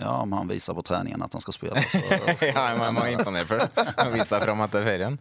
Ja, 0.00 0.22
om 0.22 0.32
han 0.32 0.48
viser 0.48 0.74
på 0.74 0.82
treningen 0.82 1.22
at 1.22 1.32
han 1.32 1.42
skal 1.44 1.54
spille. 1.54 1.82
Så, 1.82 2.00
ja, 2.48 2.64
jeg 2.72 2.94
må, 2.94 3.04
imponere 3.12 3.46
for 3.46 3.60
det. 3.60 3.86
Må 3.98 4.08
Vise 4.14 4.30
seg 4.30 4.46
fram 4.46 4.64
etter 4.64 4.86
ferien. 4.86 5.18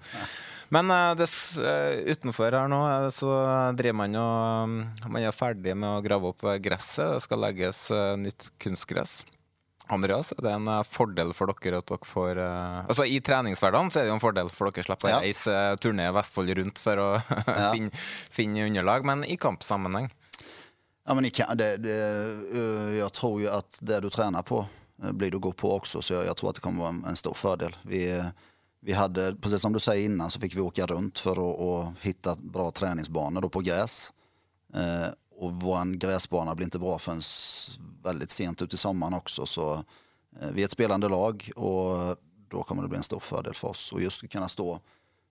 Men 0.72 0.91
eh, 0.91 1.12
det, 1.20 1.28
eh, 1.59 2.14
utenfor 2.14 2.55
her 2.55 2.70
nå 2.72 2.80
eh, 2.88 3.09
så 3.12 3.32
driver 3.76 3.97
man 3.99 4.16
jo 4.16 4.24
mm, 4.24 4.78
Man 5.12 5.26
er 5.26 5.36
ferdig 5.36 5.76
med 5.76 5.89
å 5.89 6.03
grave 6.05 6.32
opp 6.32 6.45
eh, 6.47 6.62
gresset. 6.64 7.18
Det 7.18 7.26
skal 7.26 7.43
legges 7.43 7.84
eh, 7.91 8.14
nytt 8.22 8.47
kunstgress. 8.62 9.22
Andreas, 9.92 10.32
er 10.34 10.42
det 10.46 10.52
en 10.56 10.68
eh, 10.72 10.84
fordel 10.88 11.34
for 11.38 11.52
dere 11.52 11.82
at 11.82 11.89
dere 11.92 12.08
får 12.08 12.39
uh, 12.39 12.82
Altså 12.88 13.06
I 13.06 13.20
treningshverdagen 13.24 13.92
så 13.92 14.00
er 14.02 14.08
det 14.08 14.12
jo 14.14 14.18
en 14.18 14.24
fordel 14.24 14.50
for 14.54 14.72
dere 14.72 14.86
slipper 14.88 15.10
å 15.10 15.14
Ja. 15.14 15.22
reise 15.24 15.54
eh, 15.56 15.76
turné 15.84 16.08
Vestfold 16.16 16.54
rundt 16.62 16.80
for 16.82 17.02
å 17.04 17.08
finne, 17.74 17.92
finne 18.32 18.68
underlag, 18.70 19.06
men 19.08 19.26
i 19.28 19.38
kampsammenheng 19.42 20.10
Ja, 21.08 21.16
men 21.18 21.26
ikke, 21.28 21.48
det, 21.60 21.72
det, 21.84 21.98
jag 23.00 23.12
tror 23.18 23.39
jo 23.42 23.50
at 23.58 23.80
det 23.82 24.00
du 24.06 24.10
trener 24.13 24.46
på 24.47 24.63
blir 25.18 25.32
du 25.34 25.39
god 25.42 25.55
på 25.58 25.72
også, 25.80 26.01
Så 26.05 26.13
jeg, 26.13 26.28
jeg 26.30 26.38
tror 26.38 26.51
at 26.51 26.59
det 26.59 26.62
kommer 26.63 26.84
være 26.86 26.93
en, 26.93 27.05
en 27.09 27.18
stor 27.18 27.34
fordel. 27.34 27.74
Vi, 27.89 28.04
vi 28.86 28.93
hadde, 28.93 29.32
precis 29.42 29.63
som 29.66 29.74
du 29.74 29.80
sier 29.82 30.05
innan, 30.05 30.30
så 30.30 30.38
fikk 30.39 30.54
vi 30.55 30.62
åka 30.62 30.86
rundt 30.92 31.18
for 31.26 31.42
å, 31.42 31.47
å 31.50 31.72
hitta 32.04 32.36
bra 32.38 32.68
treningsbaner 32.70 33.47
på 33.50 33.63
gress. 33.66 34.12
Eh, 34.78 35.09
og 35.42 35.58
vår 35.63 35.96
gressbane 35.97 36.54
blir 36.54 36.70
ikke 36.70 36.84
bra 36.84 37.00
før 37.01 37.18
väldigt 38.03 38.32
sent 38.32 38.61
ut 38.61 38.73
i 38.73 38.78
sommaren 38.78 39.13
också. 39.13 39.45
Så 39.45 39.73
eh, 40.41 40.49
vi 40.53 40.61
är 40.61 40.65
ett 40.65 40.71
spelande 40.71 41.09
lag 41.09 41.51
och 41.55 42.17
då 42.49 42.63
kommer 42.63 42.82
det 42.83 42.87
bli 42.89 42.97
en 42.97 43.03
stor 43.03 43.19
fördel 43.19 43.53
för 43.53 43.67
oss. 43.67 43.91
Och 43.91 44.01
just 44.01 44.23
att 44.23 44.29
kunna 44.29 44.49
stå, 44.49 44.79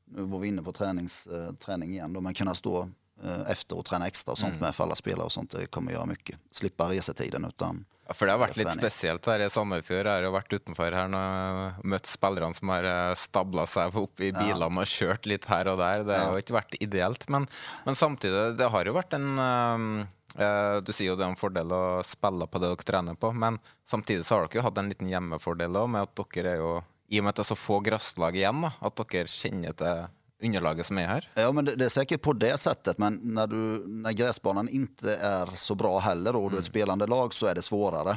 nu 0.05 0.22
var 0.22 0.38
vi 0.38 0.48
inne 0.48 0.62
på 0.62 0.72
tränings, 0.72 1.26
eh, 1.26 1.52
träning 1.52 1.90
igen, 1.90 2.12
då, 2.12 2.20
men 2.20 2.34
kunna 2.34 2.55
stå 2.55 2.88
eh, 3.24 3.51
efter 3.51 3.76
och 3.78 3.84
träna 3.84 4.06
extra 4.06 4.32
och 4.32 4.38
sånt 4.38 4.52
Mm. 4.52 4.60
med 4.60 4.74
för 4.74 4.84
alla 4.84 4.94
spelare 4.94 5.24
och 5.24 5.32
sånt, 5.32 5.51
det 5.51 5.66
kommer 5.66 5.92
göra 5.92 6.06
mycket. 6.06 6.38
Slippa 6.51 6.90
resetiden 6.90 7.44
utan 7.44 7.84
Ja, 8.11 8.15
for 8.19 8.27
det 8.27 8.32
har 8.35 8.41
vært 8.43 8.57
litt 8.59 8.73
spesielt 8.74 9.27
her 9.31 9.43
i 9.45 9.47
Sandefjord. 9.55 10.03
Jeg 10.03 10.11
har 10.11 10.24
jo 10.27 10.32
vært 10.35 10.55
utenfor 10.57 10.95
her 10.99 11.12
og 11.15 11.85
møtt 11.93 12.09
spillerne 12.11 12.57
som 12.59 12.73
har 12.74 12.89
stabla 13.15 13.69
seg 13.70 13.95
opp 14.01 14.19
i 14.27 14.32
bilene 14.35 14.82
og 14.82 14.91
kjørt 14.91 15.28
litt 15.31 15.47
her 15.47 15.70
og 15.70 15.78
der. 15.78 16.03
Det 16.09 16.16
har 16.19 16.35
jo 16.35 16.43
ikke 16.43 16.57
vært 16.57 16.74
ideelt. 16.82 17.28
Men, 17.31 17.47
men 17.87 17.99
samtidig, 18.01 18.57
det 18.59 18.66
har 18.74 18.91
jo 18.91 18.97
vært 18.99 19.15
en 19.15 19.28
øh, 19.39 20.81
Du 20.82 20.91
sier 20.91 21.12
jo 21.12 21.16
det 21.20 21.23
er 21.23 21.31
en 21.31 21.39
fordel 21.39 21.70
å 21.70 21.82
spille 22.03 22.51
på 22.51 22.59
det 22.59 22.73
dere 22.73 22.89
trener 22.91 23.15
på, 23.15 23.31
men 23.31 23.62
samtidig 23.87 24.27
så 24.27 24.41
har 24.41 24.49
dere 24.49 24.59
jo 24.59 24.66
hatt 24.66 24.82
en 24.82 24.91
liten 24.91 25.15
hjemmefordel 25.15 25.78
òg, 25.78 25.93
med 25.95 26.11
at 26.11 26.24
dere 26.35 26.57
er 26.57 26.65
jo 26.65 26.73
I 27.15 27.23
og 27.23 27.28
med 27.28 27.37
at 27.37 27.39
det 27.39 27.47
er 27.47 27.53
så 27.53 27.62
få 27.62 27.78
grasslag 27.87 28.43
igjen, 28.43 28.66
da, 28.66 28.74
at 28.91 29.05
dere 29.07 29.31
kjenner 29.31 29.78
til 29.78 30.03
underlaget 30.43 30.87
som 30.87 30.99
er 30.99 31.07
her. 31.07 31.29
Ja, 31.35 31.53
men 31.53 31.65
det, 31.65 31.77
det 31.77 31.85
är 31.85 31.89
säkert 31.89 32.23
på 32.23 32.33
det 32.33 32.59
sättet. 32.59 32.99
Men 32.99 33.21
när, 33.23 33.47
du, 33.47 33.85
när 33.87 34.12
gräsbanan 34.12 34.69
inte 34.69 35.15
är 35.17 35.47
så 35.55 35.75
bra 35.75 35.99
heller 35.99 36.37
och 36.37 36.51
du 36.51 36.57
är 36.57 36.61
ett 36.61 36.67
spelande 36.67 37.07
lag 37.07 37.35
så 37.35 37.47
är 37.47 37.55
det 37.55 37.62
svårare. 37.62 38.17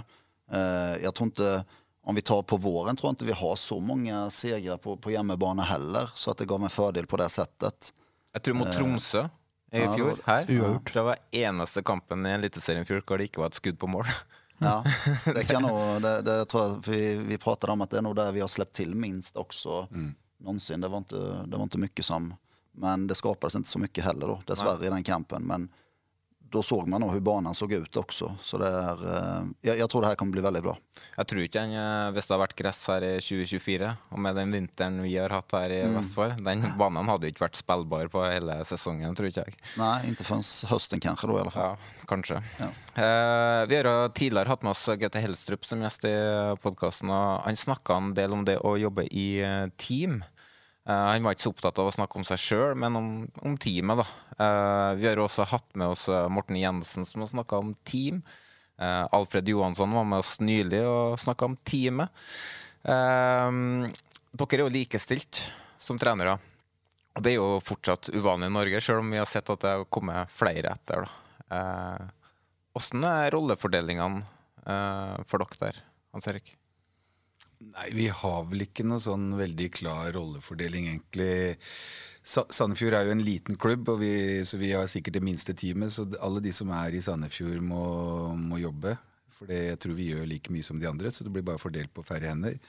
Eh, 0.52 1.04
jag 1.04 1.14
tror 1.16 1.26
inte, 1.26 1.66
om 2.06 2.16
vi 2.16 2.22
tar 2.22 2.42
på 2.42 2.58
våren 2.58 2.96
tror 2.96 3.08
jag 3.08 3.12
inte 3.12 3.26
vi 3.26 3.32
har 3.32 3.56
så 3.56 3.80
många 3.80 4.30
segrar 4.30 4.78
på, 4.78 4.98
på 4.98 5.12
hjemmebane 5.12 5.62
heller. 5.62 6.10
Så 6.14 6.32
att 6.32 6.38
det 6.38 6.46
gav 6.46 6.64
en 6.64 6.70
fördel 6.70 7.06
på 7.08 7.18
det 7.18 7.30
sättet. 7.30 7.94
Jeg 8.34 8.44
tror 8.44 8.56
mot 8.56 8.68
Eh, 8.68 8.74
Tromsø 8.78 9.24
i 9.72 9.82
ja, 9.82 9.96
fjor, 9.96 10.10
det 10.16 10.32
her. 10.32 10.46
var- 10.46 10.54
Uavgjort. 10.56 10.94
Det 10.94 11.02
var 11.02 11.16
eneste 11.32 11.82
kampen 11.84 12.26
i 12.26 12.30
Eliteserien 12.30 12.82
i 12.84 12.86
fjor 12.86 13.02
hvor 13.08 13.18
det 13.18 13.24
ikke 13.30 13.40
var 13.42 13.48
et 13.48 13.56
skudd 13.56 13.80
på 13.80 13.88
mål. 13.88 14.06
Ja, 14.58 14.84
det 15.26 15.44
kan 15.50 15.62
nog, 15.62 16.02
det, 16.02 16.22
det 16.22 16.46
tror 16.46 16.64
jag, 16.64 16.84
vi, 16.88 17.16
vi 17.16 17.38
pratade 17.38 17.74
om 17.74 17.82
att 17.82 17.90
det 17.90 17.98
är 17.98 18.02
nog 18.02 18.16
där 18.16 18.32
vi 18.32 18.40
har 18.42 18.48
släppt 18.48 18.76
till 18.76 18.96
minst 18.96 19.36
också 19.36 19.88
någonsin. 20.44 20.82
Det 20.82 20.88
var, 20.88 20.98
inte, 20.98 21.16
det 21.48 21.58
var 21.58 21.64
inte 21.64 21.78
mycket 21.78 22.06
som, 22.06 22.34
men 22.72 23.08
det 23.08 23.16
skapades 23.16 23.56
inte 23.56 23.70
så 23.70 23.80
mycket 23.80 24.04
heller 24.04 24.28
då, 24.28 24.42
dessvärre 24.48 24.86
i 24.86 24.90
den 24.90 25.04
kampen. 25.04 25.44
Men 25.44 25.70
då 26.54 26.64
såg 26.64 26.88
man 26.88 27.02
nog 27.02 27.12
hur 27.12 27.20
banan 27.20 27.56
såg 27.56 27.74
ut 27.74 27.98
också. 27.98 28.36
Så 28.42 28.58
det 28.58 28.68
är, 28.68 29.18
eh, 29.18 29.44
jag, 29.62 29.78
jag 29.78 29.90
tror 29.90 30.02
det 30.02 30.08
här 30.08 30.16
kommer 30.16 30.32
bli 30.32 30.42
väldigt 30.42 30.64
bra. 30.64 30.78
Jeg 31.18 31.28
tror 31.28 31.42
ikke 31.42 31.60
den, 31.60 31.72
eh, 31.74 32.12
Hvis 32.14 32.28
det 32.28 32.34
hadde 32.34 32.44
vært 32.44 32.56
gress 32.56 32.82
her 32.88 33.02
i 33.08 33.14
2024, 33.22 33.88
og 34.12 34.20
med 34.20 34.36
den 34.38 34.52
vinteren 34.54 35.00
vi 35.02 35.16
har 35.18 35.30
hatt 35.34 35.52
her 35.52 35.70
i 35.74 35.80
Mm. 35.82 35.96
Vestfold 35.98 36.44
Den 36.46 36.62
banen 36.78 37.10
hadde 37.10 37.32
ikke 37.32 37.46
vært 37.48 37.58
spillbar 37.58 38.08
på 38.08 38.22
hele 38.30 38.60
sesongen, 38.70 39.16
tror 39.16 39.28
ikke 39.32 39.46
jeg. 39.48 39.56
Nej, 39.78 40.08
inte 40.10 40.24
förrän 40.24 40.44
hösten 40.70 41.00
kanske 41.00 41.28
då 41.28 41.38
i 41.38 41.42
alla 41.42 41.52
fall. 41.52 41.64
Ja, 41.64 41.78
kanskje. 42.08 42.36
Eh, 42.38 43.66
vi 43.68 43.76
har 43.76 44.10
tidligere 44.10 44.48
hatt 44.50 44.62
med 44.64 44.70
oss 44.72 44.86
Gaute 44.86 45.20
Helstrup 45.20 45.66
som 45.66 45.82
gjest 45.82 46.06
i 46.06 46.14
podkasten, 46.62 47.10
og 47.10 47.42
han 47.48 47.56
snakka 47.56 47.96
en 47.98 48.14
del 48.14 48.32
om 48.34 48.46
det 48.46 48.60
å 48.62 48.78
jobbe 48.78 49.08
i 49.10 49.42
eh, 49.42 49.68
team. 49.78 50.24
Eh, 50.84 51.06
han 51.10 51.24
var 51.24 51.36
ikke 51.36 51.46
så 51.46 51.54
opptatt 51.54 51.80
av 51.80 51.88
å 51.88 51.96
snakke 51.96 52.20
om 52.20 52.26
seg 52.28 52.42
sjøl, 52.42 52.74
men 52.80 52.98
om, 53.00 53.10
om 53.46 53.56
teamet. 53.60 54.04
da. 54.04 54.08
Eh, 54.36 54.90
vi 55.00 55.08
har 55.08 55.22
også 55.24 55.48
hatt 55.48 55.70
med 55.80 55.94
oss 55.96 56.10
eh, 56.12 56.28
Morten 56.32 56.60
Jensen 56.60 57.08
som 57.08 57.24
har 57.24 57.32
snakka 57.32 57.62
om 57.64 57.76
team. 57.88 58.24
Alfred 58.84 59.48
Johansson 59.48 59.94
var 59.96 60.04
med 60.04 60.20
oss 60.20 60.40
nylig 60.42 60.80
og 60.84 61.20
snakka 61.22 61.46
om 61.46 61.54
teamet. 61.64 62.10
Dere 62.84 63.92
er 64.58 64.64
jo 64.64 64.72
likestilt 64.74 65.40
som 65.80 66.00
trenere. 66.02 66.34
Og 67.14 67.24
det 67.24 67.32
er 67.32 67.38
jo 67.38 67.62
fortsatt 67.64 68.10
uvanlig 68.12 68.50
i 68.50 68.56
Norge, 68.58 68.82
selv 68.84 69.04
om 69.06 69.14
vi 69.14 69.22
har 69.22 69.30
sett 69.30 69.54
at 69.54 69.62
det 69.64 69.76
har 69.78 69.86
kommet 69.94 70.34
flere 70.36 70.74
etter. 70.74 71.06
da. 71.06 72.10
Åssen 72.76 73.06
er 73.08 73.32
rollefordelingene 73.38 74.26
for 75.30 75.46
dere 75.46 75.62
der, 75.62 75.80
Hans 76.12 76.28
Erik? 76.34 76.58
Nei, 77.72 77.88
vi 77.96 78.08
har 78.12 78.44
vel 78.50 78.66
ikke 78.66 78.86
noe 78.86 79.02
sånn 79.02 79.32
veldig 79.40 79.70
klar 79.74 80.12
rollefordeling, 80.16 80.90
egentlig. 80.92 81.56
Sa 82.24 82.46
Sandefjord 82.54 82.96
er 82.98 83.08
jo 83.08 83.16
en 83.16 83.24
liten 83.24 83.58
klubb, 83.60 83.90
vi, 84.00 84.14
så 84.48 84.60
vi 84.62 84.72
har 84.76 84.88
sikkert 84.92 85.18
det 85.18 85.24
minste 85.26 85.56
teamet. 85.58 85.96
Så 85.96 86.06
alle 86.24 86.44
de 86.44 86.54
som 86.56 86.72
er 86.76 86.96
i 86.96 87.02
Sandefjord, 87.04 87.64
må, 87.66 87.84
må 88.40 88.62
jobbe. 88.62 88.96
For 89.34 89.52
jeg 89.52 89.80
tror 89.82 89.98
vi 89.98 90.12
gjør 90.12 90.30
like 90.30 90.54
mye 90.54 90.66
som 90.66 90.80
de 90.80 90.90
andre, 90.90 91.12
så 91.12 91.26
det 91.26 91.34
blir 91.34 91.46
bare 91.46 91.62
fordelt 91.62 91.94
på 91.94 92.06
færre 92.08 92.32
hender. 92.32 92.60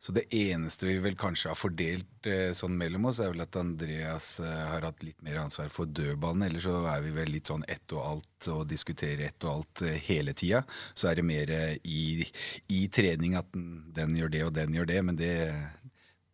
Så 0.00 0.14
det 0.16 0.22
eneste 0.32 0.86
vi 0.88 0.94
vel 1.04 1.16
kanskje 1.20 1.50
har 1.50 1.58
fordelt 1.60 2.26
eh, 2.28 2.54
sånn 2.56 2.72
mellom 2.80 3.10
oss, 3.10 3.18
er 3.20 3.34
vel 3.34 3.42
at 3.44 3.56
Andreas 3.60 4.28
eh, 4.40 4.62
har 4.70 4.86
hatt 4.88 5.02
litt 5.04 5.18
mer 5.20 5.42
ansvar 5.42 5.68
for 5.68 5.90
dødballen. 5.92 6.46
Ellers 6.46 6.64
så 6.64 6.78
er 6.88 7.02
vi 7.04 7.12
vel 7.18 7.28
litt 7.34 7.50
sånn 7.52 7.66
ett 7.68 7.92
og 7.92 8.06
alt 8.06 8.48
og 8.48 8.62
diskuterer 8.70 9.26
ett 9.26 9.44
og 9.44 9.58
alt 9.58 9.82
eh, 9.84 9.98
hele 10.06 10.32
tida. 10.32 10.62
Så 10.96 11.10
er 11.10 11.20
det 11.20 11.26
mer 11.28 11.52
eh, 11.52 11.76
i, 11.84 12.24
i 12.72 12.86
trening 12.88 13.36
at 13.36 13.52
den, 13.52 13.68
den 13.92 14.16
gjør 14.16 14.32
det 14.32 14.42
og 14.46 14.54
den 14.56 14.80
gjør 14.80 14.88
det, 14.88 14.98
men 15.04 15.20
det, 15.20 15.34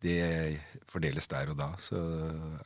det 0.07 0.23
fordeles 0.87 1.27
der 1.35 1.51
og 1.51 1.59
da. 1.59 1.73
Så 1.83 1.99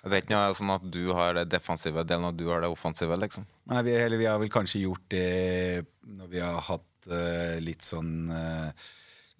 Det 0.05 0.12
er 0.12 0.20
ikke 0.20 0.36
noe 0.36 0.55
sånn 0.60 0.77
at 0.77 0.85
du 0.85 1.02
har 1.16 1.40
det 1.40 1.48
defensive 1.56 2.05
delen 2.05 2.28
og 2.28 2.36
du 2.36 2.51
har 2.52 2.60
det 2.60 2.74
offensive, 2.77 3.16
liksom? 3.24 3.48
Nei, 3.72 3.86
vi, 3.89 3.97
eller 4.05 4.20
vi 4.20 4.28
har 4.28 4.36
vel 4.44 4.52
kanskje 4.52 4.85
gjort 4.85 5.09
det 5.16 5.28
når 6.12 6.32
vi 6.36 6.44
har 6.44 6.60
hatt 6.68 7.09
eh, 7.09 7.56
litt 7.64 7.89
sånn 7.89 8.28
uh, 8.28 8.90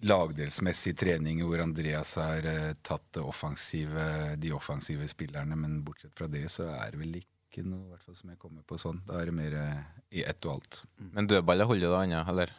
lagdelsmessig 0.07 0.95
trening 0.97 1.43
hvor 1.45 1.61
Andreas 1.63 2.15
har 2.19 2.47
eh, 2.47 2.71
tatt 2.85 3.19
offensive, 3.21 4.35
de 4.41 4.53
offensive 4.55 5.07
spillerne, 5.09 5.57
men 5.57 5.81
bortsett 5.85 6.15
fra 6.17 6.29
det 6.31 6.47
så 6.53 6.69
er 6.73 6.93
det 6.93 7.01
vel 7.03 7.19
ikke 7.21 7.65
noe 7.67 7.99
som 8.15 8.31
jeg 8.31 8.39
kommer 8.41 8.65
på 8.67 8.79
sånn. 8.81 9.01
Da 9.07 9.19
er 9.21 9.29
det 9.29 9.37
mer 9.37 9.57
eh, 9.59 9.79
i 10.21 10.25
ett 10.27 10.45
og 10.47 10.57
alt. 10.57 10.83
Men 11.11 11.29
dødballer 11.29 11.69
holder 11.69 11.89
det 11.91 12.03
annet, 12.05 12.33
eller? 12.33 12.53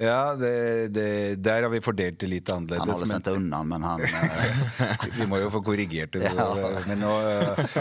Ja, 0.00 0.32
det, 0.32 0.88
det, 0.96 1.08
der 1.44 1.66
har 1.66 1.70
vi 1.72 1.82
fordelt 1.84 2.16
det 2.22 2.28
litt 2.30 2.48
annerledes. 2.48 2.80
Han 2.86 2.92
hadde 2.94 3.08
sendt 3.10 3.26
det 3.28 3.34
unna, 3.36 3.58
men 3.68 3.82
han... 3.84 4.00
vi 5.18 5.26
må 5.28 5.36
jo 5.42 5.50
få 5.52 5.60
korrigert 5.66 6.14
det. 6.16 6.22
Så, 6.30 6.36
Ja. 6.40 6.70
men, 6.88 7.02
nå, 7.02 7.10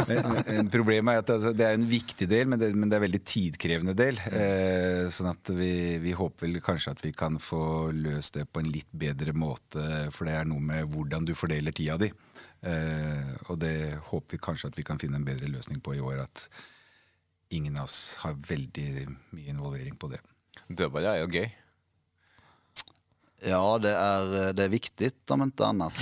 men, 0.10 0.28
men 0.50 0.72
problemet 0.74 1.14
er 1.14 1.24
at 1.24 1.32
altså, 1.38 1.54
det 1.56 1.68
er 1.70 1.78
en 1.78 1.86
viktig 1.88 2.28
del, 2.28 2.50
men 2.52 2.60
det, 2.60 2.74
men 2.76 2.92
det 2.92 2.98
er 2.98 3.02
en 3.02 3.06
veldig 3.08 3.22
tidkrevende 3.24 3.96
del. 3.96 4.20
Eh, 4.36 5.06
sånn 5.16 5.32
at 5.32 5.54
vi, 5.56 5.72
vi 6.04 6.16
håper 6.18 6.50
vel 6.50 6.60
kanskje 6.66 6.92
at 6.98 7.06
vi 7.06 7.14
kan 7.16 7.40
få 7.40 7.62
løst 7.96 8.36
det 8.36 8.50
på 8.52 8.60
en 8.66 8.68
litt 8.74 8.90
bedre 8.92 9.32
måte, 9.32 9.86
for 10.12 10.28
det 10.28 10.36
er 10.42 10.50
noe 10.52 10.60
med 10.60 10.92
hvordan 10.92 11.24
du 11.30 11.32
fordeler 11.40 11.76
tida 11.76 11.96
di. 12.04 12.12
Eh, 12.68 13.32
og 13.48 13.62
det 13.64 13.96
håper 14.10 14.36
vi 14.36 14.42
kanskje 14.50 14.74
at 14.74 14.82
vi 14.82 14.84
kan 14.88 15.00
finne 15.00 15.22
en 15.22 15.28
bedre 15.28 15.48
løsning 15.56 15.80
på 15.80 15.96
i 15.96 16.04
år. 16.04 16.26
At 16.28 16.50
ingen 17.56 17.80
av 17.80 17.88
oss 17.88 18.18
har 18.26 18.36
veldig 18.36 19.08
mye 19.08 19.56
involvering 19.56 19.96
på 19.96 20.12
det. 20.12 20.20
Dødballer 20.68 21.16
er 21.16 21.24
jo 21.24 21.32
gøy. 21.40 21.48
Ja, 23.46 23.78
det 23.80 23.92
er, 23.96 24.54
det 24.54 24.66
er 24.66 24.72
viktig, 24.72 25.12
om 25.32 25.46
ikke 25.46 25.68
annet. 25.70 26.00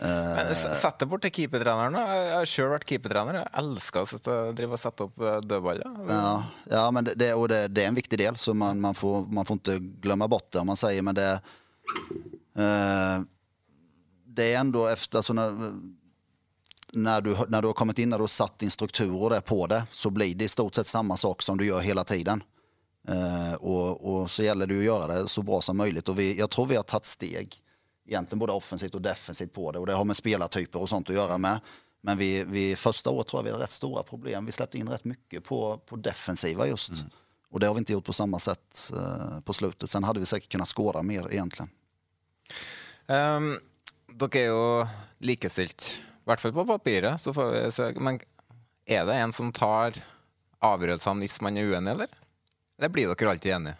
Det 0.00 0.08
eh, 0.08 0.52
Sett 0.80 1.00
deg 1.00 1.08
bort 1.08 1.24
til 1.24 1.32
keepertreneren. 1.32 1.96
Jeg 1.96 2.34
har 2.34 2.48
sjøl 2.48 2.72
vært 2.74 2.86
keepertrener. 2.88 3.38
Jeg 3.40 3.52
elsker 3.62 4.04
å 4.04 4.36
drive 4.56 4.76
og 4.76 4.82
sette 4.82 5.06
opp 5.06 5.24
eh, 5.24 5.38
dødballer. 5.46 5.96
Ja, 6.10 6.34
ja 6.72 6.84
men 6.92 7.08
det, 7.08 7.16
det, 7.16 7.62
det, 7.68 7.84
är 7.84 7.88
en 7.88 7.96
viktig 7.96 8.18
del 8.18 8.36
så 8.36 8.54
man, 8.54 8.80
man, 8.80 8.94
får, 8.94 9.26
man 9.32 9.48
får 9.48 9.62
ikke 9.62 9.78
glemme 10.04 10.28
bort 10.28 10.50
det 10.52 10.60
om 10.60 10.72
man 10.72 10.80
sier, 10.80 11.02
men 11.02 11.16
det 11.16 11.30
uh, 12.60 13.24
Det 14.24 14.52
er 14.52 14.60
ändå 14.60 14.86
efter, 14.86 15.18
altså, 15.18 15.32
når, 15.32 15.56
når 16.92 17.20
du, 17.20 17.34
når 17.48 17.62
du 17.62 17.68
har 17.68 17.74
kommet 17.74 17.98
inn 17.98 18.14
og 18.14 18.30
satt 18.30 18.58
din 18.60 18.70
strukturer 18.70 19.40
på 19.40 19.66
det 19.66 19.82
så 19.90 20.10
blir 20.10 20.34
det 20.34 20.44
i 20.44 20.52
stort 20.52 20.74
sett 20.74 20.86
samme 20.86 21.16
sak 21.16 21.42
som 21.42 21.58
du 21.58 21.64
gjør 21.64 21.80
hele 21.80 22.04
tiden. 22.04 22.44
Eh, 23.08 23.54
och, 23.54 24.14
och 24.14 24.30
så 24.30 24.42
gäller 24.42 24.66
det 24.66 24.74
å 24.74 24.78
att 24.78 24.84
göra 24.84 25.06
det 25.06 25.28
så 25.28 25.42
bra 25.42 25.60
som 25.60 25.76
möjligt 25.76 26.08
och 26.08 26.18
vi, 26.18 26.38
jag 26.38 26.50
tror 26.50 26.66
vi 26.66 26.76
har 26.76 26.82
tagit 26.82 27.04
steg 27.04 27.62
egentligen 28.06 28.38
både 28.38 28.52
offensivt 28.52 28.94
och 28.94 29.02
defensivt 29.02 29.52
på 29.52 29.72
det 29.72 29.78
och 29.78 29.86
det 29.86 29.94
har 29.94 30.04
med 30.04 30.16
spelartyper 30.16 30.80
och 30.80 30.88
sånt 30.88 31.10
att 31.10 31.16
göra 31.16 31.38
med. 31.38 31.60
Men 32.00 32.18
vi, 32.18 32.44
vi 32.44 32.76
första 32.76 33.10
året 33.10 33.28
tror 33.28 33.38
jag 33.38 33.44
vi 33.44 33.50
hade 33.50 33.64
rätt 33.64 33.70
stora 33.70 34.02
problem. 34.02 34.46
Vi 34.46 34.52
släppte 34.52 34.78
in 34.78 34.88
rätt 34.88 35.04
mycket 35.04 35.44
på, 35.44 35.78
på 35.86 35.96
defensiva 35.96 36.66
just. 36.66 36.92
Och 37.50 37.60
det 37.60 37.66
har 37.66 37.74
vi 37.74 37.78
inte 37.78 37.92
gjort 37.92 38.04
på 38.04 38.12
samma 38.12 38.38
sätt 38.38 38.92
eh, 38.96 39.40
på 39.40 39.52
slutet. 39.52 39.90
Sen 39.90 40.04
hade 40.04 40.20
vi 40.20 40.26
säkert 40.26 40.52
kunnat 40.52 40.68
skåra 40.68 41.02
mer 41.02 41.32
egentligen. 41.32 41.70
Um, 43.06 43.56
dere 44.20 44.40
er 44.40 44.48
jo 44.50 44.62
likestilt, 45.18 45.86
i 46.22 46.30
hvert 46.30 46.40
fall 46.40 46.54
på 46.54 46.64
papiret. 46.66 47.20
Så 47.20 47.34
får 47.34 47.50
vi 47.50 47.62
se. 47.74 47.90
Men 47.98 48.20
er 48.86 49.06
det 49.06 49.16
en 49.18 49.34
som 49.34 49.52
tar 49.52 49.98
avgjørelsene 50.62 51.24
hvis 51.24 51.40
man 51.42 51.58
er 51.58 51.72
uenig, 51.72 51.96
eller? 51.96 52.14
Eller 52.80 52.88
blir 52.90 53.12
dere 53.12 53.30
alltid 53.36 53.52
enige? 53.52 53.76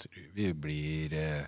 tror 0.00 0.30
vi 0.34 0.54
blir 0.54 1.12
eh, 1.12 1.42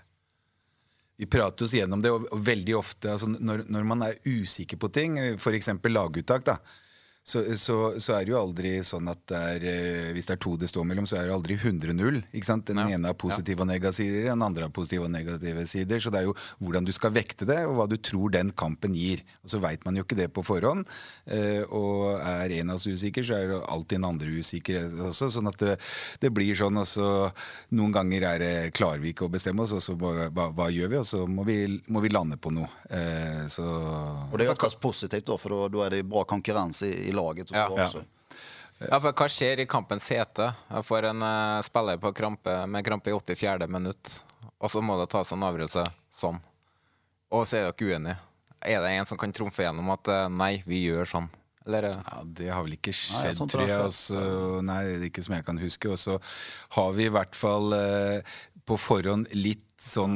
Vi 1.17 1.27
prater 1.27 1.65
oss 1.65 1.75
gjennom 1.75 2.03
det, 2.03 2.11
og 2.11 2.41
veldig 2.45 2.77
ofte 2.77 3.13
altså, 3.13 3.29
når, 3.31 3.65
når 3.71 3.85
man 3.87 4.03
er 4.03 4.19
usikker 4.27 4.81
på 4.81 4.89
ting, 4.91 5.19
f.eks. 5.37 5.69
laguttak, 5.85 6.45
da, 6.49 6.57
så, 7.25 7.43
så, 7.55 7.77
så 8.03 8.17
er 8.17 8.25
det 8.27 8.33
jo 8.33 8.39
aldri 8.41 8.71
sånn 8.83 9.07
at 9.13 9.21
det 9.31 9.39
er, 9.39 9.65
eh, 9.71 10.09
hvis 10.17 10.27
det 10.27 10.35
er 10.35 10.41
to 10.43 10.57
det 10.59 10.69
står 10.73 10.87
mellom, 10.89 11.07
så 11.07 11.21
er 11.21 11.29
det 11.29 11.37
aldri 11.37 11.55
100-0. 11.55 12.19
ikke 12.35 12.49
sant? 12.49 12.67
Den 12.67 12.81
ene 12.83 13.13
har 13.13 13.15
positive 13.15 13.63
og 13.63 13.69
negative 13.71 13.95
sider, 13.95 14.25
den 14.33 14.43
andre 14.43 14.67
har 14.67 14.75
positive 14.75 15.07
og 15.07 15.13
negative 15.15 15.67
sider. 15.71 16.03
Så 16.03 16.11
det 16.11 16.23
er 16.23 16.27
jo 16.27 16.35
hvordan 16.59 16.89
du 16.89 16.93
skal 16.93 17.15
vekte 17.15 17.47
det, 17.47 17.61
og 17.69 17.77
hva 17.79 17.87
du 17.91 17.95
tror 18.03 18.33
den 18.35 18.51
kampen 18.51 18.97
gir. 18.99 19.23
Og 19.45 19.53
så 19.55 19.61
veit 19.63 19.87
man 19.87 19.97
jo 20.01 20.03
ikke 20.03 20.19
det 20.19 20.29
på 20.35 20.43
forhånd. 20.47 20.83
eh, 21.31 21.63
Og 21.71 22.19
er 22.19 22.57
en 22.59 22.71
av 22.75 22.81
oss 22.81 22.89
usikker, 22.91 23.23
så 23.23 23.39
er 23.39 23.49
det 23.53 23.61
alltid 23.71 24.01
en 24.01 24.09
andre 24.11 24.35
usikker 24.43 24.83
også. 25.11 25.31
Sånn 25.31 25.49
at 25.53 25.59
det, 25.63 25.79
det 26.21 26.33
blir 26.35 26.55
sånn, 26.59 26.77
og 26.83 26.87
så 26.91 27.31
noen 27.79 27.95
ganger 27.95 28.27
er 28.33 28.43
det 28.43 28.53
klarer 28.75 28.99
vi 28.99 29.15
ikke 29.15 29.29
å 29.29 29.33
bestemme 29.33 29.63
oss, 29.63 29.73
og 29.79 29.83
så 29.85 29.95
hva, 29.95 30.51
hva, 30.51 30.69
gjør 30.75 30.91
vi? 30.91 30.99
Og 30.99 31.07
så 31.07 31.23
må 31.31 31.47
vi, 31.47 31.61
må 31.87 32.03
vi 32.03 32.11
lande 32.11 32.37
på 32.37 32.51
noe. 32.51 32.67
Eh, 32.91 33.47
Så 33.47 33.63
og 33.63 34.39
det 34.39 34.45
är 34.45 34.51
oftast 34.51 34.81
positivt 34.81 35.27
da, 35.27 35.37
for 35.39 35.69
da 35.69 35.87
er 35.87 35.91
det 35.91 36.03
bra 36.09 36.25
konkurrens 36.25 36.83
i, 36.83 37.12
i 37.13 37.17
laget. 37.17 37.51
Och 37.51 37.57
så 37.57 37.63
Ja. 37.63 37.85
också. 37.87 38.03
Ja, 38.83 38.99
for 38.99 39.13
Hva 39.15 39.29
skjer 39.31 39.61
i 39.63 39.67
kampens 39.71 40.09
hete? 40.11 40.49
Jeg 40.73 40.85
får 40.89 41.05
en 41.13 41.23
uh, 41.23 41.61
spiller 41.63 42.01
på 42.03 42.11
krampe, 42.19 42.55
med 42.67 42.83
krampe 42.85 43.13
i 43.13 43.15
84. 43.15 43.69
minutt, 43.71 44.17
og 44.59 44.71
så 44.73 44.81
må 44.83 44.97
det 44.99 45.07
tas 45.13 45.31
en 45.37 45.45
avgjørelse 45.47 45.85
sånn. 46.19 46.41
Og 47.31 47.47
så 47.47 47.61
er 47.61 47.69
dere 47.71 47.93
uenige. 47.93 48.17
Er 48.63 48.83
det 48.83 48.91
en 48.97 49.07
som 49.07 49.19
kan 49.19 49.33
trumfe 49.33 49.63
gjennom 49.63 49.93
at 49.95 50.11
uh, 50.11 50.27
nei, 50.29 50.57
vi 50.67 50.83
gjør 50.89 51.07
sånn? 51.07 51.29
Eller, 51.67 51.93
eh? 51.93 52.01
Ja, 52.11 52.23
Det 52.27 52.49
har 52.51 52.65
vel 52.67 52.75
ikke 52.75 52.91
skjedd, 52.97 53.39
nei, 53.39 53.47
tror 53.55 53.69
jeg. 53.71 53.79
Altså, 53.87 54.19
nei, 54.67 54.83
ikke 55.07 55.23
som 55.23 55.37
jeg 55.39 55.47
kan 55.47 55.59
huske. 55.63 55.89
Og 55.95 55.99
så 56.03 56.19
har 56.75 56.93
vi 56.99 57.07
i 57.07 57.13
hvert 57.15 57.39
fall 57.39 57.71
uh, 57.79 58.19
på 58.67 58.75
forhånd 58.79 59.31
litt 59.35 59.63
sånn 59.83 60.15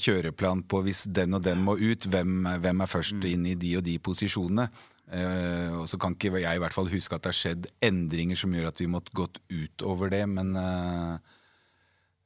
kjøreplan 0.00 0.62
på 0.68 0.78
hvis 0.86 1.02
den 1.12 1.34
og 1.36 1.42
den 1.44 1.60
må 1.64 1.74
ut, 1.76 2.06
hvem, 2.08 2.46
hvem 2.60 2.80
er 2.80 2.88
først 2.88 3.12
Mm. 3.16 3.26
inn 3.32 3.46
i 3.46 3.54
de 3.54 3.76
og 3.76 3.82
de 3.84 3.98
posisjonene. 3.98 4.68
Eh, 5.12 5.68
og 5.76 5.88
så 5.90 5.98
kan 6.00 6.14
ikke 6.16 6.32
jeg 6.40 6.56
i 6.56 6.62
hvert 6.62 6.74
fall 6.74 6.88
huske 6.88 7.16
at 7.16 7.24
det 7.24 7.32
har 7.34 7.36
skjedd 7.36 7.66
endringer 7.84 8.38
som 8.40 8.54
gjør 8.56 8.70
at 8.70 8.80
vi 8.80 8.88
måtte 8.90 9.12
gått 9.16 9.40
utover 9.52 10.12
det, 10.14 10.24
men 10.30 10.54
uh, 10.56 11.18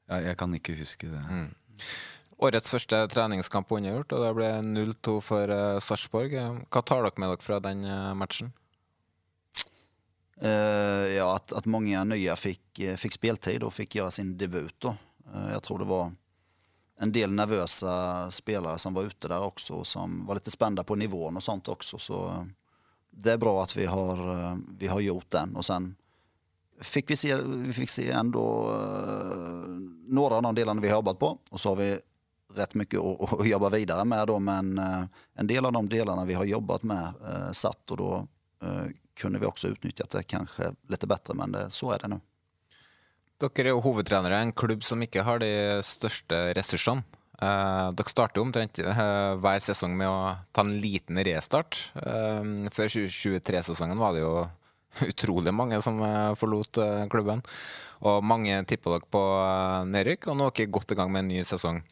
Ja, 0.08 0.22
jeg 0.30 0.38
kan 0.40 0.54
ikke 0.56 0.76
huske 0.78 1.10
det. 1.10 1.20
Mm. 1.28 1.50
Årets 2.38 2.70
første 2.70 3.02
treningskamp 3.12 3.72
unnagjort, 3.74 4.14
og 4.14 4.22
det 4.24 4.30
ble 4.38 4.52
0-2 4.62 5.16
for 5.26 5.50
uh, 5.52 5.80
Sarpsborg. 5.82 6.36
Hva 6.70 6.82
tar 6.86 7.02
dere 7.02 7.20
med 7.20 7.34
dere 7.34 7.44
fra 7.44 7.58
den 7.60 7.82
uh, 7.84 8.14
matchen? 8.16 8.54
Uh, 10.38 11.10
ja, 11.10 11.26
at, 11.34 11.50
at, 11.50 11.66
mange 11.66 11.98
nye 12.06 12.38
fikk, 12.38 12.78
fikk 13.02 13.18
spiltid 13.18 13.66
og 13.66 13.74
fikk 13.74 13.98
gjøre 13.98 14.14
sin 14.14 14.36
debut. 14.38 14.72
Da. 14.80 14.94
jeg 15.50 15.64
tror 15.66 15.82
det 15.82 15.90
var 15.90 16.14
en 17.02 17.12
del 17.12 17.34
nervøse 17.34 17.90
spillere 18.34 18.78
som 18.78 18.94
var 18.94 19.10
ute 19.10 19.28
der 19.28 19.42
også, 19.42 19.82
som 19.84 20.22
var 20.26 20.38
litt 20.38 20.50
spente 20.50 20.86
på 20.86 20.96
nivåene 20.98 21.42
og 21.42 21.44
sånt 21.44 21.68
også. 21.74 22.00
Så 22.00 22.22
det 23.10 23.34
er 23.34 23.40
bra 23.42 23.54
at 23.62 23.76
vi 23.76 23.86
har, 23.86 24.20
vi 24.78 24.86
har 24.86 25.00
gjort 25.00 25.30
den. 25.34 25.56
Og 25.58 25.64
sen 25.66 25.92
fikk 26.80 27.10
vi 27.10 27.16
se, 27.18 27.36
vi 27.36 27.74
fikk 27.74 27.90
se 27.90 28.10
ändå 28.14 28.44
noen 30.08 30.36
av 30.38 30.42
de 30.42 30.54
delene 30.60 30.82
vi 30.84 30.90
har 30.92 31.00
jobbet 31.00 31.18
på. 31.18 31.32
Og 31.50 31.60
så 31.60 31.72
har 31.72 31.80
vi 31.80 31.90
rätt 32.54 32.74
mycket 32.74 33.00
att 33.00 33.46
jobba 33.46 33.70
vidare 33.70 34.04
med. 34.04 34.26
Då, 34.26 34.38
men 34.38 34.78
eh, 34.78 35.04
en 35.34 35.46
del 35.46 35.66
av 35.66 35.72
de 35.72 35.88
delarna 35.88 36.24
vi 36.24 36.34
har 36.34 36.44
jobbat 36.44 36.82
med 36.82 37.04
eh, 37.04 37.50
satt 37.52 37.90
och 37.90 37.96
då 37.96 38.26
kunne 39.18 39.38
vi 39.38 39.46
også 39.46 39.68
utnyttet 39.68 40.10
det 40.10 40.22
kanskje 40.22 40.72
litt 40.90 41.04
bedre, 41.06 41.34
men 41.34 41.52
det, 41.54 41.68
så 41.74 41.92
er 41.94 42.02
det 42.02 42.10
nå. 42.10 42.18
Dere 43.38 43.70
er 43.70 43.70
jo 43.70 43.82
hovedtrenere 43.84 44.40
i 44.40 44.46
en 44.48 44.54
klubb 44.54 44.82
som 44.86 45.02
ikke 45.02 45.22
har 45.26 45.38
de 45.42 45.50
største 45.86 46.40
ressursene. 46.58 47.04
Eh, 47.38 47.88
dere 47.94 48.10
starter 48.10 48.42
omtrent 48.42 48.80
uh, 48.82 49.36
hver 49.38 49.60
sesong 49.62 49.92
med 49.94 50.10
å 50.10 50.32
ta 50.50 50.64
en 50.64 50.74
liten 50.82 51.20
restart. 51.22 51.84
Uh, 51.94 52.66
før 52.74 52.90
2023-sesongen 52.90 54.00
var 54.00 54.16
det 54.16 54.24
jo 54.24 54.32
utrolig 55.12 55.54
mange 55.54 55.78
som 55.84 56.00
forlot 56.40 56.80
klubben. 57.12 57.44
Og 58.08 58.24
mange 58.26 58.58
tippa 58.66 58.96
dere 58.96 59.10
på 59.10 59.22
nedrykk, 59.92 60.30
og 60.32 60.38
nå 60.38 60.48
er 60.48 60.56
dere 60.56 60.74
godt 60.74 60.94
i 60.94 60.98
gang 60.98 61.14
med 61.14 61.26
en 61.26 61.32
ny 61.36 61.44
sesong. 61.46 61.82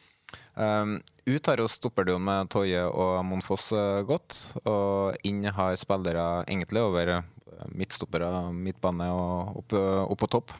Ut 1.27 1.47
har 1.47 1.61
jo 1.61 1.67
stopperduoen 1.69 2.23
med 2.23 2.49
Toje 2.51 2.81
og 2.87 3.19
Monfoss 3.27 3.69
uh, 3.75 4.01
gått, 4.07 4.35
og 4.67 5.15
inn 5.27 5.45
har 5.53 5.77
spillere 5.79 6.25
egentlig 6.47 6.83
over 6.83 7.11
uh, 7.19 7.67
midtstoppere, 7.71 8.29
midtbane 8.55 9.07
og 9.13 9.61
opp, 9.61 9.75
uh, 9.77 10.03
opp, 10.07 10.19
på 10.23 10.31
topp. 10.37 10.55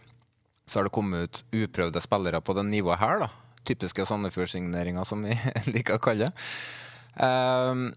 Så 0.68 0.80
har 0.80 0.88
det 0.88 0.96
kommet 0.96 1.26
ut 1.26 1.44
uprøvde 1.66 2.04
spillere 2.04 2.44
på 2.44 2.56
det 2.56 2.68
nivået 2.70 3.02
her, 3.02 3.26
da. 3.26 3.47
Typiske 3.68 4.06
Sandefjord-signeringa, 4.08 5.04
som 5.08 5.26
vi 5.28 5.36
liker 5.74 5.98
å 5.98 6.04
kalle 6.04 6.30
det. 6.30 6.48
Um, 7.18 7.90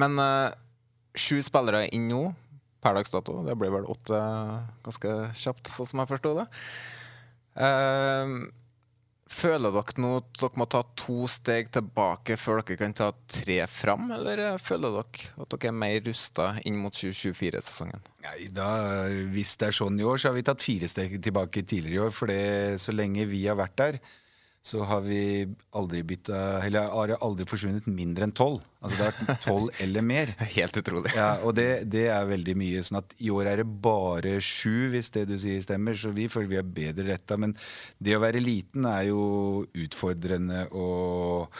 men 0.00 0.18
uh, 0.18 0.50
sju 1.14 1.38
spillere 1.44 1.86
inn 1.94 2.08
nå, 2.10 2.24
per 2.84 2.98
dags 2.98 3.12
dato. 3.12 3.38
Det 3.46 3.56
blir 3.58 3.72
vel 3.72 3.88
åtte 3.88 4.18
ganske 4.84 5.14
kjapt, 5.38 5.70
sånn 5.72 5.90
som 5.92 6.02
jeg 6.02 6.12
forsto 6.14 6.34
det. 6.42 6.50
Um, 7.54 8.44
Føler 9.34 9.72
dere 9.72 10.02
nå 10.02 10.10
at 10.20 10.26
dere 10.36 10.60
må 10.60 10.66
ta 10.70 10.82
to 11.00 11.24
steg 11.30 11.70
tilbake 11.74 12.36
før 12.38 12.60
dere 12.60 12.76
kan 12.78 12.92
ta 12.94 13.08
tre 13.30 13.56
fram, 13.72 14.10
eller 14.12 14.42
føler 14.62 14.92
dere 14.98 15.30
at 15.40 15.54
dere 15.54 15.70
er 15.70 15.78
mer 15.80 15.96
rusta 16.04 16.50
inn 16.68 16.76
mot 16.78 16.94
2024-sesongen? 16.94 18.04
Hvis 19.32 19.56
det 19.60 19.70
er 19.70 19.78
sånn 19.80 19.98
i 19.98 20.06
år, 20.06 20.20
så 20.20 20.30
har 20.30 20.36
vi 20.36 20.44
tatt 20.46 20.62
fire 20.62 20.90
steg 20.90 21.16
tilbake 21.24 21.64
tidligere 21.64 21.96
i 21.96 22.04
år. 22.04 22.14
For 22.14 22.34
så 22.84 22.94
lenge 22.94 23.26
vi 23.30 23.42
har 23.48 23.58
vært 23.58 23.76
der, 23.80 23.98
så 24.64 24.80
har 24.88 25.02
vi 25.04 25.44
aldri 25.76 26.00
bytta 26.08 26.38
Eller 26.64 26.88
har 26.88 27.10
aldri 27.20 27.44
forsvunnet 27.44 27.84
mindre 27.84 28.24
enn 28.24 28.32
tolv. 28.32 28.62
Altså 28.80 28.96
det 28.96 29.04
har 29.04 29.18
vært 29.18 29.42
tolv 29.44 29.74
eller 29.84 30.06
mer. 30.08 30.32
Helt 30.54 30.78
utrolig. 30.80 31.12
Ja, 31.16 31.34
og 31.44 31.52
det, 31.58 31.68
det, 31.92 32.06
er 32.14 32.30
veldig 32.30 32.54
mye. 32.56 32.84
sånn 32.86 33.02
at 33.02 33.12
i 33.20 33.28
år 33.34 33.50
er 33.50 33.60
det 33.60 33.66
bare 33.84 34.38
sju, 34.40 34.88
hvis 34.94 35.12
det 35.12 35.26
du 35.28 35.36
sier 35.40 35.60
stemmer. 35.64 35.98
Så 36.00 36.14
vi 36.16 36.30
føler 36.32 36.54
vi 36.54 36.60
er 36.62 36.72
bedre 36.80 37.10
retta. 37.12 37.36
Men 37.40 37.52
det 38.00 38.16
å 38.16 38.22
være 38.24 38.40
liten 38.40 38.88
er 38.88 39.10
jo 39.10 39.26
utfordrende 39.84 40.64
og 40.72 41.52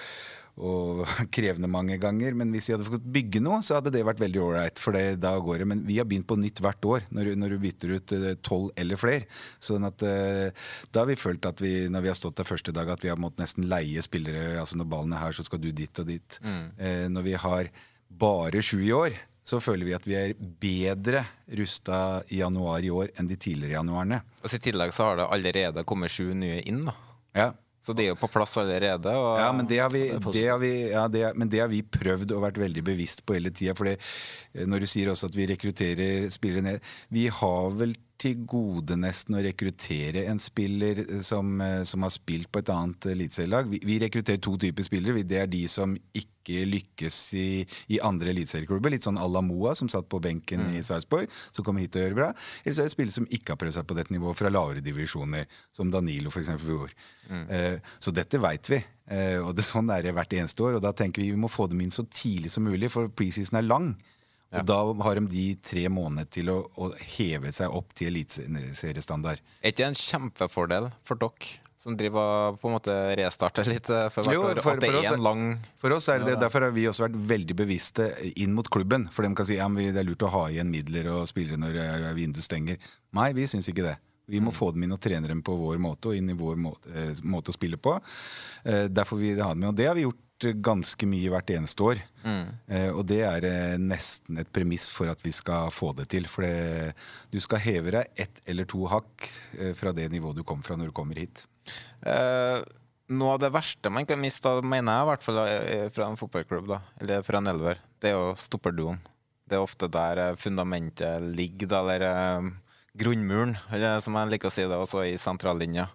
og 0.54 1.02
krevende 1.34 1.70
mange 1.70 1.96
ganger. 2.02 2.36
Men 2.38 2.52
hvis 2.54 2.68
vi 2.68 2.76
hadde 2.76 2.86
fått 2.86 3.08
bygge 3.16 3.42
noe, 3.42 3.60
så 3.64 3.78
hadde 3.78 3.92
det 3.94 4.04
vært 4.06 4.22
veldig 4.22 4.42
ålreit. 4.42 4.82
For 4.82 4.96
det, 4.96 5.18
da 5.22 5.34
går 5.42 5.62
det. 5.62 5.68
Men 5.72 5.82
vi 5.86 5.98
har 5.98 6.08
begynt 6.08 6.28
på 6.30 6.38
nytt 6.40 6.62
hvert 6.64 6.88
år, 6.90 7.08
når, 7.14 7.32
når 7.40 7.54
du 7.54 7.58
bytter 7.64 7.96
ut 7.96 8.16
eh, 8.16 8.28
tolv 8.46 8.70
eller 8.78 9.00
flere. 9.00 9.26
Sånn 9.62 9.86
at 9.88 10.04
uh, 10.06 10.70
da 10.94 11.02
har 11.02 11.10
vi 11.10 11.18
følt 11.18 11.46
at 11.48 11.62
vi, 11.62 11.74
når 11.90 12.06
vi 12.06 12.12
har 12.12 12.18
stått 12.18 12.38
der 12.40 12.48
første 12.48 12.74
dag, 12.74 12.90
at 12.94 13.04
vi 13.04 13.10
har 13.12 13.20
måttet 13.20 13.44
nesten 13.44 13.68
leie 13.70 14.02
spillere. 14.04 14.54
Altså 14.62 14.78
når 14.78 14.90
ballen 14.94 15.14
er 15.16 15.24
her, 15.26 15.36
så 15.36 15.46
skal 15.46 15.62
du 15.62 15.70
dit 15.74 16.02
og 16.02 16.10
dit. 16.10 16.40
Mm. 16.44 16.64
Uh, 16.78 17.06
når 17.16 17.28
vi 17.28 17.38
har 17.46 17.70
bare 18.14 18.62
sju 18.62 18.78
i 18.84 18.92
år, 18.94 19.16
så 19.44 19.58
føler 19.60 19.84
vi 19.84 19.96
at 19.96 20.06
vi 20.08 20.14
er 20.16 20.32
bedre 20.38 21.24
rusta 21.58 22.22
i 22.32 22.38
januar 22.40 22.84
i 22.84 22.92
år 22.94 23.10
enn 23.18 23.28
de 23.28 23.36
tidligere 23.36 23.76
januarene. 23.76 24.22
Altså 24.40 24.56
I 24.56 24.64
tillegg 24.70 24.94
så 24.96 25.10
har 25.10 25.18
det 25.20 25.26
allerede 25.36 25.84
kommet 25.84 26.14
sju 26.14 26.30
nye 26.32 26.62
inn, 26.64 26.86
da. 26.88 26.94
Ja, 27.34 27.50
så 27.84 27.92
det 27.92 28.06
er 28.06 28.14
jo 28.14 28.16
på 28.16 28.30
plass 28.32 28.56
allerede? 28.56 29.12
ja, 29.12 29.50
men 29.52 29.66
det, 29.68 29.78
har 29.82 29.90
vi, 29.92 30.06
det 30.32 30.46
har 30.48 30.60
vi, 30.62 30.72
ja, 30.88 31.04
det, 31.08 31.26
men 31.36 31.50
det 31.52 31.60
har 31.60 31.68
vi 31.68 31.82
prøvd 31.84 32.32
og 32.32 32.46
vært 32.46 32.60
veldig 32.62 32.84
bevisst 32.86 33.20
på 33.28 33.36
hele 33.36 33.52
tida. 33.52 33.76
Eh, 33.92 34.64
når 34.64 34.84
du 34.84 34.88
sier 34.88 35.10
også 35.12 35.28
at 35.28 35.36
vi 35.36 35.48
rekrutterer 35.50 36.30
spillere 36.32 36.64
ned 36.64 36.94
Vi 37.12 37.26
har 37.28 37.76
vel 37.76 37.92
til 38.20 38.44
gode 38.48 38.96
nesten 38.98 39.36
å 39.36 39.42
rekruttere 39.42 40.24
en 40.30 40.38
spiller 40.40 41.02
som, 41.26 41.60
eh, 41.60 41.82
som 41.88 42.04
har 42.06 42.12
spilt 42.14 42.50
på 42.52 42.62
et 42.62 42.70
annet 42.70 43.08
eliteserielag. 43.10 43.68
Vi, 43.72 43.80
vi, 43.82 43.98
rekrutterer 43.98 44.40
to 44.42 44.54
typer 44.60 44.86
spillere. 44.86 45.24
Det 45.26 45.40
er 45.40 45.50
de 45.50 45.64
som 45.68 45.96
ikke 46.14 46.62
lykkes 46.68 47.18
i, 47.40 47.48
i 47.96 48.00
andre 48.04 48.30
eliteserieklubber. 48.30 48.94
Litt 48.94 49.08
sånn 49.08 49.18
à 49.18 49.26
la 49.26 49.42
Moa, 49.44 49.74
som 49.74 49.90
satt 49.90 50.08
på 50.12 50.22
benken 50.22 50.62
mm. 50.62 50.78
i 50.78 50.84
Sarpsborg, 50.86 51.32
som 51.50 51.66
kommer 51.66 51.82
hit 51.82 51.98
og 51.98 52.06
gjør 52.06 52.18
bra. 52.20 52.30
Eller 52.62 52.76
så 52.76 52.84
er 52.84 52.90
det 52.90 52.94
spillere 52.94 53.18
som 53.18 53.28
ikke 53.28 53.54
har 53.54 53.60
prøvd 53.64 53.78
seg 53.78 53.88
på 53.90 53.98
dette 53.98 54.14
nivået 54.14 54.38
fra 54.38 54.52
lavere 54.52 54.84
divisjoner, 54.84 55.50
som 55.74 55.90
Danilo 55.90 56.30
f.eks. 56.30 56.54
Mm. 57.30 57.46
Uh, 57.50 57.94
så 57.98 58.14
dette 58.14 58.40
veit 58.42 58.70
vi. 58.70 58.82
Uh, 59.10 59.40
og 59.48 59.54
det, 59.58 59.66
sånn 59.66 59.90
er 59.90 60.06
det 60.06 60.14
hvert 60.14 60.38
eneste 60.38 60.68
år. 60.68 60.78
Og 60.78 60.84
da 60.84 60.94
tenker 60.96 61.24
vi 61.24 61.32
vi 61.34 61.40
må 61.40 61.50
få 61.50 61.66
dem 61.72 61.82
inn 61.82 61.94
så 61.94 62.06
tidlig 62.06 62.54
som 62.54 62.68
mulig, 62.68 62.92
for 62.94 63.10
preseason 63.10 63.58
er 63.58 63.66
lang. 63.66 63.94
Og 64.52 64.60
ja. 64.60 64.64
da 64.68 64.78
har 65.06 65.18
de 65.18 65.26
de 65.30 65.44
tre 65.64 65.88
månedene 65.90 66.30
til 66.30 66.50
å, 66.52 66.60
å 66.78 66.92
heve 67.16 67.50
seg 67.54 67.74
opp 67.74 67.94
til 67.96 68.12
eliteseriestandard. 68.12 69.42
Er 69.60 69.72
ikke 69.72 69.82
det 69.82 69.90
en 69.90 69.98
kjempefordel 69.98 70.90
for 71.06 71.18
dere 71.20 71.60
som 71.84 71.96
driver 72.00 72.54
på 72.56 72.68
en 72.70 72.76
måte 72.78 72.94
restarter 73.18 73.66
litt 73.68 73.90
eh, 73.92 74.06
for 74.14 74.24
hvert 74.24 74.40
år? 74.40 74.62
For, 74.64 74.86
er 74.88 75.10
en 75.10 75.26
lang 75.26 75.42
For 75.80 75.92
oss 75.96 76.08
er 76.12 76.22
det, 76.24 76.38
Derfor 76.40 76.68
har 76.68 76.72
vi 76.76 76.86
også 76.88 77.08
vært 77.08 77.18
veldig 77.34 77.58
bevisste 77.58 78.08
inn 78.40 78.54
mot 78.56 78.70
klubben. 78.72 79.08
For 79.12 79.26
de 79.26 79.34
kan 79.36 79.48
si 79.48 79.58
ja, 79.58 79.68
det 79.68 79.92
er 79.92 80.08
lurt 80.08 80.24
å 80.24 80.32
ha 80.32 80.46
igjen 80.54 80.72
midler 80.72 81.10
og 81.12 81.28
spillere 81.28 81.60
når 81.60 82.14
vinduet 82.16 82.46
stenger. 82.46 82.92
Nei, 83.18 83.32
vi 83.36 83.48
syns 83.50 83.68
ikke 83.68 83.84
det. 83.90 83.98
Vi 84.26 84.40
må 84.40 84.54
mm. 84.54 84.56
få 84.56 84.70
dem 84.72 84.86
inn 84.86 84.96
og 84.96 85.00
trene 85.04 85.28
dem 85.28 85.42
på 85.44 85.56
vår 85.58 85.80
måte 85.82 86.10
og 86.10 86.16
inn 86.16 86.32
i 86.32 86.36
vår 86.38 86.56
måte, 86.56 86.92
eh, 86.96 87.12
måte 87.28 87.52
å 87.52 87.56
spille 87.56 87.76
på. 87.76 87.98
Eh, 88.64 88.86
derfor 88.88 89.20
vi 89.20 89.34
ha 89.36 89.50
dem 89.52 89.66
med, 89.66 89.74
og 89.74 89.76
Det 89.76 89.88
har 89.90 89.98
vi 89.98 90.06
gjort 90.06 90.23
ganske 90.42 91.06
mye 91.08 91.30
hvert 91.32 91.50
eneste 91.54 91.84
år. 91.84 92.00
Mm. 92.24 92.46
Eh, 92.68 92.90
og 92.90 93.04
det 93.08 93.20
er 93.26 93.46
eh, 93.48 93.74
nesten 93.80 94.40
et 94.40 94.50
premiss 94.52 94.88
for 94.92 95.10
at 95.12 95.20
vi 95.24 95.32
skal 95.34 95.70
få 95.72 95.92
det 95.96 96.08
til. 96.12 96.26
For 96.30 96.46
det, 96.46 96.94
du 97.32 97.40
skal 97.42 97.62
heve 97.64 97.94
deg 97.94 98.24
ett 98.26 98.40
eller 98.50 98.68
to 98.68 98.84
hakk 98.90 99.28
eh, 99.58 99.72
fra 99.76 99.94
det 99.96 100.10
nivået 100.12 100.40
du 100.40 100.44
kom 100.46 100.64
fra 100.64 100.76
når 100.76 100.90
du 100.90 100.96
kommer 100.96 101.20
hit. 101.20 101.46
Eh, 102.04 102.60
noe 103.14 103.34
av 103.36 103.42
det 103.42 103.52
verste 103.54 103.92
man 103.92 104.06
kan 104.08 104.20
miste, 104.20 104.50
mener 104.64 104.98
jeg 104.98 105.06
i 105.06 105.10
hvert 105.12 105.26
fall 105.26 105.40
eh, 105.46 105.88
fra 105.94 106.08
en 106.08 106.20
fotballklubb, 106.20 106.70
da, 106.72 106.80
eller 107.00 107.24
fra 107.26 107.40
en 107.40 107.52
elver, 107.52 107.80
det 108.00 108.10
er 108.10 108.18
jo 108.18 108.32
stopperduoen. 108.40 109.00
Det 109.44 109.58
er 109.58 109.64
ofte 109.64 109.90
der 109.92 110.20
eh, 110.22 110.38
fundamentet 110.40 111.24
ligger, 111.36 111.70
da, 111.70 111.82
eller 111.94 112.52
grunnmuren, 112.96 113.56
eller, 113.74 114.00
som 114.04 114.16
jeg 114.16 114.34
liker 114.34 114.50
å 114.50 114.54
si 114.54 114.64
det, 114.64 114.78
også 114.78 115.04
i 115.08 115.16
sentrallinja 115.20 115.88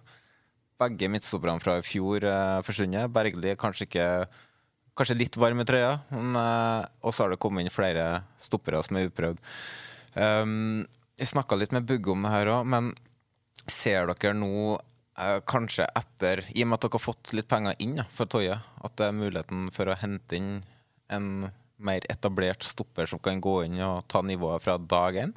begge 0.80 1.10
midtstopperne 1.12 1.62
fra 1.62 1.78
i 1.80 1.84
fjor 1.84 2.24
uh, 2.26 2.60
forsvunnet. 2.66 3.12
Bergli 3.12 3.52
er 3.52 3.60
kanskje 3.60 3.88
ikke 3.88 4.06
Kanskje 4.98 5.14
litt 5.16 5.36
varm 5.38 5.62
i 5.62 5.64
trøya, 5.64 5.92
men 6.12 6.34
uh, 6.36 6.82
også 7.06 7.24
har 7.24 7.32
det 7.32 7.38
kommet 7.40 7.64
inn 7.64 7.72
flere 7.72 8.24
stoppere 8.42 8.82
som 8.84 8.98
er 8.98 9.06
uprøvd. 9.08 9.38
Um, 10.18 10.82
jeg 11.16 11.30
snakka 11.30 11.56
litt 11.56 11.72
med 11.72 11.86
Bugge 11.88 12.10
om 12.12 12.26
det 12.26 12.32
her 12.34 12.50
òg, 12.52 12.66
men 12.68 12.90
ser 13.70 14.10
dere 14.10 14.34
nå 14.36 14.50
uh, 14.74 15.38
kanskje 15.48 15.86
etter, 15.96 16.42
i 16.52 16.66
og 16.66 16.68
med 16.72 16.76
at 16.76 16.84
dere 16.84 16.98
har 16.98 17.04
fått 17.04 17.32
litt 17.38 17.48
penger 17.48 17.78
inn 17.80 18.00
ja, 18.02 18.06
for 18.12 18.28
Toje, 18.28 18.58
at 18.58 18.96
det 18.98 19.06
er 19.06 19.16
muligheten 19.16 19.70
for 19.72 19.88
å 19.88 19.98
hente 20.02 20.36
inn 20.36 20.52
en 21.08 21.30
mer 21.80 22.04
etablert 22.12 22.66
stopper 22.66 23.08
som 23.08 23.22
kan 23.22 23.40
gå 23.40 23.60
inn 23.68 23.78
og 23.86 24.04
ta 24.10 24.20
nivået 24.26 24.66
fra 24.66 24.76
dag 24.76 25.22
én? 25.22 25.32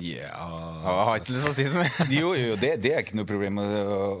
Ja 0.00 0.28
Jeg 0.32 1.04
har 1.06 1.18
ikke 1.20 1.34
lyst 1.34 1.44
til 1.44 1.50
å 1.50 1.56
si 1.56 1.66
så 1.72 1.82
mye. 1.82 2.06
jo, 2.16 2.30
jo, 2.38 2.54
det, 2.60 2.70
det, 2.84 2.92
er 2.94 3.04
ikke 3.04 3.18
noe 3.18 3.28
problem 3.28 3.60
å, 3.60 3.66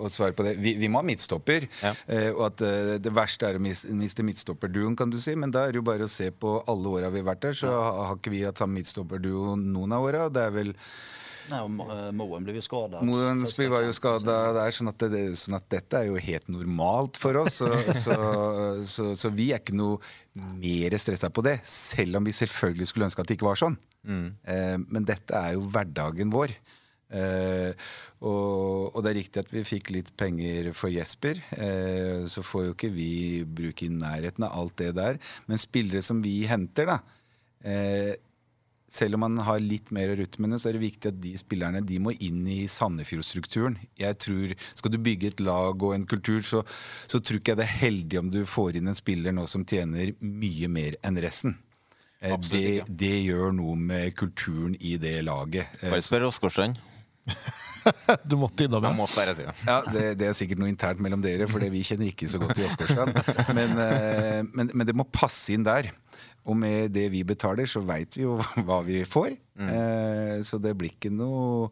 å 0.04 0.10
svare 0.12 0.36
på 0.36 0.44
det. 0.44 0.56
Vi, 0.60 0.74
vi 0.80 0.90
må 0.92 1.00
ha 1.00 1.06
midtstopper. 1.06 1.66
Ja. 1.80 1.94
Eh, 2.12 2.28
og 2.34 2.44
at 2.50 2.64
uh, 2.66 2.92
det 3.02 3.12
verste 3.14 3.48
er 3.48 3.56
å 3.56 3.62
miste, 3.62 3.92
miste 3.96 4.26
midtstopperduoen, 4.26 4.96
kan 4.98 5.12
du 5.12 5.18
si. 5.22 5.34
Men 5.38 5.54
da 5.54 5.64
er 5.64 5.72
det 5.72 5.80
jo 5.80 5.86
bare 5.88 6.08
å 6.08 6.12
se 6.12 6.28
på 6.34 6.58
alle 6.68 6.92
åra 6.92 7.12
vi 7.12 7.22
har 7.22 7.30
vært 7.32 7.46
der, 7.46 7.58
så 7.62 7.72
ja. 7.72 7.80
har 8.10 8.20
ikke 8.20 8.34
vi 8.34 8.44
hatt 8.44 8.60
samme 8.60 8.80
midtstopperduo 8.80 9.56
noen 9.60 9.96
av 9.96 10.08
åra. 10.10 10.28
Det 10.32 10.44
er 10.44 10.56
vel 10.58 10.74
Nei, 11.50 11.60
og 11.64 12.12
Moen 12.16 12.44
ble 12.46 12.54
jo 12.56 12.64
skada. 12.64 13.02
Moen 13.06 13.42
var 13.72 13.86
jo 13.86 13.94
skada 13.96 14.36
der, 14.56 14.74
sånn 14.74 14.92
at, 14.92 15.06
det, 15.12 15.22
sånn 15.40 15.58
at, 15.58 15.68
dette 15.72 16.02
er 16.02 16.10
jo 16.10 16.20
helt 16.20 16.50
normalt 16.52 17.18
for 17.20 17.40
oss. 17.42 17.60
Så, 17.62 17.70
så, 18.04 18.18
så, 18.88 19.08
så 19.18 19.32
vi 19.34 19.50
er 19.52 19.62
ikke 19.62 19.76
noe 19.78 19.98
mer 20.60 20.96
stressa 21.00 21.32
på 21.32 21.44
det, 21.46 21.58
selv 21.68 22.20
om 22.20 22.28
vi 22.28 22.36
selvfølgelig 22.36 22.90
skulle 22.90 23.10
ønske 23.10 23.24
at 23.24 23.32
det 23.32 23.38
ikke 23.38 23.50
var 23.50 23.60
sånn. 23.60 23.78
Mm. 24.08 24.28
Eh, 24.54 24.76
men 24.88 25.08
dette 25.08 25.38
er 25.38 25.56
jo 25.56 25.66
hverdagen 25.72 26.32
vår. 26.32 26.54
Eh, 27.12 27.72
og, 28.24 28.94
og, 28.94 29.00
det 29.04 29.10
er 29.10 29.18
riktig 29.18 29.42
at 29.42 29.50
vi 29.52 29.64
fikk 29.68 29.90
litt 29.92 30.12
penger 30.18 30.70
for 30.76 30.92
Jesper. 30.92 31.40
Eh, 31.58 32.28
så 32.30 32.44
får 32.46 32.68
jo 32.68 32.76
ikke 32.76 32.92
vi 32.94 33.12
bruke 33.44 33.88
i 33.88 33.92
nærheten 33.92 34.46
av 34.48 34.54
alt 34.62 34.78
det 34.80 34.92
der. 34.98 35.20
Men 35.50 35.60
spillere 35.60 36.04
som 36.04 36.22
vi 36.24 36.40
henter, 36.50 36.94
da 36.94 37.00
eh, 37.64 38.14
selv 38.92 39.16
om 39.16 39.24
man 39.24 39.40
har 39.46 39.62
litt 39.62 39.90
mer 39.94 40.12
rytmene, 40.18 40.58
så 40.60 40.68
er 40.68 40.76
det 40.76 40.84
viktig 40.84 41.12
at 41.12 41.18
de 41.22 41.32
spillerne 41.40 41.80
de 41.86 41.98
må 42.02 42.12
inn 42.12 42.44
i 42.50 42.62
Sandefjord-strukturen. 42.70 43.78
Jeg 43.98 44.18
tror, 44.20 44.54
Skal 44.78 44.92
du 44.92 45.00
bygge 45.02 45.32
et 45.32 45.40
lag 45.40 45.82
og 45.82 45.94
en 45.96 46.06
kultur, 46.06 46.42
så, 46.44 46.62
så 47.08 47.20
tror 47.20 47.40
ikke 47.40 47.54
jeg 47.54 47.62
det 47.62 47.68
er 47.68 47.82
heldig 47.86 48.20
om 48.20 48.30
du 48.32 48.42
får 48.48 48.78
inn 48.78 48.92
en 48.92 48.98
spiller 48.98 49.34
nå 49.34 49.46
som 49.50 49.64
tjener 49.68 50.12
mye 50.20 50.68
mer 50.72 50.98
enn 51.02 51.20
resten. 51.24 51.56
Absolutt, 52.22 52.86
det, 52.86 52.98
det, 53.00 53.16
gjør 53.26 53.50
noe 53.56 53.74
med 53.78 54.14
kulturen 54.14 54.76
i 54.78 54.94
det 55.00 55.16
laget. 55.26 55.72
Bare 55.80 55.98
eh, 55.98 56.04
spør 56.06 56.28
Åsgårdstrand. 56.28 56.78
du 58.30 58.36
måtte 58.38 58.66
innom, 58.66 58.84
Jeg 58.86 58.98
Måtte 58.98 59.18
bare 59.18 59.34
si 59.34 59.46
det. 59.46 59.54
Ja, 59.66 59.80
det, 59.88 60.04
det, 60.20 60.28
er 60.28 60.36
sikkert 60.38 60.62
noe 60.62 60.70
internt 60.70 61.02
mellom 61.02 61.22
dere, 61.24 61.48
for 61.50 61.62
vi 61.74 61.82
kjenner 61.86 62.10
ikke 62.12 62.30
så 62.30 62.38
godt 62.42 62.54
til 62.58 62.68
Åsgårdstrand. 62.68 63.18
Men, 63.58 63.74
eh, 63.88 64.40
men, 64.52 64.70
men, 64.70 64.86
det 64.86 64.94
må 64.96 65.08
passe 65.10 65.54
inn 65.54 65.66
der. 65.66 65.90
Og 66.50 66.58
med 66.58 66.90
det 66.94 67.06
vi 67.12 67.22
betaler, 67.26 67.68
så 67.70 67.84
veit 67.86 68.16
vi 68.18 68.24
jo 68.24 68.38
hva 68.66 68.80
vi 68.86 69.02
får. 69.08 69.36
Mm. 69.60 69.68
Eh, 69.68 70.36
så 70.46 70.58
det 70.62 70.74
blir 70.78 70.94
ikke 70.94 71.12
noe 71.14 71.70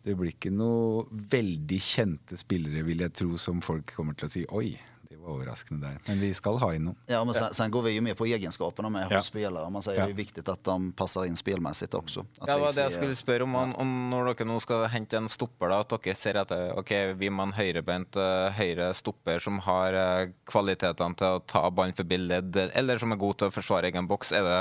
det 0.00 0.14
blir 0.16 0.32
ikke 0.32 0.52
noe 0.54 1.02
veldig 1.12 1.78
kjente 1.84 2.38
spillere, 2.40 2.80
vil 2.86 3.02
jeg 3.04 3.12
tro, 3.18 3.34
som 3.36 3.60
folk 3.60 3.92
kommer 3.92 4.16
til 4.16 4.28
å 4.28 4.32
si 4.32 4.44
oi, 4.56 4.70
var 5.16 5.28
overraskende 5.28 5.86
där. 5.86 5.98
Men 6.06 6.20
vi 6.20 6.34
skal 6.34 6.58
ha 6.58 6.68
inn 6.74 6.84
noe. 6.86 6.94
Ja, 7.06 7.24
men 7.24 7.34
sen, 7.34 7.54
sen 7.54 7.70
går 7.70 7.82
vi 7.82 7.92
jo 7.96 8.02
med 8.02 8.16
på 8.16 8.26
egenskaperna 8.26 8.88
med 8.88 9.10
hos 9.10 9.26
spelare. 9.26 9.70
Man 9.70 9.82
sier 9.82 9.98
ja. 9.98 10.06
det 10.06 10.14
er 10.14 10.20
viktig 10.20 10.44
at 10.46 10.62
de 10.64 10.92
passer 10.96 11.26
inn 11.26 11.38
spillmessig 11.38 11.88
også. 11.98 12.24
ja, 12.38 12.46
det 12.46 12.58
var 12.62 12.76
det 12.76 12.84
jeg 12.86 12.94
skulle 12.94 13.18
spørre 13.18 13.48
om, 13.48 13.56
om, 13.58 13.74
om, 13.82 13.92
når 14.12 14.30
dere 14.30 14.48
nå 14.50 14.60
skal 14.62 14.86
hente 14.92 15.18
en 15.18 15.28
stopper, 15.28 15.72
da, 15.72 15.80
at 15.82 15.96
dere 15.96 16.16
ser 16.18 16.40
at 16.44 16.54
ok, 16.54 16.94
vi 17.18 17.30
må 17.30 17.42
ha 17.42 17.50
en 17.50 17.56
høyrebeint 17.58 18.18
uh, 18.20 18.48
høyre 18.54 18.92
stopper 18.94 19.42
som 19.42 19.58
har 19.66 19.98
uh, 19.98 20.32
kvalitetene 20.46 21.18
til 21.18 21.40
å 21.40 21.42
ta 21.42 21.64
ballen 21.74 21.96
forbi 21.98 22.20
ledd, 22.22 22.56
eller 22.70 23.02
som 23.02 23.10
er 23.10 23.20
god 23.20 23.40
til 23.40 23.50
å 23.50 23.56
forsvare 23.58 23.90
egen 23.90 24.06
boks. 24.10 24.30
Er 24.36 24.46
det 24.46 24.60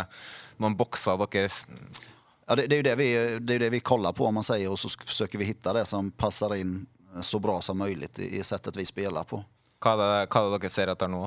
noen 0.57 0.77
bokser 0.79 1.19
dere 1.29 1.45
Ja, 1.45 2.55
det, 2.57 2.65
det, 2.71 2.73
er 2.73 2.79
jo 2.79 2.87
det 2.89 2.97
vi, 2.97 3.11
det 3.45 3.59
er 3.59 3.67
det 3.67 3.73
vi 3.77 3.85
kollar 3.85 4.17
på, 4.17 4.25
om 4.25 4.41
man 4.41 4.47
sier, 4.47 4.71
og 4.71 4.81
så 4.81 4.89
forsøker 4.89 5.37
vi 5.37 5.51
finne 5.51 5.77
det 5.77 5.85
som 5.89 6.09
passer 6.09 6.57
inn 6.57 6.79
så 7.21 7.39
bra 7.41 7.61
som 7.61 7.77
mulig 7.77 8.09
i, 8.17 8.37
i 8.37 8.43
settet 8.43 8.77
vi 8.77 8.85
spiller 8.85 9.23
på. 9.29 9.43
Hva 9.79 9.93
er 9.95 9.99
det, 9.99 10.07
hva 10.27 10.41
er 10.41 10.49
det 10.49 10.57
dere 10.59 10.73
ser 10.73 10.91
etter 10.91 11.11
nå? 11.11 11.21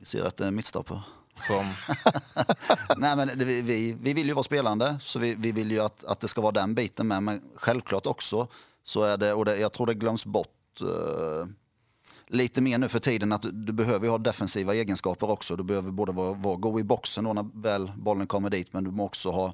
Vi 0.00 0.08
ser 0.10 0.26
etter 0.26 0.50
midtstopper. 0.54 1.02
Som 1.34 1.66
Nei, 3.02 3.10
men 3.18 3.32
det, 3.38 3.46
vi, 3.46 3.78
vi 4.00 4.14
vil 4.14 4.30
jo 4.30 4.36
være 4.38 4.46
spillende, 4.46 4.88
så 5.02 5.18
vi, 5.22 5.32
vi 5.38 5.50
vil 5.54 5.74
jo 5.74 5.84
at, 5.86 6.04
at, 6.06 6.20
det 6.22 6.30
skal 6.30 6.46
være 6.46 6.60
den 6.60 6.74
biten 6.78 7.10
med. 7.10 7.26
Men 7.26 7.42
selvklart 7.62 8.10
også 8.10 8.46
så 8.84 9.04
er 9.08 9.20
det, 9.22 9.32
Og 9.34 9.46
det, 9.46 9.58
jeg 9.62 9.72
tror 9.72 9.90
det 9.90 9.98
glemmes 10.02 10.26
bort 10.26 10.82
uh, 10.82 11.46
litt 12.34 12.58
mer 12.60 12.78
nå 12.78 12.88
for 12.90 13.02
tiden, 13.02 13.32
at 13.32 13.46
du, 13.46 13.72
behøver 13.72 14.06
jo 14.06 14.16
ha 14.16 14.20
defensiva 14.20 14.74
egenskaper 14.74 15.30
også. 15.36 15.56
Du 15.56 15.64
behøver 15.64 15.94
både 15.94 16.14
være, 16.16 16.36
være 16.42 16.62
god 16.66 16.80
i 16.80 16.86
boxen 16.90 17.28
når 17.28 17.40
vel 17.54 17.54
ballen 17.62 18.04
bollen 18.04 18.30
kommer 18.30 18.50
dit, 18.50 18.70
men 18.74 18.84
du 18.84 18.90
må 18.92 19.08
også 19.08 19.34
ha 19.34 19.46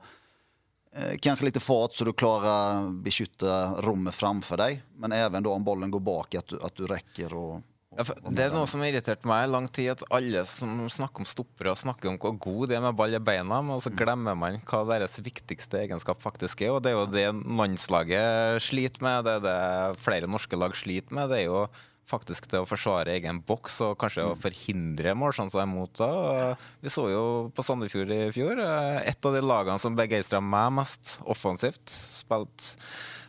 eh, 0.97 1.17
litt 1.21 1.47
lite 1.47 1.63
fart 1.63 1.95
så 1.95 2.09
du 2.09 2.13
klarer 2.13 2.51
å 2.51 2.93
beskytte 3.05 3.61
rommet 3.85 4.17
framfor 4.17 4.65
deg. 4.65 4.81
Men 4.97 5.13
även 5.13 5.43
då 5.43 5.53
om 5.53 5.65
bollen 5.65 5.91
går 5.91 6.01
bak, 6.01 6.35
at 6.35 6.49
du, 6.49 6.59
at 6.63 6.77
du 6.77 6.87
räcker 6.87 7.35
och 7.35 7.61
ja, 7.91 8.05
det 8.07 8.45
er 8.45 8.53
noe 8.55 8.69
som 8.71 8.85
har 8.85 8.93
irritert 8.93 9.25
meg 9.27 9.45
i 9.45 9.51
lang 9.51 9.67
tid, 9.67 9.89
at 9.91 10.05
alle 10.15 10.45
som 10.47 10.85
snakker 10.93 11.25
om 11.25 11.29
stoppere, 11.29 11.75
snakker 11.75 12.13
om 12.13 12.19
hvor 12.23 12.37
god 12.39 12.71
de 12.71 12.77
er 12.79 12.85
med 12.85 12.95
ball 12.99 13.17
i 13.19 13.23
beina, 13.23 13.59
men 13.67 13.83
så 13.83 13.91
glemmer 13.91 14.39
man 14.39 14.61
hva 14.71 14.85
deres 14.93 15.19
viktigste 15.25 15.81
egenskap 15.83 16.23
faktisk 16.23 16.63
er. 16.63 16.77
Og 16.77 16.85
det 16.85 16.93
er 16.93 16.99
jo 17.01 17.09
det 17.11 17.27
landslaget 17.51 18.63
sliter 18.63 19.03
med, 19.03 19.27
det 19.27 19.37
er 19.37 19.47
det 19.49 20.05
flere 20.05 20.31
norske 20.31 20.59
lag 20.61 20.77
sliter 20.79 21.19
med. 21.19 21.33
det 21.35 21.43
er 21.43 21.49
jo 21.49 21.65
faktisk 22.11 22.49
det 22.51 22.63
å 22.63 22.69
forsvare 22.69 23.15
egen 23.17 23.41
boks 23.47 23.81
og 23.87 23.99
kanskje 24.01 24.27
å 24.31 24.39
forhindre 24.39 25.15
målsjanser 25.19 25.63
imot 25.67 25.99
det. 26.01 26.57
Vi 26.83 26.93
så 26.93 27.07
jo 27.11 27.25
på 27.55 27.65
Sandefjord 27.67 28.15
i 28.15 28.25
fjor, 28.35 28.59
eh, 28.59 29.03
et 29.11 29.27
av 29.27 29.35
de 29.35 29.43
lagene 29.45 29.83
som 29.83 29.99
begeistra 29.99 30.43
meg 30.43 30.73
mest 30.79 31.19
offensivt. 31.27 31.87
Spilt 31.91 32.77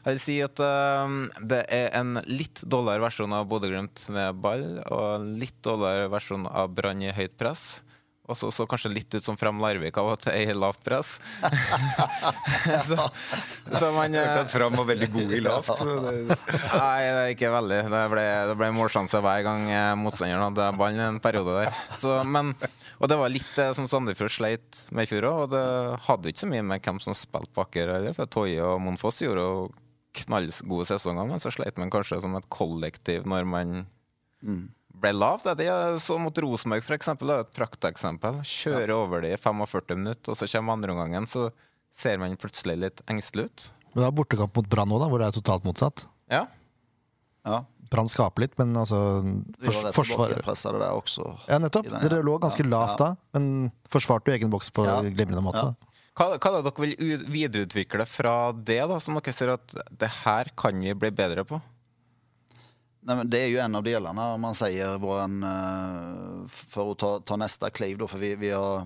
jeg 0.02 0.15
vil 0.15 0.22
si 0.23 0.40
at 0.41 0.61
uh, 0.64 1.06
det 1.45 1.61
er 1.69 1.91
en 1.99 2.18
litt 2.26 2.64
dårligere 2.65 3.06
versjon 3.06 3.38
av 3.38 3.48
Bodø-Glimt 3.52 4.07
med 4.14 4.41
ball, 4.41 4.65
og 4.88 5.06
en 5.19 5.32
litt 5.41 5.57
dårligere 5.65 6.10
versjon 6.14 6.49
av 6.49 6.73
Brann 6.73 7.03
i 7.06 7.14
høyt 7.14 7.38
press. 7.38 7.82
Og 8.32 8.38
så, 8.38 8.48
så 8.53 8.64
kanskje 8.69 8.91
litt 8.94 9.15
ut 9.18 9.26
som 9.26 9.36
Frem 9.36 9.57
Larvik 9.60 9.98
av 9.99 10.07
og 10.14 10.28
er 10.32 10.53
i 10.53 10.56
lavt 10.56 10.84
press. 10.86 11.18
så, 12.88 13.07
så 13.68 13.90
man 13.95 14.15
Hørte 14.15 14.44
at 14.45 14.53
Fram 14.53 14.78
var 14.80 14.88
veldig 14.88 15.10
god 15.11 15.34
i 15.36 15.41
lavt. 15.44 15.72
Nei, 15.84 17.02
det 17.02 17.23
er 17.26 17.34
ikke 17.34 17.52
veldig. 17.52 17.82
Det 17.91 18.03
ble, 18.14 18.26
det 18.52 18.56
ble 18.61 18.69
målsjanse 18.78 19.19
hver 19.26 19.44
gang 19.48 19.68
eh, 19.73 19.90
motstanderen 19.99 20.45
hadde 20.48 20.69
ballen 20.80 21.03
en 21.10 21.19
periode 21.23 21.57
der. 21.57 21.76
Så, 21.99 22.15
men, 22.23 22.53
og 23.02 23.11
det 23.11 23.19
var 23.19 23.34
litt 23.34 23.52
det 23.57 23.68
som 23.76 23.90
Sandefjord 23.91 24.36
sleit 24.38 24.84
med 24.95 25.10
i 25.10 25.11
fjor 25.11 25.28
òg. 25.28 25.44
Og 25.44 25.53
det 25.57 25.65
hadde 26.07 26.32
ikke 26.32 26.45
så 26.45 26.52
mye 26.53 26.68
med 26.72 26.88
hvem 26.88 27.03
som 27.03 27.18
spilte 27.18 27.52
bakker 27.57 27.98
heller, 27.98 28.15
for 28.15 28.32
Toje 28.32 28.64
og 28.64 28.80
Monfoss 28.86 29.26
gjorde 29.26 29.44
jo 29.44 29.56
knallgode 30.17 30.88
sesonger, 30.89 31.27
men 31.29 31.41
så 31.41 31.51
sleit 31.53 31.79
man 31.79 31.91
kanskje 31.93 32.21
som 32.23 32.35
et 32.38 32.47
kollektiv 32.51 33.27
når 33.29 33.47
man 33.47 33.73
mm. 34.43 34.63
ble 35.01 35.11
lavt. 35.15 35.49
Det 35.57 35.67
er 35.71 35.99
så 36.03 36.17
mot 36.21 36.41
Rosenborg, 36.43 36.83
f.eks., 36.85 37.11
et 37.15 37.53
prakteksempel. 37.55 38.41
Kjører 38.47 38.93
ja. 38.93 38.97
over 38.97 39.25
det 39.25 39.35
i 39.35 39.41
45 39.41 39.99
minutter, 39.99 40.33
og 40.33 40.39
så 40.39 40.49
kommer 40.51 40.79
andreomgangen, 40.79 41.27
så 41.29 41.49
ser 41.91 42.19
man 42.21 42.38
plutselig 42.39 42.77
litt 42.79 43.03
engstelig 43.11 43.49
ut. 43.49 43.67
Men 43.91 44.03
det 44.03 44.07
er 44.07 44.17
bortekamp 44.21 44.55
mot 44.55 44.71
Brann 44.71 44.95
òg, 44.95 45.05
hvor 45.11 45.21
det 45.21 45.29
er 45.29 45.35
totalt 45.35 45.67
motsatt. 45.67 46.05
Ja. 46.31 46.45
ja. 47.47 47.63
Brann 47.91 48.07
skaper 48.07 48.45
litt, 48.45 48.53
men 48.59 48.71
altså 48.79 48.97
fors 49.59 49.81
forsvar... 49.97 50.31
det 50.31 50.79
der 50.79 50.93
også. 50.95 51.25
Ja, 51.51 51.59
nettopp. 51.59 51.89
Dere 51.99 52.21
lå 52.23 52.38
ganske 52.39 52.63
lavt 52.63 53.01
da, 53.01 53.13
men 53.35 53.71
forsvarte 53.91 54.31
jo 54.31 54.38
egen 54.38 54.53
boks 54.53 54.71
på 54.71 54.88
ja. 54.88 55.01
glimrende 55.03 55.43
måte. 55.43 55.65
Ja. 55.73 55.90
Hva, 56.22 56.35
hva 56.38 56.49
er 56.52 56.61
det 56.61 56.69
dere 56.69 56.85
vil 56.85 57.22
videreutvikle 57.34 58.06
fra 58.06 58.52
det, 58.53 58.84
da, 58.91 58.99
som 59.02 59.15
dere 59.18 59.34
ser 59.34 59.56
at 59.56 59.73
det 59.89 60.10
her 60.22 60.52
kan 60.53 60.77
vi 60.77 60.93
bli 60.93 61.10
bedre 61.18 61.41
på? 61.49 61.57
Nei, 63.02 63.15
men 63.15 63.30
det 63.34 63.39
er 63.41 63.48
jo 63.49 63.61
en 63.64 63.80
av 63.80 63.85
delene, 63.88 64.26
man 64.38 64.57
sier 64.57 64.99
våran, 65.02 65.39
uh, 65.41 66.43
For 66.52 66.91
å 66.91 66.98
ta, 66.99 67.15
ta 67.26 67.39
neste 67.41 67.72
kliv. 67.73 68.06
for 68.06 68.22
vi, 68.22 68.35
vi 68.38 68.52
har, 68.53 68.85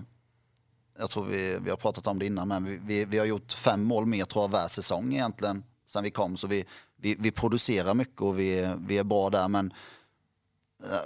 Jeg 0.96 1.12
tror 1.12 1.26
vi, 1.28 1.42
vi 1.60 1.70
har 1.70 1.76
pratet 1.76 2.06
om 2.06 2.18
det 2.18 2.30
innan, 2.32 2.48
men 2.48 2.70
vi, 2.86 3.04
vi, 3.04 3.18
har 3.18 3.28
gjort 3.28 3.52
fem 3.52 3.84
mål 3.84 4.08
mer 4.08 4.24
tror 4.24 4.46
jeg, 4.46 4.54
hver 4.56 4.72
sesong 4.72 5.12
egentlig 5.12 5.58
sen 5.86 6.04
vi 6.04 6.10
kom. 6.10 6.36
Så 6.36 6.46
vi, 6.46 6.64
vi, 6.96 7.30
producerar 7.30 7.94
mycket 7.94 8.20
och 8.20 8.38
vi, 8.38 8.58
är 8.98 9.04
bra 9.04 9.30
der. 9.30 9.48
Men 9.48 9.72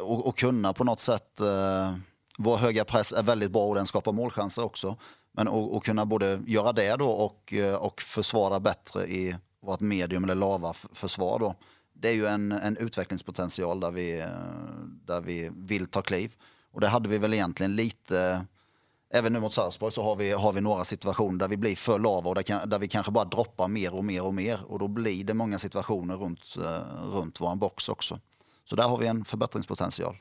uh, 0.06 0.30
kunne 0.32 0.72
på 0.72 0.86
noe 0.86 1.02
sett 1.02 1.42
uh, 1.42 1.98
vår 2.38 2.62
høye 2.68 2.84
press 2.84 3.10
er 3.12 3.26
veldig 3.26 3.50
bra 3.50 3.66
og 3.66 3.80
den 3.80 3.90
skaper 3.90 4.14
målchanser 4.14 4.64
också. 4.64 4.94
Men 5.32 5.48
att 5.48 5.84
kunna 5.84 6.06
både 6.06 6.40
göra 6.46 6.72
det 6.72 6.96
då 6.96 7.10
och, 7.10 7.52
eh, 7.52 7.74
och 7.74 8.00
försvara 8.00 8.60
bättre 8.60 9.06
i 9.06 9.36
vårt 9.62 9.80
medium 9.80 10.24
eller 10.24 10.34
lava 10.34 10.72
försvar 10.72 11.38
då. 11.38 11.54
Det 11.92 12.08
är 12.08 12.14
ju 12.14 12.26
en, 12.26 12.52
en 12.52 12.76
utvecklingspotential 12.76 13.80
där 13.80 13.90
vi, 13.90 14.20
eh, 14.20 14.26
där 15.04 15.20
vi 15.20 15.50
vill 15.54 15.86
ta 15.86 16.02
kliv. 16.02 16.34
Och 16.72 16.80
det 16.80 16.88
hade 16.88 17.08
vi 17.08 17.18
väl 17.18 17.34
egentligen 17.34 17.76
lite 17.76 18.46
Även 19.12 19.32
nu 19.32 19.40
mot 19.40 19.52
Sarpsborg 19.52 19.92
har 19.96 20.16
vi, 20.16 20.32
har 20.32 20.52
vi 20.52 20.60
några 20.60 20.84
situationer 20.84 21.38
där 21.38 21.48
vi 21.48 21.56
blir 21.56 21.76
för 21.76 21.98
lava 21.98 22.28
och 22.28 22.34
där, 22.34 22.66
där 22.66 22.78
vi 22.78 22.88
kanske 22.88 23.12
bara 23.12 23.24
droppar 23.24 23.68
mer 23.68 23.94
och 23.94 24.04
mer 24.04 24.24
och 24.24 24.34
mer. 24.34 24.60
Och 24.66 24.78
då 24.78 24.88
blir 24.88 25.24
det 25.24 25.34
många 25.34 25.58
situationer 25.58 26.16
runt, 26.16 26.56
uh, 26.58 27.14
runt 27.14 27.40
vår 27.40 27.54
box 27.54 27.88
också. 27.88 28.18
Så 28.64 28.76
där 28.76 28.88
har 28.88 28.98
vi 28.98 29.06
en 29.06 29.24
förbättringspotential. 29.24 30.16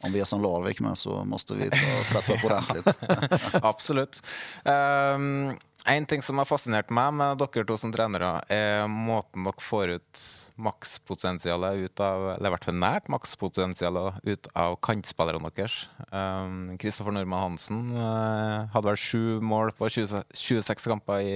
Om 0.00 0.12
vi 0.14 0.20
er 0.22 0.28
som 0.28 0.40
Larvik 0.42 0.80
med, 0.80 0.96
så 0.96 1.22
måste 1.28 1.58
vi 1.58 1.68
ta 1.72 1.96
steppe 2.08 2.36
opp 2.36 2.46
ordentlig. 2.48 2.84
Absolutt. 3.72 4.22
Um, 4.64 5.52
en 5.84 6.06
ting 6.06 6.22
som 6.22 6.40
har 6.40 6.48
fascinert 6.48 6.90
meg 6.92 7.12
med 7.16 7.40
dere 7.40 7.64
to 7.68 7.76
som 7.80 7.92
trenere, 7.92 8.38
er 8.52 8.88
måten 8.88 9.44
dere 9.44 9.64
får 9.64 9.94
ut 9.98 10.22
makspotensialet 10.60 11.86
ut 11.86 12.02
av 12.04 12.26
Eller 12.34 12.50
i 12.50 12.52
hvert 12.52 12.66
fall 12.68 12.76
nært 12.76 13.08
makspotensialet 13.12 14.20
ut 14.28 14.50
av 14.52 14.76
kantspillerne 14.84 15.52
deres. 15.56 15.82
Kristoffer 16.80 17.14
um, 17.14 17.16
Normann 17.16 17.46
Hansen 17.48 17.86
uh, 17.96 18.68
hadde 18.74 18.90
vel 18.90 19.00
sju 19.00 19.40
mål 19.44 19.72
på 19.78 19.88
20, 19.88 20.24
26 20.36 20.90
kamper 20.92 21.24
i 21.24 21.34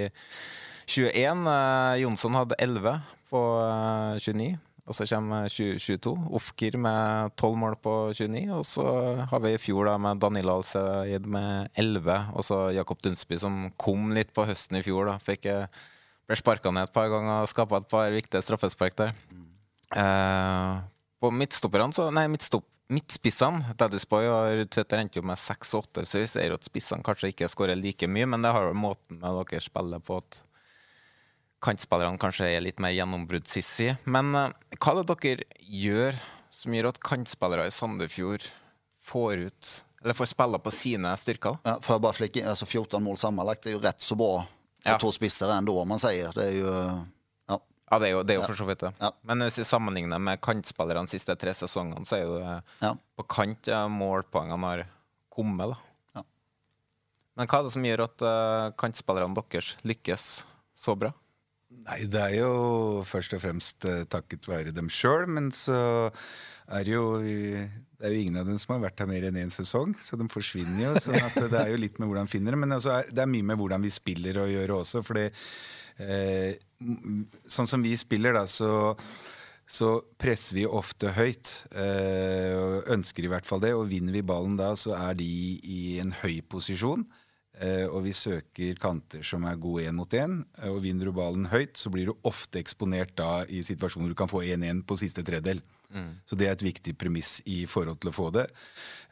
21. 0.93 1.49
Uh, 1.49 1.97
Jonsson 2.03 2.37
hadde 2.37 2.61
11 2.61 3.01
på 3.33 3.45
uh, 3.65 4.21
29. 4.21 4.57
Og 4.85 4.93
så 4.93 5.07
kommer 5.09 5.49
2022. 5.49 6.13
Ofkir 6.37 6.77
med 6.77 7.33
12 7.41 7.57
mål 7.57 7.77
på 7.81 7.95
29. 8.13 8.43
Og 8.53 8.67
så 8.69 8.85
har 9.31 9.41
vi 9.41 9.55
i 9.55 9.61
fjor 9.61 9.89
da 9.89 9.95
med 10.01 10.21
Danilo 10.21 10.59
Alseid 10.59 11.25
med 11.25 11.71
11. 11.81 12.19
Og 12.37 12.45
så 12.45 12.59
Jakob 12.77 13.01
Dunsby 13.05 13.39
som 13.41 13.71
kom 13.81 14.13
litt 14.17 14.35
på 14.37 14.45
høsten 14.45 14.77
i 14.81 14.85
fjor. 14.85 15.09
da. 15.09 15.17
Fikk, 15.25 15.49
ble 16.29 16.39
sparka 16.41 16.73
ned 16.73 16.91
et 16.91 16.95
par 16.97 17.09
ganger 17.13 17.47
og 17.47 17.51
skapa 17.53 17.81
et 17.81 17.89
par 17.89 18.13
viktige 18.13 18.45
straffespark 18.45 19.01
der. 19.01 19.17
Mm. 19.33 19.49
Eh, 19.95 20.85
på 21.21 21.33
midtstopperne 21.33 21.97
så 21.97 22.11
Nei, 22.13 22.27
midtstopp, 22.29 22.67
midtspissene. 22.93 23.75
Daddy's 23.81 24.05
og 24.11 24.67
Tveter 24.69 25.01
endte 25.01 25.21
jo 25.21 25.25
med 25.25 25.41
6 25.41 25.75
8, 25.81 26.05
så 26.05 26.21
vi 26.21 26.29
ser 26.29 26.57
at 26.57 26.67
spissene 26.67 27.05
kanskje 27.07 27.33
ikke 27.33 27.49
skårer 27.49 27.81
like 27.81 28.09
mye, 28.09 28.29
men 28.29 28.45
det 28.45 28.53
har 28.53 28.69
jo 28.69 28.77
måten 28.77 29.21
med 29.23 29.41
dere 29.49 29.65
spiller 29.65 30.03
på 30.05 30.21
at 30.21 30.43
kantspillerne 31.65 32.21
kanskje 32.21 32.51
er 32.53 32.63
litt 32.65 32.81
mer 32.83 32.93
gjennombruddssissy. 32.95 33.95
Men 34.11 34.31
uh, 34.37 34.51
hva 34.79 34.95
er 34.95 35.01
det 35.01 35.17
dere 35.25 35.47
gjør 35.85 36.21
som 36.55 36.77
gjør 36.77 36.91
at 36.93 37.01
kantspillere 37.05 37.67
i 37.69 37.73
Sandefjord 37.75 38.45
får 39.05 39.47
ut 39.49 39.71
Eller 40.05 40.17
får 40.17 40.29
spille 40.35 40.59
på 40.61 40.73
sine 40.73 41.15
styrker? 41.21 41.57
Ja, 41.65 41.79
for 41.83 42.01
bare 42.05 42.17
flika 42.17 42.41
in, 42.43 42.49
alltså 42.51 42.67
14 42.69 43.03
mål 43.05 43.17
sammenlagt 43.21 43.67
er 43.67 43.75
jo 43.79 43.83
rett 43.85 44.05
så 44.05 44.17
bra 44.21 44.45
på 44.45 44.91
Ja. 44.91 44.99
to 45.01 45.09
spissar 45.17 45.49
ändå 45.57 45.79
om 45.81 45.89
man 45.89 45.99
sier. 45.99 46.29
Det 46.37 46.45
er 46.45 46.59
jo 46.59 46.73
ja. 47.49 47.57
Ja, 47.91 47.99
det 47.99 48.09
er 48.09 48.13
jo, 48.13 48.23
det 48.23 48.35
er 48.35 48.37
jo 48.37 48.43
Ja. 48.43 48.47
for 48.51 48.59
så 48.61 48.67
vidt 48.69 48.85
det. 48.85 48.93
Men 49.25 49.41
hvis 49.47 49.59
vi 49.63 49.65
sammenligner 49.65 50.21
med 50.21 50.41
kantspillerne 50.45 51.07
de 51.09 51.15
siste 51.17 51.33
tre 51.41 51.55
sesongene, 51.57 52.05
så 52.05 52.19
er 52.21 52.29
det 52.83 52.91
på 53.17 53.25
kant 53.33 53.67
ja, 53.73 53.87
målpoengene 53.89 54.61
har 54.75 54.85
kommet. 55.33 55.73
da. 55.73 56.23
Men 57.35 57.49
hva 57.49 57.59
er 57.59 57.65
det 57.67 57.73
som 57.75 57.83
gjør 57.89 58.05
at 58.05 58.23
uh, 58.23 58.71
kantspillerne 58.79 59.35
deres 59.35 59.73
lykkes 59.89 60.27
så 60.77 60.95
bra? 61.01 61.11
Nei, 61.85 62.01
det 62.09 62.21
er 62.21 62.35
jo 62.39 63.03
først 63.05 63.35
og 63.37 63.43
fremst 63.43 63.85
eh, 63.89 64.07
takket 64.09 64.49
være 64.49 64.73
dem 64.73 64.89
sjøl, 64.93 65.27
men 65.29 65.51
så 65.53 65.77
er 66.73 66.87
det 66.87 66.95
jo 66.95 67.05
Det 67.21 68.09
er 68.09 68.15
jo 68.15 68.23
ingen 68.23 68.41
av 68.41 68.49
dem 68.49 68.57
som 68.61 68.75
har 68.75 68.87
vært 68.87 69.03
her 69.03 69.11
mer 69.11 69.27
enn 69.29 69.41
én 69.43 69.53
sesong, 69.53 69.93
så 70.01 70.17
de 70.21 70.29
forsvinner 70.33 70.81
jo. 70.87 70.95
sånn 71.05 71.21
at 71.21 71.37
det 71.53 71.61
er 71.61 71.75
jo 71.75 71.83
litt 71.83 72.01
med 72.01 72.09
hvordan 72.09 72.31
finner 72.31 72.57
dem. 72.57 72.65
Men 72.65 72.77
altså 72.79 73.03
det 73.11 73.21
er 73.21 73.31
mye 73.31 73.51
med 73.53 73.61
hvordan 73.61 73.85
vi 73.85 73.93
spiller 73.93 74.41
å 74.41 74.49
gjøre 74.51 74.81
også, 74.81 75.05
fordi 75.07 75.29
eh, 76.01 76.57
Sånn 77.49 77.69
som 77.69 77.85
vi 77.85 77.95
spiller, 77.97 78.35
da, 78.37 78.43
så 78.51 78.93
så 79.65 80.03
presser 80.21 80.59
vi 80.59 80.67
ofte 80.69 81.15
høyt, 81.17 81.65
eh, 81.73 82.83
ønsker 82.93 83.25
i 83.25 83.31
hvert 83.33 83.47
fall 83.49 83.63
det. 83.65 83.73
Og 83.73 83.89
vinner 83.89 84.13
vi 84.13 84.25
ballen 84.27 84.59
da, 84.61 84.75
så 84.77 84.93
er 84.99 85.17
de 85.17 85.29
i 85.65 85.99
en 86.03 86.13
høy 86.21 86.43
posisjon. 86.53 87.07
Eh, 87.63 87.87
og 87.87 88.03
vi 88.03 88.13
søker 88.17 88.79
kanter 88.83 89.23
som 89.27 89.45
er 89.47 89.61
gode 89.61 89.85
én 89.87 89.95
mot 89.95 90.11
én. 90.19 90.41
Eh, 90.59 90.73
og 90.73 90.83
vinner 90.83 91.07
du 91.07 91.15
ballen 91.15 91.47
høyt, 91.53 91.77
så 91.79 91.93
blir 91.93 92.11
du 92.11 92.27
ofte 92.27 92.59
eksponert 92.59 93.15
da 93.19 93.45
i 93.47 93.63
situasjoner 93.63 94.11
du 94.11 94.19
kan 94.19 94.31
få 94.31 94.43
1-1 94.43 94.83
på 94.89 94.99
siste 94.99 95.23
tredel. 95.27 95.63
Mm. 95.95 96.11
Så 96.27 96.39
det 96.39 96.49
er 96.49 96.57
et 96.57 96.67
viktig 96.67 96.97
premiss 96.99 97.39
i 97.47 97.63
forhold 97.71 98.03
til 98.03 98.11
å 98.11 98.17
få 98.17 98.29
det. 98.35 98.49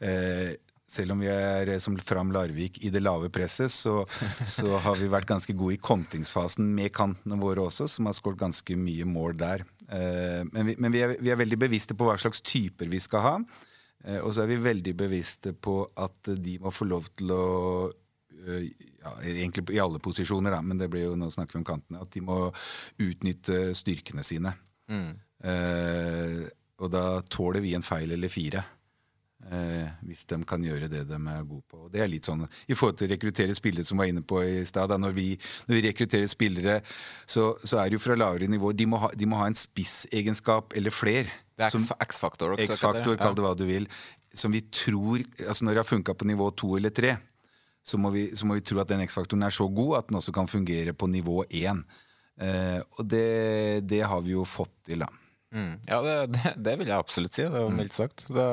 Eh, 0.03 0.59
selv 0.93 1.15
om 1.15 1.23
vi 1.23 1.29
er 1.31 1.71
som 1.81 1.95
Fram 2.03 2.33
Larvik 2.35 2.81
i 2.83 2.91
det 2.93 3.01
lave 3.01 3.31
presset, 3.33 3.71
så, 3.71 4.01
så 4.45 4.75
har 4.85 4.99
vi 4.99 5.09
vært 5.09 5.29
ganske 5.31 5.55
gode 5.55 5.77
i 5.77 5.81
kontingsfasen 5.81 6.67
med 6.75 6.91
kantene 6.93 7.39
våre 7.39 7.63
også, 7.69 7.87
som 7.89 8.09
har 8.09 8.17
skåret 8.17 8.43
ganske 8.43 8.77
mye 8.77 9.07
mål 9.07 9.39
der. 9.39 9.63
Eh, 9.87 10.43
men 10.51 10.67
vi, 10.67 10.75
men 10.77 10.93
vi, 10.93 11.05
er, 11.05 11.15
vi 11.23 11.31
er 11.31 11.39
veldig 11.39 11.63
bevisste 11.63 11.95
på 11.95 12.09
hva 12.09 12.19
slags 12.19 12.43
typer 12.43 12.91
vi 12.91 12.99
skal 13.03 13.23
ha. 13.23 13.37
Eh, 14.03 14.19
og 14.19 14.33
så 14.35 14.43
er 14.43 14.51
vi 14.51 14.63
veldig 14.67 14.97
bevisste 14.99 15.55
på 15.55 15.79
at 15.95 16.33
de 16.35 16.59
må 16.61 16.75
få 16.75 16.91
lov 16.91 17.07
til 17.15 17.31
å 17.31 17.45
ja, 18.45 19.13
egentlig 19.23 19.65
i 19.75 19.79
alle 19.83 19.99
posisjoner, 20.03 20.51
da, 20.55 20.61
men 20.61 20.77
det 20.81 20.89
blir 20.93 21.07
jo 21.09 21.15
nå 21.19 21.29
snakker 21.33 21.57
vi 21.57 21.61
om 21.63 21.67
kantene. 21.73 22.01
At 22.03 22.11
de 22.15 22.21
må 22.21 22.37
utnytte 23.03 23.73
styrkene 23.77 24.23
sine. 24.27 24.53
Mm. 24.91 25.11
Eh, 25.43 26.39
og 26.83 26.89
da 26.93 27.03
tåler 27.31 27.63
vi 27.63 27.75
en 27.77 27.85
feil 27.85 28.11
eller 28.15 28.31
fire. 28.31 28.63
Eh, 29.43 29.89
hvis 30.07 30.21
de 30.29 30.37
kan 30.47 30.63
gjøre 30.63 30.87
det 30.91 31.01
de 31.09 31.17
er 31.19 31.43
gode 31.43 31.65
på. 31.67 31.81
Og 31.85 31.91
det 31.91 31.99
er 31.99 32.07
litt 32.07 32.23
sånn 32.29 32.45
I 32.71 32.75
forhold 32.79 32.95
til 33.01 33.09
å 33.09 33.11
rekruttere 33.11 33.55
spillere, 33.57 33.83
som 33.83 33.99
var 33.99 34.07
inne 34.07 34.23
på 34.23 34.39
i 34.43 34.61
stad. 34.67 34.93
Når, 34.99 35.11
vi- 35.17 35.37
når 35.67 35.75
vi 35.75 35.81
rekrutterer 35.89 36.29
spillere, 36.31 36.77
så, 37.27 37.49
så 37.63 37.81
er 37.81 37.89
det 37.91 37.97
jo 37.99 38.03
fra 38.05 38.15
lavere 38.15 38.47
nivå. 38.47 38.71
De 38.75 38.85
må 38.87 39.01
ha, 39.03 39.09
de 39.15 39.25
må 39.27 39.35
ha 39.41 39.49
en 39.51 39.57
spissegenskap 39.59 40.73
eller 40.79 40.95
fler. 40.95 41.27
Det 41.59 41.67
er 41.67 41.73
X-faktor. 42.71 43.17
Kall 43.19 43.35
det? 43.35 43.41
det 43.41 43.45
hva 43.45 43.55
du 43.59 43.65
vil. 43.67 43.87
Som 44.33 44.51
vi 44.55 44.63
tror 44.73 45.21
altså 45.45 45.65
Når 45.67 45.75
det 45.75 45.81
har 45.83 45.91
funka 45.91 46.15
på 46.17 46.25
nivå 46.25 46.47
to 46.57 46.71
eller 46.79 46.89
tre, 46.89 47.17
så 47.83 47.99
må, 47.99 48.13
vi, 48.15 48.29
så 48.37 48.47
må 48.47 48.57
vi 48.57 48.63
tro 48.65 48.79
at 48.81 48.91
den 48.91 49.03
X-faktoren 49.05 49.43
er 49.45 49.53
så 49.53 49.67
god 49.67 49.97
at 49.99 50.09
den 50.09 50.19
også 50.19 50.33
kan 50.35 50.47
fungere 50.47 50.95
på 50.95 51.09
nivå 51.11 51.43
én. 51.51 51.83
Eh, 52.41 52.79
og 52.97 53.05
det, 53.11 53.83
det 53.89 54.01
har 54.07 54.23
vi 54.23 54.33
jo 54.37 54.45
fått 54.47 54.73
til, 54.87 55.03
da. 55.03 55.09
Mm. 55.53 55.75
Ja, 55.85 55.99
det, 56.01 56.15
det, 56.33 56.53
det 56.65 56.77
vil 56.79 56.89
jeg 56.89 56.97
absolutt 56.97 57.37
si. 57.37 57.45
Det 57.45 57.61
var 57.61 57.75
mildt 57.75 57.95
sagt. 57.95 58.25
Det, 58.25 58.47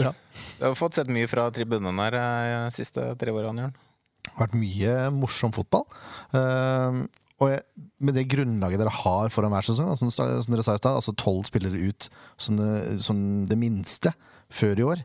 Bra. 0.00 0.14
Jeg 0.58 0.64
har 0.64 0.78
fått 0.78 0.98
sett 0.98 1.12
mye 1.12 1.30
fra 1.30 1.46
tribunen 1.54 2.02
her 2.02 2.18
eh, 2.18 2.56
de 2.66 2.74
siste 2.80 3.12
tre 3.20 3.34
årene, 3.34 3.68
Jørn. 3.68 3.78
Det 4.20 4.34
har 4.34 4.46
vært 4.46 4.60
mye 4.60 4.94
morsom 5.16 5.52
fotball. 5.54 5.86
Uh, 6.34 7.06
og 7.40 7.48
jeg, 7.48 7.62
med 8.04 8.14
det 8.18 8.26
grunnlaget 8.30 8.82
dere 8.82 8.92
har 8.92 9.32
foran 9.32 9.52
hver 9.54 9.64
sesong, 9.64 9.94
som, 9.96 10.10
som 10.12 10.52
dere 10.52 10.64
sa 10.66 10.74
i 10.76 10.82
stad, 10.82 10.98
altså 10.98 11.14
tolv 11.18 11.46
spillere 11.48 11.88
ut 11.88 12.08
som 12.36 12.60
det, 12.60 13.00
som 13.02 13.22
det 13.48 13.56
minste 13.58 14.12
før 14.52 14.82
i 14.82 14.86
år. 14.92 15.02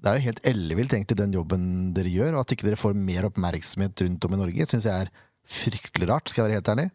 Det 0.00 0.08
er 0.10 0.16
jo 0.18 0.26
helt 0.30 0.40
ellevilt 0.48 0.94
egentlig 0.96 1.18
den 1.20 1.34
jobben 1.36 1.64
dere 1.96 2.12
gjør, 2.12 2.34
og 2.34 2.44
at 2.44 2.54
ikke 2.54 2.68
dere 2.70 2.80
får 2.80 2.96
mer 2.96 3.28
oppmerksomhet 3.28 4.04
rundt 4.06 4.26
om 4.28 4.36
i 4.36 4.40
Norge, 4.40 4.66
syns 4.70 4.88
jeg 4.88 5.06
er 5.06 5.12
fryktelig 5.50 6.08
rart, 6.08 6.30
skal 6.30 6.44
jeg 6.44 6.48
være 6.48 6.60
helt 6.60 6.72
ærlig. 6.72 6.88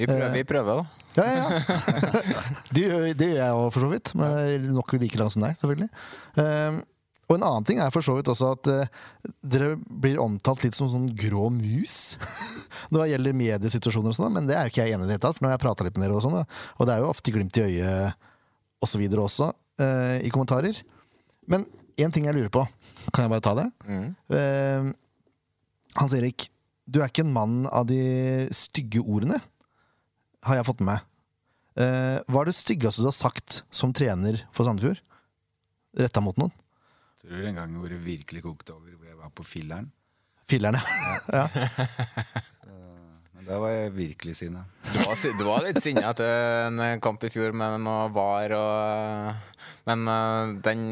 Vi 0.00 0.06
prøver, 0.08 0.26
Eh, 0.28 0.34
vi 0.34 0.44
prøver 0.48 0.80
da. 0.80 0.84
ja, 1.16 1.26
ja, 1.26 1.48
ja. 1.50 2.20
det, 2.76 2.86
det 3.20 3.28
gjør 3.32 3.42
jeg 3.42 3.58
òg, 3.58 3.66
for 3.74 3.84
så 3.84 3.90
vidt. 3.92 4.14
Men 4.18 4.70
nok 4.76 4.94
like 4.96 5.20
langt 5.20 5.34
som 5.36 5.44
deg, 5.44 5.58
selvfølgelig. 5.60 5.90
Ehm, 6.40 6.80
og 7.30 7.36
en 7.36 7.44
annen 7.46 7.66
ting 7.68 7.78
er 7.78 7.92
for 7.94 8.02
så 8.02 8.16
vidt 8.16 8.28
også 8.32 8.52
at 8.56 8.70
eh, 8.72 8.88
dere 9.46 9.74
blir 9.78 10.18
omtalt 10.22 10.64
litt 10.66 10.74
som 10.74 10.88
sånn 10.90 11.10
grå 11.14 11.46
mus 11.54 12.16
når 12.90 13.04
det 13.04 13.10
gjelder 13.12 13.36
mediesituasjoner 13.38 14.10
og 14.10 14.16
sånn, 14.18 14.34
men 14.34 14.48
det 14.50 14.56
er 14.58 14.66
jo 14.66 14.72
ikke 14.74 14.86
jeg 14.88 14.96
enig 14.96 15.06
i 15.06 15.10
det 15.12 15.16
hele 15.18 15.22
tatt, 15.22 15.38
for 15.38 15.46
nå 15.46 15.52
har 15.52 15.54
jeg 15.58 15.62
prata 15.62 15.86
litt 15.86 16.00
med 16.00 16.08
dere 16.08 16.18
og 16.18 16.24
sånn, 16.26 16.40
og 16.40 16.88
det 16.88 16.96
er 16.96 17.04
jo 17.04 17.12
ofte 17.12 17.34
glimt 17.36 17.60
i 17.60 17.66
øyet 17.68 18.26
og 18.80 18.88
så 18.90 18.98
videre 18.98 19.22
også, 19.28 19.52
eh, 19.84 20.16
i 20.26 20.32
kommentarer. 20.34 20.80
Men 21.52 21.68
én 22.00 22.12
ting 22.14 22.26
jeg 22.28 22.36
lurer 22.36 22.50
på, 22.52 22.64
kan 23.12 23.26
jeg 23.26 23.32
bare 23.32 23.44
ta 23.44 23.52
det? 23.58 23.66
Ehm, 24.36 24.90
Hans 25.98 26.14
Erik, 26.16 26.48
du 26.90 27.00
er 27.00 27.10
ikke 27.10 27.24
en 27.26 27.32
mann 27.34 27.60
av 27.70 27.86
de 27.88 28.00
stygge 28.54 29.02
ordene, 29.02 29.38
har 30.46 30.56
jeg 30.58 30.66
fått 30.68 30.80
med 30.82 30.94
meg. 30.94 31.06
Eh, 31.80 32.18
hva 32.26 32.42
er 32.42 32.50
det 32.50 32.56
styggeste 32.58 33.02
du 33.04 33.08
har 33.10 33.16
sagt 33.16 33.60
som 33.74 33.92
trener 33.96 34.40
for 34.54 34.66
Sandefjord? 34.66 35.00
Retta 36.00 36.22
mot 36.24 36.36
noen? 36.40 36.52
Tror 37.20 37.36
du 37.36 37.46
en 37.46 37.58
gang 37.60 37.74
hvor 37.76 37.90
det 37.92 38.00
virkelig 38.04 38.42
kokte 38.46 38.74
over, 38.74 38.94
hvor 38.96 39.06
jeg 39.10 39.18
var 39.18 39.30
på 39.36 39.44
filleren? 39.46 39.90
Filleren, 40.50 40.80
ja. 41.30 41.44
Men 41.46 42.59
da 43.50 43.58
var 43.58 43.72
jeg 43.74 43.92
virkelig 43.96 44.36
sinna. 44.38 44.60
Du 44.94 44.98
var, 45.02 45.16
du 45.38 45.44
var 45.46 45.64
litt 45.66 45.80
sinna 45.82 46.10
etter 46.12 46.68
en 46.68 47.00
kamp 47.02 47.24
i 47.26 47.30
fjor 47.34 47.50
med 47.56 47.80
noe 47.82 48.06
var 48.14 48.54
og 48.54 49.56
Men 49.88 50.06
eh, 50.12 50.52
den, 50.62 50.82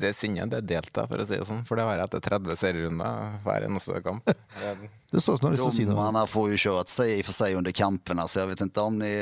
det 0.00 0.12
sinnet 0.16 0.50
det 0.54 0.62
delte 0.70 1.02
jeg, 1.02 1.10
for 1.10 1.20
å 1.20 1.26
si 1.28 1.36
det 1.36 1.46
sånn. 1.48 1.64
For 1.68 1.76
det 1.76 1.84
har 1.84 1.98
jeg 2.00 2.08
etter 2.08 2.24
30 2.30 2.56
serierunder 2.60 3.36
hver 3.44 3.66
eneste 3.68 4.00
kamp. 4.04 4.24
Det- 4.26 4.90
Det 5.12 5.20
står 5.22 5.36
som 5.38 5.44
du 5.44 5.46
har 5.46 5.54
lyst 5.56 5.62
til 5.64 5.72
å 5.72 5.76
si 5.76 5.84
noe. 5.84 5.94
Domarna 5.94 6.26
får 6.26 6.50
jo 6.50 6.56
kört 6.56 6.88
sig 6.88 7.18
i 7.18 7.20
och 7.22 7.26
för 7.26 7.32
sig 7.32 7.54
under 7.54 7.72
kamperna 7.72 8.28
så 8.28 8.38
jag 8.40 8.46
vet 8.46 8.60
inte 8.60 8.80
om 8.80 8.98
ni, 8.98 9.12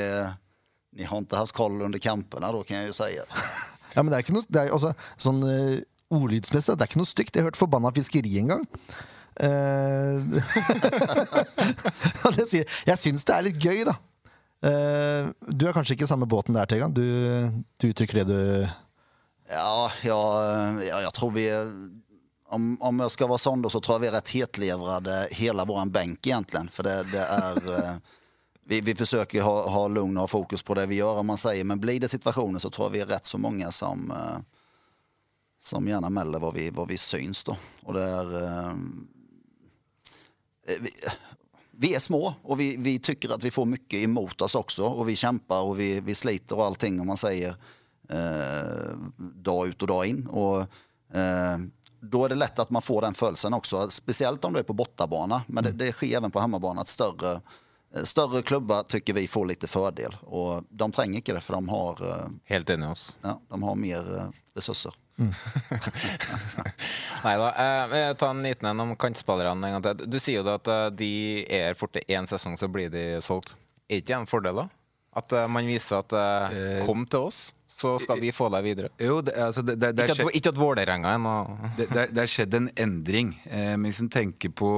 ni 0.95 1.03
har 1.03 1.17
inte 1.17 1.35
haft 1.37 1.51
koll 1.55 1.81
under 1.81 1.99
kamperna 1.99 2.51
då 2.51 2.63
kan 2.63 2.77
jag 2.77 2.85
ju 2.85 2.93
säga. 2.93 3.23
Ja, 3.93 4.03
men 4.03 4.11
det 4.11 4.17
er 4.17 4.23
ikke 4.25 4.33
noe 4.35 4.43
det 4.47 4.59
er, 4.61 4.71
altså, 4.75 4.93
Sånn 5.17 5.43
uh, 5.43 5.79
ordlydsmessig, 6.11 6.75
det 6.77 6.83
er 6.83 6.89
ikke 6.89 6.99
noe 6.99 7.07
stygt. 7.09 7.35
Jeg 7.35 7.43
har 7.43 7.49
hørt 7.51 7.57
'forbanna 7.59 7.91
fiskeri' 7.95 8.37
en 8.39 8.47
gang. 8.47 8.65
Eh, 9.35 10.15
og 12.25 12.37
jeg 12.39 12.99
syns 13.01 13.25
det 13.27 13.35
er 13.35 13.47
litt 13.49 13.59
gøy, 13.59 13.83
da. 13.87 13.95
Eh, 14.65 15.27
du 15.51 15.67
er 15.67 15.75
kanskje 15.75 15.97
ikke 15.97 16.07
samme 16.09 16.27
båten 16.29 16.55
der, 16.55 16.69
Tegan? 16.69 16.93
Du, 16.95 17.03
du 17.77 17.89
uttrykker 17.91 18.23
det 18.23 18.27
du 18.31 18.39
Ja, 19.45 19.91
ja, 20.01 20.21
ja, 20.81 21.01
jeg 21.03 21.13
tror 21.13 21.31
vi 21.35 21.45
om, 22.49 22.77
om 22.81 22.99
jag 22.99 23.11
ska 23.11 23.27
vara 23.27 23.37
sån 23.37 23.69
så 23.69 23.79
tror 23.79 23.95
jag 23.95 23.99
vi 23.99 24.07
är 24.07 24.11
rätt 24.11 24.29
hetlevrade 24.29 25.27
hela 25.31 25.65
vår 25.65 25.85
bänk 25.85 26.27
egentligen. 26.27 26.69
För 26.69 26.83
det, 26.83 27.03
det 27.11 27.19
är, 27.19 27.79
eh, 27.79 27.95
vi, 28.65 28.81
vi 28.81 28.95
försöker 28.95 29.41
ha, 29.41 29.69
ha 29.69 29.87
lugn 29.87 30.17
och 30.17 30.21
ha 30.21 30.27
fokus 30.27 30.63
på 30.63 30.73
det 30.73 30.85
vi 30.85 30.95
gör 30.95 31.19
om 31.19 31.27
man 31.27 31.37
säger. 31.37 31.63
Men 31.63 31.79
blir 31.79 31.99
det 31.99 32.07
situationer 32.07 32.59
så 32.59 32.69
tror 32.69 32.87
jag 32.87 32.91
vi 32.91 32.99
är 32.99 33.05
rätt 33.05 33.25
så 33.25 33.37
många 33.37 33.71
som, 33.71 34.13
som 35.59 35.87
gärna 35.87 36.09
mäller 36.09 36.39
vad 36.39 36.53
vi, 36.53 36.69
vad 36.69 36.87
vi 36.87 36.97
syns 36.97 37.43
då. 37.43 37.57
Och 37.83 37.93
det 37.93 38.03
är, 38.03 38.75
vi, 40.65 40.89
vi 41.71 41.95
är 41.95 41.99
små 41.99 42.33
och 42.43 42.59
vi, 42.59 42.77
vi 42.77 42.99
tycker 42.99 43.29
att 43.29 43.43
vi 43.43 43.51
får 43.51 43.65
mycket 43.65 43.99
emot 43.99 44.41
oss 44.41 44.55
också. 44.55 44.83
Och 44.83 45.09
vi 45.09 45.15
kämpar 45.15 45.61
och 45.61 45.79
vi, 45.79 45.99
vi 45.99 46.15
sliter 46.15 46.55
och 46.55 46.65
allting 46.65 46.99
om 46.99 47.07
man 47.07 47.17
säger 47.17 47.55
eh, 48.09 48.97
dag 49.17 49.67
ut 49.67 49.81
och 49.81 49.87
dag 49.87 50.05
in. 50.05 50.27
Och, 50.27 50.59
eh, 51.17 51.57
då 52.01 52.25
är 52.25 52.29
det 52.29 52.35
lätt 52.35 52.59
att 52.59 52.69
man 52.69 52.81
får 52.81 53.01
den 53.01 53.13
følelsen 53.13 53.53
också, 53.53 53.89
speciellt 53.89 54.45
om 54.45 54.53
du 54.53 54.59
är 54.59 54.63
på 54.63 54.73
bortabana. 54.73 55.43
Men 55.47 55.63
det, 55.63 55.71
det 55.71 55.91
sker 55.91 56.17
även 56.17 56.31
på 56.31 56.39
hemmabana 56.39 56.81
att 56.81 56.87
större, 56.87 57.41
eh, 57.95 58.03
större 58.03 58.41
klubbar 58.41 58.83
tycker 58.83 59.13
vi 59.13 59.27
får 59.27 59.45
lite 59.45 59.67
fördel. 59.67 60.15
Och 60.21 60.63
de 60.69 60.91
tränger 60.91 61.15
inte 61.15 61.33
det 61.33 61.41
för 61.41 61.53
de 61.53 61.69
har, 61.69 62.09
eh, 62.09 62.27
Helt 62.43 62.69
enig 62.69 62.89
oss. 62.89 63.17
ja, 63.21 63.41
de 63.49 63.63
har 63.63 63.75
mer 63.75 64.17
eh, 64.17 64.29
resurser. 65.17 66.73
Nei 67.25 67.35
da. 67.41 67.51
Eh, 67.65 68.13
tar 68.19 68.33
en 68.33 68.43
liten 68.43 68.69
en 68.69 68.85
om 68.85 68.95
kantspillerne 68.99 69.67
en 69.67 69.77
gang 69.77 69.85
til. 69.85 70.07
Du 70.11 70.19
sier 70.19 70.41
jo 70.41 70.55
at 70.55 70.71
eh, 70.71 70.87
de 71.03 71.11
er 71.59 71.77
fort 71.79 71.95
til 71.95 72.05
én 72.11 72.27
sesong, 72.29 72.57
så 72.59 72.69
blir 72.71 72.91
de 72.93 73.05
solgt. 73.25 73.55
Er 73.89 74.01
ikke 74.01 74.11
det 74.11 74.17
en 74.19 74.29
fordel, 74.29 74.63
da? 74.63 74.67
At 75.15 75.31
eh, 75.31 75.47
man 75.47 75.67
viser 75.69 76.01
at 76.03 76.15
eh, 76.19 76.81
kom 76.87 77.05
til 77.07 77.29
oss, 77.29 77.53
så 77.75 77.95
skal 77.99 78.19
vi 78.23 78.31
få 78.35 78.49
deg 78.53 78.65
videre. 78.65 78.91
Jo, 78.99 79.19
det, 79.23 79.35
altså, 79.39 79.63
det, 79.65 79.77
det, 79.81 80.09
Ikke 80.09 80.27
at, 80.27 80.37
ikke 80.39 80.53
at 80.53 80.59
Vålerenga 80.59 81.15
er 81.15 81.21
noe 81.23 81.71
det, 81.79 82.07
har 82.15 82.31
skjedd 82.31 82.59
en 82.59 82.69
endring. 82.75 83.35
Eh, 83.49 83.73
men 83.75 83.89
hvis 83.89 84.03
en 84.03 84.11
tenker 84.11 84.51
på 84.55 84.71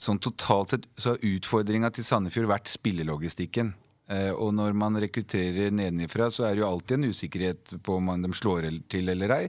sånn 0.00 0.20
totalt 0.22 0.72
sett 0.72 0.86
så 0.96 1.14
har 1.14 1.24
utfordringa 1.28 1.90
til 1.92 2.06
Sandefjord 2.06 2.48
vært 2.52 2.72
spillelogistikken. 2.72 3.74
Eh, 4.10 4.32
og 4.34 4.50
når 4.56 4.74
man 4.74 4.98
rekrutterer 4.98 5.70
nedenifra, 5.74 6.26
så 6.34 6.48
er 6.48 6.56
det 6.56 6.64
jo 6.64 6.70
alltid 6.70 6.96
en 6.96 7.12
usikkerhet 7.14 7.74
på 7.86 7.98
om 8.00 8.10
de 8.24 8.32
slår 8.34 8.66
til 8.90 9.12
eller 9.12 9.34
ei. 9.36 9.44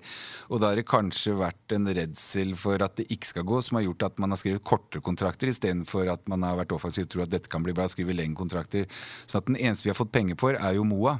Og 0.54 0.62
da 0.62 0.70
har 0.70 0.78
det 0.78 0.90
kanskje 0.90 1.34
vært 1.40 1.76
en 1.78 1.90
redsel 1.90 2.54
for 2.60 2.86
at 2.86 3.00
det 3.00 3.08
ikke 3.10 3.32
skal 3.32 3.48
gå, 3.50 3.62
som 3.66 3.80
har 3.80 3.88
gjort 3.88 4.08
at 4.12 4.22
man 4.22 4.36
har 4.36 4.42
skrevet 4.42 4.66
kortere 4.68 5.02
kontrakter 5.06 5.50
istedenfor 5.50 6.12
at 6.14 6.30
man 6.30 6.46
har 6.46 6.60
vært 6.62 6.76
offensiv 6.78 7.08
og 7.08 7.16
tror 7.16 7.26
at 7.26 7.34
dette 7.34 7.52
kan 7.52 7.66
bli 7.66 7.74
bra, 7.74 7.90
skrive 7.90 8.14
lengre 8.14 8.44
kontrakter. 8.44 8.86
Så 9.26 9.42
den 9.48 9.58
eneste 9.58 9.90
vi 9.90 9.96
har 9.96 9.98
fått 9.98 10.14
penger 10.14 10.38
for, 10.40 10.54
er 10.54 10.78
jo 10.78 10.86
Moa. 10.86 11.18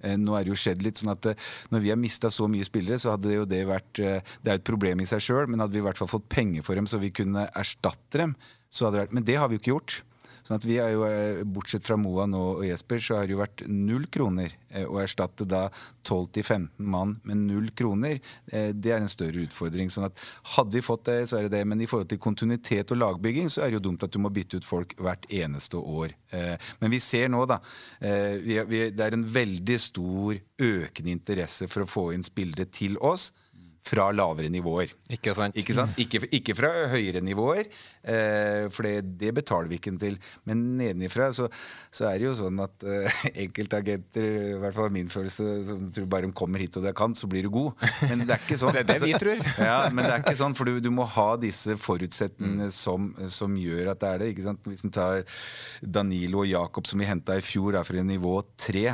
Eh, 0.00 0.16
Nå 0.16 0.38
er 0.38 0.46
det 0.46 0.54
jo 0.54 0.58
skjedd 0.62 0.84
litt 0.86 1.00
sånn 1.00 1.10
at 1.10 1.26
eh, 1.26 1.48
Når 1.74 1.80
vi 1.82 1.90
har 1.90 1.98
mista 2.00 2.30
så 2.32 2.46
mye 2.48 2.64
spillere, 2.64 3.00
så 3.02 3.16
hadde 3.16 3.34
jo 3.34 3.46
det 3.50 3.64
vært 3.66 3.98
Det 3.98 4.46
er 4.46 4.54
jo 4.54 4.60
et 4.60 4.68
problem 4.68 5.02
i 5.02 5.08
seg 5.10 5.24
sjøl, 5.24 5.48
men 5.50 5.60
hadde 5.60 5.74
vi 5.74 5.82
i 5.82 5.88
hvert 5.88 5.98
fall 5.98 6.08
fått 6.08 6.28
penger 6.30 6.64
for 6.64 6.78
dem 6.78 6.86
så 6.88 7.02
vi 7.02 7.10
kunne 7.12 7.48
erstatte 7.58 8.22
dem, 8.22 8.36
så 8.70 8.86
hadde 8.86 8.96
det 8.96 9.08
vært 9.08 9.18
Men 9.18 9.26
det 9.28 9.40
har 9.42 9.50
vi 9.50 9.58
jo 9.58 9.66
ikke 9.66 9.74
gjort. 9.74 10.02
Sånn 10.48 10.56
at 10.56 10.64
vi 10.64 10.78
har 10.80 10.88
jo, 10.94 11.02
eh, 11.04 11.42
Bortsett 11.44 11.84
fra 11.84 11.98
Moa 12.00 12.24
nå 12.24 12.40
og 12.56 12.64
Jesper, 12.64 13.02
så 13.04 13.18
har 13.18 13.26
det 13.26 13.34
jo 13.34 13.42
vært 13.42 13.66
null 13.68 14.06
kroner. 14.08 14.54
eh, 14.70 14.84
Å 14.84 14.96
erstatte 15.02 15.46
da 15.48 15.68
12-15 16.04 16.70
mann 16.78 17.14
med 17.24 17.36
null 17.36 17.68
kroner, 17.76 18.20
eh, 18.50 18.72
det 18.72 18.92
er 18.92 19.00
en 19.00 19.12
større 19.12 19.44
utfordring. 19.44 19.90
Sånn 19.92 20.06
at 20.06 20.16
Hadde 20.56 20.72
vi 20.72 20.80
fått 20.80 21.04
det, 21.04 21.28
så 21.28 21.36
er 21.38 21.42
det 21.48 21.52
det. 21.52 21.66
Men 21.66 21.80
i 21.80 21.86
forhold 21.86 22.08
til 22.08 22.18
kontinuitet 22.18 22.90
og 22.92 22.98
lagbygging, 22.98 23.48
så 23.52 23.62
er 23.62 23.70
det 23.70 23.82
jo 23.82 23.90
dumt 23.90 24.02
at 24.02 24.10
du 24.10 24.18
må 24.18 24.32
bytte 24.32 24.56
ut 24.56 24.64
folk 24.64 24.94
hvert 24.96 25.28
eneste 25.28 25.76
år. 25.76 26.14
Men 26.80 26.90
vi 26.90 26.98
ser 26.98 27.28
nå, 27.28 27.46
da. 27.46 27.60
Det 28.00 29.00
er 29.00 29.12
en 29.12 29.24
veldig 29.24 29.78
stor 29.80 30.38
økende 30.58 31.12
interesse 31.12 31.68
for 31.68 31.84
å 31.84 31.88
få 31.88 32.14
inn 32.14 32.22
spillere 32.22 32.64
til 32.70 32.96
oss 33.00 33.32
fra 33.84 34.08
lavere 34.12 34.50
nivåer. 34.52 34.92
Ikke 35.12 35.32
sant? 35.36 35.56
Ikke, 35.58 35.74
sant? 35.76 35.98
ikke, 36.00 36.20
ikke 36.34 36.54
fra 36.58 36.70
høyere 36.92 37.22
nivåer, 37.24 37.68
eh, 38.02 38.66
for 38.74 38.86
det, 38.86 39.16
det 39.20 39.32
betaler 39.38 39.70
vi 39.70 39.78
ikke 39.80 39.94
til. 40.00 40.18
Men 40.48 40.64
nedenifra 40.78 41.30
så, 41.36 41.48
så 41.94 42.08
er 42.10 42.18
det 42.18 42.28
jo 42.28 42.34
sånn 42.38 42.60
at 42.64 42.84
eh, 42.84 43.20
enkeltagenter, 43.46 44.28
i 44.52 44.58
hvert 44.62 44.76
fall 44.76 44.92
min 44.94 45.10
følelse, 45.12 45.48
som 45.68 45.88
tror 45.94 46.10
bare 46.10 46.28
de 46.28 46.36
kommer 46.36 46.64
hit 46.64 46.76
og 46.80 46.86
de 46.86 46.94
kan, 46.96 47.16
så 47.18 47.30
blir 47.30 47.48
du 47.48 47.52
god. 47.54 47.88
Men 48.10 48.26
det 48.26 48.36
er 48.36 48.44
ikke 48.44 48.60
sånn. 48.62 48.76
Det 48.76 48.84
er 48.84 48.90
det 48.92 49.00
vi 49.06 49.14
tror. 49.24 49.42
ja, 49.56 49.80
men 49.92 50.04
det 50.04 50.12
er 50.12 50.24
ikke 50.26 50.38
sånn, 50.42 50.56
for 50.58 50.68
du, 50.68 50.82
du 50.84 50.92
må 50.94 51.08
ha 51.16 51.28
disse 51.40 51.78
forutsetningene 51.80 52.70
som, 52.74 53.12
som 53.32 53.56
gjør 53.58 53.94
at 53.94 54.02
det 54.02 54.12
er 54.12 54.24
det. 54.24 54.32
ikke 54.34 54.48
sant? 54.50 54.68
Hvis 54.68 54.84
en 54.86 54.94
tar 54.94 55.24
Danilo 55.82 56.44
og 56.44 56.50
Jakob, 56.50 56.88
som 56.90 57.00
vi 57.00 57.08
henta 57.08 57.38
i 57.38 57.44
fjor, 57.44 57.72
da, 57.78 57.84
fra 57.86 58.04
nivå 58.04 58.40
tre. 58.60 58.90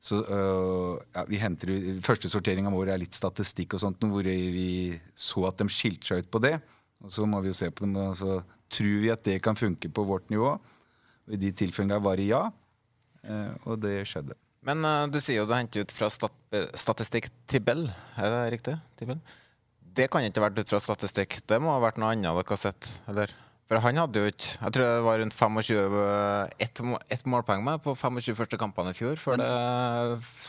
Så 0.00 0.20
øh, 0.22 1.00
ja, 1.16 1.24
vi 1.26 1.40
henter 1.42 1.72
jo- 1.74 1.96
Første 2.06 2.30
sorteringa 2.30 2.70
vår 2.70 2.92
er 2.94 3.00
litt 3.02 3.16
statistikk 3.18 3.74
og 3.74 3.80
sånt, 3.82 4.04
hvor 4.06 4.22
vi 4.22 4.98
så 5.18 5.46
at 5.48 5.58
de 5.58 5.66
skilte 5.72 6.06
seg 6.12 6.22
ut 6.24 6.30
på 6.30 6.40
det. 6.44 6.54
Og 7.02 7.10
så 7.14 7.26
må 7.26 7.40
vi 7.42 7.50
jo 7.50 7.56
se 7.58 7.70
på 7.70 7.84
dem, 7.86 7.96
og 7.98 8.14
så 8.18 8.40
tror 8.70 9.00
vi 9.02 9.10
at 9.10 9.24
det 9.26 9.40
kan 9.42 9.58
funke 9.58 9.90
på 9.90 10.04
vårt 10.06 10.30
nivå. 10.30 10.52
Og 11.26 11.34
I 11.34 11.40
de 11.42 11.50
tilfellene 11.52 11.98
var 12.02 12.16
det 12.18 12.28
ja, 12.30 12.44
eh, 13.24 13.50
og 13.66 13.80
det 13.82 14.00
skjedde. 14.08 14.36
Men 14.66 14.84
eh, 14.84 15.04
du 15.10 15.18
sier 15.22 15.40
jo 15.42 15.46
du 15.50 15.54
henter 15.54 15.82
ut 15.86 15.92
fra 15.94 16.08
stat 16.10 16.34
statistikk 16.78 17.28
Tibel, 17.50 17.84
er 18.16 18.32
det 18.32 18.40
riktig? 18.56 18.74
Tibel? 18.98 19.18
Det 19.98 20.06
kan 20.12 20.22
ikke 20.24 20.40
ha 20.40 20.46
vært 20.48 20.62
ut 20.62 20.70
fra 20.72 20.80
statistikk. 20.80 21.40
Det 21.50 21.58
må 21.60 21.74
ha 21.74 21.82
vært 21.82 21.98
noe 22.00 22.14
annet 22.14 22.30
dere 22.30 22.46
har 22.54 22.60
sett, 22.60 22.88
eller? 23.10 23.34
For 23.68 23.76
han 23.84 23.98
hadde 24.00 24.16
jo 24.22 24.28
ikke 24.30 24.46
Jeg 24.64 24.72
tror 24.72 24.84
det 24.88 25.00
var 25.04 25.18
rundt 25.20 25.34
25 25.36 25.96
ett, 26.58 26.78
må- 26.80 26.98
ett 27.12 27.24
målpoeng 27.28 27.60
med 27.66 27.82
på 27.84 27.92
25 28.00 28.34
første 28.38 28.56
kampene 28.56 28.94
i 28.94 28.96
fjor, 28.96 29.18
før 29.20 29.36
de 29.36 29.48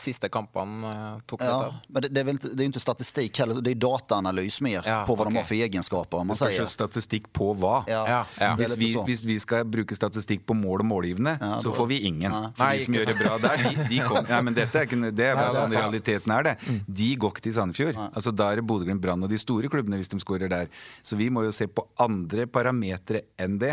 siste 0.00 0.30
kampene 0.32 0.88
eh, 0.88 1.18
tok 1.28 1.42
Ja, 1.44 1.58
dette. 1.66 1.90
men 1.92 2.02
det, 2.06 2.08
det, 2.14 2.20
er 2.22 2.24
väl 2.30 2.34
inte, 2.38 2.48
det 2.54 2.62
är 2.62 2.64
ju 2.64 2.70
inte 2.72 2.80
statistik 2.80 3.38
heller, 3.42 3.60
det 3.60 3.74
er 3.74 3.80
dataanalys 3.82 4.60
mer 4.64 4.80
på 5.06 5.14
vad 5.20 5.26
de 5.28 5.36
har 5.36 5.44
for 5.44 5.54
egenskaper. 5.54 6.18
Man 6.24 6.28
Det 6.32 6.36
skal 6.40 6.48
säger. 6.48 6.62
ikke 6.64 6.72
statistikk 6.72 7.28
på 7.36 7.50
hva. 7.60 7.84
Ja, 7.92 8.00
Ja, 8.08 8.22
ja. 8.40 8.52
er 8.54 8.56
Hvis, 8.56 8.76
vi, 8.80 8.88
sånn. 8.94 9.04
hvis 9.06 9.24
vi 9.28 9.36
skal 9.44 9.64
bruke 9.68 9.94
statistikk 9.94 10.46
på 10.48 10.56
mål 10.56 10.80
og 10.80 10.88
målgivende, 10.94 11.36
så 11.60 11.74
får 11.76 11.86
vi 11.92 12.00
ingen. 12.08 12.30
Nei. 12.32 12.48
For 12.56 12.64
Nei, 12.64 12.78
de 12.78 12.84
som 12.88 12.94
gjør 12.94 13.06
det 13.12 13.18
bra 13.20 13.36
der, 13.44 13.56
de, 13.68 13.84
de 13.92 14.00
kommer 14.08 14.28
ja, 14.32 14.40
men 14.40 14.54
dette 14.56 14.80
er 14.80 14.88
ikke, 14.88 15.12
det 15.12 15.28
er 15.28 15.36
bare 15.36 15.52
er 15.52 15.58
sånn 15.60 15.76
realiteten 15.76 16.32
er 16.38 16.42
det. 16.48 16.56
De 16.88 17.10
går 17.20 17.36
ikke 17.36 17.44
til 17.50 17.52
Sandefjord. 17.58 18.00
Altså, 18.14 18.32
da 18.32 18.48
er 18.52 18.62
det 18.62 18.66
Bodø-Glimt, 18.66 19.00
Brann 19.04 19.22
og 19.22 19.28
de 19.28 19.38
store 19.44 19.68
klubbene 19.68 20.00
hvis 20.00 20.08
de 20.08 20.16
skårer 20.24 20.48
der. 20.48 20.72
Så 21.04 21.16
vi 21.20 21.28
må 21.28 21.44
jo 21.44 21.52
se 21.52 21.68
på 21.68 21.84
andre 22.00 22.46
parametere 22.48 23.08
enn 23.40 23.58
det. 23.60 23.72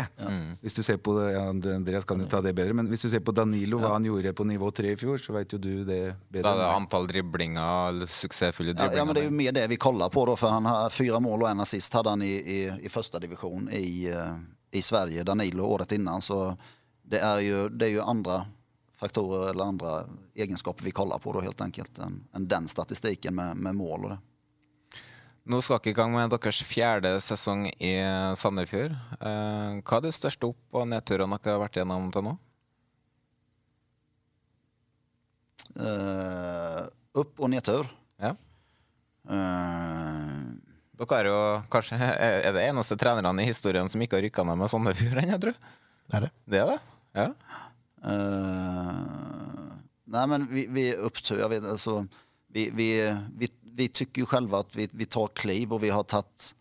Hvis 0.62 0.74
du 0.76 0.82
ser 0.82 0.98
på 1.02 1.14
ja, 1.30 1.44
Andreas 1.50 2.06
kan 2.08 2.20
jo 2.20 2.26
ta 2.30 2.40
det 2.44 2.54
bedre, 2.58 2.74
men 2.76 2.88
hvis 2.90 3.06
du 3.06 3.08
ser 3.12 3.22
på 3.24 3.34
Danilo, 3.36 3.78
hva 3.82 3.94
han 3.94 4.06
gjorde 4.08 4.32
på 4.36 4.46
nivå 4.48 4.70
tre 4.74 4.92
i 4.94 4.98
fjor, 5.00 5.20
så 5.22 5.36
vet 5.36 5.54
jo 5.54 5.60
du 5.62 5.84
det 5.88 6.00
bedre. 6.28 6.42
Da 6.48 6.54
er 6.54 6.62
det 6.64 6.70
antall 6.74 7.08
driblinger, 7.10 8.02
suksessfulle 8.06 8.74
Ja, 8.74 8.80
driblinger. 8.82 8.98
ja, 8.98 9.04
men 9.08 9.14
det 9.18 9.22
er 9.22 9.30
jo 9.30 9.36
mer 9.38 9.56
det 9.56 9.66
vi 9.72 9.80
kollar 9.80 10.12
på 10.14 10.26
da, 10.28 10.36
for 10.36 10.54
han 10.56 10.68
har 10.68 10.90
fyra 10.94 11.20
mål 11.22 11.46
og 11.46 11.50
en 11.52 11.64
assist 11.66 11.94
hadde 11.94 12.16
han 12.16 12.22
i, 12.22 12.34
i, 12.34 12.60
i 12.82 12.92
førstedivisjon 12.92 13.28
division 13.28 13.68
i, 13.72 14.08
eh, 14.08 14.78
i 14.78 14.82
Sverige, 14.82 15.24
Danilo, 15.24 15.64
året 15.64 15.92
innan. 15.92 16.20
Så 16.20 16.56
det 17.02 17.20
er 17.20 17.40
jo, 17.40 17.68
det 17.68 17.86
er 17.86 17.96
jo 17.98 18.02
andre 18.04 18.44
faktorer 18.98 19.50
eller 19.50 19.64
andre 19.64 19.92
egenskaper 20.34 20.84
vi 20.84 20.90
kollar 20.90 21.18
på 21.18 21.32
da, 21.32 21.40
helt 21.40 21.60
enkelt 21.60 21.98
enn 22.02 22.24
en 22.34 22.48
den 22.48 22.68
statistiken 22.68 23.34
med, 23.34 23.56
med 23.56 23.76
mål 23.78 24.04
og 24.04 24.10
det. 24.10 24.18
Nå 25.48 25.62
skal 25.64 25.80
dere 25.80 25.94
i 25.94 25.96
gang 25.96 26.12
med 26.12 26.28
deres 26.34 26.58
fjerde 26.68 27.14
sesong 27.24 27.64
i 27.80 27.94
Sandefjord. 28.36 28.92
Eh, 29.16 29.78
hva 29.80 29.96
er 29.96 30.04
de 30.04 30.12
største 30.12 30.50
opp- 30.50 30.76
og 30.76 30.84
nedturene 30.90 31.38
dere 31.40 31.56
har 31.56 31.62
vært 31.62 31.78
gjennom 31.80 32.10
til 32.12 32.26
nå? 32.26 32.34
Uh, 35.78 36.84
opp- 37.20 37.40
og 37.40 37.50
nedtur. 37.52 37.88
Ja. 38.18 38.34
Uh, 39.28 40.58
Dere 40.98 41.18
er 41.20 41.28
jo 41.30 41.40
kanskje 41.70 41.98
er 42.48 42.52
det 42.56 42.64
eneste 42.66 42.98
trenerne 42.98 43.44
i 43.44 43.48
historien 43.48 43.88
som 43.90 44.02
ikke 44.02 44.18
har 44.18 44.24
rykka 44.26 44.44
ned 44.48 44.58
med 44.58 44.72
Sandefjord 44.72 45.20
ennå, 45.22 45.38
tror 45.38 45.54
jeg. 45.54 45.76
Det 46.08 46.16
er 46.18 46.24
det. 46.26 46.32
Det 46.48 46.62
er 46.62 46.72
det? 46.72 46.78
Ja. 47.18 47.28
Uh, 48.02 49.76
nei, 50.12 50.24
men 50.32 50.48
vi, 50.50 50.66
vi 50.74 50.90
opptøyer 51.08 51.52
vi, 51.52 51.60
altså, 51.62 52.00
vi, 52.54 52.68
vi, 52.74 52.90
vi, 53.38 53.50
vi 53.78 53.88
tycker 53.88 54.22
ju 54.22 54.26
själva 54.26 54.58
att 54.58 54.76
vi, 54.76 54.88
vi 54.92 55.04
tar 55.04 55.26
kliv 55.26 55.72
och 55.72 55.82
vi 55.82 55.90
har 55.90 56.02
tagit 56.02 56.54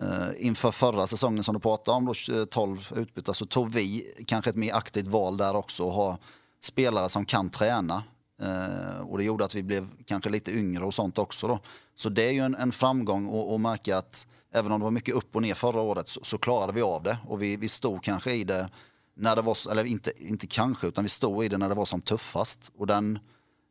eh, 0.00 0.46
inför 0.46 0.70
förra 0.70 1.06
säsongen 1.06 1.44
som 1.44 1.54
du 1.54 1.60
pratade 1.60 1.96
om, 1.96 2.04
då, 2.04 2.46
12 2.46 2.92
utbytta, 2.96 3.34
så 3.34 3.46
tog 3.46 3.72
vi 3.72 4.12
kanske 4.26 4.50
ett 4.50 4.56
mer 4.56 4.74
aktivt 4.74 5.06
val 5.06 5.36
där 5.36 5.56
också 5.56 5.84
och 5.84 5.92
ha 5.92 6.18
spelare 6.60 7.08
som 7.08 7.24
kan 7.24 7.50
träna. 7.50 8.04
Eh, 8.42 9.00
och 9.00 9.18
det 9.18 9.24
gjorde 9.24 9.44
att 9.44 9.54
vi 9.54 9.62
blev 9.62 9.88
kanske 10.04 10.30
lite 10.30 10.52
yngre 10.52 10.84
och 10.84 10.94
sånt 10.94 11.18
också 11.18 11.48
då. 11.48 11.58
Så 11.94 12.08
det 12.08 12.28
är 12.28 12.32
ju 12.32 12.40
en, 12.40 12.54
en 12.54 12.72
framgång 12.72 13.54
att- 13.54 13.60
märka 13.60 13.96
att 13.96 14.26
även 14.54 14.72
om 14.72 14.80
det 14.80 14.84
var 14.84 14.90
mycket 14.90 15.14
upp 15.14 15.36
och 15.36 15.42
ner 15.42 15.54
förra 15.54 15.80
året 15.80 16.08
så, 16.08 16.20
så 16.24 16.38
klarade 16.38 16.72
vi 16.72 16.82
av 16.82 17.02
det 17.02 17.18
och 17.28 17.42
vi, 17.42 17.56
vi 17.56 17.68
stod 17.68 18.02
kanske 18.02 18.32
i 18.32 18.44
det 18.44 18.70
när 19.14 19.36
det 19.36 19.42
var, 19.42 19.70
eller 19.70 19.84
inte 20.20 20.46
kanske, 20.46 20.86
utan 20.86 21.04
vi 21.04 21.10
stod 21.10 21.44
i 21.44 21.48
det 21.48 21.58
när 21.58 21.68
det 21.68 21.74
var 21.74 21.84
som 21.84 22.00
tuffast. 22.00 22.72
Och 22.78 22.86
den 22.86 23.18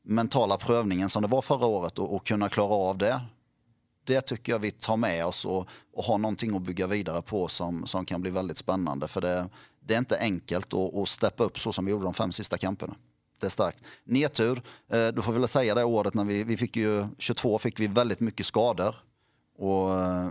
mentala 0.04 0.58
prövningen 0.58 1.10
som 1.10 1.22
det 1.22 1.28
var 1.28 1.42
förra 1.42 1.66
året 1.66 2.00
och, 2.00 2.16
och 2.16 2.26
kunna 2.26 2.50
klara 2.50 2.74
av 2.74 2.98
det, 2.98 3.22
det 4.04 4.22
tycker 4.22 4.52
jag 4.52 4.60
vi 4.60 4.72
tar 4.72 4.98
med 4.98 5.26
oss 5.26 5.46
och, 5.46 5.70
och 5.94 6.04
har 6.04 6.18
någonting 6.18 6.56
att 6.56 6.62
bygga 6.62 6.88
vidare 6.88 7.22
på 7.22 7.48
som, 7.48 7.88
som 7.88 8.06
kan 8.06 8.22
bli 8.22 8.32
väldigt 8.32 8.58
spännande. 8.58 9.08
För 9.08 9.22
det, 9.22 9.50
det 9.80 9.94
är 9.94 9.98
inte 9.98 10.20
enkelt 10.20 10.74
att, 10.74 10.96
att 10.96 11.10
steppa 11.10 11.44
upp 11.44 11.60
så 11.60 11.74
som 11.74 11.86
vi 11.86 11.92
gjorde 11.92 12.04
de 12.04 12.14
fem 12.14 12.32
sista 12.32 12.58
kamperna. 12.58 12.96
Det 13.40 13.46
är 13.46 13.50
starkt. 13.50 13.84
Nedtur, 14.04 14.62
eh, 14.90 15.08
då 15.08 15.22
får 15.22 15.32
vi 15.32 15.40
väl 15.40 15.48
säga 15.48 15.76
det 15.76 15.84
året 15.84 16.14
när 16.14 16.24
vi, 16.24 16.44
vi 16.44 16.58
fick 16.58 16.76
ju, 16.76 17.08
22 17.18 17.60
fick 17.60 17.80
vi 17.80 17.88
väldigt 17.88 18.20
mycket 18.20 18.46
skador. 18.46 18.96
Och 19.58 20.00
eh, 20.00 20.30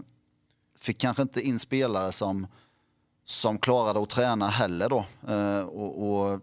fick 0.78 0.98
kanske 0.98 1.22
inte 1.22 1.40
in 1.40 1.58
spelare 1.58 2.12
som, 2.12 2.46
som 3.24 3.58
klarade 3.58 4.02
att 4.02 4.10
träna 4.10 4.48
heller 4.48 4.88
då. 4.88 5.04
Eh, 5.28 5.62
och, 5.62 6.10
och 6.10 6.40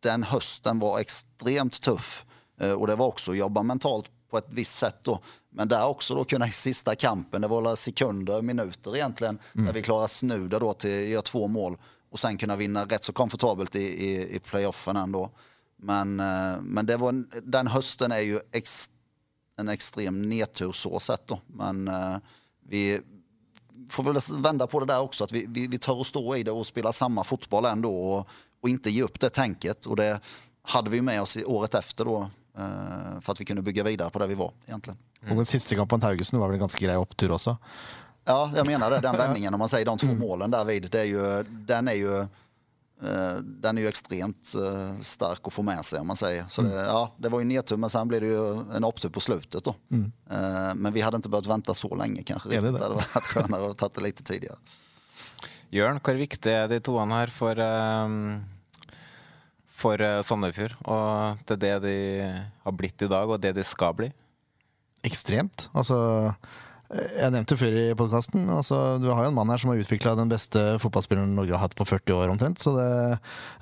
den 0.00 0.22
hösten 0.22 0.78
var 0.78 0.98
extremt 0.98 1.82
tuff. 1.82 2.24
Eh, 2.60 2.72
och 2.72 2.86
det 2.86 2.94
var 2.94 3.06
också 3.06 3.30
att 3.30 3.36
jobba 3.36 3.62
mentalt 3.62 4.10
på 4.30 4.38
ett 4.38 4.46
visst 4.48 4.78
sätt 4.78 4.96
då. 5.02 5.20
Men 5.50 5.68
där 5.68 5.86
också 5.86 6.14
då 6.14 6.24
kunna 6.24 6.46
i 6.46 6.50
sista 6.52 6.94
kampen, 6.94 7.42
det 7.42 7.48
var 7.48 7.76
sekunder, 7.76 8.42
minuter 8.42 8.96
egentligen, 8.96 9.38
Mm. 9.54 9.66
där 9.66 9.72
vi 9.72 9.82
klarar 9.82 10.06
snuda 10.06 10.58
då 10.58 10.72
till 10.72 11.08
göra 11.10 11.22
två 11.22 11.46
mål 11.46 11.76
och 12.10 12.18
sen 12.18 12.36
kunna 12.36 12.56
vinna 12.56 12.84
rätt 12.84 13.04
så 13.04 13.12
komfortabelt 13.12 13.76
i, 13.76 13.80
i, 13.82 14.36
i 14.36 14.38
playoffen 14.38 14.96
ändå. 14.96 15.30
Men, 15.76 16.20
eh, 16.20 16.60
men 16.62 16.86
det 16.86 16.96
var, 16.96 17.24
den 17.42 17.66
hösten 17.66 18.12
är 18.12 18.20
ju 18.20 18.40
ex, 18.52 18.90
en 19.58 19.68
extrem 19.68 20.28
nedtur 20.28 20.72
så 20.72 21.00
sett 21.00 21.26
då. 21.26 21.40
Men 21.46 21.88
eh, 21.88 22.16
vi 22.68 23.00
får 23.90 24.02
väl 24.02 24.42
vända 24.42 24.66
på 24.66 24.80
det 24.80 24.86
där 24.86 25.00
också, 25.00 25.24
att 25.24 25.32
vi, 25.32 25.46
vi, 25.48 25.66
vi 25.66 25.78
tar 25.78 25.94
och 25.94 26.06
stå 26.06 26.36
i 26.36 26.42
det 26.42 26.50
och 26.50 26.66
spelar 26.66 26.92
samma 26.92 27.24
fotboll 27.24 27.64
ändå 27.64 28.12
och, 28.12 28.28
och 28.62 28.68
inte 28.68 28.90
ge 28.90 29.02
upp 29.02 29.20
det 29.20 29.30
tänket. 29.30 29.86
Och 29.86 29.96
det 29.96 30.20
hade 30.62 30.90
vi 30.90 31.02
med 31.02 31.22
oss 31.22 31.36
i 31.36 31.44
året 31.44 31.74
efter 31.74 32.04
då, 32.04 32.30
eh, 32.58 33.16
at 33.16 33.28
att 33.28 33.40
vi 33.40 33.44
kunne 33.44 33.62
bygge 33.62 33.82
videre 33.82 34.10
på 34.10 34.18
det 34.18 34.26
vi 34.26 34.34
var 34.34 34.52
egentligen. 34.66 34.98
Og 35.30 35.36
den 35.36 35.48
siste 35.48 35.74
kampen 35.74 36.00
til 36.00 36.12
Haugesund 36.12 36.40
var 36.40 36.50
vel 36.50 36.58
en 36.58 36.66
ganske 36.66 36.82
grei 36.82 36.96
opptur 36.96 37.34
også. 37.34 37.56
Ja, 38.26 38.40
jeg 38.54 38.66
mener 38.66 38.90
det. 38.90 39.02
Den 39.04 39.18
vendingen 39.22 39.54
om 39.54 39.62
man 39.62 39.70
sier 39.70 39.86
de 39.86 39.94
to 40.02 40.10
målene 40.18 40.52
där 40.54 40.64
vid, 40.68 40.90
det 40.90 41.04
er 41.04 41.10
jo, 41.10 41.26
den 41.68 41.90
er 41.90 41.98
jo 41.98 42.16
eh, 42.22 43.36
den 43.64 43.78
er 43.78 43.86
jo 43.86 43.90
ekstremt 43.90 44.54
eh, 44.54 44.96
stark 45.00 45.46
att 45.46 45.52
få 45.52 45.62
med 45.66 45.84
seg. 45.84 46.00
om 46.00 46.10
man 46.12 46.18
sier. 46.18 46.46
Så 46.48 46.62
det, 46.66 46.74
ja, 46.74 47.02
det 47.18 47.32
var 47.32 47.42
jo 47.42 47.50
nedtur 47.50 47.76
men 47.82 47.92
sen 47.92 48.08
blir 48.08 48.24
det 48.24 48.32
jo 48.34 48.48
en 48.74 48.88
opptur 48.88 49.14
på 49.14 49.22
slutet. 49.22 49.70
Mm. 49.90 50.10
Eh, 50.30 50.72
men 50.74 50.92
vi 50.92 51.04
hadde 51.06 51.22
ikke 51.22 51.36
bør 51.36 51.52
vente 51.54 51.74
så 51.74 51.92
lenge, 51.94 52.26
kanskje. 52.26 52.54
Det 52.54 52.64
det? 52.66 52.74
Det 52.78 52.84
hadde 52.84 53.04
vært 53.04 53.30
skönare 53.32 53.70
att 53.70 53.78
ta 53.78 53.90
det 53.94 54.08
litt 54.08 54.24
tidligere. 54.24 54.58
Jørn, 55.74 55.98
hvor 55.98 56.14
viktig 56.14 56.52
er 56.52 56.68
de 56.70 56.78
toene 56.80 57.18
her 57.18 57.32
for, 57.34 57.58
eh, 57.58 58.18
for 59.76 60.00
eh, 60.02 60.20
Sandefjord? 60.26 60.76
Og 60.88 61.42
til 61.48 61.60
det 61.62 61.74
de 61.84 61.96
har 62.26 62.76
blitt 62.76 63.04
i 63.04 63.10
dag, 63.10 63.28
og 63.28 63.42
det 63.42 63.54
de 63.56 63.66
skal 63.66 63.96
bli? 63.98 64.12
Ekstremt. 65.06 65.68
Altså 65.76 65.98
jeg 66.86 67.32
nevnte 67.34 67.56
før 67.58 67.74
i 67.74 67.86
podkasten 67.98 68.44
altså, 68.54 68.76
Du 69.02 69.08
har 69.10 69.24
jo 69.24 69.32
en 69.32 69.34
mann 69.34 69.50
her 69.50 69.58
som 69.58 69.72
har 69.72 69.80
utvikla 69.82 70.12
den 70.14 70.30
beste 70.30 70.60
fotballspilleren 70.78 71.32
Norge 71.34 71.56
har 71.56 71.64
hatt 71.64 71.74
på 71.74 71.86
40 71.88 72.14
år 72.14 72.30
omtrent. 72.30 72.62
Så 72.62 72.76
det, 72.76 72.86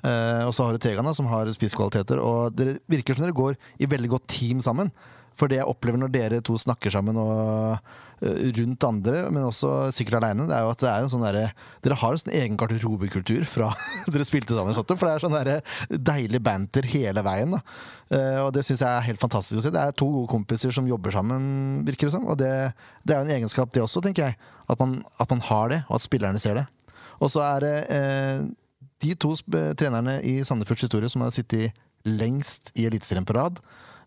eh, 0.05 0.43
og 0.45 0.53
så 0.53 0.67
har 0.67 0.75
du 0.75 0.83
Tegana, 0.83 1.13
som 1.17 1.29
har 1.31 1.49
spisskvaliteter. 1.53 2.21
Og 2.21 2.53
det 2.53 2.77
virker 2.91 3.17
som 3.17 3.25
dere 3.25 3.35
går 3.35 3.57
i 3.81 3.89
veldig 3.89 4.11
godt 4.13 4.27
team 4.29 4.61
sammen. 4.61 4.93
For 5.35 5.51
det 5.51 5.59
jeg 5.59 5.67
opplever 5.69 5.99
når 5.99 6.11
dere 6.13 6.41
to 6.45 6.55
snakker 6.59 6.93
sammen 6.93 7.17
og 7.19 7.75
uh, 7.75 8.43
rundt 8.55 8.85
andre, 8.87 9.25
men 9.33 9.43
også 9.43 9.91
sikkert 9.95 10.21
aleine, 10.21 10.47
det 10.47 10.55
er 10.55 10.63
jo 10.63 10.71
at 10.71 10.83
det 10.83 10.89
er 10.91 11.03
en 11.03 11.11
sånn 11.11 11.25
derre 11.25 11.49
Dere 11.83 11.97
har 11.99 12.15
en 12.15 12.21
sånn 12.21 12.33
egen 12.39 12.59
garderobekultur 12.59 13.43
fra 13.49 13.69
dere 14.13 14.27
spilte 14.27 14.55
sammen. 14.55 14.75
For 14.75 15.03
det 15.03 15.11
er 15.11 15.25
sånn 15.25 15.35
derre 15.35 15.57
deilig 15.91 16.41
banter 16.45 16.87
hele 16.91 17.23
veien. 17.25 17.55
Da. 17.57 17.61
Uh, 18.09 18.41
og 18.45 18.51
det 18.55 18.65
syns 18.67 18.83
jeg 18.85 18.89
er 18.89 19.07
helt 19.09 19.21
fantastisk 19.21 19.59
å 19.59 19.65
se. 19.65 19.73
Det 19.75 19.83
er 19.83 19.95
to 19.95 20.09
gode 20.13 20.31
kompiser 20.31 20.75
som 20.75 20.87
jobber 20.89 21.15
sammen, 21.15 21.83
virker 21.87 22.09
det 22.09 22.15
som. 22.15 22.27
Og 22.31 22.39
det, 22.39 22.51
det 23.03 23.15
er 23.15 23.21
jo 23.23 23.29
en 23.29 23.37
egenskap, 23.39 23.73
det 23.75 23.83
også, 23.83 24.03
tenker 24.05 24.29
jeg. 24.29 24.39
At 24.71 24.79
man, 24.81 25.01
at 25.21 25.31
man 25.31 25.43
har 25.51 25.73
det, 25.73 25.83
og 25.89 25.99
at 25.99 26.05
spillerne 26.05 26.41
ser 26.41 26.61
det. 26.61 26.67
Og 27.23 27.31
så 27.31 27.43
er 27.45 27.63
det 27.63 27.75
uh, 27.91 28.45
de 29.03 29.17
to 29.19 29.35
trenerne 29.77 30.21
i 30.23 30.39
Sandefjords 30.47 30.87
historie 30.87 31.11
som 31.11 31.23
har 31.25 31.33
sittet 31.35 31.75
lengst 32.05 32.71
i 32.77 32.85
Eliteserien 32.87 33.25
på 33.27 33.35
rad. 33.37 33.59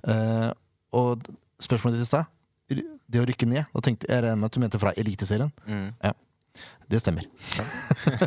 Uh, 0.06 0.50
og 0.96 1.28
spørsmålet 1.62 1.98
ditt 1.98 2.06
i 2.06 2.10
stad, 2.10 2.28
det 3.08 3.20
å 3.22 3.24
rykke 3.24 3.46
ned 3.48 3.64
Da 3.72 3.80
tenkte 3.80 4.08
jeg 4.10 4.20
regner 4.20 4.36
med 4.36 4.50
at 4.50 4.56
du 4.56 4.60
mente 4.60 4.80
fra 4.80 4.92
Eliteserien. 5.00 5.52
Mm. 5.64 5.88
Ja, 6.04 6.12
det 6.92 7.00
stemmer. 7.00 7.24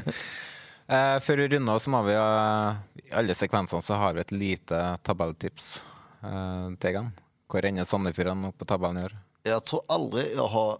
eh, 0.95 1.17
før 1.21 1.43
vi 1.43 1.49
runder 1.53 1.75
av, 1.75 1.81
så 1.83 1.93
må 1.93 2.01
vi 2.07 2.15
uh, 2.17 2.79
i 2.97 3.11
alle 3.21 3.35
sekvensene 3.37 3.85
så 3.85 3.99
har 4.01 4.15
vi 4.17 4.23
et 4.23 4.33
lite 4.33 4.81
tabelltips. 5.05 5.73
Uh, 6.21 6.73
Tegan, 6.81 7.11
hvor 7.51 7.65
ender 7.65 7.85
Sandefjord 7.87 8.33
opp 8.49 8.57
på 8.61 8.69
tabellen 8.69 9.01
i 9.01 9.05
år? 9.09 9.15
Jeg 9.47 9.61
tror 9.65 9.85
aldri 9.89 10.25
jeg 10.29 10.49
har 10.53 10.73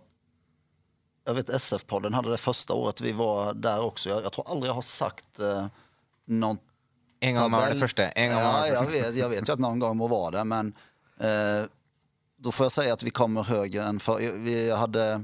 Jeg 1.27 1.37
vet 1.37 1.53
SF-podden 1.57 2.13
hadde 2.17 2.33
det 2.33 2.41
første 2.41 2.73
året 2.73 3.01
vi 3.01 3.13
var 3.17 3.55
der 3.57 3.81
også. 3.85 4.09
Jeg, 4.09 4.25
jeg 4.25 4.35
tror 4.35 4.51
aldri 4.53 4.69
jeg 4.69 4.77
har 4.77 4.85
sagt 4.85 5.41
eh, 5.41 5.67
noen 6.33 6.59
En 7.21 7.37
gang 7.37 7.51
var 7.53 7.69
det 7.69 7.81
første. 7.81 8.07
En 8.17 8.31
gang 8.33 8.41
ja, 8.41 8.51
var 8.53 8.63
det 8.65 8.71
jeg 8.73 8.87
vet, 8.89 9.19
jeg 9.19 9.29
vet 9.35 9.49
jo 9.49 9.53
at 9.53 9.61
noen 9.61 9.81
gang 9.81 9.97
må 9.97 10.09
være 10.09 10.39
det, 10.39 10.45
men 10.49 10.71
eh, 10.73 10.87
då 12.38 12.52
får 12.52 12.64
jag 12.65 12.72
säga 12.72 12.93
att 12.93 13.03
vi 13.03 13.11
kommer 13.11 13.43
högre 13.43 13.84
än 13.84 13.99
för. 13.99 14.38
Vi 14.38 14.72
hade... 14.72 15.23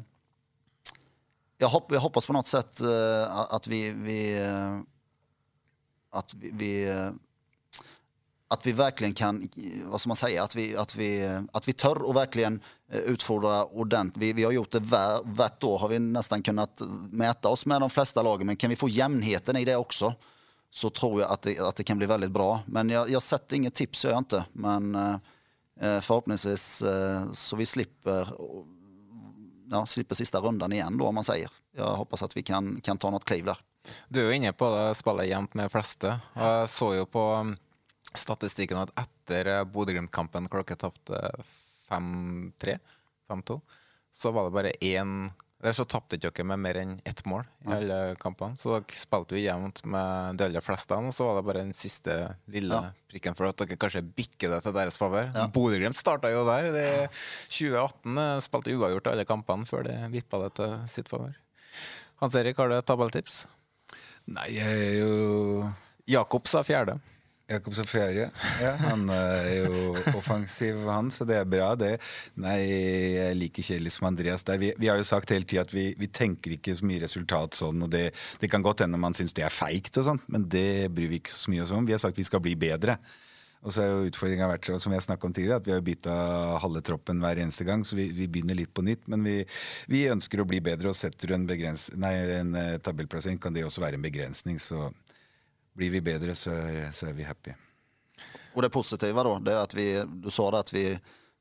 Jag, 1.57 1.67
hopp, 1.67 1.91
jag 1.91 1.99
hoppas 1.99 2.25
på 2.25 2.33
något 2.33 2.47
sätt 2.47 2.81
eh, 2.81 3.39
att 3.53 3.67
vi... 3.67 3.89
vi 3.89 4.43
eh, 4.43 4.79
att 6.11 6.33
vi, 6.33 6.51
vi 6.53 6.89
eh, 6.89 7.09
att 8.49 8.65
vi 8.65 8.71
verkligen 8.71 9.13
kan, 9.13 9.49
vad 9.85 10.01
ska 10.01 10.07
man 10.07 10.17
säga, 10.17 10.43
att 10.43 10.55
vi, 10.55 10.77
att 10.77 10.95
vi, 10.95 11.39
att 11.51 11.67
vi 11.67 11.73
tör 11.73 12.01
och 12.01 12.15
verkligen 12.15 12.59
eh, 12.91 12.99
utfordra 12.99 13.65
ordentligt. 13.65 14.23
Vi, 14.23 14.33
vi 14.33 14.43
har 14.43 14.51
gjort 14.51 14.71
det 14.71 14.79
var, 14.79 15.21
vart 15.23 15.63
år 15.63 15.79
har 15.79 15.87
vi 15.87 15.99
nästan 15.99 16.43
kunnat 16.43 16.81
mäta 17.11 17.49
oss 17.49 17.65
med 17.65 17.81
de 17.81 17.89
flesta 17.89 18.21
lagen, 18.21 18.47
men 18.47 18.55
kan 18.55 18.69
vi 18.69 18.75
få 18.75 18.89
jämnheten 18.89 19.57
i 19.57 19.65
det 19.65 19.75
också 19.75 20.13
så 20.71 20.89
tror 20.89 21.21
jag 21.21 21.31
att 21.31 21.41
det, 21.41 21.59
att 21.59 21.75
det 21.75 21.83
kan 21.83 21.97
bli 21.97 22.07
väldigt 22.07 22.31
bra. 22.31 22.59
Men 22.65 22.89
jag, 22.89 23.09
jag 23.09 23.21
sätter 23.21 23.55
inget 23.55 23.73
tips, 23.73 24.05
jag 24.05 24.17
inte. 24.17 24.45
Men 24.53 24.97
eh, 25.79 25.99
förhoppningsvis 26.01 26.81
eh, 26.81 27.31
så 27.33 27.55
vi 27.55 27.65
slipper, 27.65 28.33
ja, 29.71 29.85
slipper 29.85 30.15
siste 30.15 30.37
rundan 30.37 30.73
igjen, 30.73 30.97
da, 30.97 31.07
om 31.09 31.15
man 31.15 31.27
sier. 31.27 31.51
Jeg 31.77 31.97
håper 32.01 32.23
at 32.25 32.37
vi 32.37 32.43
kan, 32.43 32.75
kan 32.83 32.97
ta 32.97 33.11
noe 33.13 33.23
kliv 33.25 33.49
der. 33.49 33.59
Du 34.09 34.19
er 34.19 34.27
jo 34.27 34.35
inne 34.35 34.51
på 34.55 34.67
det 34.73 34.97
spillet 34.99 35.29
jevnt 35.29 35.55
med 35.55 35.71
fleste. 35.71 36.17
Jeg 36.35 36.69
så 36.71 36.91
jo 36.97 37.07
på 37.09 37.23
um, 37.39 37.53
statistikken 38.13 38.81
at 38.81 38.93
etter 38.99 39.51
eh, 39.53 39.65
Bodø-Glimt-kampen 39.67 40.49
klokka 40.51 40.77
tapte 40.79 41.21
5-3, 41.89 42.77
5-2, 43.29 43.59
så 44.11 44.31
var 44.35 44.47
det 44.47 44.55
bare 44.57 44.73
én 44.83 45.29
Eller 45.57 45.73
så 45.73 45.87
tapte 45.89 46.19
dere 46.21 46.43
med 46.45 46.59
mer 46.61 46.77
enn 46.77 46.91
ett 47.09 47.23
mål 47.25 47.41
i 47.65 47.71
alle 47.73 47.95
kampene. 48.21 48.53
Så 48.61 48.75
dere 48.75 48.93
spilte 48.99 49.33
jo 49.33 49.41
jevnt 49.41 49.79
med 49.89 50.37
de 50.37 50.45
aller 50.45 50.61
fleste, 50.61 50.93
og 50.93 51.09
så 51.15 51.25
var 51.25 51.39
det 51.39 51.45
bare 51.47 51.63
den 51.65 51.73
siste 51.73 52.13
lille 52.53 52.77
Ja. 52.77 52.91
prikken 53.09 53.35
for 53.35 53.49
at 53.49 53.57
dere 53.57 53.75
kanskje 53.81 54.03
bikker 54.05 54.53
det 54.53 54.61
til 54.67 54.75
deres 54.77 54.99
favør. 55.01 55.31
Ja. 55.33 55.47
Bodø-Glimt 55.47 55.97
starta 55.97 56.29
jo 56.29 56.45
der. 56.45 56.69
Det, 56.75 57.09
2018 57.49 58.17
eh, 58.21 58.39
spilte 58.45 58.75
uavgjort 58.77 59.07
alle 59.15 59.25
kampene 59.25 59.65
før 59.65 59.83
de 59.89 59.97
vippa 60.13 60.43
det 60.45 60.53
til 60.61 60.77
sitt 60.93 61.09
favør. 61.09 61.33
Hans 62.21 62.35
Erik, 62.37 62.57
har 62.61 62.69
du 62.69 62.77
et 62.77 62.85
tabelltips? 62.85 63.47
Nei, 64.27 64.47
jeg 64.59 64.67
er 64.67 64.95
jo 65.01 65.73
Jakob 66.07 66.45
sa 66.47 66.61
fjerde. 66.63 66.99
Jakob 67.47 67.75
sa. 67.77 67.83
Ja, 67.95 68.71
han 68.81 69.05
er 69.07 69.45
jo 69.61 69.93
offensiv, 70.17 70.81
han, 70.91 71.07
så 71.15 71.23
det 71.23 71.37
er 71.39 71.45
bra, 71.47 71.69
det. 71.79 71.93
Nei, 72.43 72.57
jeg 73.15 73.37
liker 73.39 73.63
like 73.79 73.93
som 73.95 74.09
Andreas 74.09 74.43
der. 74.43 74.59
Vi, 74.59 74.73
vi 74.75 74.89
har 74.91 74.99
jo 74.99 75.05
sagt 75.07 75.31
hele 75.31 75.47
tida 75.47 75.63
at 75.63 75.71
vi, 75.71 75.93
vi 75.95 76.09
tenker 76.11 76.57
ikke 76.57 76.75
så 76.75 76.87
mye 76.89 77.05
resultat 77.05 77.55
sånn, 77.55 77.85
og 77.85 77.93
det, 77.93 78.09
det 78.41 78.51
kan 78.51 78.65
godt 78.65 78.83
hende 78.83 78.99
man 78.99 79.15
syns 79.15 79.31
det 79.37 79.45
er 79.47 79.53
feigt 79.53 79.95
og 79.95 80.09
sånn, 80.09 80.19
men 80.27 80.49
det 80.51 80.89
bryr 80.91 81.13
vi 81.13 81.21
ikke 81.21 81.31
så 81.31 81.53
mye 81.53 81.63
oss 81.63 81.71
om. 81.71 81.87
Vi 81.87 81.95
har 81.95 82.03
sagt 82.03 82.19
vi 82.19 82.27
skal 82.27 82.43
bli 82.43 82.57
bedre. 82.59 82.97
Og 83.63 83.73
så 83.73 83.81
er 83.81 83.89
jo 83.89 84.11
utfordringa 84.11 84.51
vært 84.51 84.69
som 84.83 84.93
jeg 84.93 85.07
om 85.15 85.33
tidligere, 85.33 85.61
at 85.61 85.65
vi 85.67 85.73
har 85.73 85.87
bytta 85.87 86.13
halve 86.61 86.83
troppen 86.85 87.23
hver 87.23 87.39
eneste 87.41 87.65
gang, 87.67 87.87
så 87.87 87.97
vi, 87.97 88.09
vi 88.15 88.27
begynner 88.27 88.59
litt 88.59 88.75
på 88.75 88.83
nytt. 88.85 89.07
Men 89.11 89.23
vi, 89.25 89.39
vi 89.87 90.05
ønsker 90.11 90.43
å 90.43 90.47
bli 90.47 90.59
bedre, 90.63 90.91
og 90.91 90.99
setter 90.99 91.31
du 91.31 91.39
en, 91.39 91.47
nei, 91.47 92.13
en 92.37 92.53
eh, 92.59 92.77
tabellplassering, 92.83 93.39
kan 93.41 93.55
det 93.55 93.65
også 93.67 93.83
være 93.83 93.97
en 93.97 94.05
begrensning. 94.05 94.59
Så 94.61 94.89
blir 95.77 95.93
vi 95.93 96.01
bedre, 96.01 96.33
så 96.35 96.51
er, 96.57 96.91
så 96.91 97.07
er 97.11 97.13
vi 97.17 97.25
happy. 97.27 97.53
Og 98.57 98.63
det 98.65 98.71
positiva 98.73 99.23
da, 99.23 99.35
det 99.45 99.53
er 99.53 99.63
at 99.67 99.73
vi, 99.77 99.87
du 100.23 100.31
sa 100.33 100.47
det 100.55 100.63
at 100.65 100.71
vi, 100.73 100.85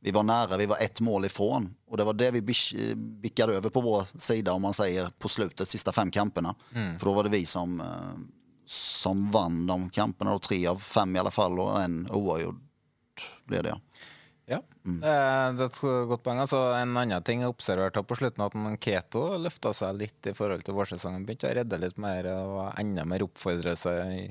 vi 0.04 0.12
var 0.12 0.26
nære. 0.28 0.58
vi 0.60 0.66
var 0.68 0.82
ett 0.84 1.00
mål 1.00 1.24
ifrån. 1.24 1.70
Og 1.88 1.96
det 1.98 2.04
var 2.04 2.14
det 2.20 2.30
vi 2.34 2.42
bick- 2.44 2.94
bickade 3.22 3.56
över 3.56 3.70
på 3.72 3.80
vår 3.80 4.04
sida 4.20 4.52
om 4.52 4.62
man 4.62 4.74
säger 4.76 5.08
på 5.18 5.28
slutet, 5.28 5.68
sista 5.68 5.92
fem 5.92 6.10
kamperna. 6.10 6.54
Mm. 6.74 6.98
For 6.98 7.08
da 7.08 7.14
var 7.16 7.24
det 7.24 7.32
vi 7.32 7.46
som, 7.46 7.80
eh, 7.80 8.12
som 8.66 9.30
vann 9.30 9.66
de 9.66 9.90
kamperna, 9.90 10.38
tre 10.38 10.60
av 10.66 10.76
fem 10.76 11.16
i 11.16 11.18
alla 11.18 11.30
fall 11.32 11.58
og 11.58 11.80
en 11.80 12.02
oavgjord 12.10 12.60
blev 13.48 13.62
det. 13.62 13.74
Ja. 14.46 14.60
Ja, 14.86 14.92
eh, 14.94 15.54
det 15.58 15.64
er 15.64 15.70
et 15.70 15.80
godt 16.10 16.22
poeng. 16.22 16.40
Altså, 16.42 16.60
en 16.78 16.94
annen 16.94 17.24
ting 17.26 17.42
jeg 17.42 17.50
observerte 17.50 18.02
på 18.06 18.18
slutten, 18.18 18.44
at 18.46 18.82
Keto 18.82 19.24
løfta 19.42 19.72
seg 19.74 19.98
litt 19.98 20.30
i 20.30 20.34
forhold 20.36 20.62
til 20.66 20.76
vårsesongen. 20.76 21.24
Begynte 21.26 21.50
å 21.50 21.56
redde 21.58 21.80
litt 21.82 21.98
mer 21.98 22.28
og 22.30 22.52
var 22.60 22.78
enda 22.82 23.06
mer 23.08 23.26
oppfordre 23.26 23.74
seg 23.78 24.12
i, 24.14 24.26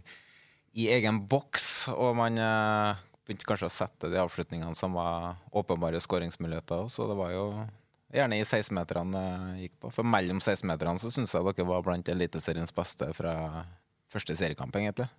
i 0.80 0.88
egen 0.96 1.26
boks. 1.32 1.90
Og 1.96 2.16
man 2.18 2.40
eh, 2.40 3.04
begynte 3.28 3.50
kanskje 3.50 3.68
å 3.68 3.76
sette 3.76 4.12
de 4.14 4.22
avslutningene 4.22 4.78
som 4.80 4.96
var 4.96 5.36
åpenbare 5.52 6.00
skåringsmuligheter. 6.04 6.88
Så 6.92 7.10
det 7.12 7.20
var 7.20 7.36
jo 7.36 7.50
gjerne 8.16 8.40
i 8.40 8.46
16-meterne 8.46 9.12
det 9.20 9.66
gikk 9.66 9.80
på. 9.84 9.92
For 9.98 10.08
mellom 10.08 10.40
16-meterne 10.40 11.02
så 11.02 11.12
syns 11.12 11.36
jeg 11.36 11.44
dere 11.50 11.68
var 11.68 11.84
blant 11.84 12.12
Eliteseriens 12.12 12.72
beste 12.76 13.12
fra 13.18 13.36
første 14.12 14.36
seriekamp, 14.40 14.76
egentlig. 14.80 15.10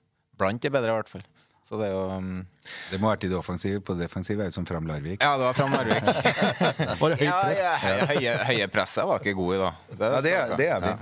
Blant 0.40 0.62
de 0.64 0.72
bedre, 0.72 0.92
i 0.92 1.00
hvert 1.00 1.12
fall. 1.12 1.26
Så 1.66 1.74
det 1.80 1.88
er 1.88 1.94
jo 1.96 2.02
um, 2.14 2.46
Det 2.92 3.00
må 3.02 3.08
ha 3.08 3.16
vært 3.16 3.24
i 3.26 3.30
det 3.32 3.38
offensive. 3.40 3.80
På 3.82 3.96
det 3.98 4.06
defensive 4.06 4.44
er 4.44 4.50
jo 4.52 4.54
som 4.54 4.66
Fram 4.68 4.86
Larvik. 4.86 5.18
Ja, 5.24 5.32
det 5.40 5.48
var 5.48 5.56
Fram 5.58 5.72
Larvik. 5.74 6.06
Var 7.00 7.12
det 7.12 7.18
høyt 7.24 7.34
press? 7.42 7.58
ja, 7.64 7.74
høye, 7.82 8.06
høye, 8.12 8.34
høye 8.52 8.68
presset 8.70 9.08
var 9.08 9.18
ikke 9.22 9.34
god 9.40 9.54
i 9.56 9.60
dag. 9.64 9.84
Ja, 9.98 10.20
det 10.22 10.34
er- 10.36 10.56
det 10.62 10.68
er 10.76 10.80
vi. 10.86 10.94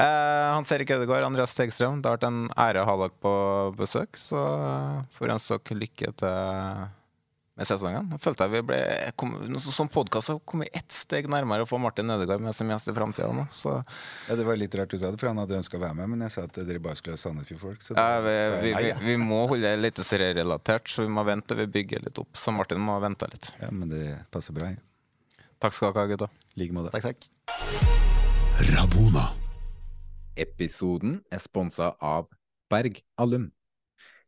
Eh, 0.00 0.46
Hans 0.54 0.70
Erik 0.72 0.90
Ødegaard, 0.94 1.24
Andreas 1.26 1.50
Stegstrøm, 1.52 1.98
det 2.00 2.08
har 2.08 2.16
vært 2.16 2.28
en 2.28 2.42
ære 2.56 2.84
å 2.84 2.86
ha 2.88 2.94
dere 3.02 3.16
på 3.24 3.32
besøk. 3.76 4.16
Så 4.20 4.38
får 5.18 5.34
ønske 5.34 5.58
dere 5.64 5.80
lykke 5.82 6.12
til 6.22 6.86
med 7.60 7.68
sesongen. 7.68 8.08
Jeg 8.14 8.22
følte 8.24 8.46
jeg 8.46 8.52
vi 8.54 8.60
ble, 8.70 8.78
kom, 9.20 9.34
Som 9.60 9.90
podkast 9.92 10.32
kom 10.48 10.62
vi 10.64 10.68
ett 10.76 10.94
steg 10.94 11.28
nærmere 11.30 11.66
å 11.66 11.68
få 11.68 11.78
Martin 11.82 12.08
Ødegaard 12.14 12.40
med 12.44 12.56
som 12.56 12.68
gjest 12.72 12.88
i 12.88 12.94
framtida 12.96 13.28
nå. 13.36 13.44
Så 13.52 13.74
Ja, 14.28 14.36
Det 14.38 14.46
var 14.48 14.56
litt 14.56 14.74
rart 14.78 14.90
du 14.90 14.98
sa 14.98 15.10
det, 15.12 15.20
for 15.20 15.28
han 15.28 15.40
hadde 15.42 15.58
ønska 15.60 15.76
å 15.76 15.82
være 15.82 15.98
med, 16.00 16.08
men 16.14 16.24
jeg 16.24 16.34
sa 16.36 16.46
at 16.48 16.56
dere 16.56 16.80
bare 16.80 16.96
skulle 16.96 17.18
ha 17.18 17.20
Sandefjord-folk. 17.20 17.84
ja, 17.92 18.20
vi, 18.24 18.36
vi, 18.64 18.74
vi, 18.80 18.92
vi 19.10 19.16
må 19.20 19.42
holde 19.50 19.68
det 19.68 19.82
litt 19.84 20.00
serierelatert, 20.00 20.88
så 20.88 21.04
vi 21.04 21.12
må 21.12 21.24
vente 21.28 21.58
vi 21.58 21.66
bygger 21.66 22.06
litt 22.08 22.18
opp. 22.22 22.32
Så 22.32 22.54
Martin 22.56 22.80
må 22.80 22.96
vente 23.02 23.28
litt. 23.28 23.52
Ja, 23.60 23.68
men 23.70 23.92
det 23.92 24.04
passer 24.32 24.56
bra. 24.56 24.72
Ja. 24.72 24.80
Takk 25.60 25.76
skal 25.76 25.92
dere 25.92 26.06
ha, 26.06 26.10
gutta. 26.14 26.30
I 26.56 26.64
like 26.64 26.72
måte. 26.76 26.96
Takk, 26.96 27.12
takk. 27.12 27.28
Rabona. 28.72 29.28
Episoden 30.40 31.20
er 31.28 31.42
sponsa 31.44 31.92
av 32.00 32.30
Berg 32.72 33.02
Allum. 33.20 33.50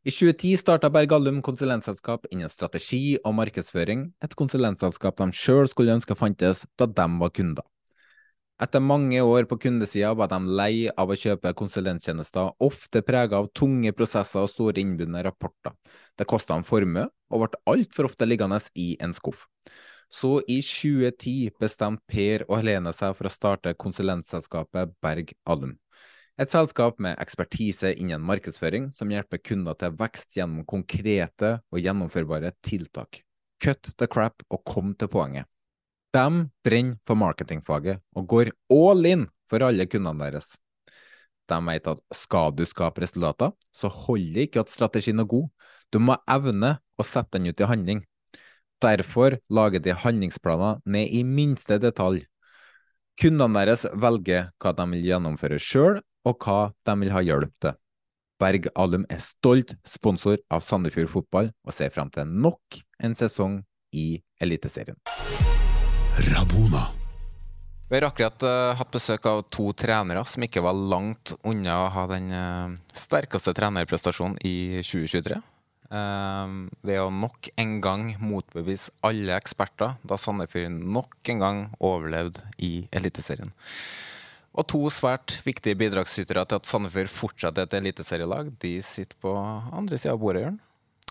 I 0.02 0.10
2010 0.10 0.56
starta 0.58 0.88
Berg 0.90 1.12
Allum 1.14 1.36
konsulentselskap 1.46 2.24
innen 2.34 2.50
strategi 2.50 3.20
og 3.22 3.36
markedsføring, 3.38 4.08
et 4.18 4.32
konsulentselskap 4.34 5.20
de 5.20 5.28
sjøl 5.38 5.68
skulle 5.70 5.94
ønske 5.94 6.16
fantes 6.18 6.64
da 6.74 6.88
de 6.90 7.04
var 7.20 7.30
kunder. 7.30 7.62
Etter 8.66 8.82
mange 8.82 9.22
år 9.22 9.46
på 9.46 9.60
kundesida 9.62 10.10
var 10.18 10.32
de 10.32 10.40
lei 10.58 10.88
av 10.90 11.10
å 11.10 11.18
kjøpe 11.18 11.54
konsulenttjenester, 11.54 12.50
ofte 12.58 13.04
prega 13.06 13.38
av 13.38 13.52
tunge 13.54 13.94
prosesser 13.94 14.42
og 14.42 14.50
store 14.50 14.82
innbundne 14.82 15.22
rapporter. 15.22 15.78
Det 16.18 16.26
kosta 16.26 16.58
en 16.58 16.66
formue, 16.66 17.06
og 17.30 17.44
ble 17.44 17.62
altfor 17.70 18.10
ofte 18.10 18.26
liggende 18.26 18.58
i 18.74 18.96
en 18.98 19.14
skuff. 19.14 19.46
Så 20.10 20.40
i 20.50 20.58
2010 20.66 21.54
bestemte 21.62 22.02
Per 22.10 22.48
og 22.48 22.58
Helene 22.58 22.90
seg 22.90 23.14
for 23.14 23.30
å 23.30 23.36
starte 23.38 23.78
konsulentselskapet 23.78 24.98
Berg 24.98 25.30
Allum. 25.46 25.78
Et 26.40 26.48
selskap 26.48 26.96
med 27.02 27.18
ekspertise 27.20 27.90
innen 28.00 28.22
markedsføring 28.24 28.88
som 28.94 29.10
hjelper 29.12 29.42
kunder 29.44 29.76
til 29.76 29.92
vekst 29.98 30.38
gjennom 30.38 30.64
konkrete 30.64 31.58
og 31.68 31.80
gjennomførbare 31.82 32.54
tiltak. 32.64 33.20
Cut 33.60 33.92
the 34.00 34.08
crap 34.08 34.40
og 34.48 34.62
kom 34.64 34.94
til 34.96 35.10
poenget. 35.12 35.44
De 36.12 36.48
brenner 36.64 36.96
for 37.08 37.20
marketingfaget 37.20 38.00
og 38.16 38.28
går 38.28 38.50
all 38.72 39.08
in 39.08 39.26
for 39.48 39.64
alle 39.64 39.84
kundene 39.86 40.24
deres. 40.24 40.54
De 41.52 41.58
vet 41.66 41.90
at 41.92 42.00
skal 42.16 42.54
du 42.56 42.64
skape 42.68 43.04
resultater, 43.04 43.52
så 43.76 43.90
holder 43.92 44.32
det 44.32 44.46
ikke 44.48 44.62
at 44.64 44.72
strategien 44.72 45.20
er 45.20 45.28
god, 45.28 45.50
du 45.92 46.00
må 46.00 46.16
evne 46.30 46.78
å 46.96 47.04
sette 47.04 47.36
den 47.36 47.50
ut 47.52 47.60
i 47.60 47.68
handling. 47.68 48.00
Derfor 48.80 49.36
lager 49.52 49.82
de 49.84 49.92
handlingsplaner 49.92 50.80
ned 50.88 51.12
i 51.12 51.22
minste 51.28 51.76
detalj. 51.82 52.24
Kundene 53.20 53.60
deres 53.60 53.84
velger 54.00 54.48
hva 54.62 54.72
de 54.74 54.88
vil 54.94 55.10
gjennomføre 55.10 55.60
sjøl, 55.60 56.00
og 56.28 56.38
hva 56.44 56.72
de 56.86 56.96
vil 57.02 57.14
ha 57.14 57.22
hjelp 57.24 57.54
til. 57.62 57.76
Berg 58.42 58.66
Alum 58.74 59.04
er 59.12 59.22
stolt 59.22 59.76
sponsor 59.86 60.40
av 60.50 60.64
Sandefjord 60.66 61.10
fotball 61.12 61.52
og 61.62 61.76
ser 61.76 61.92
frem 61.94 62.10
til 62.10 62.26
nok 62.26 62.80
en 63.02 63.14
sesong 63.18 63.60
i 63.94 64.16
Eliteserien. 64.42 64.98
Rabona. 66.32 66.88
Vi 67.92 67.98
har 67.98 68.06
akkurat 68.08 68.44
uh, 68.48 68.72
hatt 68.78 68.90
besøk 68.94 69.26
av 69.28 69.42
to 69.52 69.66
trenere 69.76 70.24
som 70.24 70.42
ikke 70.46 70.62
var 70.64 70.74
langt 70.74 71.34
unna 71.44 71.82
å 71.84 71.90
ha 71.92 72.04
den 72.08 72.30
uh, 72.32 72.74
sterkeste 72.96 73.52
trenerprestasjonen 73.56 74.38
i 74.48 74.80
2023. 74.80 75.36
Uh, 75.92 76.70
ved 76.80 77.02
å 77.02 77.10
nok 77.12 77.50
en 77.60 77.74
gang 77.84 78.06
motbevise 78.16 78.94
alle 79.04 79.36
eksperter, 79.36 79.98
da 80.08 80.16
Sandefjord 80.16 80.72
nok 80.72 81.34
en 81.34 81.44
gang 81.44 81.60
overlevde 81.84 82.40
i 82.64 82.88
Eliteserien. 82.96 83.52
Og 84.52 84.66
to 84.68 84.82
svært 84.92 85.38
viktige 85.46 85.78
bidragsytere 85.80 86.44
til 86.44 86.58
at 86.60 86.68
Sandefjord 86.68 87.08
fortsetter 87.12 87.64
et 87.64 87.76
eliteserielag, 87.78 88.50
de 88.60 88.74
sitter 88.84 89.16
på 89.22 89.32
andre 89.32 89.96
sida 89.96 90.12
av 90.12 90.20
bordet, 90.20 90.44
Jørn. 90.44 90.58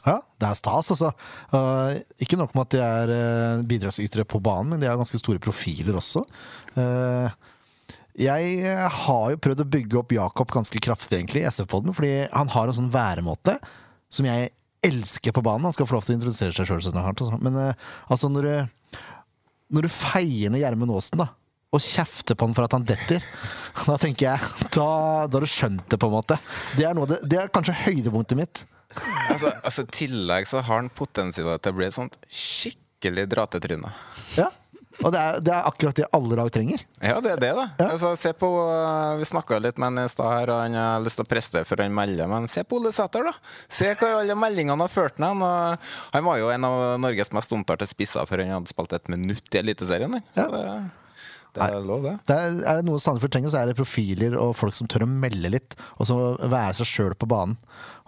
Ja, 0.02 0.18
det 0.42 0.48
er 0.48 0.58
stas, 0.58 0.90
altså. 0.94 1.12
Uh, 1.54 1.98
ikke 2.22 2.38
nok 2.38 2.54
med 2.58 2.66
at 2.66 2.74
de 2.74 2.82
er 2.86 3.14
uh, 3.14 3.64
bidragsytere 3.70 4.26
på 4.30 4.42
banen, 4.42 4.74
men 4.74 4.82
de 4.82 4.90
er 4.90 4.98
ganske 4.98 5.20
store 5.22 5.42
profiler 5.42 5.98
også. 5.98 6.24
Uh, 6.78 7.30
jeg 8.22 8.78
har 9.02 9.28
jo 9.32 9.42
prøvd 9.42 9.64
å 9.64 9.70
bygge 9.74 10.00
opp 10.02 10.14
Jakob 10.14 10.54
ganske 10.54 10.82
kraftig 10.84 11.18
egentlig 11.18 11.42
i 11.42 11.50
SF-poden, 11.50 11.96
fordi 11.98 12.14
han 12.28 12.50
har 12.54 12.70
en 12.70 12.78
sånn 12.78 12.94
væremåte 12.94 13.56
som 14.12 14.28
jeg 14.28 14.52
elsker 14.86 15.34
på 15.34 15.46
banen. 15.46 15.70
Han 15.70 15.74
skal 15.74 15.88
få 15.90 15.98
lov 15.98 16.06
til 16.06 16.18
å 16.18 16.20
introdusere 16.20 16.54
seg 16.54 16.68
sjøl. 16.68 16.82
Altså. 16.82 17.38
Men 17.40 17.62
altså, 17.62 18.30
når 18.30 18.50
du, 18.50 18.98
når 19.78 19.88
du 19.88 19.94
feier 19.96 20.52
ned 20.52 20.62
Gjermund 20.66 20.94
Aasen, 20.98 21.24
da 21.24 21.30
og 21.72 21.80
kjefter 21.80 22.36
på 22.36 22.48
han 22.48 22.56
for 22.58 22.68
at 22.68 22.76
han 22.76 22.88
detter, 22.88 23.24
da 23.88 23.98
tenker 24.02 24.28
jeg 24.28 24.68
Da, 24.76 24.90
da 25.28 25.40
har 25.40 25.46
du 25.46 25.50
skjønt 25.50 25.88
det, 25.88 26.00
på 26.00 26.10
en 26.10 26.18
måte. 26.18 26.38
Det 26.76 26.88
er, 26.88 27.02
det, 27.08 27.22
det 27.32 27.40
er 27.40 27.54
kanskje 27.56 27.78
høydepunktet 27.86 28.40
mitt 28.40 28.66
altså, 29.32 29.52
altså, 29.64 29.86
I 29.86 29.94
tillegg 29.96 30.48
så 30.50 30.64
har 30.64 30.82
han 30.82 30.90
potensial 30.94 31.54
til 31.60 31.74
å 31.74 31.78
bli 31.78 31.88
et 31.88 31.96
sånt 31.96 32.18
skikkelig 32.28 33.28
dratetryne. 33.32 33.94
Ja, 34.36 34.50
og 35.02 35.14
det 35.16 35.22
er, 35.22 35.40
det 35.42 35.54
er, 35.56 35.66
akkurat 35.66 35.98
det 35.98 36.08
alle 36.14 36.38
lag 36.38 36.52
trenger. 36.54 36.84
Ja, 37.00 37.16
det 37.24 37.32
er 37.34 37.42
det, 37.42 37.52
da. 37.58 37.66
Ja. 37.80 37.88
Altså, 37.96 38.12
se 38.20 38.34
på, 38.38 38.50
uh, 38.52 39.18
Vi 39.18 39.26
snakka 39.32 39.58
litt 39.64 39.80
med 39.82 39.90
han 39.90 40.04
i 40.04 40.12
stad 40.12 40.30
her, 40.36 40.54
og 40.54 40.62
han 40.62 40.78
har 40.78 41.02
lyst 41.02 41.18
til 41.18 41.26
å 41.26 41.32
prestere 41.32 41.68
for 41.68 41.82
han 41.82 41.96
melder. 41.96 42.30
Men 42.30 42.46
se 42.52 42.64
på 42.68 42.78
Ole 42.78 42.94
Sæter, 42.96 43.26
da! 43.26 43.34
Se 43.72 43.90
hva 43.98 44.12
alle 44.20 44.38
meldingene 44.38 44.86
har 44.86 44.94
ført 44.94 45.22
han. 45.24 45.42
Han 45.42 46.28
var 46.28 46.42
jo 46.42 46.52
en 46.54 46.70
av 46.70 46.84
Norges 47.02 47.34
mest 47.34 47.58
omtalte 47.58 47.90
spisser 47.90 48.28
før 48.30 48.46
han 48.46 48.60
hadde 48.60 48.74
spilt 48.74 48.98
et 48.98 49.14
minutt 49.16 49.58
i 49.58 49.64
Eliteserien. 49.64 50.20
Så 50.36 50.46
ja. 50.46 50.52
det 50.54 50.66
det 51.52 51.66
er 51.68 51.84
lov, 51.84 52.06
det. 52.06 52.14
det 52.30 52.36
er, 52.36 52.54
er, 52.64 52.78
det 52.80 52.88
noe 52.88 53.00
Sandefjord 53.02 53.34
trenger, 53.34 53.52
så 53.52 53.60
er 53.60 53.72
det 53.72 53.76
profiler 53.76 54.38
og 54.40 54.54
folk 54.56 54.76
som 54.78 54.88
tør 54.92 55.04
å 55.04 55.10
melde 55.10 55.52
litt. 55.52 55.76
Og 56.00 56.08
så 56.08 56.16
være 56.40 56.78
seg 56.78 56.88
sjøl 56.88 57.16
på 57.20 57.28
banen. 57.32 57.58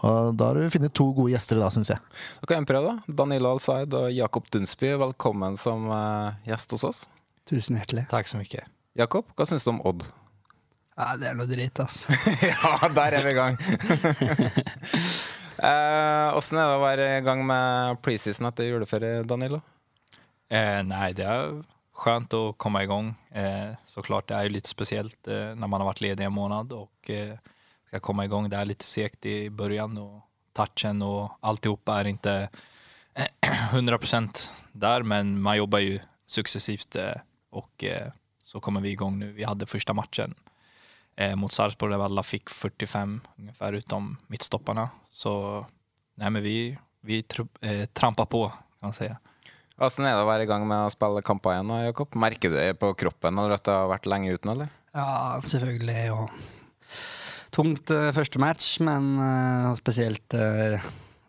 Og 0.03 0.35
Da 0.39 0.49
har 0.49 0.59
du 0.59 0.71
funnet 0.71 0.95
to 0.95 1.09
gode 1.15 1.33
gjester 1.33 1.59
i 1.59 1.63
dag, 1.63 1.73
syns 1.75 1.91
jeg. 1.91 1.99
Da 2.39 2.47
kan 2.47 2.61
jeg 2.61 2.69
prøve, 2.71 2.93
da. 2.93 3.15
Danilo 3.23 3.51
Alsaid 3.55 3.95
og 3.99 4.07
Jakob 4.15 4.47
Dunsby, 4.53 4.93
velkommen 5.01 5.59
som 5.59 5.89
uh, 5.91 6.35
gjest 6.47 6.75
hos 6.77 6.87
oss. 6.87 7.03
Tusen 7.49 7.79
hjertelig. 7.79 8.05
Takk 8.11 8.31
så 8.31 8.39
mye. 8.39 8.63
Jakob, 8.99 9.27
hva 9.35 9.47
syns 9.49 9.67
du 9.67 9.73
om 9.73 9.83
Odd? 9.89 10.07
Ja, 10.95 11.13
Det 11.19 11.27
er 11.31 11.35
noe 11.35 11.49
dritt, 11.49 11.83
ass. 11.83 12.05
ja, 12.51 12.73
der 12.95 13.19
er 13.19 13.27
vi 13.27 13.33
i 13.33 13.39
gang. 13.41 13.59
Åssen 16.37 16.59
uh, 16.59 16.63
er 16.63 16.67
det 16.67 16.79
å 16.79 16.83
være 16.83 17.11
i 17.17 17.23
gang 17.27 17.43
med 17.47 17.99
preseason 18.05 18.47
etter 18.47 18.71
juleferie, 18.71 19.23
Danilo? 19.27 19.59
Eh, 20.53 20.81
nei, 20.85 21.11
det 21.17 21.25
er 21.25 21.55
skönt 21.93 22.33
att 22.33 22.57
komma 22.57 22.83
igång. 22.83 23.15
Eh, 23.31 23.75
såklart, 23.85 24.27
det 24.27 24.35
är 24.35 24.43
ju 24.43 24.49
lite 24.49 24.69
speciellt 24.69 25.27
eh, 25.27 25.33
när 25.33 25.67
man 25.67 25.81
har 25.81 25.85
varit 25.85 26.01
ledig 26.01 26.23
en 26.23 26.33
månad 26.33 26.73
och 26.73 27.09
eh, 27.09 27.37
ska 27.87 27.99
komma 27.99 28.25
igång. 28.25 28.49
Det 28.49 28.57
är 28.57 28.65
lite 28.65 28.85
segt 28.85 29.25
i 29.25 29.49
början 29.49 29.97
och 29.97 30.21
touchen 30.53 31.01
och 31.01 31.37
alltihopa 31.39 31.99
är 31.99 32.07
inte 32.07 32.49
100% 33.71 34.51
där, 34.71 35.03
men 35.03 35.41
man 35.41 35.57
jobbar 35.57 35.79
ju 35.79 35.99
successivt 36.27 36.95
eh, 36.95 37.15
och 37.49 37.83
eh, 37.83 38.11
så 38.43 38.59
kommer 38.59 38.81
vi 38.81 38.89
igång 38.89 39.19
nu. 39.19 39.31
Vi 39.31 39.43
hade 39.43 39.65
första 39.65 39.93
matchen 39.93 40.35
eh, 41.15 41.35
mot 41.35 41.51
Sarpsborg 41.51 41.93
där 41.93 42.05
alla 42.05 42.23
fick 42.23 42.49
45 42.49 43.21
ungefär 43.35 43.73
utom 43.73 44.17
mittstopparna. 44.27 44.89
Så 45.11 45.65
nej, 46.15 46.29
men 46.29 46.43
vi, 46.43 46.77
vi 47.01 47.21
trampar 47.93 48.25
på 48.25 48.49
kan 48.49 48.57
man 48.79 48.93
säga. 48.93 49.17
Hvordan 49.79 50.05
er 50.05 50.13
det 50.13 50.21
å 50.21 50.29
være 50.29 50.45
i 50.45 50.49
gang 50.49 50.63
med 50.69 50.85
å 50.85 50.91
spille 50.93 51.23
kamper 51.25 51.55
igjen, 51.55 51.71
Jakob? 51.87 52.13
Merker 52.21 52.51
du 52.53 52.57
det 52.59 52.75
på 52.81 52.91
kroppen 52.97 53.39
eller 53.41 53.55
at 53.55 53.65
det 53.65 53.73
har 53.73 53.89
vært 53.89 54.09
lenge 54.09 54.35
uten, 54.35 54.51
eller? 54.53 54.73
Ja, 54.93 55.39
selvfølgelig. 55.49 56.03
Og 56.13 57.53
tungt 57.53 57.93
uh, 57.93 58.11
første 58.13 58.41
match, 58.41 58.75
men 58.85 59.15
uh, 59.17 59.71
spesielt 59.79 60.37
uh, 60.37 60.77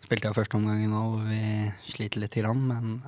spilte 0.05 0.29
jeg 0.29 0.37
første 0.37 0.59
omgang 0.59 0.85
nå 0.91 1.05
hvor 1.15 1.23
vi 1.31 1.41
sliter 1.89 2.21
litt, 2.21 2.37
grann, 2.37 2.61
men 2.69 2.99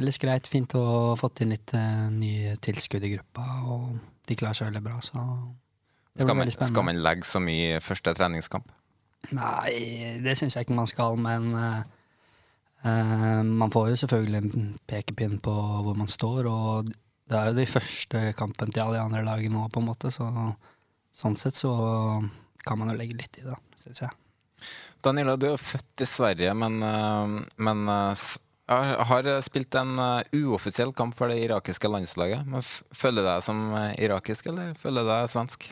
ellers 0.00 0.20
greit. 0.22 0.48
Fint 0.48 0.72
å 0.78 0.84
ha 0.86 1.18
fått 1.20 1.44
inn 1.44 1.52
litt 1.52 1.76
nye 2.16 2.56
tilskudd 2.64 3.04
i 3.04 3.12
gruppa, 3.12 3.44
og 3.68 3.98
de 4.26 4.38
klarer 4.40 4.56
seg 4.56 4.70
veldig 4.70 4.84
bra, 4.88 4.96
så 5.04 5.20
det 6.16 6.24
skal 6.24 6.38
man, 6.38 6.48
skal 6.48 6.88
man 6.88 7.02
legge 7.04 7.28
så 7.28 7.42
mye 7.44 7.76
i 7.76 7.84
første 7.84 8.16
treningskamp? 8.16 8.72
Nei, 9.36 10.16
det 10.24 10.36
syns 10.38 10.56
jeg 10.56 10.64
ikke 10.64 10.78
man 10.78 10.88
skal, 10.88 11.20
men 11.20 11.52
man 12.86 13.72
får 13.72 13.90
jo 13.90 13.98
selvfølgelig 14.02 14.38
en 14.38 14.66
pekepinn 14.86 15.40
på 15.42 15.52
hvor 15.52 15.96
man 15.98 16.10
står, 16.10 16.46
og 16.50 16.90
det 17.26 17.38
er 17.38 17.50
jo 17.50 17.58
de 17.58 17.66
første 17.66 18.22
kampene 18.38 18.72
til 18.72 18.84
alle 18.84 18.98
de 18.98 19.04
andre 19.04 19.24
lagene 19.26 19.56
nå, 19.56 19.66
på 19.72 19.82
en 19.82 19.88
måte, 19.88 20.12
så 20.14 20.28
sånn 21.16 21.38
sett 21.40 21.58
så 21.58 21.72
kan 22.66 22.78
man 22.78 22.92
jo 22.92 22.98
legge 22.98 23.18
litt 23.18 23.40
i 23.40 23.46
det, 23.46 23.56
syns 23.82 24.04
jeg. 24.04 24.14
Daniela, 25.02 25.36
du 25.38 25.48
er 25.52 25.62
født 25.62 26.02
i 26.02 26.08
Sverige, 26.08 26.52
men, 26.58 26.78
uh, 26.82 27.40
men 27.62 27.82
uh, 27.90 28.26
har 29.10 29.30
spilt 29.46 29.74
en 29.78 29.98
uoffisiell 30.34 30.94
kamp 30.96 31.14
for 31.18 31.30
det 31.30 31.38
irakiske 31.44 31.90
landslaget. 31.90 32.46
Men 32.50 32.64
føler 32.66 33.22
du 33.22 33.28
deg 33.28 33.44
som 33.46 33.66
irakisk, 33.94 34.48
eller 34.50 34.74
føler 34.80 35.06
du 35.06 35.12
deg 35.12 35.30
svensk? 35.30 35.68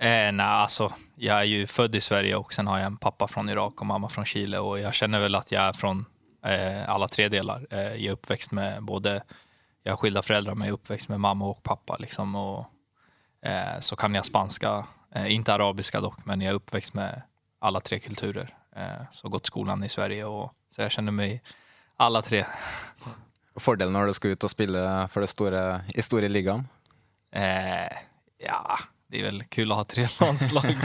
Eh, 0.00 0.30
nei, 0.32 0.48
altså, 0.62 0.86
jeg 1.20 1.34
er 1.34 1.44
jo 1.44 1.66
født 1.68 1.98
i 1.98 2.00
Sverige 2.00 2.38
og 2.40 2.54
sen 2.56 2.68
har 2.72 2.78
jeg 2.80 2.88
en 2.88 2.96
pappa 2.96 3.26
fra 3.28 3.42
Irak 3.52 3.82
og 3.82 3.88
mamma 3.90 4.08
fra 4.08 4.24
Chile 4.24 4.62
og 4.64 4.78
jeg 4.80 4.96
kjenner 4.96 5.20
vel 5.20 5.36
at 5.36 5.52
jeg 5.52 5.60
er 5.60 5.76
från 5.76 6.06
Eh, 6.42 6.90
alla 6.90 7.08
tre 7.08 7.28
delar. 7.28 7.66
Eh, 7.70 7.80
jag 7.80 8.04
är 8.04 8.10
uppväxt 8.10 8.52
med 8.52 8.82
både, 8.82 9.22
jag 9.82 9.92
har 9.92 9.96
skilda 9.96 10.22
föräldrar 10.22 10.54
men 10.54 10.68
jag 10.68 10.72
är 10.72 10.74
uppväxt 10.74 11.08
med 11.08 11.20
mamma 11.20 11.44
och 11.44 11.62
pappa 11.62 11.96
liksom 11.96 12.34
och 12.34 12.64
eh, 13.42 13.80
så 13.80 13.96
kan 13.96 14.14
jag 14.14 14.26
spanska, 14.26 14.86
inte 15.26 15.54
arabiska 15.54 16.00
dock, 16.00 16.24
men 16.24 16.40
jag 16.40 16.50
är 16.50 16.54
uppväxt 16.54 16.94
med 16.94 17.22
alla 17.58 17.80
tre 17.80 17.98
kulturer. 17.98 18.54
så 19.10 19.28
gått 19.28 19.46
skolan 19.46 19.84
i 19.84 19.88
Sverige 19.88 20.24
och 20.24 20.52
så 20.70 20.82
jag 20.82 20.90
känner 20.90 21.12
mig 21.12 21.42
alla 21.96 22.22
tre. 22.22 22.44
Fordelen 23.56 23.92
når 23.92 24.06
du 24.06 24.14
skal 24.14 24.30
ut 24.30 24.44
og 24.44 24.50
spille 24.50 24.82
for 25.12 25.20
det 25.20 25.30
store, 25.30 25.82
i 25.94 26.02
store 26.02 26.28
ligaen? 26.28 26.68
Eh, 27.32 27.92
ja, 28.38 28.78
det 29.06 29.20
är 29.20 29.24
väl 29.24 29.44
kul 29.44 29.72
att 29.72 29.76
ha 29.76 29.84
tre 29.84 30.08
landslag. 30.20 30.64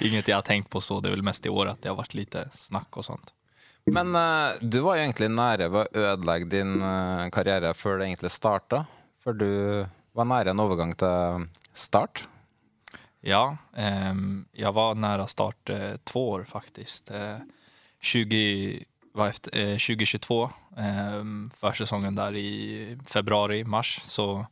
inget 0.00 0.28
jag 0.28 0.36
har 0.36 0.42
tänkt 0.42 0.70
på 0.70 0.80
så. 0.80 1.00
Det 1.00 1.08
är 1.08 1.10
väl 1.10 1.22
mest 1.22 1.46
i 1.46 1.48
år 1.48 1.66
att 1.66 1.82
det 1.82 1.88
har 1.88 1.96
varit 1.96 2.14
lite 2.14 2.48
snack 2.52 2.96
och 2.96 3.04
sånt. 3.04 3.34
Men 3.92 4.16
uh, 4.16 4.56
du 4.60 4.80
var 4.80 4.98
jo 4.98 5.04
egentlig 5.04 5.30
nære 5.32 5.68
ved 5.72 5.86
å 5.86 6.02
ødelegge 6.12 6.48
din 6.52 6.74
uh, 6.82 7.28
karriere 7.32 7.72
før 7.76 8.00
det 8.00 8.08
egentlig 8.08 8.30
starta. 8.34 8.82
For 9.24 9.36
du 9.36 9.86
var 10.16 10.28
nære 10.28 10.52
en 10.52 10.60
overgang 10.62 10.92
til 10.98 11.46
Start. 11.76 12.26
Ja, 13.24 13.56
um, 13.72 14.44
jeg 14.56 14.74
var 14.76 14.98
nære 14.98 15.26
start 15.30 15.72
uh, 15.72 15.94
to 16.06 16.22
år 16.34 16.44
faktisk. 16.50 17.10
20, 17.98 18.84
var 19.18 19.32
efter, 19.32 19.50
2022, 19.80 20.36
um, 20.76 21.50
försäsongen 21.56 22.14
der 22.14 22.36
i 22.38 22.96
februari, 23.06 23.64
mars, 23.64 23.98
så 24.04 24.44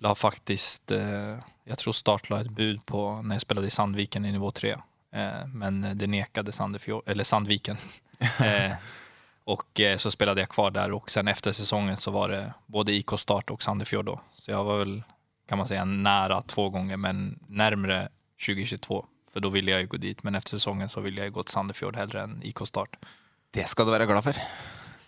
la 0.00 0.14
faktisk 0.14 0.90
Jeg 0.90 1.76
tror 1.78 1.92
Start 1.92 2.30
la 2.30 2.40
et 2.40 2.50
bud 2.50 2.80
på 2.88 3.00
når 3.22 3.36
jeg 3.36 3.44
spilte 3.44 3.68
i 3.68 3.72
Sandviken 3.72 4.24
i 4.24 4.32
nivå 4.32 4.50
tre, 4.50 4.74
men 5.52 5.82
det 5.96 6.08
nekte 6.08 6.52
Sandviken 6.52 7.76
eh, 8.40 8.72
och 9.44 9.80
eh, 9.80 9.96
så 9.98 10.10
spelade 10.10 10.40
jag 10.40 10.48
kvar 10.48 10.70
där 10.70 10.92
och 10.92 11.10
sen 11.10 11.28
efter 11.28 11.52
säsongen 11.52 11.96
så 11.96 12.10
var 12.10 12.28
det 12.28 12.54
både 12.66 12.92
IK 12.92 13.10
Start 13.16 13.50
och 13.50 13.62
Sandefjord 13.62 14.04
då. 14.04 14.20
Så 14.34 14.50
jag 14.50 14.64
var 14.64 14.78
väl 14.78 15.02
kan 15.48 15.58
man 15.58 15.68
säga 15.68 15.84
nära 15.84 16.42
två 16.42 16.68
gånger 16.70 16.96
men 16.96 17.38
närmre 17.48 18.08
2022. 18.46 19.06
För 19.32 19.40
då 19.40 19.48
ville 19.48 19.70
jag 19.70 19.80
ju 19.80 19.86
gå 19.86 19.96
dit 19.96 20.22
men 20.22 20.34
efter 20.34 20.50
säsongen 20.50 20.88
så 20.88 21.00
ville 21.00 21.20
jag 21.20 21.26
ju 21.26 21.32
gå 21.32 21.42
till 21.42 21.52
Sandefjord 21.52 21.96
hellre 21.96 22.22
än 22.22 22.40
IK 22.42 22.58
Start. 22.64 22.96
Det 23.50 23.68
skal 23.68 23.86
du 23.86 23.92
være 23.92 24.06
glad 24.06 24.24
for. 24.24 24.36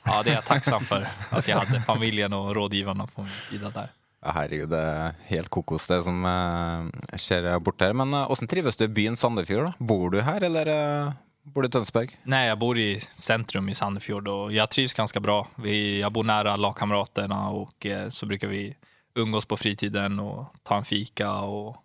Ja, 0.05 0.23
det 0.23 0.31
är 0.31 0.35
jag 0.35 0.45
tacksam 0.45 0.81
för. 0.81 1.09
Att 1.31 1.49
jag 1.49 1.57
hade 1.57 1.81
familjen 1.81 2.33
och 2.33 2.55
rådgivarna 2.55 3.07
på 3.07 3.23
min 3.23 3.33
sida 3.51 3.71
där. 3.71 3.89
Ja, 4.25 4.31
herregud, 4.31 4.69
det 4.71 4.79
er 4.79 5.15
helt 5.27 5.49
kokos 5.49 5.87
det 5.87 6.03
som 6.03 6.25
eh, 6.25 7.17
skjer 7.19 7.59
borte 7.59 7.85
her. 7.85 7.93
Men 7.93 8.15
åssen 8.15 8.49
trives 8.49 8.77
du 8.77 8.85
i 8.85 8.89
byen 8.89 9.17
Sandefjord? 9.17 9.65
da? 9.65 9.73
Bor 9.79 10.11
du 10.11 10.21
her, 10.21 10.41
eller 10.41 10.67
eh, 10.67 11.13
bor 11.43 11.63
du 11.63 11.69
i 11.69 11.71
Tønsberg? 11.71 12.19
Nej, 12.23 12.49
jag 12.49 12.59
bor 12.59 12.79
i 12.79 13.01
centrum 13.01 13.69
i 13.69 13.75
Sandefjord 13.75 14.29
och 14.29 14.53
jag 14.53 14.71
trivs 14.71 14.95
ganska 14.95 15.21
bra. 15.21 15.49
Vi, 15.57 16.01
jag 16.01 16.13
bor 16.13 16.25
nära 16.25 16.57
lagkamraterna 16.57 17.51
och 17.51 17.87
eh, 17.87 18.09
så 18.09 18.27
brukar 18.27 18.49
vi 18.49 18.77
umgås 19.15 19.47
på 19.47 19.57
fritiden 19.57 20.19
och 20.21 20.45
ta 20.63 20.77
en 20.77 20.85
fika 20.85 21.33
och 21.33 21.77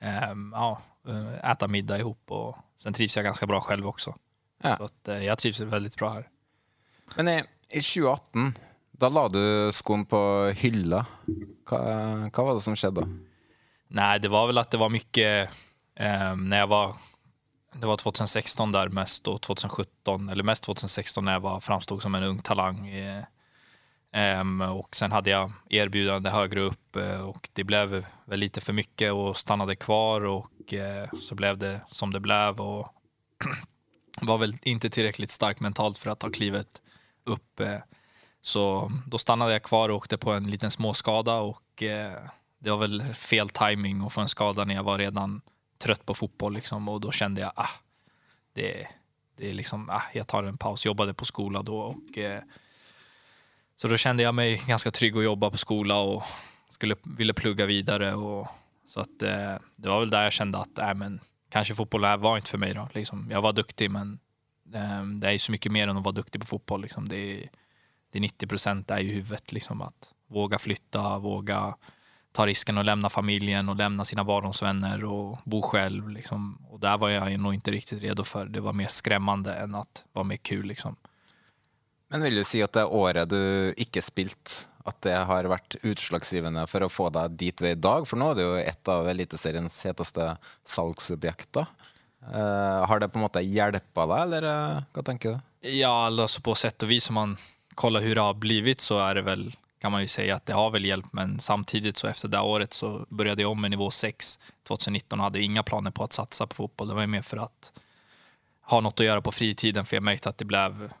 eh, 0.00 0.34
ja, 0.52 0.82
eh, 1.08 1.50
äta 1.50 1.68
middag 1.68 1.98
ihop. 1.98 2.30
Och 2.30 2.56
sen 2.82 2.92
trivs 2.92 3.16
jag 3.16 3.24
ganska 3.24 3.46
bra 3.46 3.60
själv 3.60 3.86
också. 3.86 4.14
Ja. 4.62 4.76
Så 4.76 4.84
att, 4.84 5.08
eh, 5.08 5.24
jag 5.24 5.38
trivs 5.38 5.60
väldigt 5.60 5.96
bra 5.96 6.10
här. 6.10 6.28
Men 7.16 7.28
i, 7.28 7.42
i 7.68 7.80
2018, 7.80 8.54
da 8.92 9.08
la 9.08 9.28
du 9.28 9.70
skoen 9.72 10.06
på 10.06 10.52
hylla. 10.56 11.06
Hva, 11.68 11.78
hva 12.30 12.44
var 12.44 12.54
det 12.54 12.64
som 12.64 12.76
skjedde 12.76 13.02
da? 13.02 13.08
Nei, 13.94 14.18
det 14.18 14.30
var 14.32 14.48
vel 14.48 14.58
at 14.58 14.72
det 14.72 14.78
var 14.80 14.90
mye 14.90 15.28
eh, 15.44 16.30
Når 16.34 16.56
jeg 16.56 16.70
var 16.72 16.94
det 17.80 17.86
var 17.86 17.96
2016 17.96 18.72
där 18.72 18.88
mest 18.88 19.28
och 19.28 19.42
2017 19.42 20.28
eller 20.28 20.42
mest 20.42 20.64
2016 20.64 21.24
när 21.24 21.32
jag 21.32 21.40
var 21.40 21.60
framstod 21.60 22.02
som 22.02 22.14
en 22.14 22.22
ung 22.22 22.42
talang. 22.42 22.88
Eh, 22.88 23.24
ehm, 24.12 24.60
och 24.60 24.96
sen 24.96 25.12
hade 25.12 25.30
jag 25.30 25.52
erbjudande 25.70 26.30
högre 26.30 26.60
upp 26.60 26.96
eh, 26.96 27.20
och 27.20 27.48
det 27.52 27.64
blev 27.64 28.06
väl 28.24 28.40
lite 28.40 28.60
för 28.60 28.72
mycket 28.72 29.12
och 29.12 29.36
stannade 29.36 29.76
kvar 29.76 30.24
och 30.24 30.74
eh, 30.74 31.08
så 31.20 31.34
blev 31.34 31.58
det 31.58 31.80
som 31.88 32.12
det 32.12 32.20
blev 32.20 32.60
och 32.60 32.94
var 34.20 34.38
väl 34.38 34.56
inte 34.62 34.90
tillräckligt 34.90 35.30
stark 35.30 35.60
mentalt 35.60 35.98
för 35.98 36.10
att 36.10 36.18
ta 36.18 36.30
klivet 36.30 36.82
upp. 37.24 37.60
Eh, 37.60 37.78
så 38.42 38.92
då 39.06 39.18
stannade 39.18 39.52
jag 39.52 39.62
kvar 39.62 39.88
och 39.88 39.96
åkte 39.96 40.18
på 40.18 40.32
en 40.32 40.50
liten 40.50 40.70
småskada 40.70 41.34
och 41.34 41.82
eh, 41.82 42.20
det 42.58 42.70
var 42.70 42.78
väl 42.78 43.14
fel 43.14 43.48
timing 43.48 44.06
att 44.06 44.12
få 44.12 44.20
en 44.20 44.28
skada 44.28 44.64
när 44.64 44.74
jag 44.74 44.82
var 44.82 44.98
redan 44.98 45.40
trött 45.84 46.06
på 46.06 46.14
fotboll 46.14 46.54
liksom, 46.54 46.88
och 46.88 47.00
då 47.00 47.12
kände 47.12 47.40
jag 47.40 47.52
ah, 47.56 47.70
det, 48.52 48.88
det 49.36 49.50
är 49.50 49.54
liksom, 49.54 49.90
ah, 49.90 50.02
jag 50.12 50.26
tar 50.26 50.44
en 50.44 50.58
paus. 50.58 50.86
Jobbade 50.86 51.14
på 51.14 51.24
skola 51.24 51.62
då 51.62 51.78
och 51.78 52.18
eh, 52.18 52.42
så 53.76 53.88
då 53.88 53.96
kände 53.96 54.22
jag 54.22 54.34
mig 54.34 54.62
ganska 54.66 54.90
trygg 54.90 55.16
att 55.16 55.24
jobba 55.24 55.50
på 55.50 55.58
skola 55.58 55.98
och 55.98 56.22
skulle, 56.68 56.96
ville 57.18 57.34
plugga 57.34 57.66
vidare 57.66 58.14
och 58.14 58.48
så 58.86 59.00
att 59.00 59.22
eh, 59.22 59.54
det 59.76 59.88
var 59.88 60.00
väl 60.00 60.10
där 60.10 60.24
jag 60.24 60.32
kände 60.32 60.58
att 60.58 60.78
äh, 60.78 60.94
men, 60.94 61.20
kanske 61.48 61.74
fotboll 61.74 62.00
var 62.00 62.36
inte 62.36 62.50
för 62.50 62.58
mig 62.58 62.74
då. 62.74 62.88
Liksom, 62.92 63.28
jag 63.30 63.42
var 63.42 63.52
duktig 63.52 63.90
men 63.90 64.18
eh, 64.74 65.02
det 65.02 65.32
är 65.32 65.38
så 65.38 65.52
mycket 65.52 65.72
mer 65.72 65.88
än 65.88 65.96
att 65.96 66.04
vara 66.04 66.12
duktig 66.12 66.40
på 66.40 66.46
fotboll. 66.46 66.82
Liksom. 66.82 67.08
Det, 67.08 67.16
är, 67.16 67.50
det 68.10 68.18
är 68.18 68.20
90 68.20 68.46
procent 68.46 68.90
ju 69.00 69.12
huvudet. 69.12 69.52
Liksom, 69.52 69.82
att 69.82 70.14
våga 70.26 70.58
flytta, 70.58 71.18
våga 71.18 71.76
ta 72.34 72.46
risken 72.46 72.78
att 72.78 72.86
lämna 72.86 73.10
familjen 73.10 73.68
och 73.68 73.76
lämna 73.76 74.04
sina 74.04 74.24
barndomsvänner 74.24 75.04
och 75.04 75.38
bo 75.44 75.62
själv. 75.62 76.08
Liksom. 76.08 76.58
Och 76.70 76.80
där 76.80 76.98
var 76.98 77.08
jag 77.08 77.40
nog 77.40 77.54
inte 77.54 77.70
riktigt 77.70 78.02
redo 78.02 78.24
för. 78.24 78.46
Det 78.46 78.60
var 78.60 78.72
mer 78.72 78.88
skrämmande 78.88 79.54
än 79.54 79.74
att 79.74 80.04
vara 80.12 80.24
mer 80.24 80.36
kul. 80.36 80.66
Liksom. 80.66 80.96
Men 82.08 82.22
vil 82.22 82.34
du 82.34 82.44
si 82.44 82.62
at 82.62 82.74
det 82.74 82.84
året 82.84 83.30
du 83.30 83.74
ikke 83.78 84.02
spilte, 84.02 84.66
at 84.84 84.98
det 85.06 85.14
har 85.30 85.46
vært 85.48 85.78
utslagsgivende 85.86 86.66
for 86.68 86.84
å 86.84 86.90
få 86.90 87.08
deg 87.14 87.38
dit 87.38 87.56
du 87.56 87.68
er 87.68 87.78
i 87.78 87.80
dag? 87.80 88.04
For 88.10 88.18
nå 88.18 88.32
er 88.32 88.38
det 88.38 88.44
jo 88.44 88.58
et 88.60 88.90
av 88.92 89.08
Eliteseriens 89.14 89.78
heteste 89.86 90.34
salgsobjekter. 90.66 91.70
Uh, 92.24 92.82
har 92.88 93.00
det 93.00 93.12
på 93.12 93.20
en 93.20 93.28
måte 93.28 93.42
hjälpa 93.46 94.06
deg, 94.10 94.20
eller 94.26 94.46
uh, 94.50 94.84
hva 94.90 95.06
tenker 95.06 95.36
du? 95.36 95.68
Ja, 95.78 96.06
alltså 96.06 96.40
på 96.40 96.54
sätt 96.54 96.82
och 96.82 96.90
vis 96.90 97.08
om 97.08 97.14
man 97.14 97.36
kollar 97.74 98.00
hur 98.00 98.14
det 98.14 98.20
har 98.20 98.34
blivit 98.34 98.80
så 98.80 98.98
är 98.98 99.14
det 99.14 99.22
väl 99.22 99.52
kan 99.84 99.92
man 99.92 100.00
ju 100.00 100.08
säga 100.08 100.36
att 100.36 100.46
det 100.46 100.52
har 100.52 100.70
väl 100.70 100.84
hjälpt 100.84 101.12
men 101.12 101.40
samtidigt 101.40 101.96
så 101.96 102.06
efter 102.06 102.28
det 102.28 102.40
året 102.40 102.72
så 102.72 103.06
började 103.08 103.42
jag 103.42 103.50
om 103.50 103.60
med 103.60 103.70
nivå 103.70 103.90
6 103.90 104.38
2019 104.62 105.20
och 105.20 105.24
hade 105.24 105.42
inga 105.42 105.62
planer 105.62 105.90
på 105.90 106.04
att 106.04 106.12
satsa 106.12 106.46
på 106.46 106.54
fotboll. 106.54 106.88
Det 106.88 106.94
var 106.94 107.00
ju 107.00 107.06
mer 107.06 107.22
för 107.22 107.36
att 107.36 107.72
ha 108.60 108.80
något 108.80 109.00
att 109.00 109.06
göra 109.06 109.20
på 109.20 109.32
fritiden 109.32 109.86
för 109.86 109.96
jag 109.96 110.02
märkte 110.02 110.28
att 110.28 110.38
det 110.38 110.44
blev 110.44 110.92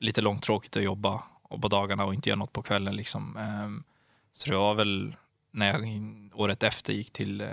lite 0.00 0.20
långtråkigt 0.20 0.76
att 0.76 0.82
jobba 0.82 1.22
och 1.42 1.62
på 1.62 1.68
dagarna 1.68 2.04
och 2.04 2.14
inte 2.14 2.28
göra 2.28 2.38
något 2.38 2.52
på 2.52 2.62
kvällen. 2.62 2.96
Liksom. 2.96 3.36
Ehm, 3.36 3.84
Så 4.32 4.50
det 4.50 4.56
var 4.56 4.74
väl 4.74 5.16
när 5.50 5.66
jag 5.66 6.10
året 6.34 6.62
efter 6.62 6.92
gick 6.92 7.12
till 7.12 7.40
eh, 7.40 7.48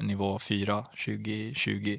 nivå 0.00 0.38
4 0.38 0.82
2020 0.82 1.98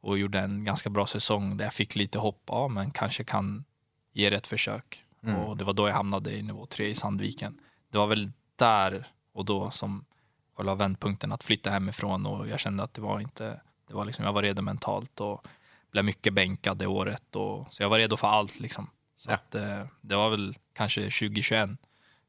och 0.00 0.18
gjorde 0.18 0.38
en 0.38 0.64
ganska 0.64 0.90
bra 0.90 1.06
säsong 1.06 1.56
där 1.56 1.64
jag 1.64 1.74
fick 1.74 1.94
lite 1.94 2.18
hopp, 2.18 2.42
ja 2.46 2.68
men 2.68 2.90
kanske 2.90 3.24
kan 3.24 3.64
ge 4.12 4.30
det 4.30 4.36
ett 4.36 4.46
försök. 4.46 5.04
Mm. 5.26 5.36
Och 5.36 5.56
det 5.56 5.64
var 5.64 5.72
då 5.72 5.88
jag 5.88 5.94
hamnade 5.94 6.32
i 6.36 6.42
nivå 6.42 6.66
tre 6.66 6.86
i 6.86 6.94
Sandviken. 6.94 7.60
Det 7.90 7.98
var 7.98 8.06
väl 8.06 8.32
där 8.56 9.08
och 9.32 9.44
då 9.44 9.70
som 9.70 10.04
själva 10.56 10.74
vändpunkten 10.74 11.32
att 11.32 11.44
flytta 11.44 11.70
hemifrån 11.70 12.26
och 12.26 12.48
jag 12.48 12.60
kände 12.60 12.82
att 12.82 12.94
det 12.94 13.00
var 13.00 13.20
inte, 13.20 13.60
det 13.88 13.94
var 13.94 14.04
liksom, 14.04 14.24
jag 14.24 14.32
var 14.32 14.42
redo 14.42 14.62
mentalt 14.62 15.20
och 15.20 15.46
blev 15.90 16.04
mycket 16.04 16.34
bänkad 16.34 16.78
det 16.78 16.86
året 16.86 17.36
och 17.36 17.66
så 17.74 17.82
jag 17.82 17.88
var 17.88 17.98
redo 17.98 18.16
för 18.16 18.28
allt 18.28 18.60
liksom. 18.60 18.90
Så 19.16 19.30
att, 19.30 19.54
eh, 19.54 19.86
det 20.00 20.16
var 20.16 20.30
väl 20.30 20.54
kanske 20.72 21.00
2021 21.00 21.70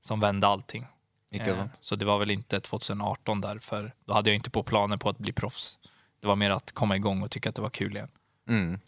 som 0.01 0.19
vände 0.19 0.47
allting. 0.47 0.85
Eh. 1.31 1.65
Så 1.81 1.95
det 1.95 2.05
var 2.05 2.19
väl 2.19 2.31
inte 2.31 2.59
2018 2.59 3.41
där 3.41 3.59
för 3.59 3.93
då 4.05 4.13
hade 4.13 4.29
jag 4.29 4.35
inte 4.35 4.49
på 4.49 4.63
planen 4.63 4.99
på 4.99 5.09
att 5.09 5.17
bli 5.17 5.33
proffs. 5.33 5.77
Det 6.19 6.27
var 6.27 6.35
mer 6.35 6.51
att 6.51 6.71
komma 6.71 6.95
igång 6.95 7.23
och 7.23 7.31
tycka 7.31 7.49
att 7.49 7.55
det 7.55 7.61
var 7.61 7.69
kul 7.69 7.95
igen. 7.95 8.09
Mm. 8.47 8.79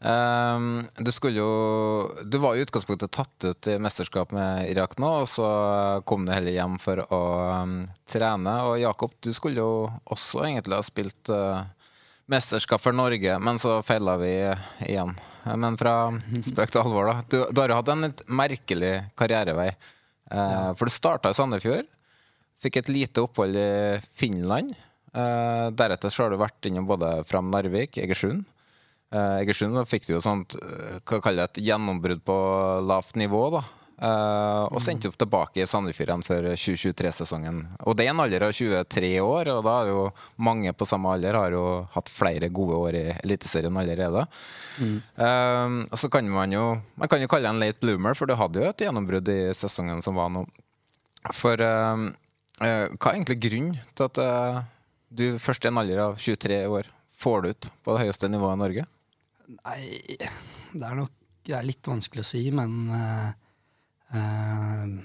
Ehm, 0.00 0.84
du 0.94 1.10
skulle 1.10 1.40
jo 1.40 2.12
Du 2.22 2.36
var 2.38 2.54
i 2.54 2.62
utgangspunktet 2.62 3.10
tatt 3.10 3.44
ut 3.44 3.66
i 3.66 3.78
mesterskap 3.82 4.30
med 4.30 4.68
Irak 4.70 4.94
nå, 5.02 5.08
og 5.24 5.26
så 5.30 5.48
kom 6.06 6.26
du 6.26 6.30
heller 6.32 6.54
hjem 6.54 6.76
for 6.82 7.02
å 7.02 7.22
um, 7.64 7.80
trene. 8.06 8.54
Og 8.68 8.78
Jakob, 8.82 9.16
du 9.24 9.32
skulle 9.34 9.58
jo 9.58 9.88
også 10.06 10.44
egentlig 10.46 10.78
ha 10.78 10.86
spilt 10.86 11.32
uh, 11.34 11.66
mesterskap 12.30 12.84
for 12.84 12.94
Norge, 12.94 13.38
men 13.42 13.58
så 13.58 13.80
feila 13.82 14.18
vi 14.20 14.32
igjen. 14.86 15.16
Men 15.56 15.78
fra 15.80 16.10
spøk 16.44 16.74
til 16.74 16.82
alvor, 16.82 17.08
da. 17.08 17.20
Du, 17.30 17.38
du 17.50 17.60
har 17.62 17.72
jo 17.72 17.78
hatt 17.78 17.92
en 17.94 18.04
litt 18.04 18.20
merkelig 18.28 18.92
karrierevei. 19.16 19.70
Eh, 20.28 20.72
For 20.76 20.84
du 20.84 20.92
starta 20.92 21.32
i 21.32 21.38
Sandefjord. 21.38 21.88
Fikk 22.60 22.80
et 22.82 22.90
lite 22.92 23.22
opphold 23.24 23.56
i 23.56 23.70
Finland. 24.18 24.74
Uh, 25.16 25.72
deretter 25.72 26.12
så 26.12 26.26
har 26.26 26.34
du 26.34 26.40
vært 26.42 26.68
innom 26.68 26.84
både 26.90 27.22
Fram 27.30 27.48
Narvik, 27.54 27.96
Egersund. 28.02 28.44
Eh, 29.08 29.40
Egersund 29.42 29.80
fikk 29.88 30.10
jo 30.10 30.20
sånt 30.20 30.56
eh, 30.58 31.00
hva 31.00 31.20
kaller 31.24 31.46
jeg 31.46 31.54
et 31.54 31.66
gjennombrudd 31.70 32.22
på 32.28 32.38
lavt 32.84 33.16
nivå. 33.20 33.48
da. 33.56 33.64
Uh, 33.98 34.70
og 34.70 34.78
sendte 34.78 35.08
opp 35.10 35.16
tilbake 35.18 35.58
i 35.58 35.64
Sandefjord 35.66 36.12
igjen 36.12 36.20
for 36.22 36.44
2023-sesongen. 36.54 37.56
Og 37.82 37.96
det 37.98 38.04
er 38.06 38.12
en 38.12 38.20
alder 38.22 38.44
av 38.46 38.52
23 38.54 39.08
år, 39.18 39.48
og 39.50 39.64
da 39.66 39.72
er 39.80 39.88
jo 39.90 40.04
mange 40.46 40.70
på 40.70 40.86
samme 40.86 41.10
alder 41.10 41.34
har 41.34 41.56
jo 41.56 41.62
hatt 41.96 42.12
flere 42.12 42.46
gode 42.54 42.76
år 42.78 42.98
i 43.00 43.02
Eliteserien 43.16 43.80
allerede. 43.80 44.22
Eh, 44.78 45.74
og 45.82 45.98
så 45.98 46.10
kan 46.14 46.30
man 46.30 46.54
jo 46.54 46.62
Man 46.94 47.10
kan 47.10 47.18
jo 47.18 47.26
kalle 47.26 47.50
en 47.50 47.58
late 47.58 47.82
bloomer, 47.82 48.14
for 48.14 48.30
du 48.30 48.36
hadde 48.38 48.62
jo 48.62 48.68
et 48.68 48.84
gjennombrudd 48.86 49.32
i 49.34 49.40
sesongen 49.58 49.98
som 50.04 50.14
var 50.14 50.30
nå. 50.30 50.44
For 51.34 51.58
uh, 51.58 52.06
hva 52.62 53.10
er 53.10 53.16
egentlig 53.16 53.40
grunnen 53.48 53.82
til 53.98 54.06
at 54.06 54.22
du 55.10 55.26
først 55.42 55.66
i 55.66 55.72
en 55.72 55.82
alder 55.82 56.04
av 56.06 56.22
23 56.22 56.62
år 56.70 56.86
får 57.18 57.42
det 57.42 57.50
ut 57.50 57.70
på 57.82 57.96
det 57.96 58.06
høyeste 58.06 58.30
nivået 58.30 58.54
i 58.54 58.62
Norge? 58.62 58.86
Nei, 59.48 59.82
det 60.18 60.84
er 60.84 60.98
nok 60.98 61.14
det 61.48 61.54
er 61.56 61.64
litt 61.64 61.88
vanskelig 61.88 62.20
å 62.20 62.28
si, 62.28 62.42
men 62.52 62.72
uh, 62.92 63.28
uh, 64.12 64.96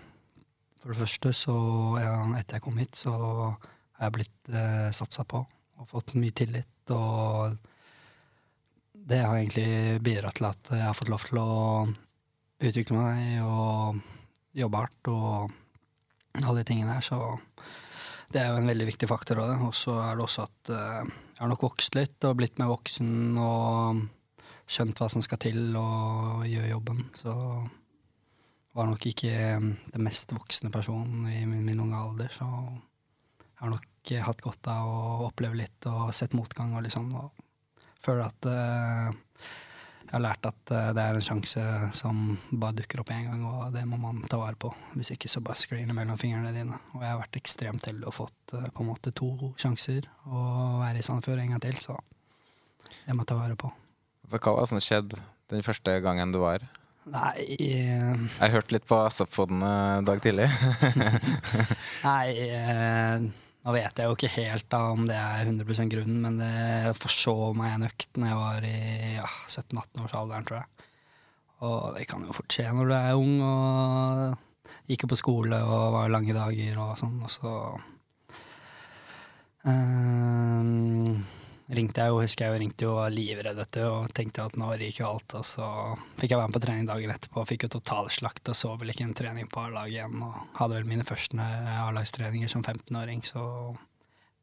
For 0.81 0.91
det 0.91 0.97
første, 0.99 1.31
så 1.39 1.55
ja, 2.01 2.17
etter 2.35 2.57
jeg 2.57 2.65
kom 2.65 2.79
hit, 2.81 2.97
så 2.99 3.13
har 3.15 4.09
jeg 4.09 4.15
blitt 4.17 4.51
uh, 4.51 4.89
satsa 4.91 5.23
på 5.23 5.39
og 5.79 5.87
fått 5.87 6.17
mye 6.19 6.35
tillit. 6.35 6.91
Og 6.91 7.55
det 8.93 9.21
har 9.23 9.37
egentlig 9.37 10.01
bidratt 10.03 10.35
til 10.39 10.49
at 10.49 10.73
jeg 10.75 10.83
har 10.83 10.97
fått 10.97 11.11
lov 11.13 11.23
til 11.29 11.39
å 11.39 11.53
utvikle 12.63 12.99
meg 12.99 13.39
og 13.43 14.03
jobbe 14.59 14.83
hardt 14.83 15.11
og 15.11 16.43
alle 16.43 16.59
de 16.59 16.67
tingene 16.67 16.97
her. 16.97 17.05
Så 17.07 17.19
det 18.33 18.41
er 18.41 18.51
jo 18.51 18.59
en 18.59 18.69
veldig 18.69 18.87
viktig 18.91 19.09
faktor 19.09 19.41
av 19.43 19.53
det. 19.53 19.57
Og 19.67 19.75
så 19.77 19.95
er 20.05 20.17
det 20.17 20.25
også 20.27 20.45
at 20.47 20.73
eh, 20.73 21.11
jeg 21.33 21.41
har 21.41 21.51
nok 21.51 21.65
vokst 21.67 21.97
litt 21.97 22.27
og 22.27 22.37
blitt 22.39 22.59
mer 22.61 22.71
voksen 22.71 23.39
og 23.41 24.03
skjønt 24.73 24.99
hva 24.99 25.09
som 25.11 25.23
skal 25.23 25.41
til 25.41 25.77
og 25.77 26.43
gjøre 26.49 26.71
jobben. 26.71 27.05
Så 27.17 27.33
var 28.73 28.89
nok 28.89 29.05
ikke 29.05 29.33
den 29.61 30.05
mest 30.05 30.33
voksne 30.33 30.71
personen 30.73 31.27
i 31.29 31.43
min, 31.45 31.65
min 31.65 31.83
unge 31.83 31.99
alder. 31.99 32.33
Så 32.33 32.47
jeg 32.47 33.59
har 33.61 33.73
nok 33.75 34.13
hatt 34.27 34.41
godt 34.43 34.69
av 34.71 34.89
å 34.89 35.27
oppleve 35.29 35.59
litt 35.61 35.89
og 35.89 36.09
sett 36.15 36.33
motgang 36.37 36.73
og 36.75 36.83
liksom. 36.87 37.11
Og 37.19 37.43
føler 38.03 38.25
at 38.25 38.47
uh, 38.49 39.13
jeg 40.03 40.11
har 40.11 40.23
lært 40.25 40.49
at 40.49 40.73
uh, 40.73 40.89
det 40.95 41.03
er 41.03 41.19
en 41.19 41.27
sjanse 41.29 41.67
som 41.95 42.23
bare 42.49 42.79
dukker 42.81 43.03
opp 43.03 43.13
én 43.15 43.29
gang, 43.29 43.45
og 43.47 43.69
det 43.75 43.85
må 43.87 43.99
man 44.01 44.23
ta 44.29 44.41
vare 44.41 44.59
på. 44.59 44.73
Hvis 44.97 45.13
ikke 45.15 45.31
så 45.31 45.43
bare 45.45 45.61
screener 45.61 45.95
mellom 45.97 46.19
fingrene 46.19 46.55
dine. 46.55 46.81
Og 46.95 47.05
jeg 47.05 47.13
har 47.13 47.21
vært 47.21 47.39
ekstremt 47.39 47.87
heldig 47.91 48.09
og 48.09 48.17
fått 48.23 48.57
uh, 48.57 48.67
på 48.73 48.83
en 48.83 48.89
måte 48.89 49.13
to 49.15 49.53
sjanser 49.53 50.09
å 50.25 50.43
være 50.81 50.99
i 50.99 51.05
Sandefjord 51.05 51.45
en 51.45 51.55
gang 51.55 51.63
til, 51.69 51.79
så 51.83 52.01
det 53.05 53.13
må 53.13 53.23
jeg 53.23 53.31
ta 53.31 53.39
vare 53.39 53.59
på. 53.59 53.71
Hva 54.33 54.55
var 54.55 54.65
det 54.65 54.71
som 54.71 54.81
skjedde 54.81 55.19
den 55.53 55.65
første 55.65 55.99
gangen 56.01 56.33
du 56.33 56.39
var 56.41 56.57
her? 56.57 56.69
Nei 57.13 57.57
eh, 57.59 58.13
Jeg 58.15 58.53
hørte 58.53 58.73
litt 58.77 58.85
på 58.87 58.97
SF-poden 59.09 59.63
en 59.67 60.07
dag 60.07 60.21
tidlig. 60.23 60.47
Nei, 62.07 62.27
eh, 62.47 63.25
nå 63.63 63.73
vet 63.75 63.99
jeg 63.99 64.07
jo 64.07 64.15
ikke 64.15 64.31
helt 64.37 64.69
da 64.71 64.79
om 64.93 65.03
det 65.09 65.17
er 65.19 65.43
100% 65.43 65.91
grunnen, 65.91 66.23
men 66.23 66.39
det 66.39 66.95
forså 66.99 67.35
meg 67.59 67.75
en 67.75 67.85
økt 67.89 68.17
når 68.19 68.31
jeg 68.31 68.39
var 68.39 68.67
i 68.69 68.77
ja, 69.17 69.27
17-18-årsalderen, 69.51 70.47
tror 70.47 70.61
jeg. 70.61 70.87
Og 71.63 71.93
det 71.97 72.07
kan 72.09 72.25
jo 72.27 72.35
fort 72.35 72.51
skje 72.51 72.71
når 72.75 72.89
du 72.89 72.95
er 72.97 73.19
ung 73.19 73.35
og 73.47 74.89
gikk 74.89 75.05
jo 75.05 75.11
på 75.13 75.19
skole 75.19 75.59
og 75.63 75.93
var 75.95 76.11
lange 76.11 76.35
dager 76.35 76.79
og 76.83 76.97
sånn, 76.99 77.19
og 77.23 77.31
så 77.31 77.53
eh, 79.67 81.42
ringte 81.77 82.03
jeg 82.03 82.13
jo, 82.13 82.19
husker 82.23 82.45
jeg 82.45 82.53
jo 82.53 82.61
ringte 82.61 82.87
og 82.89 82.97
var 82.99 83.13
livredd 83.13 83.57
dette, 83.59 83.85
og 83.89 84.11
tenkte 84.15 84.45
at 84.47 84.57
nå 84.59 84.69
ryker 84.71 85.03
jo 85.03 85.09
alt. 85.09 85.35
Og 85.39 85.45
så 85.47 85.69
fikk 86.19 86.33
jeg 86.33 86.39
være 86.39 86.51
med 86.51 86.57
på 86.57 86.61
trening 86.65 86.89
dagen 86.89 87.13
etterpå, 87.13 87.45
fikk 87.49 87.65
jo 87.67 87.73
totalslakt 87.77 88.51
og 88.53 88.57
så 88.59 88.73
vel 88.79 88.93
ikke 88.93 89.07
en 89.07 89.15
trening 89.17 89.49
på 89.51 89.63
A-laget 89.63 89.97
igjen. 89.97 90.21
Og 90.25 90.59
hadde 90.59 90.77
vel 90.79 90.91
mine 90.91 91.07
første 91.07 91.49
A-lagstreninger 91.85 92.51
som 92.51 92.63
15-åring, 92.63 93.25
så 93.27 93.43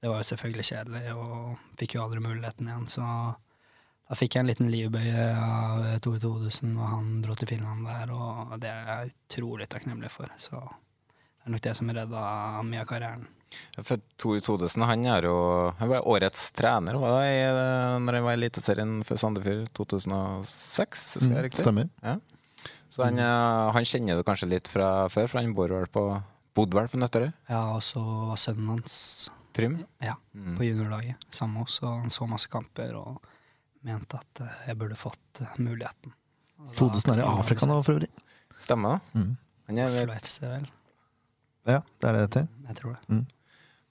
det 0.01 0.09
var 0.09 0.23
jo 0.23 0.29
selvfølgelig 0.31 0.69
kjedelig, 0.71 1.05
og 1.15 1.81
fikk 1.81 1.97
jo 1.97 2.05
aldri 2.07 2.23
muligheten 2.25 2.69
igjen. 2.71 2.87
Så 2.89 3.05
da 3.05 4.17
fikk 4.19 4.35
jeg 4.35 4.45
en 4.45 4.51
liten 4.51 4.71
livbøye 4.73 5.27
av 5.39 5.85
Tore 6.03 6.23
Thodesen, 6.23 6.73
og 6.81 6.89
han 6.95 7.19
dro 7.25 7.37
til 7.39 7.51
Finland 7.53 7.85
der, 7.87 8.15
og 8.15 8.57
det 8.63 8.71
er 8.73 8.89
jeg 8.89 9.13
utrolig 9.15 9.69
takknemlig 9.71 10.11
for. 10.15 10.33
Så 10.41 10.57
det 10.61 11.47
er 11.47 11.55
nok 11.55 11.67
det 11.69 11.77
som 11.79 11.93
redda 11.95 12.25
mye 12.67 12.83
av 12.83 12.89
karrieren. 12.91 13.29
For 13.83 13.99
Tor 14.21 14.39
Todesen 14.45 14.83
han 14.87 15.05
er 15.11 15.27
jo 15.27 15.35
han 15.79 15.89
ble 15.91 16.01
årets 16.07 16.51
trener 16.57 16.95
var 17.01 17.17
det, 17.21 17.31
i, 17.35 17.41
når 18.05 18.19
han 18.19 18.25
var 18.27 18.37
i 18.37 18.39
Eliteserien 18.39 18.93
for 19.07 19.17
Sandefjord 19.21 19.71
2006, 19.75 21.07
husker 21.19 21.29
jeg 21.29 21.37
Mm, 21.37 21.43
riktig? 21.49 21.65
stemmer. 21.65 21.89
Ja. 22.03 22.17
Så 22.91 23.05
han, 23.05 23.19
eh, 23.19 23.73
han 23.73 23.85
kjenner 23.87 24.17
du 24.19 24.23
kanskje 24.27 24.49
litt 24.51 24.69
fra 24.69 25.09
før, 25.09 25.29
for 25.29 25.41
han 25.41 25.55
bor 25.55 25.69
vel 25.69 25.87
på, 25.87 26.05
bodde 26.55 26.75
vel 26.79 26.89
på 26.89 26.99
Nøtterøy? 26.99 27.33
Ja, 27.49 27.63
og 27.75 27.83
så 27.83 28.03
var 28.31 28.37
sønnen 28.37 28.69
hans 28.75 29.31
Trym? 29.53 29.85
Ja, 30.01 30.15
Mm. 30.35 30.57
på 30.57 30.63
juniorlaget 30.65 31.17
sammen 31.35 31.55
med 31.55 31.63
oss, 31.65 31.81
og 31.83 32.01
han 32.03 32.11
så 32.11 32.27
masse 32.29 32.49
kamper 32.49 32.95
og 32.95 33.21
mente 33.83 34.15
at 34.19 34.41
eh, 34.43 34.67
jeg 34.69 34.79
burde 34.79 34.95
fått 34.97 35.41
eh, 35.43 35.55
muligheten. 35.59 36.13
Todesen 36.77 37.15
er 37.17 37.23
i 37.25 37.27
Afrika 37.27 37.67
nå, 37.67 37.83
for 37.83 37.95
øvrig. 37.99 38.09
Stemmer 38.63 39.01
det. 39.15 39.21
Mm. 39.21 39.37
Han 39.67 39.79
er 39.79 39.85
Oslo 39.91 40.15
FC, 40.21 40.41
vel. 40.43 40.67
Ja, 41.67 41.81
det 42.01 42.09
er 42.09 42.13
det 42.13 42.21
det 42.21 42.29
heter. 42.29 42.49
Jeg 42.69 42.77
tror 42.77 42.93
det. 42.95 43.09
Mm. 43.09 43.27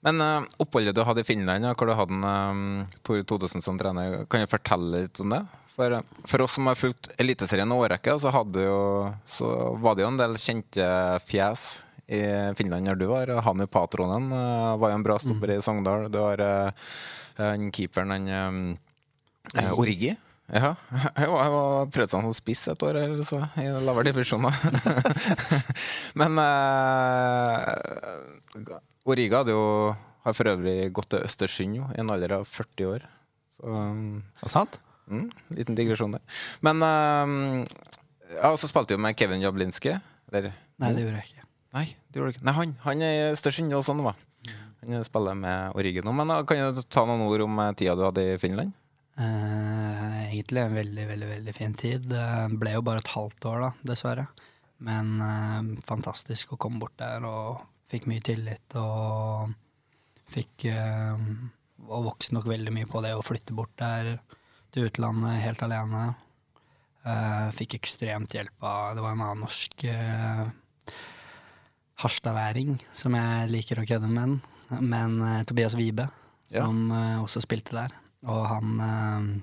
Men 0.06 0.20
uh, 0.20 0.44
oppholdet 0.62 0.96
du 0.96 1.02
hadde 1.04 1.20
i 1.20 1.28
Finland, 1.28 1.66
ja, 1.66 1.74
hvor 1.76 1.90
du 1.90 1.96
hadde 1.96 2.16
en, 2.16 2.24
um, 2.24 3.00
Tore 3.04 3.24
Todesen 3.28 3.64
som 3.64 3.78
trener, 3.80 4.22
kan 4.32 4.44
du 4.44 4.50
fortelle 4.50 5.04
litt 5.04 5.20
om 5.20 5.34
det? 5.34 5.42
For, 5.76 5.92
eh, 5.96 6.24
for 6.28 6.44
oss 6.44 6.56
som 6.56 6.68
har 6.68 6.76
fulgt 6.76 7.10
Eliteserien 7.20 7.68
en 7.68 7.76
årrekke, 7.76 8.16
så, 8.20 8.32
hadde 8.34 8.64
jo, 8.64 8.80
så 9.28 9.50
var 9.80 9.96
det 9.96 10.04
jo 10.04 10.10
en 10.10 10.20
del 10.20 10.36
kjente 10.40 10.88
fjes 11.28 11.66
i 12.10 12.22
Finland 12.58 12.88
når 12.88 12.98
du 13.00 13.06
var. 13.12 13.30
Hannu 13.46 13.68
Patronen 13.70 14.32
uh, 14.32 14.76
var 14.80 14.92
jo 14.92 14.98
en 14.98 15.06
bra 15.06 15.18
stopper 15.22 15.54
i 15.54 15.60
Sogndal. 15.62 16.08
Du 16.12 16.18
har 16.24 16.42
uh, 16.42 17.68
keeperen, 17.70 18.16
han 18.16 18.32
um, 18.32 18.64
uh, 19.54 19.72
Origi. 19.78 20.16
Ja, 20.50 20.72
jeg 21.20 21.28
var, 21.30 21.44
jeg 21.44 21.52
var 21.54 21.90
prøvd 21.94 22.10
seg 22.10 22.24
som 22.26 22.34
spiss 22.34 22.64
et 22.72 22.82
år 22.82 22.98
eller 23.04 23.22
så, 23.26 23.38
i 23.60 23.68
lavere 23.70 24.10
divisjoner. 24.10 24.56
Men 26.20 26.40
eh, 26.42 27.68
Origa 29.08 29.40
hadde 29.40 29.54
jo 29.54 29.64
har 30.24 30.36
for 30.36 30.50
øvrig 30.52 30.92
gått 30.96 31.10
til 31.14 31.24
Østersund 31.24 31.76
jo, 31.78 31.88
i 31.94 32.00
en 32.02 32.12
alder 32.12 32.36
av 32.40 32.46
40 32.48 32.88
år. 32.90 33.04
Så, 33.56 33.66
um, 33.66 34.22
sant? 34.48 34.80
Mm, 35.10 35.28
liten 35.56 35.78
digresjon 35.78 36.16
der. 36.16 36.24
Men 36.64 36.84
um, 36.84 37.36
ja, 38.30 38.50
også 38.52 38.68
spilte 38.70 38.94
jeg 38.94 39.00
jo 39.00 39.04
med 39.06 39.16
Kevin 39.18 39.42
Jablinski. 39.42 39.96
Eller? 40.30 40.52
Nei, 40.80 40.92
det 40.96 41.06
gjorde 41.06 41.22
jeg 41.22 41.32
ikke. 41.32 41.46
Nei, 41.76 41.86
det 41.86 42.20
gjorde 42.20 42.32
du 42.32 42.36
ikke. 42.36 42.44
Nei, 42.46 42.56
han, 42.58 42.76
han 42.84 43.06
er 43.06 43.14
i 43.16 43.24
Østersund 43.30 43.78
og 43.78 43.86
sånn, 43.86 44.04
da. 44.04 44.14
Han 44.80 45.04
spiller 45.04 45.36
med 45.36 45.80
Origa 45.80 46.04
nå. 46.04 46.14
Men 46.20 46.34
uh, 46.34 46.42
kan 46.48 46.76
du 46.76 46.84
ta 46.84 47.06
noen 47.08 47.24
ord 47.26 47.46
om 47.46 47.58
uh, 47.62 47.72
tida 47.76 47.96
du 47.98 48.04
hadde 48.06 48.26
i 48.34 48.38
Finland? 48.42 48.76
Uh, 49.20 50.28
egentlig 50.30 50.62
en 50.62 50.76
veldig, 50.76 51.08
veldig 51.10 51.32
veldig 51.34 51.56
fin 51.56 51.74
tid. 51.76 52.06
Det 52.12 52.28
ble 52.60 52.76
jo 52.76 52.84
bare 52.86 53.02
et 53.02 53.12
halvt 53.16 53.50
år, 53.50 53.66
da, 53.66 53.72
dessverre. 53.92 54.28
Men 54.84 55.16
uh, 55.20 55.74
fantastisk 55.88 56.54
å 56.54 56.60
komme 56.60 56.80
bort 56.84 56.96
der, 57.00 57.24
og 57.28 57.64
fikk 57.90 58.06
mye 58.10 58.22
tillit. 58.24 58.76
Og 58.78 59.50
fikk 60.30 60.66
eh, 60.70 61.22
Og 61.90 62.04
vokste 62.06 62.36
nok 62.36 62.46
veldig 62.46 62.72
mye 62.74 62.86
på 62.86 63.00
det 63.02 63.14
å 63.16 63.24
flytte 63.24 63.56
bort 63.56 63.72
der 63.80 64.18
til 64.70 64.86
utlandet 64.86 65.40
helt 65.42 65.62
alene. 65.66 66.02
Uh, 67.00 67.48
fikk 67.56 67.78
ekstremt 67.78 68.34
hjelp 68.36 68.60
av 68.60 68.90
Det 68.94 69.00
var 69.00 69.14
en 69.16 69.22
annen 69.24 69.40
norsk 69.40 69.86
uh, 69.88 70.50
harstadværing 72.04 72.74
som 72.92 73.16
jeg 73.16 73.48
liker 73.48 73.80
å 73.80 73.86
kødde 73.88 74.10
med, 74.12 74.34
men 74.84 75.16
uh, 75.24 75.40
Tobias 75.48 75.78
Wibe, 75.80 76.10
Ja. 76.52 76.66
som 76.66 76.90
eh, 76.92 77.16
også 77.22 77.40
spilte 77.44 77.72
der. 77.76 77.92
Og 78.26 78.40
han 78.50 79.42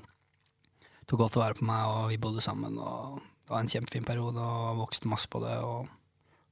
tok 1.07 1.21
godt 1.21 1.37
vare 1.39 1.55
på 1.55 1.65
meg, 1.65 1.85
og 1.87 2.09
vi 2.11 2.17
bodde 2.19 2.43
sammen. 2.43 2.77
Og 2.77 3.21
det 3.41 3.49
var 3.53 3.63
en 3.63 3.71
kjempefin 3.71 4.05
periode, 4.05 4.43
og 4.43 4.81
vokste 4.81 5.07
masse 5.07 5.29
på 5.31 5.39
det. 5.39 5.55
Og 5.63 5.87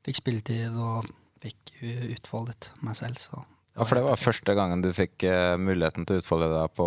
fikk 0.08 0.22
spilletid 0.22 0.78
og 0.80 1.10
fikk 1.46 1.76
utfoldet 2.16 2.72
meg 2.86 2.98
selv. 3.00 3.22
Så 3.22 3.42
Ja, 3.76 3.84
For 3.84 3.98
det 4.00 4.06
var 4.06 4.20
første 4.22 4.54
gangen 4.56 4.82
du 4.84 4.92
fikk 4.96 5.26
uh, 5.28 5.56
muligheten 5.60 6.06
til 6.08 6.18
å 6.18 6.22
utfolde 6.24 6.48
deg 6.54 6.76
på 6.78 6.86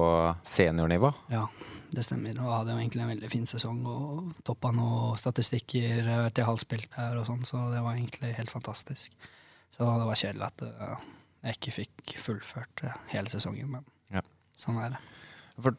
seniornivå? 0.49 1.11
ja, 1.33 1.47
det 1.93 2.05
stemmer. 2.05 2.37
Og 2.45 2.53
hadde 2.53 2.75
jo 2.75 2.81
egentlig 2.83 3.03
en 3.05 3.11
veldig 3.15 3.31
fin 3.33 3.47
sesong 3.49 3.79
og 3.89 4.33
toppa 4.45 4.71
noen 4.77 5.17
statistikker 5.21 6.03
eh, 6.05 6.27
til 6.37 6.45
halvspilt 6.49 6.91
der 6.97 7.17
og 7.21 7.25
sånn, 7.29 7.47
så 7.49 7.63
det 7.73 7.81
var 7.85 7.97
egentlig 7.97 8.35
helt 8.37 8.53
fantastisk. 8.53 9.13
Så 9.73 9.85
det 9.87 10.09
var 10.09 10.21
kjedelig 10.21 10.49
at 10.51 10.65
uh, 10.69 11.07
jeg 11.47 11.57
ikke 11.59 11.75
fikk 11.79 12.17
fullført 12.21 12.83
uh, 12.85 12.97
hele 13.13 13.33
sesongen, 13.33 13.71
men 13.73 13.85
Ja. 14.13 14.21
sånn 14.57 14.81
er 14.85 14.97
det. 14.97 15.01
For 15.65 15.77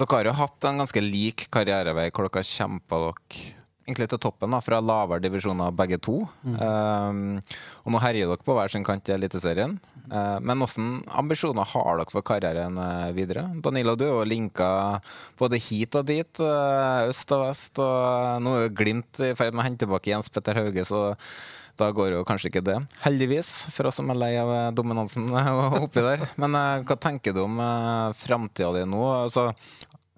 dere 0.00 0.16
har 0.16 0.28
jo 0.30 0.36
hatt 0.40 0.64
en 0.70 0.80
ganske 0.80 1.02
lik 1.04 1.48
karrierevei 1.52 2.06
hvor 2.10 2.28
dere 2.28 2.40
har 2.40 2.48
kjempa 2.48 3.00
dere 3.04 3.54
egentlig 3.90 4.08
til 4.12 4.20
toppen, 4.22 4.54
da, 4.54 4.62
fra 4.64 4.80
lavere 4.80 5.22
divisjoner 5.24 5.74
begge 5.76 5.98
to. 6.02 6.22
Um, 6.46 7.38
og 7.84 7.94
nå 7.94 8.00
herjer 8.02 8.30
dere 8.30 8.46
på 8.46 8.56
hver 8.56 8.72
sin 8.72 8.86
kant 8.86 9.10
i 9.10 9.16
Eliteserien. 9.16 9.76
Uh, 10.06 10.38
men 10.40 10.62
hvilke 10.62 11.18
ambisjoner 11.20 11.68
har 11.74 12.00
dere 12.00 12.14
for 12.14 12.26
karrieren 12.26 12.80
uh, 12.80 13.10
videre? 13.16 13.44
Danilo, 13.62 13.96
du 13.98 14.06
jo 14.08 14.24
linka 14.24 14.70
både 15.40 15.60
hit 15.60 15.98
og 15.98 16.08
dit, 16.08 16.42
uh, 16.42 17.10
øst 17.10 17.36
og 17.36 17.46
vest. 17.48 17.82
Og 17.82 18.44
nå 18.44 18.56
er 18.56 18.68
jo 18.68 18.76
Glimt 18.80 19.20
i 19.20 19.34
ferd 19.36 19.52
med 19.52 19.64
å 19.64 19.68
hente 19.68 19.84
tilbake 19.84 20.14
Jens 20.14 20.30
Petter 20.32 20.56
Hauge, 20.56 20.86
så 20.88 21.10
da 21.80 21.88
går 21.94 22.14
jo 22.14 22.24
kanskje 22.28 22.50
ikke 22.50 22.64
det. 22.64 22.76
Heldigvis, 23.04 23.50
for 23.74 23.88
oss 23.88 23.98
som 24.00 24.10
er 24.12 24.18
lei 24.18 24.32
av 24.40 24.50
eh, 24.52 24.70
dominansen 24.76 25.30
eh, 25.32 25.50
oppi 25.84 26.04
der. 26.04 26.26
Men 26.40 26.56
eh, 26.58 26.82
hva 26.86 26.96
tenker 27.00 27.36
du 27.36 27.44
om 27.46 27.60
uh, 27.62 28.12
framtida 28.18 28.72
di 28.76 28.84
nå? 28.88 29.00
Altså, 29.24 29.50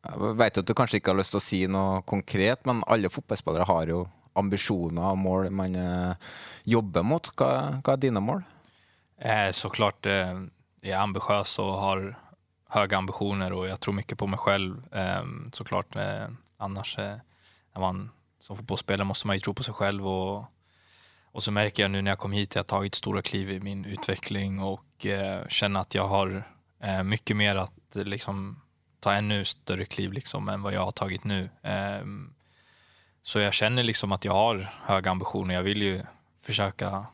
jeg 0.02 0.32
vet 0.40 0.58
at 0.58 0.66
du 0.68 0.74
kanskje 0.74 0.98
ikke 0.98 1.12
har 1.12 1.20
lyst 1.20 1.34
til 1.34 1.40
å 1.40 1.44
si 1.44 1.60
noe 1.70 2.02
konkret, 2.08 2.64
men 2.66 2.82
alle 2.90 3.10
fotballspillere 3.12 3.68
har 3.68 3.92
jo 3.92 4.02
ambisjoner 4.38 5.12
og 5.12 5.20
mål 5.20 5.50
man 5.54 5.76
eh, 5.76 6.32
jobber 6.64 7.04
mot. 7.06 7.30
Hva, 7.36 7.78
hva 7.84 7.94
er 7.94 8.02
dine 8.02 8.22
mål? 8.24 8.42
Eh, 9.20 9.50
såklart 9.54 10.08
eh, 10.08 10.34
jeg 10.82 10.96
er 10.96 11.04
ambisiøs 11.04 11.58
og 11.62 11.72
har 11.82 12.04
høye 12.72 12.96
ambisjoner, 12.96 13.52
og 13.54 13.68
jeg 13.68 13.78
tror 13.84 13.98
mye 13.98 14.18
på 14.18 14.30
meg 14.32 14.46
selv. 14.46 14.78
Eh, 14.90 15.32
så 15.52 15.64
klart. 15.68 15.98
annars 16.62 16.98
eh, 16.98 17.16
när 17.74 17.80
man 17.80 18.10
som 18.40 18.56
fotballspiller, 18.56 19.04
må 19.04 19.14
man 19.24 19.36
jo 19.36 19.40
tro 19.40 19.54
på 19.54 19.66
seg 19.66 19.78
selv. 19.78 20.06
og 20.06 20.44
og 21.32 21.40
så 21.40 21.52
merker 21.54 21.86
jeg 21.86 21.92
nå 21.92 22.02
når 22.02 22.12
jeg 22.12 22.20
kom 22.20 22.34
hit 22.36 22.54
jag 22.54 22.66
har 22.66 22.68
tatt 22.68 22.98
store 22.98 23.22
kliv 23.24 23.50
i 23.50 23.60
min 23.64 23.86
utvikling 23.88 24.58
og 24.60 25.06
eh, 25.08 25.40
kjenner 25.48 25.86
at 25.86 25.94
jeg 25.96 26.04
har 26.04 26.34
eh, 26.36 27.00
mye 27.08 27.36
mer 27.38 27.62
eh, 27.62 28.02
liksom, 28.04 28.42
ta 29.02 29.12
ännu 29.12 29.44
större 29.44 29.84
kliv 29.84 30.12
liksom, 30.12 30.48
än 30.48 30.62
vad 30.62 30.72
jag 30.72 30.84
har 30.84 30.92
tagit 30.92 31.24
nu. 31.24 31.50
Eh, 31.62 32.04
så 33.22 33.38
jag 33.38 33.54
känner 33.54 33.82
liksom 33.82 34.12
att 34.12 34.24
jag 34.24 34.32
har 34.32 34.68
höga 34.82 35.10
ambitioner. 35.10 35.54
Jag 35.54 35.62
vill 35.62 35.82
ju 35.82 36.02
försöka 36.40 37.06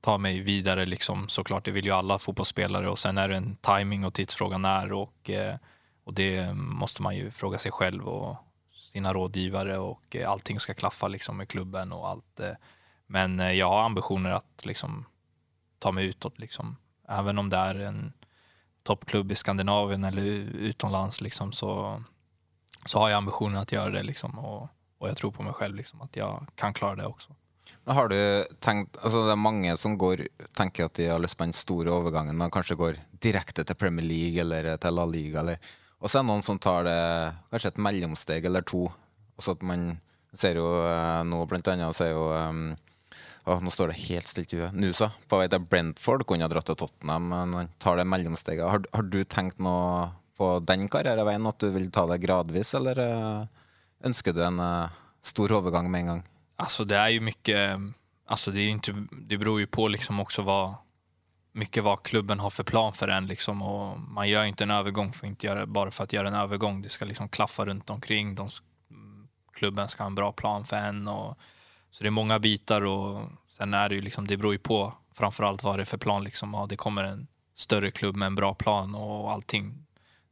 ta 0.00 0.18
mig 0.18 0.40
vidare 0.40 0.86
liksom 0.86 1.28
såklart. 1.28 1.64
Det 1.64 1.70
vill 1.70 1.84
ju 1.84 1.90
alla 1.90 2.18
fotbollsspelare 2.18 2.90
och 2.90 2.98
sen 2.98 3.18
är 3.18 3.28
det 3.28 3.36
en 3.36 3.56
timing 3.56 4.04
och 4.04 4.14
tidsfråga 4.14 4.58
när 4.58 4.92
och, 4.92 5.30
eh, 5.30 5.56
och 6.04 6.14
det 6.14 6.54
måste 6.54 7.02
man 7.02 7.16
ju 7.16 7.30
fråga 7.30 7.58
sig 7.58 7.72
själv 7.72 8.08
och 8.08 8.36
sina 8.72 9.14
rådgivare 9.14 9.78
och 9.78 10.16
eh, 10.16 10.30
allting 10.30 10.60
ska 10.60 10.74
klaffa 10.74 11.08
liksom 11.08 11.36
med 11.36 11.48
klubben 11.48 11.92
och 11.92 12.08
allt. 12.08 12.40
eh. 12.40 12.52
Men 13.06 13.56
jag 13.56 13.68
har 13.68 13.82
ambitioner 13.82 14.30
att 14.30 14.60
liksom 14.62 15.04
ta 15.78 15.92
mig 15.92 16.06
utåt 16.06 16.38
liksom. 16.38 16.76
Även 17.08 17.38
om 17.38 17.50
det 17.50 17.56
är 17.56 17.74
en 17.74 18.12
toppklubb 18.84 19.32
i 19.32 19.38
Skandinavien 19.38 20.04
eller 20.04 20.44
utenlands, 20.70 21.20
liksom 21.24 21.52
så, 21.56 22.00
så 22.84 23.00
har 23.00 23.12
jeg 23.12 23.22
ambisjonen 23.22 23.62
å 23.62 23.64
gjøre 23.68 23.96
det 23.96 24.04
liksom 24.10 24.36
og, 24.38 24.68
og 25.00 25.08
jeg 25.10 25.20
tror 25.20 25.32
på 25.36 25.46
meg 25.46 25.56
selv, 25.58 25.80
liksom, 25.80 26.04
at 26.04 26.20
jeg 26.20 26.52
kan 26.60 26.76
klare 26.76 27.00
det 27.00 27.08
også. 27.08 27.34
Har 27.84 28.08
du 28.08 28.16
tenkt, 28.64 28.96
altså 29.04 29.26
Det 29.26 29.32
er 29.34 29.40
mange 29.40 29.72
som 29.76 29.96
går, 30.00 30.26
tenker 30.56 30.86
at 30.86 30.96
de 30.96 31.08
har 31.10 31.20
lyst 31.20 31.36
på 31.36 31.44
den 31.44 31.56
store 31.56 31.92
overgangen 31.92 32.40
og 32.40 32.52
kanskje 32.52 32.78
går 32.80 33.00
direkte 33.20 33.64
til 33.64 33.76
Premier 33.76 34.06
League 34.06 34.40
eller 34.40 34.70
til 34.80 34.96
La 34.96 35.04
Liga. 35.08 35.44
Og 36.00 36.08
så 36.08 36.18
er 36.18 36.24
det 36.24 36.30
noen 36.30 36.44
som 36.44 36.60
tar 36.60 36.86
det 36.88 37.00
kanskje 37.52 37.74
et 37.74 37.82
mellomsteg 37.84 38.48
eller 38.48 38.64
to. 38.64 38.86
Og 39.36 39.48
at 39.52 39.66
man 39.66 39.98
ser 40.36 40.58
jo 40.60 40.68
eh, 40.86 41.20
nå 41.28 41.44
blant 41.50 41.68
annet 41.72 41.96
så 41.96 42.06
er 42.08 42.14
jo 42.14 42.24
um, 42.32 42.64
å, 43.44 43.58
Nå 43.60 43.70
står 43.72 43.92
det 43.92 44.02
helt 44.06 44.28
stilt 44.28 44.52
i 44.54 44.60
huet. 44.60 44.76
Nusa 44.76 45.10
på 45.28 45.38
vei 45.40 45.48
til 45.52 45.64
Brentford. 45.68 46.26
Kunne 46.28 46.46
ha 46.46 46.52
dratt 46.52 46.68
til 46.70 46.78
Tottenham, 46.80 47.30
men 47.30 47.56
han 47.58 47.72
tar 47.82 48.00
det 48.00 48.06
mellomsteget. 48.08 48.66
Har, 48.68 48.84
har 48.92 49.08
du 49.08 49.20
tenkt 49.24 49.60
noe 49.62 50.10
på 50.38 50.58
den 50.66 50.88
karriereveien, 50.90 51.46
at 51.46 51.60
du 51.62 51.68
vil 51.74 51.90
ta 51.94 52.06
det 52.10 52.22
gradvis, 52.24 52.74
eller 52.74 52.98
uh, 52.98 53.66
ønsker 54.06 54.34
du 54.34 54.42
en 54.42 54.58
uh, 54.58 54.94
stor 55.22 55.52
overgang 55.60 55.90
med 55.90 56.00
en 56.00 56.06
gang? 56.06 56.22
Alltså 56.56 56.84
det 56.84 56.96
är 56.96 57.08
ju 57.08 57.20
mycket, 57.20 57.78
alltså 58.26 58.50
det, 58.50 58.60
är 58.60 58.68
inte, 58.68 59.06
det 59.12 59.38
beror 59.38 59.60
ju 59.60 59.66
på 59.66 59.88
liksom 59.88 60.20
också 60.20 60.42
vad, 60.42 60.74
mycket 61.52 61.84
vad 61.84 62.02
klubben 62.02 62.40
har 62.40 62.50
för 62.50 62.64
plan 62.64 62.92
för 62.92 63.08
en. 63.08 63.26
Liksom, 63.26 63.62
och 63.62 64.00
man 64.00 64.28
gör 64.28 64.44
inte 64.44 64.64
en 64.64 64.70
övergång 64.70 65.12
för 65.12 65.26
inte 65.26 65.46
göra, 65.46 65.66
bara 65.66 65.90
för 65.90 66.04
att 66.04 66.12
göra 66.12 66.28
en 66.28 66.34
övergång. 66.34 66.82
Det 66.82 66.88
ska 66.88 67.04
liksom 67.04 67.28
klaffa 67.28 67.64
runt 67.64 67.90
omkring. 67.90 68.34
De, 68.34 68.48
klubben 69.52 69.88
ska 69.88 70.02
ha 70.02 70.08
en 70.08 70.14
bra 70.14 70.32
plan 70.32 70.66
för 70.66 70.76
en. 70.76 71.08
Och, 71.08 71.38
så 71.94 72.04
det 72.04 72.08
är 72.08 72.10
många 72.10 72.38
bitar 72.38 72.84
och 72.84 73.28
sen 73.48 73.74
är 73.74 73.88
det 73.88 73.94
ju 73.94 74.00
liksom, 74.00 74.26
det 74.26 74.36
beror 74.36 74.52
ju 74.52 74.58
på 74.58 74.92
framförallt 75.12 75.62
vad 75.62 75.78
det 75.78 75.82
är 75.82 75.84
för 75.84 75.98
plan. 75.98 76.24
Liksom. 76.24 76.54
Ja, 76.54 76.66
det 76.68 76.76
kommer 76.76 77.04
en 77.04 77.26
större 77.54 77.90
klubb 77.90 78.16
med 78.16 78.26
en 78.26 78.34
bra 78.34 78.54
plan 78.54 78.94
och 78.94 79.32
allting. 79.32 79.86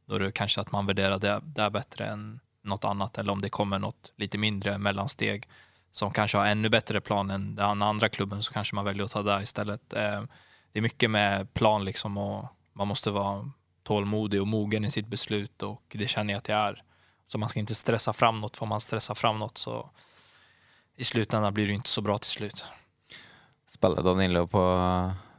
Då 0.05 0.15
är 0.15 0.19
det 0.19 0.31
kanske 0.31 0.61
att 0.61 0.71
man 0.71 0.85
värderar 0.85 1.19
det, 1.19 1.41
det 1.43 1.69
bättre 1.69 2.05
än 2.05 2.39
något 2.63 2.83
annat. 2.83 3.17
Eller 3.17 3.31
om 3.31 3.41
det 3.41 3.49
kommer 3.49 3.79
något 3.79 4.11
lite 4.15 4.37
mindre 4.37 4.77
mellansteg 4.77 5.47
som 5.91 6.13
kanske 6.13 6.37
har 6.37 6.45
ännu 6.45 6.69
bättre 6.69 7.01
plan 7.01 7.31
än 7.31 7.55
den 7.55 7.81
andra 7.81 8.09
klubben 8.09 8.43
så 8.43 8.53
kanske 8.53 8.75
man 8.75 8.85
väljer 8.85 9.05
att 9.05 9.11
ta 9.11 9.21
där 9.21 9.41
istället. 9.41 9.93
Eh, 9.93 10.21
det 10.71 10.79
är 10.79 10.81
mycket 10.81 11.11
med 11.11 11.53
plan 11.53 11.85
liksom 11.85 12.17
och 12.17 12.45
man 12.73 12.87
måste 12.87 13.11
vara 13.11 13.51
tålmodig 13.83 14.41
och 14.41 14.47
mogen 14.47 14.85
i 14.85 14.91
sitt 14.91 15.07
beslut 15.07 15.63
och 15.63 15.83
det 15.87 16.07
känner 16.07 16.33
jag 16.33 16.37
att 16.37 16.49
jag 16.49 16.59
är. 16.59 16.83
Så 17.27 17.37
man 17.37 17.49
ska 17.49 17.59
inte 17.59 17.75
stressa 17.75 18.13
fram 18.13 18.41
något, 18.41 18.57
för 18.57 18.63
om 18.63 18.69
man 18.69 18.81
stressar 18.81 19.15
fram 19.15 19.39
något 19.39 19.57
så 19.57 19.89
i 20.97 21.03
slutändan 21.03 21.53
blir 21.53 21.67
det 21.67 21.73
inte 21.73 21.89
så 21.89 22.01
bra 22.01 22.17
till 22.17 22.29
slut. 22.29 22.65
Spiller 23.67 24.03
Danilo 24.03 24.47
på 24.47 24.63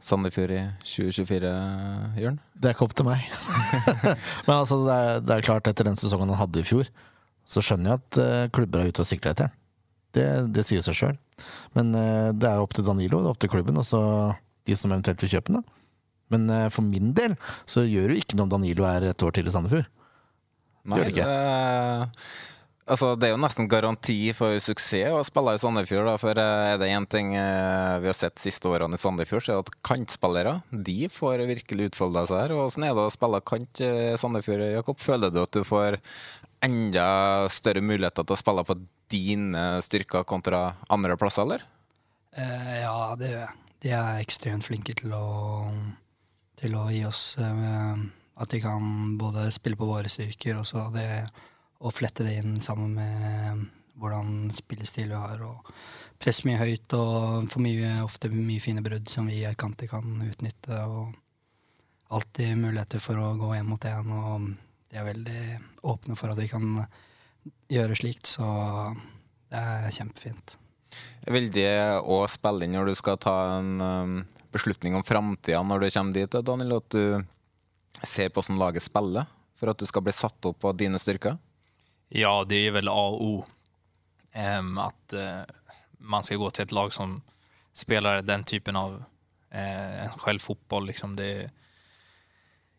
Sandefjord 0.00 0.50
i 0.50 0.62
2024, 0.84 1.50
Jørn? 2.18 2.38
Det 2.52 2.68
er 2.68 2.74
ikke 2.74 2.84
opp 2.88 2.94
til 2.98 3.06
meg. 3.08 3.22
Men 4.46 4.56
altså, 4.56 4.80
det 4.84 4.94
er, 4.94 5.20
det 5.24 5.36
er, 5.36 5.46
klart, 5.46 5.68
etter 5.70 5.86
den 5.88 5.96
sesongen 6.00 6.28
han 6.32 6.42
hadde 6.42 6.60
i 6.60 6.66
fjor, 6.66 6.90
så 7.48 7.62
skjønner 7.64 7.94
jeg 7.94 8.02
at 8.02 8.18
uh, 8.20 8.50
klubber 8.52 8.82
er 8.82 8.90
ute 8.90 9.04
og 9.04 9.08
sikter 9.08 9.32
etter 9.32 9.52
det, 10.14 10.26
det 10.54 10.64
sier 10.66 10.82
seg 10.84 10.98
sjøl. 10.98 11.16
Men 11.76 11.94
uh, 11.96 12.30
det 12.36 12.50
er 12.50 12.62
opp 12.62 12.74
til 12.76 12.86
Danilo, 12.86 13.22
det 13.22 13.30
er 13.30 13.34
opp 13.34 13.42
til 13.42 13.52
klubben, 13.54 13.78
og 13.80 13.86
så 13.88 14.02
de 14.68 14.76
som 14.78 14.92
eventuelt 14.92 15.24
vil 15.24 15.36
kjøpe 15.36 15.54
den. 15.56 15.64
Men 16.32 16.46
uh, 16.50 16.68
for 16.72 16.86
min 16.86 17.12
del 17.16 17.36
så 17.64 17.84
gjør 17.86 18.10
det 18.10 18.18
jo 18.18 18.24
ikke 18.24 18.38
noe 18.38 18.48
om 18.48 18.54
Danilo 18.56 18.86
er 18.88 19.10
et 19.10 19.26
år 19.26 19.34
til 19.36 19.50
i 19.50 19.54
Sandefjord. 19.54 19.88
Nei, 20.84 21.00
det, 21.06 21.14
det, 21.16 22.18
altså, 22.86 23.12
det 23.18 23.28
er 23.28 23.34
jo 23.34 23.40
nesten 23.42 23.68
garanti 23.70 24.18
for 24.36 24.58
suksess 24.62 25.14
å 25.14 25.24
spille 25.26 25.56
i 25.56 25.60
Sandefjord. 25.62 26.08
Da, 26.08 26.14
for 26.20 26.40
er 26.40 26.78
det 26.80 26.90
én 26.92 27.08
ting 27.10 27.32
vi 27.34 28.10
har 28.10 28.16
sett 28.16 28.42
siste 28.42 28.70
årene 28.70 28.98
i 28.98 29.02
Sandefjord, 29.02 29.44
så 29.44 29.52
er 29.52 29.60
det 29.60 29.66
at 29.68 29.78
kantspillere 29.86 30.56
de 30.70 31.10
får 31.12 31.44
virkelig 31.50 31.92
utfolde 31.92 32.26
seg 32.30 32.42
her. 32.42 32.56
Hvordan 32.58 32.88
er 32.88 32.96
det 32.96 33.04
å 33.04 33.14
spille 33.14 33.44
kant 33.52 33.84
i 33.84 33.92
Sandefjord, 34.20 34.66
Jakob? 34.78 35.00
Føler 35.02 35.34
du 35.34 35.42
at 35.42 35.54
du 35.54 35.62
får 35.66 36.00
enda 36.64 37.06
større 37.52 37.84
muligheter 37.84 38.24
til 38.24 38.36
å 38.36 38.40
spille 38.40 38.64
på 38.66 38.78
dine 39.12 39.64
styrker 39.84 40.24
kontra 40.28 40.74
andre 40.92 41.16
plasser, 41.20 41.44
eller? 41.44 41.64
Uh, 42.34 42.74
ja, 42.80 42.96
det, 43.18 43.30
gjør 43.30 43.40
jeg. 43.44 43.56
de 43.84 43.94
er 43.94 44.22
ekstremt 44.22 44.66
flinke 44.66 44.94
til 44.98 45.12
å, 45.14 45.24
til 46.58 46.74
å 46.78 46.88
gi 46.90 47.04
oss 47.06 47.22
uh, 47.38 47.94
at 48.42 48.50
de 48.50 48.62
kan 48.64 49.14
både 49.20 49.46
spille 49.54 49.78
på 49.78 49.86
våre 49.86 50.10
styrker 50.10 50.58
og 50.58 50.66
så 50.66 50.88
det 50.94 51.06
å 51.84 51.92
flette 51.92 52.24
det 52.24 52.38
inn 52.40 52.56
sammen 52.64 52.94
med 52.96 53.64
hvordan 54.00 54.50
spillestil 54.54 55.12
vi 55.12 55.18
har. 55.20 55.42
og 55.44 55.68
Press 56.20 56.44
mye 56.46 56.58
høyt 56.60 56.94
og 56.96 57.50
for 57.52 57.62
mye, 57.64 57.98
ofte 58.04 58.30
mye 58.32 58.62
fine 58.62 58.82
brudd 58.84 59.10
som 59.12 59.28
vi 59.28 59.42
i 59.44 59.54
Kanti 59.58 59.88
kan 59.90 60.22
utnytte. 60.24 60.80
og 60.84 61.14
Alltid 62.14 62.56
muligheter 62.60 63.02
for 63.02 63.18
å 63.20 63.34
gå 63.38 63.54
én 63.56 63.66
mot 63.66 63.84
én, 63.88 64.10
og 64.12 64.50
de 64.90 65.00
er 65.00 65.08
veldig 65.08 65.40
åpne 65.90 66.16
for 66.18 66.30
at 66.30 66.38
vi 66.38 66.50
kan 66.50 66.84
gjøre 67.72 67.96
slikt, 67.98 68.28
så 68.30 68.46
det 69.50 69.58
er 69.58 69.94
kjempefint. 69.96 70.56
Vil 71.26 71.48
det 71.50 71.72
òg 71.98 72.28
spille 72.30 72.66
inn 72.66 72.76
når 72.76 72.92
du 72.92 72.98
skal 72.98 73.18
ta 73.18 73.34
en 73.56 73.80
um, 73.82 74.18
beslutning 74.54 74.94
om 74.94 75.02
framtida 75.02 75.62
når 75.66 75.86
du 75.86 75.88
kommer 75.96 76.14
dit, 76.20 76.36
Daniel, 76.46 76.76
at 76.78 76.94
du 76.94 78.04
ser 78.04 78.30
på 78.30 78.42
hvordan 78.42 78.60
laget 78.60 78.86
spiller, 78.86 79.26
for 79.58 79.72
at 79.72 79.80
du 79.80 79.88
skal 79.88 80.04
bli 80.06 80.14
satt 80.14 80.50
opp 80.50 80.68
av 80.68 80.76
dine 80.78 81.00
styrker? 81.00 81.40
Ja, 82.14 82.44
det 82.46 82.60
er 82.62 82.74
vel 82.76 82.88
A 82.88 82.94
og 82.94 83.22
O. 83.22 83.30
Um, 84.34 84.76
at 84.78 85.14
uh, 85.18 85.42
man 85.98 86.22
skal 86.22 86.38
gå 86.38 86.50
til 86.54 86.62
et 86.62 86.74
lag 86.74 86.92
som 86.94 87.16
spiller 87.74 88.22
den 88.22 88.44
typen 88.46 88.76
av 88.78 89.00
uh, 89.54 90.04
en 90.04 90.18
själv 90.18 90.38
fotboll. 90.38 90.86
Liksom 90.86 91.16
det, 91.16 91.50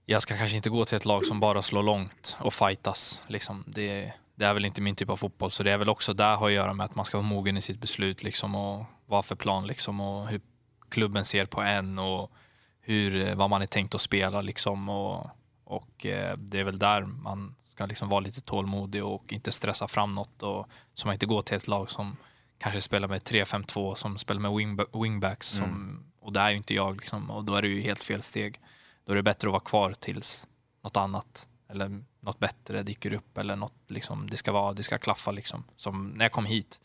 jag 0.06 0.22
ska 0.22 0.38
kanske 0.38 0.56
inte 0.56 0.70
gå 0.70 0.86
till 0.86 0.96
ett 0.96 1.06
lag 1.06 1.26
som 1.26 1.40
bara 1.40 1.62
slår 1.62 1.84
långt 1.84 2.38
och 2.40 2.54
fightas. 2.54 3.22
Liksom. 3.28 3.64
Det, 3.68 4.14
det 4.36 4.46
är 4.46 4.54
väl 4.54 4.66
inte 4.66 4.82
min 4.82 4.96
typ 4.96 5.10
av 5.10 5.18
fotboll. 5.18 5.52
Så 5.52 5.64
det 5.64 5.72
är 5.72 5.78
väl 5.78 5.90
också 5.90 6.14
där 6.14 6.36
har 6.36 6.48
att 6.48 6.54
göra 6.54 6.74
med 6.74 6.86
att 6.86 6.96
man 6.96 7.06
ska 7.06 7.18
vara 7.18 7.28
mogen 7.28 7.58
i 7.58 7.62
sitt 7.62 7.80
beslut 7.80 8.24
liksom, 8.24 8.56
och 8.56 8.86
vad 9.06 9.26
för 9.26 9.36
plan 9.36 9.68
liksom, 9.68 10.02
och 10.02 10.28
hur 10.28 10.42
klubben 10.90 11.26
ser 11.26 11.46
på 11.46 11.62
en 11.62 12.00
och 12.00 12.32
hur, 12.82 13.36
vad 13.36 13.50
man 13.50 13.62
är 13.62 13.68
tänkt 13.68 13.96
att 13.96 14.02
spela. 14.02 14.42
Liksom, 14.42 14.90
och, 14.90 15.28
och 15.64 16.06
eh, 16.06 16.38
det 16.38 16.60
är 16.60 16.64
väl 16.64 16.80
där 16.80 17.02
man 17.02 17.56
ska 17.76 17.86
liksom 17.86 18.10
vara 18.10 18.20
lite 18.20 18.42
tålmodig 18.42 19.06
och 19.06 19.34
inte 19.34 19.52
stressa 19.52 19.88
fram 19.88 20.12
något. 20.12 20.44
Och, 20.44 20.68
så 20.94 21.08
man 21.08 21.14
inte 21.14 21.26
går 21.26 21.42
till 21.42 21.58
ett 21.58 21.68
lag 21.68 21.92
som 21.92 22.18
kanske 22.58 22.82
spelar 22.82 23.08
med 23.08 23.22
3-5-2, 23.22 23.96
som 23.96 24.18
spelar 24.18 24.42
med 24.42 24.52
wing, 24.52 24.80
wingbacks. 24.94 25.48
Som, 25.48 25.64
mm. 25.64 26.04
Och 26.20 26.34
det 26.34 26.40
är 26.40 26.50
ju 26.50 26.58
inte 26.58 26.74
jag. 26.74 26.96
Liksom, 26.96 27.32
och 27.32 27.44
då 27.44 27.56
är 27.56 27.62
det 27.62 27.68
ju 27.68 27.82
helt 27.82 28.04
fel 28.04 28.22
steg. 28.22 28.60
Då 29.06 29.12
är 29.12 29.16
det 29.16 29.24
bättre 29.24 29.48
att 29.48 29.52
vara 29.52 29.60
kvar 29.60 29.94
tills 29.94 30.48
något 30.84 30.98
annat 30.98 31.48
eller 31.70 32.04
något 32.20 32.40
bättre 32.40 32.84
dyker 32.84 33.14
upp 33.14 33.38
eller 33.38 33.56
något 33.56 33.74
liksom, 33.88 34.30
det 34.30 34.38
ska 34.38 34.52
vara, 34.52 34.74
det 34.74 34.84
ska 34.84 34.98
klaffa 34.98 35.32
liksom. 35.32 35.64
Som 35.76 36.08
när 36.08 36.26
jag 36.26 36.32
kom 36.32 36.46
hit 36.46 36.82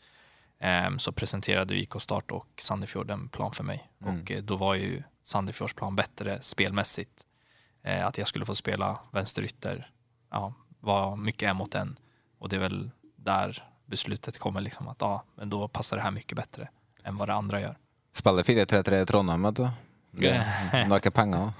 eh, 0.59 0.97
så 0.97 1.11
presenterade 1.11 1.75
IK 1.75 1.93
Start 1.99 2.31
och 2.31 2.47
Sandefjord 2.61 3.11
en 3.11 3.29
plan 3.29 3.51
för 3.51 3.63
mig 3.63 3.89
mm. 4.01 4.21
och 4.21 4.31
eh, 4.31 4.43
då 4.43 4.55
var 4.55 4.75
ju 4.75 5.03
Sandefjords 5.23 5.73
plan 5.73 5.95
bättre 5.95 6.41
spelmässigt. 6.41 7.25
Eh, 7.83 8.05
att 8.07 8.17
jag 8.17 8.27
skulle 8.27 8.45
få 8.45 8.55
spela 8.55 8.99
vänsterytter 9.11 9.91
ja, 10.31 10.53
var 10.81 11.15
mycket 11.15 11.49
är 11.49 11.53
mot 11.53 11.75
en 11.75 11.99
och 12.39 12.49
det 12.49 12.55
är 12.55 12.59
väl 12.59 12.91
där 13.15 13.63
beslutet 13.85 14.39
kommer 14.39 14.61
liksom 14.61 14.87
att 14.87 14.97
ja, 14.99 15.23
men 15.35 15.49
då 15.49 15.67
passar 15.67 15.97
det 15.97 16.03
här 16.03 16.11
mycket 16.11 16.35
bättre 16.35 16.69
än 17.03 17.17
vad 17.17 17.27
det 17.27 17.33
andra 17.33 17.61
gör. 17.61 17.77
Spiller 18.13 18.43
4-3-3 18.43 19.01
i 19.01 19.05
Trondheim, 19.05 19.43
vet 19.43 19.55
du. 19.55 19.69
Det, 20.11 20.45
du 20.71 20.91
har 20.91 20.97
ikke 20.99 21.11
penger. 21.11 21.39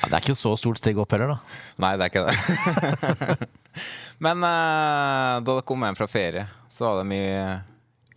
ja, 0.00 0.08
det 0.08 0.12
er 0.12 0.20
ikke 0.20 0.34
så 0.36 0.52
stort 0.60 0.80
steg 0.80 0.98
opp 1.00 1.14
heller, 1.16 1.32
da. 1.32 1.60
Nei, 1.80 1.92
det 1.96 2.04
er 2.04 2.10
ikke 2.12 2.24
det. 2.28 3.46
Men 4.24 4.44
uh, 4.44 5.40
da 5.40 5.46
dere 5.46 5.64
kom 5.64 5.86
hjem 5.86 5.96
fra 5.96 6.08
ferie, 6.10 6.44
så 6.68 6.90
var 6.90 7.00
det 7.00 7.06
mye 7.14 7.46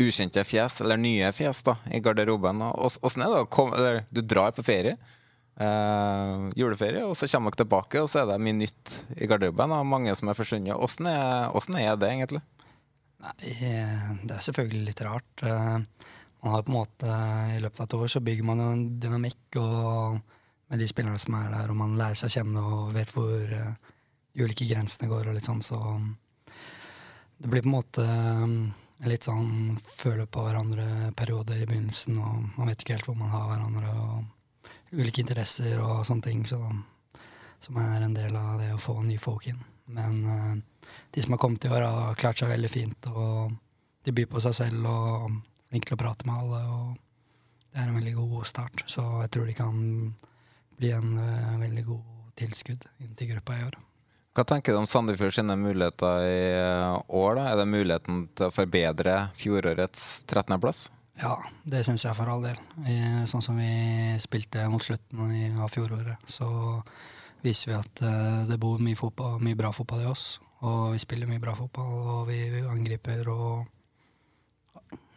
ukjente 0.03 0.43
fjes, 0.43 0.81
eller 0.83 0.99
nye 0.99 1.31
fjes, 1.33 1.63
da, 1.63 1.77
i 1.87 2.01
garderoben. 2.03 2.59
Åssen 2.75 3.23
er 3.23 3.31
det 3.31 3.45
å 3.45 3.49
komme 3.49 3.79
Eller 3.79 4.03
du 4.11 4.19
drar 4.21 4.51
på 4.51 4.65
ferie, 4.67 4.97
uh, 5.61 6.47
juleferie, 6.57 7.03
og 7.05 7.17
så 7.17 7.29
kommer 7.31 7.53
dere 7.53 7.63
tilbake, 7.63 8.03
og 8.03 8.11
så 8.11 8.21
er 8.21 8.29
det 8.31 8.37
mye 8.43 8.59
nytt 8.59 8.93
i 9.17 9.29
garderoben, 9.29 9.73
og 9.73 9.89
mange 9.89 10.13
som 10.17 10.31
er 10.31 10.37
forsvunnet. 10.37 10.77
Åssen 10.77 11.09
er, 11.09 11.51
er, 11.83 11.99
det, 11.99 12.11
egentlig? 12.13 12.43
Nei, 13.25 13.35
det 13.49 14.37
er 14.37 14.45
selvfølgelig 14.45 14.85
litt 14.91 15.03
rart. 15.07 15.43
Uh, 15.43 15.81
man 16.43 16.53
har 16.53 16.65
på 16.65 16.71
en 16.71 16.77
måte, 16.77 17.19
I 17.57 17.61
løpet 17.63 17.81
av 17.81 17.87
et 17.87 17.97
år 17.97 18.09
så 18.13 18.23
bygger 18.23 18.45
man 18.45 18.61
jo 18.61 18.71
en 18.75 18.87
dynamikk 19.01 19.59
og, 19.61 20.19
med 20.67 20.83
de 20.83 20.89
spillerne 20.89 21.19
som 21.21 21.37
er 21.39 21.49
der, 21.53 21.71
og 21.71 21.79
man 21.79 21.97
lærer 21.97 22.19
seg 22.19 22.29
å 22.29 22.35
kjenne 22.37 22.65
og 22.67 22.95
vet 22.95 23.13
hvor 23.15 23.53
uh, 23.57 23.93
de 24.33 24.45
ulike 24.45 24.67
grensene 24.69 25.09
går. 25.09 25.29
og 25.29 25.37
litt 25.37 25.49
sånn, 25.49 25.63
Så 25.65 25.79
det 27.37 27.49
blir 27.49 27.65
på 27.65 27.71
en 27.71 27.77
måte 27.79 28.05
um, 28.05 28.59
litt 29.05 29.27
sånn 29.27 29.77
føle 29.85 30.25
på 30.29 30.45
hverandre-periode 30.45 31.57
i 31.61 31.67
begynnelsen, 31.69 32.17
og 32.21 32.57
man 32.57 32.71
vet 32.71 32.81
ikke 32.81 32.97
helt 32.97 33.09
hvor 33.09 33.19
man 33.19 33.33
har 33.33 33.49
hverandre, 33.49 33.93
og 33.93 34.36
ulike 34.91 35.23
interesser 35.23 35.79
og 35.83 36.05
sånne 36.07 36.27
ting. 36.29 36.43
Så, 36.47 36.59
som 37.63 37.79
er 37.81 38.05
en 38.05 38.15
del 38.15 38.35
av 38.37 38.59
det 38.61 38.71
å 38.75 38.81
få 38.81 38.99
nye 39.03 39.21
folk 39.21 39.47
inn. 39.51 39.63
Men 39.91 40.19
uh, 40.27 40.91
de 41.15 41.23
som 41.23 41.35
har 41.35 41.41
kommet 41.41 41.65
i 41.65 41.71
år, 41.71 41.85
har 41.87 42.19
klart 42.19 42.39
seg 42.39 42.51
veldig 42.51 42.71
fint, 42.71 43.09
og 43.11 43.55
de 44.03 44.13
byr 44.15 44.29
på 44.31 44.43
seg 44.43 44.55
selv. 44.55 44.85
og 44.85 45.27
er 45.31 45.73
flinke 45.73 45.89
til 45.91 45.97
å 45.97 46.03
prate 46.03 46.27
med 46.27 46.37
alle. 46.43 46.61
og 46.75 47.71
Det 47.71 47.81
er 47.81 47.89
en 47.89 47.97
veldig 47.99 48.15
god 48.19 48.47
start. 48.47 48.85
Så 48.87 49.03
jeg 49.23 49.33
tror 49.33 49.49
de 49.49 49.57
kan 49.57 49.81
bli 50.77 50.93
en 50.93 51.17
uh, 51.17 51.59
veldig 51.63 51.85
god 51.87 52.15
tilskudd 52.37 52.85
inn 53.01 53.15
til 53.17 53.31
gruppa 53.33 53.57
i 53.57 53.65
år. 53.65 53.77
Hva 54.37 54.43
tenker 54.45 54.75
du 54.75 54.77
om 54.77 54.85
Sandefjord 54.85 55.33
sine 55.33 55.55
muligheter 55.57 56.27
i 56.29 56.41
eh, 56.53 56.97
år? 57.09 57.39
da? 57.39 57.45
Er 57.49 57.57
det 57.57 57.71
muligheten 57.71 58.19
til 58.37 58.45
å 58.45 58.53
forbedre 58.53 59.15
fjorårets 59.33 60.03
13.-plass? 60.29 60.81
Ja, 61.17 61.33
det 61.65 61.83
syns 61.87 62.03
jeg 62.05 62.15
for 62.15 62.29
all 62.29 62.43
del. 62.45 62.57
Sånn 63.29 63.41
som 63.41 63.57
vi 63.57 63.69
spilte 64.21 64.67
mot 64.69 64.83
slutten 64.85 65.31
i- 65.33 65.55
av 65.59 65.71
fjoråret, 65.73 66.17
så 66.29 66.83
viser 67.43 67.71
vi 67.71 67.77
at 67.77 68.01
eh, 68.01 68.45
det 68.49 68.59
bor 68.59 68.77
mye, 68.79 68.95
fotball, 68.95 69.39
mye 69.39 69.55
bra 69.57 69.71
fotball 69.71 70.01
i 70.01 70.05
oss. 70.05 70.39
Og 70.61 70.91
vi 70.93 70.97
spiller 71.01 71.27
mye 71.29 71.39
bra 71.41 71.53
fotball, 71.55 71.93
og 72.07 72.27
vi 72.27 72.39
angriper 72.61 73.27
og 73.29 73.67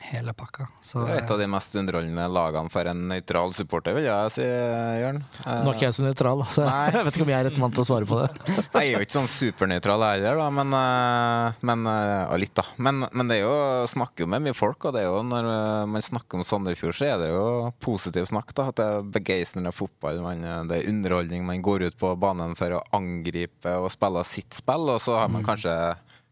hele 0.01 0.33
pakka. 0.33 0.67
Så 0.83 1.03
Det 1.05 1.13
er 1.13 1.23
et 1.23 1.31
av 1.31 1.39
de 1.41 1.47
mest 1.51 1.75
underholdende 1.77 2.27
lagene 2.33 2.73
for 2.73 2.89
en 2.89 3.03
nøytral 3.11 3.53
supporter, 3.57 3.95
vil 3.97 4.07
jeg 4.07 4.33
si, 4.35 4.47
Jørn. 4.47 5.21
Nå 5.45 5.71
er 5.71 5.75
ikke 5.75 5.87
jeg 5.87 5.97
så 5.99 6.07
nøytral, 6.07 6.45
så 6.49 6.65
jeg 6.95 7.05
vet 7.07 7.19
ikke 7.19 7.27
om 7.27 7.33
jeg 7.33 7.39
er 7.39 7.49
rett 7.51 7.61
mann 7.61 7.75
til 7.77 7.85
å 7.85 7.87
svare 7.91 8.09
på 8.09 8.21
det. 8.23 8.29
Jeg 8.81 8.95
er 8.95 8.95
jo 8.95 9.05
ikke 9.05 9.17
sånn 9.19 9.29
supernøytral 9.31 10.05
heller, 10.07 10.39
da, 10.41 10.47
men, 10.55 10.73
eh, 10.79 11.59
men 11.69 11.89
eh, 11.91 12.13
ja, 12.23 12.39
litt, 12.41 12.55
da. 12.57 12.65
Men, 12.81 13.05
men 13.13 13.31
det 13.31 13.41
er 13.41 13.45
jo, 13.45 13.55
snakker 13.93 14.25
jo 14.25 14.31
med 14.33 14.45
mye 14.47 14.57
folk, 14.57 14.89
og 14.89 14.97
det 14.97 15.03
er 15.05 15.11
jo 15.11 15.21
når 15.27 15.49
eh, 15.53 15.89
man 15.93 16.07
snakker 16.07 16.41
om 16.41 16.47
Sandefjord, 16.47 16.97
så 16.97 17.11
er 17.11 17.21
det 17.21 17.31
jo 17.33 17.45
positiv 17.85 18.29
snakk. 18.31 18.55
da, 18.57 18.71
At 18.73 18.81
det 18.81 18.87
er 18.87 19.11
begeistrende 19.19 19.75
fotball, 19.77 20.23
man, 20.25 20.47
det 20.71 20.81
er 20.81 20.91
underholdning. 20.91 21.45
Man 21.47 21.65
går 21.65 21.89
ut 21.91 21.99
på 22.01 22.15
banen 22.21 22.57
for 22.59 22.79
å 22.79 22.85
angripe 22.97 23.77
og 23.77 23.91
spille 23.93 24.25
sitt 24.29 24.57
spill, 24.57 24.89
og 24.97 25.03
så 25.05 25.21
har 25.21 25.31
man 25.33 25.45
kanskje 25.47 25.77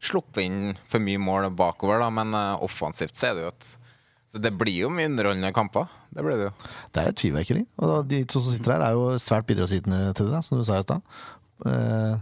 sluppet 0.01 0.45
inn 0.45 0.61
for 0.89 1.03
mye 1.03 1.19
mål 1.19 1.49
bakover, 1.59 1.99
da, 2.03 2.09
men 2.15 2.35
eh, 2.39 2.65
offensivt 2.65 3.17
så 3.19 3.31
er 3.31 3.37
det 3.39 3.45
jo 3.47 3.53
et 3.55 3.69
så 4.29 4.37
Det 4.45 4.51
blir 4.61 4.83
jo 4.83 4.91
mye 4.93 5.09
underholdende 5.09 5.49
kamper. 5.57 5.87
Det 6.13 6.21
blir 6.21 6.37
det 6.37 6.49
jo. 6.51 6.67
Det 6.93 7.01
er 7.01 7.07
et 7.09 7.21
fyrverkeri. 7.23 7.63
Og 7.81 7.89
da, 7.89 7.95
de 8.11 8.19
to 8.29 8.43
som 8.45 8.53
sitter 8.53 8.75
her, 8.75 8.83
er 8.85 8.93
jo 8.99 9.07
svært 9.25 9.47
bidragsytende 9.49 10.11
til 10.19 10.29
det, 10.29 10.35
da, 10.35 10.41
som 10.45 10.61
du 10.61 10.65
sa 10.69 10.77
i 10.77 10.85
stad. 10.85 11.01
Eh, 11.65 12.19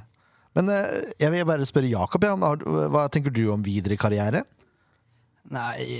Men 0.54 0.70
eh, 0.70 1.10
jeg 1.18 1.32
vil 1.34 1.48
bare 1.50 1.66
spørre 1.66 1.90
Jakob, 1.90 2.22
ja, 2.24 2.36
har 2.38 2.62
hva 2.94 3.02
tenker 3.10 3.34
du 3.34 3.42
om 3.52 3.64
videre 3.66 3.98
karriere? 3.98 4.44
Nei, 5.50 5.98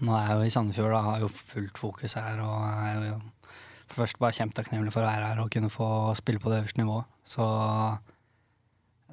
nå 0.00 0.14
er 0.16 0.30
jeg 0.30 0.38
jo 0.38 0.46
i 0.46 0.54
Sandefjord 0.54 0.94
og 0.96 1.04
har 1.10 1.20
jo 1.26 1.28
fullt 1.34 1.78
fokus 1.82 2.14
her. 2.18 2.40
Og 2.46 2.86
er 2.86 3.10
jo 3.10 3.18
først 3.90 4.18
bare 4.22 4.38
kjempetakknemlig 4.38 4.94
for 4.94 5.02
å 5.02 5.10
være 5.10 5.28
her 5.32 5.42
og 5.42 5.50
kunne 5.50 5.70
få 5.74 5.90
spille 6.18 6.38
på 6.42 6.50
det 6.54 6.62
øverste 6.62 6.82
nivået. 6.84 7.10
Så 7.26 7.46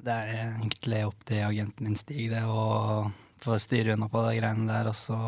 det 0.04 0.14
er 0.14 0.34
egentlig 0.36 1.00
opp 1.08 1.24
til 1.28 1.42
agenten 1.46 1.88
min 1.88 1.98
Stig 1.98 2.28
det 2.32 2.44
å 2.46 3.08
få 3.42 3.58
styre 3.62 3.94
unna 3.96 4.08
på 4.10 4.22
de 4.28 4.36
greiene 4.38 4.68
der. 4.70 4.90
Og 4.90 4.96
så 4.98 5.18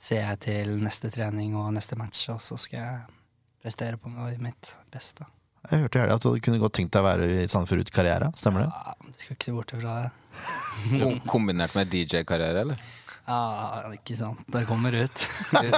ser 0.00 0.24
jeg 0.24 0.40
til 0.46 0.76
neste 0.84 1.10
trening 1.12 1.56
og 1.58 1.72
neste 1.76 1.98
match, 2.00 2.28
og 2.32 2.40
så 2.42 2.58
skal 2.60 2.80
jeg 2.80 3.18
prestere 3.60 4.00
på 4.00 4.12
mitt 4.40 4.72
beste. 4.92 5.26
Jeg 5.68 5.82
hørte 5.82 5.98
i 5.98 6.00
helga 6.00 6.16
at 6.16 6.24
du 6.24 6.38
kunne 6.40 6.60
godt 6.62 6.78
tenkt 6.78 6.94
deg 6.94 7.02
å 7.02 7.04
være 7.04 7.26
i 7.42 7.48
Sandefjord 7.50 7.84
ut 7.84 7.92
karriere. 7.92 8.30
Stemmer 8.38 8.64
det? 8.64 8.70
Ja, 8.72 8.94
du 9.04 9.18
skal 9.18 9.36
ikke 9.36 9.48
se 9.50 9.52
bort 9.58 9.74
ifra 9.76 9.96
det. 10.00 11.10
Kombinert 11.34 11.76
med 11.76 11.92
DJ-karriere, 11.92 12.62
eller? 12.64 12.86
Ja, 13.26 13.90
ikke 13.92 14.16
sant. 14.16 14.40
Det 14.50 14.64
kommer 14.66 14.96
ut. 14.96 15.26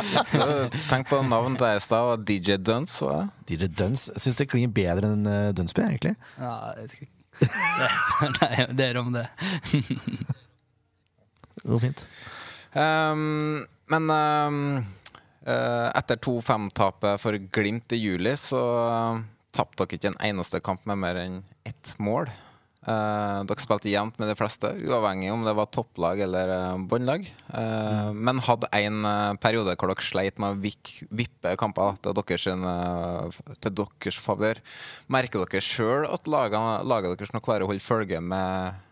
Tenk 0.93 1.11
på 1.11 1.19
navnet 1.27 1.59
deres 1.61 1.83
i 1.83 1.89
stad, 1.89 2.13
og 2.15 2.23
DJ 2.29 2.61
Duns. 2.63 3.01
hva? 3.03 3.27
DJ 3.49 3.67
Duns 3.75 4.07
syns 4.15 4.39
det 4.39 4.47
klinger 4.53 4.71
bedre 4.73 5.11
enn 5.11 5.27
eh, 5.29 5.51
Dunsby, 5.57 5.83
egentlig. 5.89 6.15
Ja, 6.39 6.55
jeg 6.79 6.95
skal 6.95 7.09
ikke. 7.09 7.22
Det, 7.43 7.91
nei, 8.41 8.67
dere 8.79 9.03
om 9.03 9.13
det. 9.15 9.27
Det 11.55 11.69
går 11.69 11.83
fint. 11.83 12.05
Um, 12.73 13.65
men 13.93 14.11
um, 14.11 14.61
eh, 15.45 15.89
etter 15.93 16.17
2-5-tapet 16.17 17.21
for 17.21 17.37
Glimt 17.53 17.93
i 17.93 18.01
juli, 18.01 18.33
så 18.41 18.63
uh, 18.89 19.21
tapte 19.53 19.85
dere 19.85 19.99
ikke 19.99 20.13
en 20.15 20.23
eneste 20.31 20.63
kamp 20.65 20.87
med 20.89 21.03
mer 21.03 21.21
enn 21.21 21.43
ett 21.69 21.95
mål. 22.01 22.31
Eh, 22.83 23.41
dere 23.47 23.63
spilte 23.63 23.91
jevnt 23.93 24.17
med 24.19 24.27
de 24.27 24.35
fleste, 24.35 24.67
uavhengig 24.83 25.29
om 25.31 25.45
det 25.47 25.53
var 25.55 25.69
topplag 25.71 26.19
eller 26.25 26.51
uh, 26.51 26.81
båndlag. 26.91 27.29
Eh, 27.55 28.09
Men 28.11 28.43
hadde 28.43 28.71
en 28.75 29.07
uh, 29.07 29.35
periode 29.39 29.77
hvor 29.79 29.93
dere 29.93 30.03
sleit 30.03 30.41
med 30.43 30.57
å 30.57 30.59
vik- 30.65 31.05
vippe 31.15 31.55
kamper 31.61 31.95
til 32.03 32.17
deres, 32.19 32.49
til 33.63 33.77
deres 33.79 34.19
favør. 34.25 34.59
Merker 35.15 35.47
dere 35.47 35.63
sjøl 35.63 36.09
at 36.11 36.27
lagene, 36.27 36.81
laget 36.83 37.15
deres 37.21 37.35
nå 37.37 37.43
klarer 37.45 37.69
å 37.69 37.71
holde 37.71 37.87
følge 37.87 38.19
med 38.19 38.83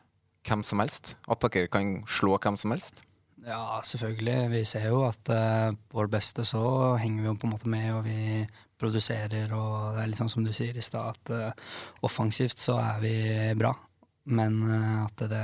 hvem 0.47 0.63
som 0.65 0.81
helst? 0.85 1.17
At 1.27 1.43
dere 1.51 1.67
kan 1.73 1.99
slå 2.07 2.39
hvem 2.39 2.57
som 2.61 2.77
helst? 2.77 3.03
Ja, 3.43 3.81
selvfølgelig. 3.83 4.39
Vi 4.53 4.65
ser 4.69 4.87
jo 4.93 5.03
at 5.09 5.35
uh, 5.35 5.75
på 5.91 5.99
vårt 6.05 6.15
beste 6.15 6.47
så 6.47 6.95
henger 7.01 7.25
vi 7.25 7.33
jo 7.33 7.39
på 7.43 7.51
en 7.51 7.57
måte 7.59 7.75
med, 7.75 7.91
og 7.97 8.07
vi 8.07 8.47
produserer, 8.81 9.53
og 9.57 9.95
det 9.95 10.03
er 10.03 10.11
litt 10.11 10.21
sånn 10.21 10.33
som 10.33 10.47
du 10.47 10.53
sier 10.57 10.77
i 10.77 10.85
stad, 10.85 11.15
at 11.15 11.33
uh, 11.35 11.71
offensivt 12.07 12.59
så 12.61 12.79
er 12.81 13.01
vi 13.05 13.15
bra. 13.61 13.75
Men 14.33 14.59
uh, 14.65 15.07
at 15.07 15.25
det 15.31 15.41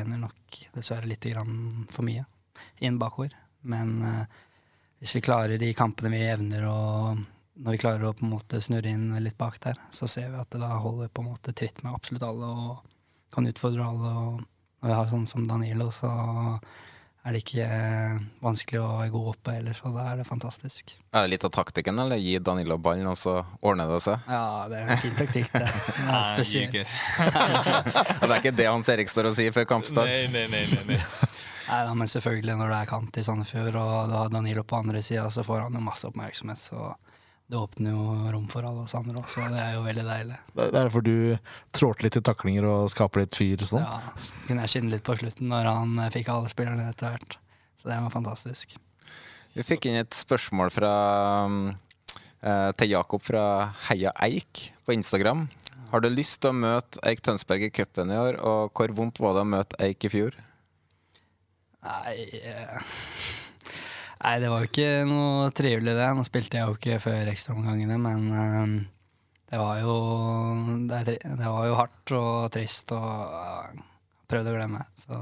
renner 0.00 0.20
nok 0.26 0.60
dessverre 0.74 1.08
litt 1.10 1.28
for 1.94 2.06
mye 2.06 2.26
inn 2.84 2.98
bakover. 3.00 3.34
Men 3.70 3.96
uh, 4.02 4.24
hvis 5.00 5.16
vi 5.16 5.24
klarer 5.24 5.60
de 5.60 5.72
kampene 5.76 6.12
vi 6.12 6.24
evner, 6.28 6.66
og 6.68 7.22
når 7.60 7.76
vi 7.76 7.82
klarer 7.82 8.06
å 8.08 8.14
på 8.16 8.26
en 8.26 8.34
måte 8.34 8.60
snurre 8.64 8.92
inn 8.92 9.12
litt 9.24 9.38
bak 9.40 9.58
der, 9.64 9.78
så 9.92 10.08
ser 10.08 10.30
vi 10.32 10.40
at 10.40 10.50
det 10.52 10.62
da 10.62 10.74
holder 10.80 11.10
på 11.12 11.24
en 11.24 11.32
måte 11.32 11.54
tritt 11.56 11.82
med 11.84 11.94
absolutt 11.94 12.24
alle 12.26 12.48
og 12.50 12.86
kan 13.34 13.48
utfordre 13.48 13.86
alle. 13.86 14.12
Og 14.24 14.40
når 14.80 14.92
vi 14.92 14.96
har 14.96 15.10
sånn 15.10 15.28
som 15.28 15.46
Danilo, 15.48 15.90
så 15.92 16.10
er 17.20 17.34
det 17.34 17.42
ikke 17.42 17.64
eh, 17.66 18.20
vanskelig 18.40 18.80
å 18.80 18.90
gå 19.12 19.20
opp 19.28 19.40
oppe 19.40 19.56
heller, 19.56 19.76
så 19.76 19.90
da 19.94 20.04
er 20.12 20.20
det 20.20 20.26
fantastisk. 20.28 20.94
Er 21.12 21.24
det 21.24 21.32
litt 21.34 21.44
av 21.44 21.52
taktikken, 21.54 21.98
eller 21.98 22.20
gi 22.20 22.38
Danilo 22.44 22.78
ballen, 22.78 23.08
og 23.08 23.18
så 23.18 23.40
ordner 23.60 23.90
det 23.90 24.00
seg? 24.04 24.24
Ja, 24.28 24.66
det 24.70 24.80
er 24.80 24.92
en 24.94 25.02
fin 25.02 25.16
taktikk, 25.18 25.50
det. 25.52 25.66
Nei, 26.08 26.22
er. 26.60 26.96
Og 28.20 28.24
det 28.26 28.30
er 28.30 28.38
ikke 28.38 28.56
det 28.56 28.68
Hans 28.68 28.90
Erik 28.92 29.12
står 29.12 29.30
og 29.30 29.38
sier 29.38 29.54
før 29.56 29.68
kampstart? 29.74 30.08
Nei, 30.08 30.26
nei, 30.32 30.46
nei, 30.52 30.64
nei, 30.72 30.82
nei. 30.94 31.00
Nei, 31.70 31.82
da, 31.86 31.94
men 31.94 32.08
selvfølgelig, 32.10 32.56
når 32.58 32.72
det 32.72 32.78
er 32.80 32.90
kant 32.90 33.20
i 33.20 33.24
Sandefjord, 33.24 33.76
og 33.78 34.10
du 34.10 34.16
har 34.16 34.32
Danilo 34.32 34.64
på 34.66 34.80
andre 34.80 35.02
sida, 35.06 35.28
så 35.30 35.44
får 35.46 35.66
han 35.68 35.76
jo 35.78 35.84
masse 35.84 36.08
oppmerksomhet. 36.08 36.58
Så 36.58 36.88
det 37.50 37.58
åpner 37.58 37.90
jo 37.96 38.02
rom 38.30 38.44
for 38.50 38.66
alle 38.66 38.84
oss 38.84 38.94
andre 38.94 39.18
også, 39.18 39.42
og 39.42 39.54
det 39.56 39.62
er 39.62 39.72
jo 39.74 39.82
veldig 39.82 40.04
deilig. 40.06 40.36
Det 40.54 40.66
er 40.68 40.74
derfor 40.76 41.02
du 41.02 41.14
trådte 41.74 42.06
litt 42.06 42.18
i 42.20 42.22
taklinger 42.28 42.68
og 42.70 42.90
skaper 42.92 43.24
litt 43.24 43.34
fyr 43.34 43.64
og 43.64 43.70
sånn? 43.72 43.82
Ja, 43.82 44.28
kunne 44.46 44.66
jeg 44.66 44.72
skinne 44.74 44.92
litt 44.94 45.06
på 45.06 45.16
slutten 45.18 45.50
når 45.50 45.66
han 45.66 45.96
eh, 45.98 46.12
fikk 46.14 46.30
alle 46.30 46.52
spillerne 46.52 46.86
etter 46.92 47.16
hvert. 47.16 47.38
Så 47.80 47.90
det 47.90 47.98
var 48.04 48.14
fantastisk. 48.14 48.76
Vi 49.56 49.66
fikk 49.66 49.90
inn 49.90 49.98
et 49.98 50.14
spørsmål 50.14 50.70
fra, 50.70 50.92
eh, 52.38 52.70
til 52.78 52.94
Jakob 52.94 53.26
fra 53.26 53.44
Heia 53.88 54.14
Eik 54.22 54.68
på 54.86 54.94
Instagram. 54.94 55.48
Har 55.90 56.04
du 56.04 56.10
lyst 56.12 56.38
til 56.44 56.52
å 56.52 56.60
møte 56.60 57.02
Eik 57.02 57.24
Tønsberg 57.26 57.66
i 57.66 57.74
cupen 57.74 58.14
i 58.14 58.20
år, 58.28 58.38
og 58.46 58.70
hvor 58.78 58.94
vondt 58.94 59.18
var 59.18 59.34
det 59.34 59.42
å 59.42 59.52
møte 59.56 59.82
Eik 59.82 60.06
i 60.06 60.14
fjor? 60.14 60.38
Nei 61.82 62.14
eh, 62.44 62.94
Nei, 64.20 64.36
det 64.42 64.50
var 64.52 64.60
jo 64.62 64.68
ikke 64.68 64.88
noe 65.08 65.50
trivelig, 65.56 65.94
det. 65.96 66.08
Nå 66.16 66.24
spilte 66.28 66.58
jeg 66.58 66.68
jo 66.68 66.76
ikke 66.76 66.98
før 67.00 67.30
ekstraomgangene, 67.32 67.96
men 68.00 68.26
eh, 68.36 68.74
det 69.50 69.60
var 69.60 69.80
jo 69.80 69.94
det, 70.90 71.00
det 71.24 71.40
var 71.40 71.64
jo 71.66 71.78
hardt 71.78 72.12
og 72.18 72.50
trist 72.52 72.92
og 72.94 73.80
prøvde 74.30 74.52
å 74.52 74.58
glemme. 74.58 74.84
Så 74.94 75.16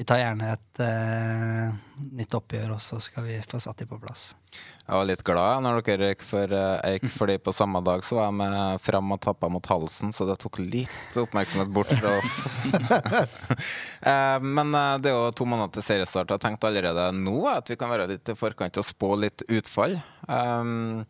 vi 0.00 0.06
tar 0.08 0.22
gjerne 0.22 0.54
et 0.54 0.80
uh, 0.80 1.74
nytt 2.16 2.34
oppgjør, 2.38 2.70
og 2.72 2.80
så 2.80 2.96
skal 3.04 3.26
vi 3.26 3.34
få 3.44 3.58
satt 3.60 3.82
de 3.82 3.88
på 3.90 3.98
plass. 4.00 4.30
Jeg 4.90 4.98
var 4.98 5.06
litt 5.06 5.20
glad 5.22 5.44
jeg, 5.46 5.62
når 5.62 5.76
dere 5.86 6.06
gikk 6.10 6.22
for 6.26 6.52
eh, 6.58 6.80
Eik, 6.88 7.04
fordi 7.14 7.36
på 7.38 7.52
samme 7.54 7.78
dag 7.86 8.00
så 8.02 8.16
var 8.16 8.24
jeg 8.26 8.34
med 8.40 8.80
fram 8.82 9.12
og 9.14 9.20
tappa 9.22 9.46
mot 9.46 9.68
halsen, 9.70 10.10
så 10.10 10.24
det 10.26 10.34
tok 10.42 10.56
litt 10.64 11.18
oppmerksomhet 11.20 11.70
bort 11.70 11.92
fra 11.94 12.16
oss. 12.18 12.40
Eh, 14.00 14.40
Men 14.40 14.72
eh, 14.74 14.96
det 14.98 15.10
er 15.10 15.14
jo 15.14 15.30
to 15.36 15.44
måneder 15.46 15.76
til 15.76 15.84
seriestart. 15.84 16.32
Jeg 16.32 16.42
tenkte 16.42 16.66
allerede 16.66 17.04
nå 17.14 17.36
at 17.52 17.68
vi 17.70 17.76
kan 17.78 17.92
være 17.92 18.08
litt 18.08 18.30
i 18.32 18.34
forkant 18.34 18.80
og 18.80 18.86
spå 18.88 19.12
litt 19.20 19.44
utfall. 19.44 19.98
Um, 20.24 21.04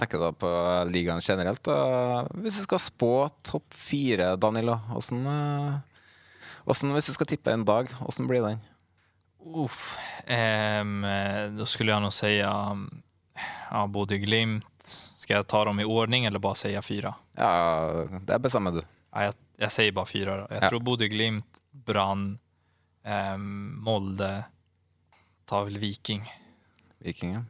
tenker 0.00 0.18
da 0.18 0.32
på 0.32 0.50
ligaen 0.88 1.20
generelt. 1.22 1.68
Og 1.68 2.32
hvis 2.40 2.58
vi 2.58 2.64
skal 2.64 2.82
spå 2.82 3.12
topp 3.46 3.76
fire, 3.76 4.32
Danilo, 4.40 4.80
åssen 4.96 5.22
eh, 5.28 5.78
Hvis 6.64 7.12
du 7.12 7.14
skal 7.20 7.30
tippe 7.36 7.52
en 7.52 7.68
dag, 7.68 7.92
åssen 8.02 8.26
blir 8.30 8.48
den? 8.48 8.64
Uff, 9.44 9.92
um, 10.26 10.98
Da 11.60 11.68
skulle 11.68 11.92
jeg 11.92 12.02
nå 12.02 12.10
si 12.10 12.26
säga 12.26 12.50
ja, 13.36 13.86
Bodø-Glimt 13.88 14.84
Skal 15.22 15.38
jeg 15.38 15.46
ta 15.48 15.62
dem 15.64 15.80
i 15.80 15.86
ordning 15.88 16.26
eller 16.28 16.38
bare 16.42 16.58
si 16.60 16.72
fyra? 16.84 17.14
Ja, 17.38 18.04
det 18.26 18.38
bestemmer 18.44 18.74
du. 18.76 18.82
Ja, 19.14 19.28
jeg, 19.28 19.36
jeg 19.62 19.70
sier 19.76 19.92
bare 19.96 20.10
fyra 20.10 20.34
Jeg 20.42 20.48
Jag 20.56 20.62
Ja. 20.62 20.68
tror 20.72 20.82
Bodø-Glimt, 20.84 21.60
Brann, 21.72 22.38
eh, 23.04 23.36
Molde, 23.38 24.44
tar 25.46 25.64
vel 25.64 25.78
Viking. 25.82 26.26
Viking, 27.02 27.32
ja. 27.38 27.42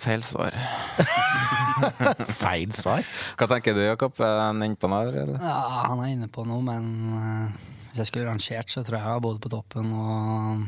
Feil 0.00 0.22
svar. 0.24 0.54
Feil 2.40 2.72
svar? 2.78 3.04
Hva 3.36 3.48
tenker 3.50 3.74
du, 3.76 3.82
Jakob? 3.84 4.16
Er 4.24 4.38
han 4.46 4.62
inne 4.64 4.78
på 4.80 4.88
noe? 4.88 5.10
Eller? 5.10 5.36
Ja, 5.42 5.58
han 5.90 6.00
er 6.04 6.12
inne 6.14 6.28
på 6.32 6.44
noe, 6.48 6.62
men 6.64 6.86
eh, 7.18 7.58
hvis 7.90 8.00
jeg 8.04 8.08
skulle 8.12 8.30
rangert, 8.30 8.70
så 8.72 8.84
tror 8.84 8.96
jeg 8.96 9.02
jeg 9.04 9.10
har 9.12 9.20
både 9.24 9.42
på 9.44 9.52
toppen 9.52 9.90
og 9.92 10.64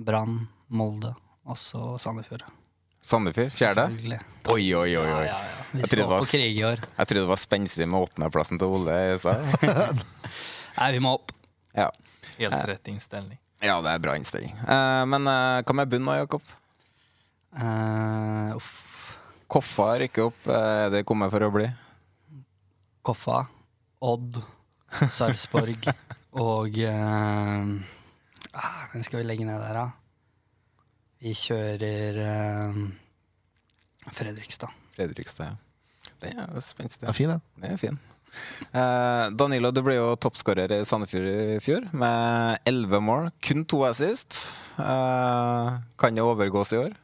Brann, 0.00 0.42
Molde 0.68 1.14
og 1.48 1.56
så 1.58 1.94
Sandefjord. 2.02 2.44
Sandefjord? 3.00 3.52
Fjerde? 3.56 3.86
Selvfølgelig. 3.88 4.20
Oi, 4.50 4.64
oi, 4.76 4.90
oi. 4.96 5.04
oi. 5.04 5.24
Ja, 5.24 5.24
ja, 5.24 5.38
ja. 5.50 5.64
Vi 5.72 5.86
skal 5.86 6.02
var- 6.10 6.20
på 6.24 6.30
krig 6.32 6.56
i 6.58 6.64
år. 6.66 6.80
Jeg 6.98 7.06
trodde 7.10 7.22
det 7.24 7.30
var 7.30 7.40
spenstig 7.40 7.86
med 7.88 8.00
åttendeplassen 8.08 8.58
til 8.60 8.66
Ole 8.76 8.96
i 9.14 9.18
stad. 9.18 10.02
Nei, 10.80 10.90
vi 10.96 11.02
må 11.04 11.14
opp. 11.18 11.32
Ja. 11.76 11.88
Helt 12.40 12.56
rett 12.70 12.88
innstilling. 12.88 13.38
ja, 13.62 13.76
det 13.84 13.90
er 13.92 13.98
bra 14.02 14.14
innstilling. 14.16 14.52
Uh, 14.64 15.04
men 15.08 15.26
uh, 15.28 15.60
hva 15.62 15.74
med 15.76 15.90
bunn 15.92 16.06
da, 16.08 16.16
Jakob? 16.22 16.42
Uh, 17.54 18.54
Koffa 19.50 19.88
rykker 19.98 20.28
opp. 20.30 20.44
eh, 20.46 20.86
Er 20.86 20.90
det 20.94 21.00
kommet 21.08 21.32
for 21.32 21.42
å 21.42 21.50
bli? 21.50 21.66
Koffa, 23.02 23.40
Odd, 24.00 24.38
Sarpsborg 25.10 25.88
og 26.46 26.76
eh, 26.78 27.72
ah, 28.54 28.84
Hvem 28.92 29.02
skal 29.02 29.18
vi 29.20 29.26
legge 29.26 29.46
ned 29.48 29.58
der, 29.58 29.74
da? 29.74 29.86
Vi 31.20 31.34
kjører 31.36 32.16
eh, 32.24 32.78
Fredrikstad. 34.16 34.72
Fredrikstad, 34.96 35.50
ja. 35.52 35.58
Den 36.20 36.38
er 36.40 36.62
spenstig. 36.64 37.06
Ja. 37.08 37.12
fin, 37.16 37.28
den. 37.28 37.42
Den 37.60 37.74
er 37.74 37.80
fin. 37.80 37.98
Uh, 38.70 39.26
Danilo, 39.34 39.72
du 39.74 39.82
ble 39.84 39.96
jo 39.96 40.14
toppskårer 40.20 40.70
i 40.76 40.80
Sandefjord 40.86 41.26
i 41.26 41.58
fjor, 41.64 41.88
med 41.96 42.60
elleve 42.68 43.00
mål. 43.02 43.30
Kun 43.42 43.64
to 43.68 43.82
assist. 43.88 44.36
Uh, 44.78 45.80
kan 45.98 46.16
det 46.16 46.24
overgås 46.24 46.72
i 46.72 46.80
år? 46.80 46.94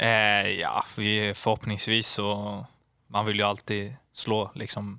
Uh, 0.00 0.48
ja, 0.58 0.84
vi 0.96 1.32
forhåpningsvis 1.34 2.08
så 2.18 2.28
man 3.08 3.26
vill 3.26 3.38
ju 3.38 3.44
alltid 3.44 3.94
slå 4.12 4.50
liksom. 4.54 4.98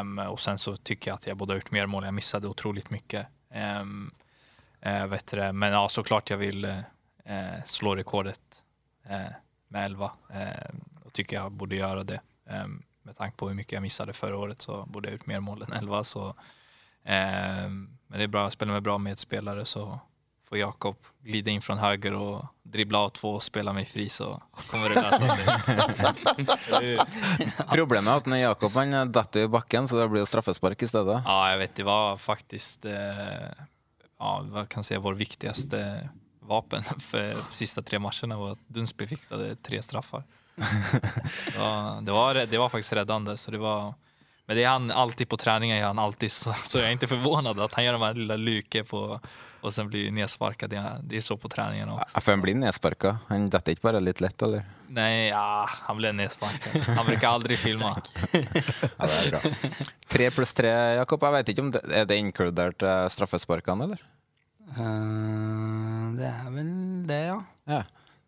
Um, 0.00 0.18
och 0.18 0.40
sen 0.40 0.58
så 0.58 0.76
tycker 0.76 1.10
jag 1.10 1.14
att 1.14 1.26
jag 1.26 1.36
borde 1.36 1.52
ha 1.52 1.56
gjort 1.56 1.70
mer 1.70 1.86
mål. 1.86 2.04
Jag 2.04 2.14
missade 2.14 2.48
otroligt 2.48 2.90
mycket. 2.90 3.26
Um, 3.80 4.10
uh, 4.86 5.06
vet 5.06 5.26
du 5.26 5.36
det. 5.36 5.52
Men 5.52 5.72
ja, 5.72 5.88
såklart 5.88 6.30
jag 6.30 6.36
vill 6.36 6.82
eh, 7.24 7.64
slå 7.66 7.96
rekordet 7.96 8.40
eh, 9.08 9.32
med 9.68 9.84
11 9.84 10.10
eh, 10.30 10.74
och 11.04 11.12
tycker 11.12 11.36
jag 11.36 11.52
borde 11.52 11.76
göra 11.76 12.04
det. 12.04 12.20
Eh, 12.50 12.66
med 13.02 13.16
tanke 13.16 13.36
på 13.36 13.48
hur 13.48 13.54
mycket 13.54 13.72
jag 13.72 13.82
missade 13.82 14.12
förra 14.12 14.36
året 14.38 14.62
så 14.62 14.86
borde 14.86 15.08
jag 15.08 15.14
ut 15.14 15.20
gjort 15.20 15.26
mer 15.26 15.40
mål 15.40 15.62
än 15.62 15.72
11. 15.72 16.04
Så, 16.04 16.28
eh, 17.04 17.68
men 18.06 18.18
det 18.18 18.22
är 18.22 18.26
bra, 18.28 18.42
jag 18.42 18.52
spelar 18.52 18.72
med 18.72 18.82
bra 18.82 18.98
medspelare 18.98 19.64
så 19.64 20.00
får 20.48 20.58
Jakob 20.58 20.96
glida 21.22 21.50
in 21.50 21.62
från 21.62 21.78
höger 21.78 22.14
och 22.14 22.44
dribbla 22.62 22.98
av 22.98 23.08
två 23.08 23.30
och 23.34 23.42
spela 23.42 23.72
mig 23.72 23.84
fri 23.84 24.08
så 24.08 24.42
kommer 24.70 24.88
det 24.88 24.94
lösa 24.94 25.28
sig. 25.28 25.46
Problemet 27.74 28.12
er 28.12 28.16
at 28.16 28.26
når 28.26 28.36
Jakob 28.36 28.72
han 28.76 29.12
detter 29.12 29.40
i 29.40 29.48
bakken, 29.48 29.88
så 29.88 29.96
det 30.00 30.08
blir 30.08 30.24
straffespark 30.24 30.82
i 30.82 30.88
stedet. 30.88 31.22
Ja, 31.24 31.50
jag 31.50 31.58
vet, 31.58 31.74
det 31.74 31.82
var 31.82 32.16
faktiskt 32.16 32.84
eh, 32.84 33.48
ja, 34.18 34.44
vad 34.44 34.68
kan 34.68 34.78
jag 34.80 34.84
säga, 34.84 35.00
vår 35.00 35.14
viktigaste 35.14 36.08
vapen 36.44 36.82
för 36.98 37.34
sista 37.50 37.82
tre 37.82 37.98
matcherna 37.98 38.36
var 38.36 38.52
att 38.52 38.68
Dunsby 38.68 39.06
fixade 39.06 39.56
tre 39.56 39.82
straffar. 39.82 40.22
var, 41.58 42.00
det, 42.00 42.12
var, 42.12 42.34
det 42.34 42.58
var 42.58 42.68
faktiskt 42.68 42.92
räddande. 42.92 43.36
Så 43.36 43.50
det 43.50 43.58
var, 43.58 43.94
men 44.46 44.56
det 44.56 44.64
är 44.64 44.68
han 44.68 44.90
alltid 44.90 45.28
på 45.28 45.36
träningen, 45.36 45.78
gör 45.78 45.86
han 45.86 45.98
alltid 45.98 46.32
så, 46.32 46.52
så 46.52 46.78
jag 46.78 46.88
är 46.88 46.92
inte 46.92 47.06
förvånad 47.06 47.60
att 47.60 47.74
han 47.74 47.84
gör 47.84 47.92
de 47.92 48.02
här 48.02 48.14
lilla 48.14 48.36
lyke 48.36 48.84
på 48.84 49.20
och 49.60 49.74
sen 49.74 49.88
blir 49.88 50.10
nedsparkad. 50.10 50.70
Det 50.70 50.76
är, 50.76 51.00
det 51.02 51.16
är 51.16 51.20
så 51.20 51.36
på 51.36 51.48
träningen 51.48 51.88
också. 51.88 52.06
Ja, 52.14 52.20
han 52.26 52.40
blir 52.40 52.54
nedsparkad? 52.54 53.16
Han 53.28 53.50
detter 53.50 53.72
ikke 53.72 53.82
bare 53.82 54.00
litt 54.00 54.20
lett, 54.20 54.42
eller? 54.42 54.64
Nej, 54.88 55.28
ja, 55.28 55.68
han 55.88 55.96
blev 55.96 56.14
nedsparkad. 56.14 56.82
Han 56.96 57.06
brukar 57.06 57.28
aldrig 57.28 57.58
filma. 57.58 57.96
Ja, 58.96 59.06
det 59.06 59.14
er 59.26 59.30
bra. 59.30 59.40
Tre 60.08 60.30
pluss 60.30 60.52
tre, 60.54 60.68
Jakob. 61.00 61.22
Jeg 61.24 61.32
vet 61.32 61.48
ikke 61.54 61.64
om 61.64 61.70
det 61.74 61.80
er 61.90 62.04
det 62.06 62.18
inkludert 62.20 62.82
eh, 62.84 63.06
straffesparkene, 63.08 63.88
eller? 63.88 64.02
Eh, 64.72 66.06
det 66.18 66.30
er 66.30 66.48
vel 66.54 66.72
det, 67.08 67.20
ja. 67.28 67.36
Ja. 67.70 67.82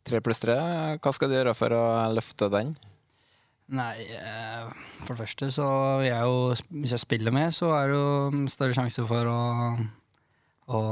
Tre 0.07 0.21
pluss 0.23 0.39
tre, 0.39 0.55
hva 1.03 1.13
skal 1.15 1.31
du 1.33 1.35
gjøre 1.35 1.57
for 1.59 1.75
å 1.75 1.85
løfte 2.15 2.47
den? 2.53 2.77
Nei, 3.75 3.97
eh, 4.15 4.69
for 5.03 5.17
det 5.17 5.25
første 5.25 5.49
så 5.51 5.65
vil 5.99 6.07
jeg 6.07 6.23
jo 6.23 6.37
Hvis 6.85 6.93
jeg 6.95 7.03
spiller 7.03 7.35
med, 7.35 7.51
så 7.51 7.73
er 7.75 7.91
det 7.91 7.97
jo 7.97 8.45
større 8.53 8.77
sjanse 8.79 9.03
for 9.09 9.27
å, 9.27 9.41
å 10.71 10.83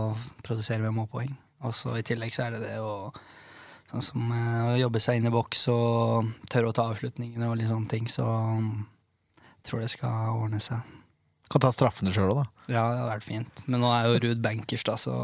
produsere 0.42 0.82
med 0.82 0.96
målpoeng. 0.96 1.30
Og 1.62 1.76
så 1.76 1.94
i 2.00 2.02
tillegg 2.02 2.34
så 2.34 2.48
er 2.48 2.56
det 2.56 2.64
det 2.66 2.74
å 2.82 3.12
Sånn 3.94 4.02
som 4.02 4.30
eh, 4.34 4.72
å 4.72 4.78
jobbe 4.80 4.98
seg 4.98 5.20
inn 5.20 5.28
i 5.28 5.30
boks 5.30 5.68
og 5.70 6.32
tørre 6.50 6.72
å 6.72 6.74
ta 6.74 6.88
avslutningene 6.90 7.46
og 7.46 7.60
litt 7.60 7.70
sånne 7.70 7.86
ting. 7.92 8.08
Så 8.10 8.24
jeg 8.26 9.68
tror 9.68 9.84
det 9.84 9.90
skal 9.92 10.32
ordne 10.34 10.58
seg. 10.58 10.82
Kan 11.52 11.62
ta 11.62 11.70
straffene 11.74 12.12
sjøl 12.14 12.32
òg, 12.32 12.42
da. 12.42 12.44
Ja, 12.66 12.82
det 12.88 13.00
hadde 13.00 13.10
vært 13.10 13.26
fint. 13.26 13.64
Men 13.68 13.82
nå 13.84 13.90
er 13.92 14.08
jo 14.08 14.20
Ruud 14.24 14.42
bankers, 14.44 14.84
da, 14.86 14.96
så 15.00 15.14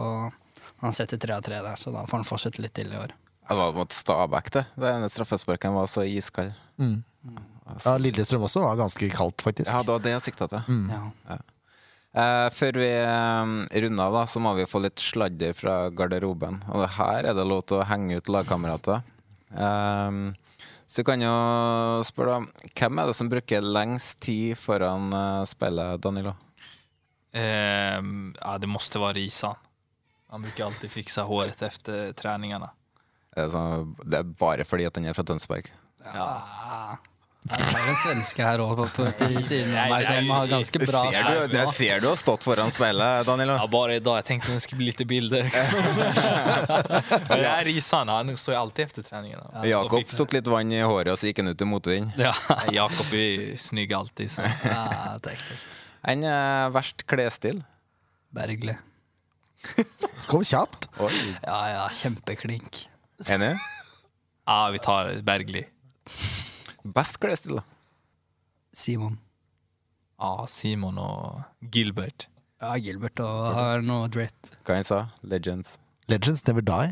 han 0.81 0.97
setter 0.97 1.21
tre 1.21 1.37
av 1.37 1.45
tre 1.45 1.61
der. 1.65 1.79
Så 1.81 1.93
da 1.95 2.05
får 2.09 2.23
han 2.23 2.29
fortsette 2.29 2.63
litt 2.65 2.75
til 2.77 2.93
i 2.93 2.99
år. 3.01 3.15
Det 3.51 3.57
var 3.59 3.73
mot 3.75 3.93
Stabæk, 3.93 4.51
det. 4.55 4.65
Det 4.79 4.91
ene 4.91 5.09
straffesparken 5.11 5.75
var 5.75 5.89
så 5.91 6.05
iskald. 6.07 6.53
Mm. 6.79 7.01
Ja, 7.85 7.97
Lillestrøm 7.99 8.45
også 8.47 8.63
var 8.63 8.79
ganske 8.79 9.09
kaldt, 9.13 9.43
faktisk. 9.43 9.73
Ja, 9.73 9.83
det 9.83 9.95
var 9.95 10.05
det 10.05 10.13
jeg 10.15 10.27
sikta 10.29 10.47
til. 10.51 10.63
Mm. 10.71 11.17
Ja. 11.27 11.39
Eh, 12.11 12.47
før 12.55 12.79
vi 12.83 12.89
eh, 12.91 13.53
runder 13.85 14.05
av, 14.07 14.17
da, 14.21 14.23
så 14.31 14.43
må 14.43 14.55
vi 14.59 14.69
få 14.71 14.83
litt 14.85 15.03
sladder 15.03 15.55
fra 15.59 15.75
garderoben. 15.95 16.61
Og 16.71 16.87
her 16.97 17.31
er 17.31 17.37
det 17.39 17.47
lov 17.47 17.65
til 17.67 17.81
å 17.81 17.89
henge 17.91 18.19
ut 18.19 18.31
lagkamerater. 18.33 19.03
Eh, 19.51 20.23
så 20.91 21.05
kan 21.07 21.23
jo 21.23 21.33
spørre, 22.03 22.41
da, 22.41 22.71
hvem 22.75 22.99
er 22.99 23.11
det 23.11 23.15
som 23.15 23.29
bruker 23.31 23.63
lengst 23.63 24.19
tid 24.27 24.59
foran 24.59 25.13
eh, 25.15 25.43
spillet, 25.47 26.01
Danilo? 26.03 26.33
Eh, 27.31 27.99
ja, 28.01 28.55
det 28.59 28.71
måste 28.71 28.99
vara 28.99 29.15
Risan. 29.15 29.55
Han 30.35 30.43
brukar 30.43 30.67
alltid 30.67 30.91
fixa 30.91 31.23
håret 31.23 31.63
efter 31.63 32.13
träningarna. 32.19 32.73
Er 33.37 33.47
det, 33.47 33.53
sånn, 33.55 33.95
det 34.03 34.19
er 34.19 34.35
bare 34.39 34.67
fordi 34.67 34.89
at 34.89 34.99
han 34.99 35.07
er 35.07 35.15
fra 35.15 35.27
Tønsberg? 35.27 35.71
Ja. 36.03 36.99
Det 37.41 37.57
er 37.57 37.87
en 37.89 37.97
svenske 37.97 38.45
her 38.45 38.61
òg 38.61 38.83
siden 38.93 39.71
av 39.73 39.89
meg 39.89 40.05
som 40.05 40.27
har 40.35 40.49
ganske 40.51 40.81
bra 40.83 41.01
ser 41.07 41.25
du, 41.25 41.29
sveis 41.31 41.47
det 41.49 41.63
nå. 41.65 41.71
ser 41.73 42.03
du 42.03 42.07
har 42.11 42.19
stått 42.21 42.45
foran 42.45 42.69
speilet, 42.75 43.25
Danilo. 43.25 43.55
Ja, 43.57 43.65
bara 43.73 43.97
idag. 43.97 44.19
Jeg 44.21 44.27
tenkte 44.29 44.53
det 44.53 44.61
skulle 44.67 44.83
bli 44.83 44.91
litt 44.91 45.01
bilder. 45.09 45.49
jeg 47.31 47.41
er 47.41 47.47
är 47.47 47.65
Risan. 47.65 48.13
Han 48.13 48.37
står 48.37 48.59
alltid 48.61 48.85
efter 48.85 49.03
träningarna. 49.09 49.65
Jakob 49.65 50.05
tok 50.13 50.37
litt 50.37 50.53
vann 50.53 50.73
i 50.73 50.83
håret, 50.85 51.15
og 51.15 51.19
så 51.21 51.31
gikk 51.31 51.41
han 51.41 51.49
ut 51.55 51.65
i 51.65 51.71
motvind. 51.71 52.13
Ja. 52.21 52.35
Jakob 52.77 53.17
er 53.17 53.57
snygg 53.57 53.97
alltid. 53.97 54.29
Så. 54.37 54.45
Ja, 54.69 55.17
takk, 55.25 55.41
takk. 55.41 55.67
En 56.13 56.25
eh, 56.29 56.69
verst 56.77 57.07
klesstil? 57.09 57.65
Bergle. 58.37 58.77
Kom 60.29 60.45
kjapt. 60.45 60.91
Ja, 61.01 61.61
ja, 61.73 61.89
kjempeklink. 61.89 62.85
Enig? 63.29 63.57
Ja, 64.45 64.69
vi 64.73 64.79
tar 64.85 65.15
Bergli. 65.25 65.65
Best 66.85 67.19
klesstil, 67.21 67.59
da? 67.61 67.65
Simon. 68.77 69.19
Ja, 70.21 70.47
Simon 70.49 70.99
og 71.01 71.43
Gilbert. 71.73 72.29
Ja, 72.61 72.75
Gilbert 72.77 73.21
og 73.25 73.55
har 73.57 73.81
noe 73.85 74.09
drip. 74.13 74.51
Hva 74.69 74.77
han 74.79 74.85
sa? 74.87 75.05
Legends. 75.25 75.79
Legends 76.11 76.43
never 76.49 76.65
die. 76.67 76.91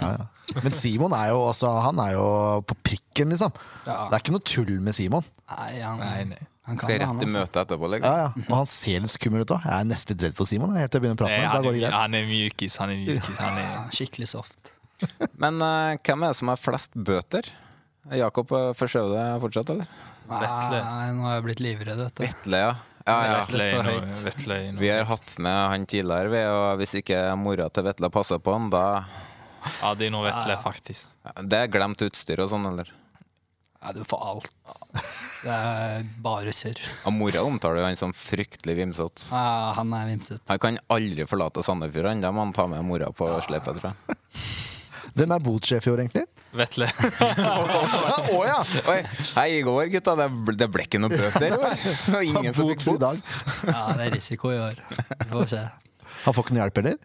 Ja, 0.00 0.12
ja. 0.20 0.26
Men 0.62 0.74
Simon 0.76 1.14
er 1.16 1.30
jo 1.32 1.38
også 1.48 1.68
Han 1.86 1.98
er 2.02 2.12
jo 2.14 2.24
på 2.68 2.76
prikken, 2.86 3.32
liksom. 3.32 3.50
Ja. 3.86 4.06
Det 4.10 4.16
er 4.18 4.22
ikke 4.22 4.34
noe 4.36 4.46
tull 4.46 4.72
med 4.84 4.94
Simon. 4.96 5.24
Nei, 5.50 5.70
han, 5.82 5.98
nei, 6.02 6.24
nei. 6.30 6.38
han 6.68 6.78
kan 6.78 6.86
Skal 6.86 6.94
jeg 6.94 7.02
rett 7.02 7.24
i 7.26 7.30
møte 7.32 7.64
etterpå, 7.64 7.90
liksom. 7.96 8.20
ja. 8.22 8.44
Og 8.46 8.54
han 8.60 8.68
ser 8.70 9.02
litt 9.04 9.14
skummel 9.14 9.44
ut 9.44 9.54
òg. 9.56 9.66
Jeg 9.66 9.74
er 9.80 9.88
nesten 9.90 10.14
litt 10.16 10.26
redd 10.28 10.38
for 10.38 10.48
Simon. 10.50 10.74
Helt 10.78 10.92
til 10.94 11.00
jeg 11.00 11.06
begynner 11.06 11.18
å 11.18 11.24
prate 11.24 11.40
med 11.40 11.48
han, 11.50 11.66
går 11.66 11.76
det 11.78 11.82
greit. 11.84 11.96
han 11.98 12.18
er 12.20 12.28
mjukis. 12.30 12.78
Han 12.82 12.94
er 12.94 13.02
mjukis. 13.02 13.40
Han 13.42 13.58
er 13.62 13.68
Ja, 13.74 13.82
Skikkelig 13.98 14.30
soft. 14.32 14.72
Men 15.42 15.58
uh, 15.58 15.98
hvem 15.98 16.22
er 16.22 16.30
det 16.32 16.38
som 16.38 16.52
har 16.52 16.60
flest 16.62 16.94
bøter? 16.94 17.50
Jakob 18.10 18.50
uh, 18.50 18.72
deg 18.74 19.42
fortsatt, 19.44 19.68
eller? 19.70 19.90
Vetle. 20.26 20.78
Nei, 20.82 21.10
nå 21.14 21.26
har 21.26 21.36
jeg 21.36 21.44
blitt 21.46 21.60
livredd, 21.62 22.00
vet 22.02 22.16
du. 22.18 22.22
Vetle, 22.24 22.62
ja. 22.64 22.72
ja, 23.06 23.18
ja. 23.28 23.36
Vetle 23.46 23.82
nog- 23.86 24.24
Vetle 24.26 24.56
Vi 24.80 24.88
har 24.90 25.04
hatt 25.06 25.34
med 25.38 25.60
han 25.74 25.86
tidligere, 25.86 26.32
vi, 26.32 26.42
og 26.50 26.80
hvis 26.80 26.96
ikke 27.02 27.20
mora 27.38 27.68
til 27.70 27.86
Vetle 27.86 28.10
passer 28.10 28.42
på 28.42 28.56
han, 28.56 28.70
da 28.72 29.04
Ja, 29.82 29.92
det 29.94 30.08
er 30.08 30.14
noe 30.14 30.26
Vetle 30.26 30.50
Ja, 30.50 30.58
ja. 30.58 30.62
faktiskt. 30.64 31.12
Det 31.46 31.60
er 31.60 31.70
glemt 31.70 32.02
utstyr 32.02 32.42
og 32.42 32.50
sånn, 32.50 32.66
eller? 32.72 32.90
Ja, 33.82 33.92
du 33.94 34.02
får 34.06 34.20
alt. 34.30 34.50
Det 35.42 35.50
er 35.50 36.04
bare 36.22 36.52
kjør. 36.54 36.78
Og 37.10 37.14
mora 37.16 37.42
omtaler 37.42 37.80
jo 37.80 37.86
han 37.88 37.98
som 37.98 38.12
fryktelig 38.14 38.76
vimsete. 38.78 39.24
Ja, 39.30 39.72
han 39.74 39.90
er 39.98 40.06
vimset. 40.06 40.42
Han 40.50 40.60
kan 40.62 40.78
aldri 40.94 41.26
forlate 41.26 41.64
Sandefjord, 41.66 42.06
han. 42.12 42.22
Da 42.22 42.30
må 42.34 42.44
han 42.44 42.54
ta 42.54 42.68
med 42.70 42.84
mora 42.86 43.10
på 43.10 43.26
slepet, 43.42 43.80
tror 43.80 43.90
jeg. 43.90 44.18
Hvem 45.18 45.32
er 45.36 45.42
botsjef 45.44 45.86
i 45.86 45.90
år, 45.92 46.00
egentlig? 46.04 46.22
Vetle. 46.56 46.86
Å 48.36 48.38
ja! 48.48 48.58
Oi, 48.92 48.98
hei, 49.36 49.46
i 49.58 49.62
går, 49.66 49.90
gutta. 49.92 50.14
Det, 50.18 50.28
ble- 50.48 50.56
det 50.60 50.68
ble 50.72 50.86
ikke 50.86 51.00
noe 51.02 51.12
bøter 51.12 51.52
der. 51.52 51.74
Det 51.82 52.14
var 52.14 52.24
ingen 52.28 52.54
som 52.56 52.70
fikk 52.70 52.84
Bot. 52.88 53.04
Ja, 53.68 53.82
det 53.98 54.06
er 54.08 54.14
risiko 54.16 54.52
i 54.54 54.58
år. 54.62 54.80
Vi 54.88 55.28
får 55.34 55.50
se. 55.52 55.62
Han 56.24 56.36
får 56.36 56.46
ikke 56.46 56.56
noe 56.56 56.62
hjelp, 56.64 56.80
heller? 56.82 56.98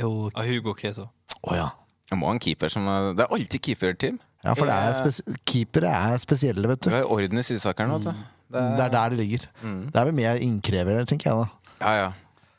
Jo, 0.00 0.10
Ja, 0.34 0.44
Hugo 0.48 0.74
Keto. 0.78 1.08
Å 1.44 1.56
ja. 1.58 1.68
Jeg 2.10 2.20
må 2.20 2.28
ha 2.28 2.34
en 2.36 2.42
keeper 2.44 2.68
som 2.72 2.84
Det 3.16 3.24
er 3.24 3.32
alltid 3.32 3.62
keeperteam. 3.64 4.18
Ja, 4.44 4.52
for 4.58 4.68
det 4.68 4.74
er 4.76 5.36
keepere 5.48 5.88
er 6.12 6.18
spesielle, 6.20 6.68
vet 6.68 6.82
du. 6.84 6.90
Du 6.92 6.96
har 6.98 7.06
orden 7.08 7.40
i 7.40 7.44
sysakeren, 7.46 7.94
vet 7.96 8.10
du. 8.10 8.24
Det 8.54 8.84
er 8.84 8.92
der 8.92 9.14
det 9.14 9.18
ligger. 9.22 9.46
Det 9.64 9.96
er 10.02 10.10
vel 10.10 10.16
mer 10.18 10.42
innkrever, 10.44 11.06
tenker 11.08 11.30
jeg 11.30 11.40
da. 11.40 11.78
Ja, 11.80 11.94
ja. 12.02 12.10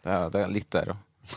Det 0.05 0.13
er, 0.15 0.25
det 0.33 0.41
er 0.47 0.49
litt 0.53 0.69
der 0.73 0.95
òg. 0.95 1.35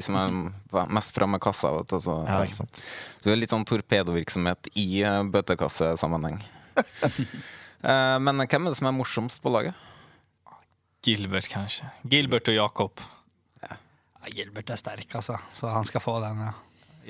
Som 0.00 0.16
er 0.16 0.86
mest 0.88 1.12
framme 1.14 1.36
med 1.36 1.42
kassa. 1.44 1.72
Vet 1.76 1.90
du, 1.92 1.98
så, 2.00 2.14
Ja, 2.28 2.40
ikke 2.46 2.56
sant. 2.62 2.82
så 3.20 3.28
det 3.28 3.34
er 3.34 3.40
litt 3.42 3.52
sånn 3.52 3.66
torpedovirksomhet 3.68 4.70
i 4.78 4.86
eh, 5.04 5.22
bøtekassesammenheng. 5.34 6.40
uh, 6.78 8.18
Men 8.24 8.46
hvem 8.46 8.66
er 8.66 8.72
det 8.72 8.78
som 8.80 8.88
er 8.88 8.96
morsomst 8.96 9.42
på 9.44 9.52
laget? 9.52 9.76
Gilbert 11.02 11.48
kanskje. 11.50 11.88
Gilbert 12.08 12.48
og 12.48 12.54
Jakob. 12.54 13.00
Ja, 13.62 13.76
Gilbert 14.30 14.70
er 14.70 14.78
sterk, 14.78 15.08
altså. 15.18 15.36
Så 15.50 15.66
han 15.68 15.84
skal 15.84 16.00
få 16.04 16.20
den, 16.22 16.44
ja. 16.46 16.52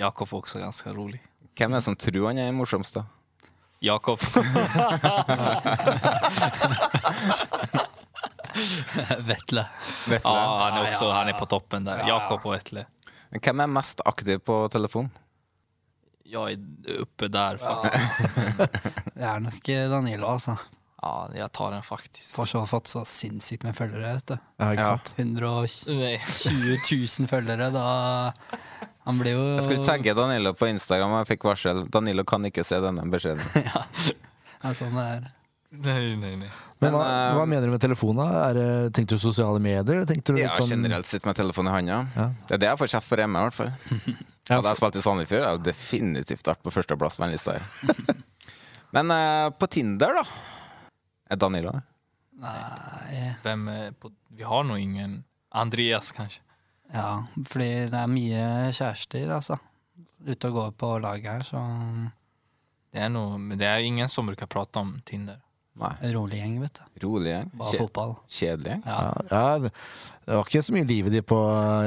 Jakob 0.07 0.33
er 0.33 0.39
også 0.41 0.63
ganske 0.63 0.95
rolig. 0.97 1.21
Hvem 1.53 1.75
er 1.75 1.83
det 1.83 1.85
som 1.85 1.97
tror 2.01 2.31
han 2.31 2.41
er 2.41 2.55
morsomst, 2.57 2.97
da? 2.97 3.05
Jakob. 3.83 4.23
Vetle. 9.31 9.67
Vetle. 10.09 10.23
Ja, 10.25 10.59
han 10.65 10.79
er 10.79 10.91
også, 10.91 11.11
han 11.13 11.33
er 11.33 11.39
på 11.39 11.49
toppen 11.51 11.89
der. 11.89 12.05
Jakob 12.09 12.47
og 12.47 12.57
Vetle. 12.57 12.87
Men 13.33 13.41
Hvem 13.41 13.65
er 13.65 13.75
mest 13.79 14.03
aktiv 14.05 14.43
på 14.45 14.63
telefon? 14.73 15.11
Jag 16.33 16.61
oppe 17.01 17.29
der 17.29 17.59
faktisk. 17.61 18.37
Det 19.17 19.25
er 19.25 19.41
nok 19.45 19.69
eh, 19.69 19.89
Danilo, 19.91 20.27
altså. 20.33 20.57
Ja, 21.03 21.27
jeg 21.35 21.51
tar 21.53 21.73
den 21.75 21.83
faktisk. 21.83 22.29
For 22.37 22.47
så, 22.47 22.63
fått 22.71 22.87
så 22.87 23.03
sinnssykt 23.09 23.65
med 23.67 23.75
følgere, 23.75 24.15
vet 24.15 24.29
du. 24.31 24.37
Ja, 24.63 24.69
ikke 24.71 24.85
sant? 24.87 25.11
120 25.19 26.77
000 26.87 27.31
følgere, 27.31 27.71
da 27.75 27.87
Han 29.09 29.19
blir 29.19 29.35
jo 29.35 29.47
Jeg 29.57 29.65
skulle 29.67 29.85
tagge 29.85 30.15
Danilo 30.15 30.55
på 30.55 30.71
Instagram, 30.71 31.17
og 31.17 31.25
jeg 31.25 31.33
fikk 31.35 31.49
varsel. 31.51 31.83
Danilo 31.91 32.23
kan 32.29 32.47
ikke 32.47 32.63
se 32.65 32.79
denne 32.85 33.09
beskjeden. 33.11 33.43
ja. 33.67 33.83
Det 34.07 34.71
er 34.71 34.79
sånn 34.79 34.95
det 34.95 35.09
er. 35.17 35.27
Nei, 35.73 36.03
nei, 36.21 36.37
nej. 36.45 36.53
Men 36.83 36.97
hva, 36.97 37.05
uh, 37.07 37.37
hva 37.39 37.47
mener 37.47 37.69
du 37.69 37.75
med 37.77 37.83
telefon? 37.83 38.19
da? 38.19 38.27
Er 38.49 38.59
det, 38.59 38.69
tenkte 38.97 39.19
du 39.19 39.23
sosiale 39.23 39.63
medier? 39.63 40.03
Tenkte 40.09 40.35
du 40.35 40.41
Ja, 40.41 40.51
sånn 40.59 40.75
generelt 40.75 41.09
sitter 41.09 41.31
med 41.31 41.39
telefonen 41.39 41.71
i 41.71 41.77
handa. 41.77 42.29
Det 42.49 42.57
er 42.59 42.63
det 42.65 42.71
jeg 42.73 42.81
får 42.81 42.93
kjeft 42.97 43.11
for 43.13 43.23
hjemme, 43.23 43.39
i 43.39 43.49
hvert 43.49 43.59
fall. 43.61 43.73
Hadde 44.51 44.73
jeg 44.73 44.81
spilt 44.81 44.99
i 44.99 45.03
Sandefjord, 45.05 45.45
hadde 45.47 45.71
jeg 45.71 45.77
definitivt 45.79 46.49
vært 46.51 46.65
på 46.67 46.73
førsteplass 46.75 47.15
på 47.17 47.23
den 47.23 47.37
lista 47.37 47.55
her. 47.55 48.17
Men 48.97 49.13
uh, 49.15 49.49
på 49.55 49.69
Tinder, 49.71 50.19
da? 50.19 50.25
Er 51.31 51.39
Danilo 51.41 51.73
der? 51.73 51.85
Nei 52.43 53.29
Hvem 53.45 53.69
er 53.71 53.93
på, 53.95 54.11
vi 54.35 54.45
har 54.47 54.65
nå 54.67 54.77
ingen. 54.83 55.21
Andreas 55.55 56.11
kanskje? 56.17 56.43
Ja, 56.93 57.23
fordi 57.49 57.71
det 57.93 58.01
er 58.01 58.11
mye 58.11 58.43
kjærester, 58.75 59.31
altså. 59.33 59.57
Ute 60.27 60.51
og 60.51 60.59
går 60.59 60.75
på 60.81 60.91
laget 61.03 61.31
her, 61.31 61.47
så 61.47 61.63
Det 62.93 63.01
er 63.01 63.09
noe 63.13 63.39
men 63.41 63.59
det 63.61 63.69
er 63.69 63.87
ingen 63.87 64.11
som 64.13 64.29
bruker 64.29 64.51
prate 64.51 64.83
om 64.83 64.97
Tinder. 65.09 65.39
Nei. 65.81 65.93
Rolig 66.13 66.39
gjeng, 66.43 66.57
vet 66.61 66.75
du. 66.79 66.83
Rolig 67.07 67.31
gjeng? 67.33 67.47
Bare 67.57 67.71
Kje- 67.73 67.79
fotball. 67.81 68.11
Kjedelig 68.29 68.75
gjeng? 68.75 68.83
ja, 68.87 69.13
ja, 69.31 69.59
det 69.59 69.71
det 70.23 70.37
var 70.37 70.45
ikke 70.47 70.61
så 70.63 70.73
mye 70.77 70.87
liv 70.87 71.07
i 71.09 71.11
de 71.17 71.21
på 71.27 71.37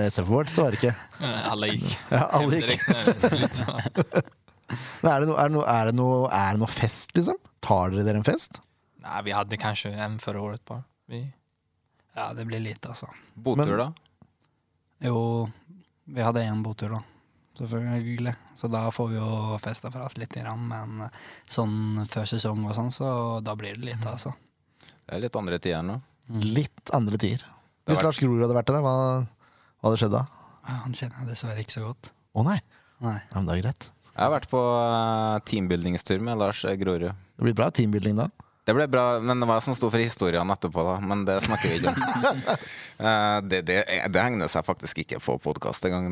SF 0.10 0.28
Awards, 0.28 0.56
det 0.58 0.64
var 0.64 0.72
det 0.74 0.80
ikke. 0.82 0.96
alle 1.52 1.68
gikk. 1.72 1.94
Ja, 2.12 2.24
alle. 2.36 2.58
Men 5.02 5.12
er 5.12 5.22
det 5.22 5.28
noe, 5.30 5.38
er 5.40 5.50
det 5.50 5.54
no, 5.56 5.62
er 5.70 5.86
det 5.90 5.96
no, 5.96 6.08
er 6.34 6.56
det 6.58 6.62
noe 6.64 6.72
fest, 6.74 7.14
liksom? 7.16 7.38
Tar 7.64 7.94
dere 7.94 8.04
dere 8.08 8.20
en 8.20 8.26
fest? 8.28 8.60
Nei, 9.06 9.20
vi 9.28 9.34
hadde 9.38 9.60
kanskje 9.62 9.92
en 9.94 10.18
förra 10.20 10.42
året 10.42 10.64
bara. 10.66 10.84
Vi, 11.12 11.22
Ja, 12.16 12.30
det 12.34 12.46
blir 12.48 12.60
lite, 12.64 12.90
altså. 12.92 13.08
Botur, 13.36 13.66
Men- 13.66 13.78
da? 13.78 13.94
Jo, 15.06 15.48
vi 16.06 16.22
hadde 16.24 16.44
én 16.48 16.64
botur, 16.64 16.90
da. 16.98 17.02
Selvfølgelig. 17.56 18.36
Så 18.58 18.68
da 18.72 18.84
får 18.92 19.12
vi 19.14 19.20
jo 19.20 19.60
festa 19.64 19.92
for 19.94 20.04
oss 20.04 20.18
litt, 20.20 20.36
grann, 20.36 20.66
men 20.68 21.06
sånn 21.52 22.04
før 22.12 22.28
sesong 22.30 22.66
og 22.68 22.76
sånn, 22.78 22.92
så 22.92 23.10
da 23.46 23.56
blir 23.60 23.78
det 23.78 23.94
lite, 23.94 24.12
altså. 24.12 24.34
Det 24.82 25.16
er 25.16 25.24
litt 25.24 25.40
andre 25.40 25.60
tider 25.62 25.86
nå. 25.86 26.00
Litt 26.42 26.94
andre 26.96 27.20
tider. 27.22 27.46
Hvis 27.86 28.00
vært... 28.00 28.08
Lars 28.08 28.22
Grorud 28.24 28.44
hadde 28.44 28.58
vært 28.58 28.72
der, 28.72 28.82
hva, 28.84 28.96
hva 29.80 29.90
hadde 29.90 30.02
skjedd 30.02 30.16
da? 30.16 30.24
Ja, 30.66 30.80
Han 30.84 30.96
kjenner 30.98 31.22
jeg 31.22 31.30
dessverre 31.30 31.62
ikke 31.62 31.76
så 31.78 31.84
godt. 31.86 32.10
Å 32.36 32.46
nei. 32.48 32.58
Nei. 33.06 33.20
Ja, 33.30 33.36
men 33.38 33.48
det 33.48 33.58
er 33.58 33.62
greit. 33.68 33.92
Jeg 34.16 34.24
har 34.24 34.32
vært 34.32 34.50
på 34.52 34.62
eh, 34.80 35.36
teambuildingstur 35.50 36.24
med 36.24 36.40
Lars 36.42 36.64
Grorud. 36.82 37.12
Det 37.12 37.46
blir 37.46 37.56
bra 37.58 37.70
teambuilding 37.76 38.18
da. 38.18 38.30
Det 38.66 38.74
ble 38.74 38.88
bra, 38.90 39.20
men 39.22 39.38
det 39.38 39.46
var 39.46 39.60
jeg 39.60 39.68
som 39.68 39.76
sto 39.78 39.92
for 39.94 40.02
historiene 40.02 40.54
etterpå, 40.56 40.84
da. 40.88 40.96
Men 41.06 41.22
det 41.28 41.36
snakker 41.46 41.70
vi 41.70 41.80
ikke 41.80 41.94
om. 41.94 42.62
Eh, 42.96 43.42
det, 43.44 43.58
det, 43.68 43.82
det 44.08 44.22
hegner 44.24 44.48
seg 44.48 44.64
faktisk 44.64 45.02
ikke 45.02 45.18
på 45.20 45.34
podkast 45.44 45.84
engang. 45.84 46.06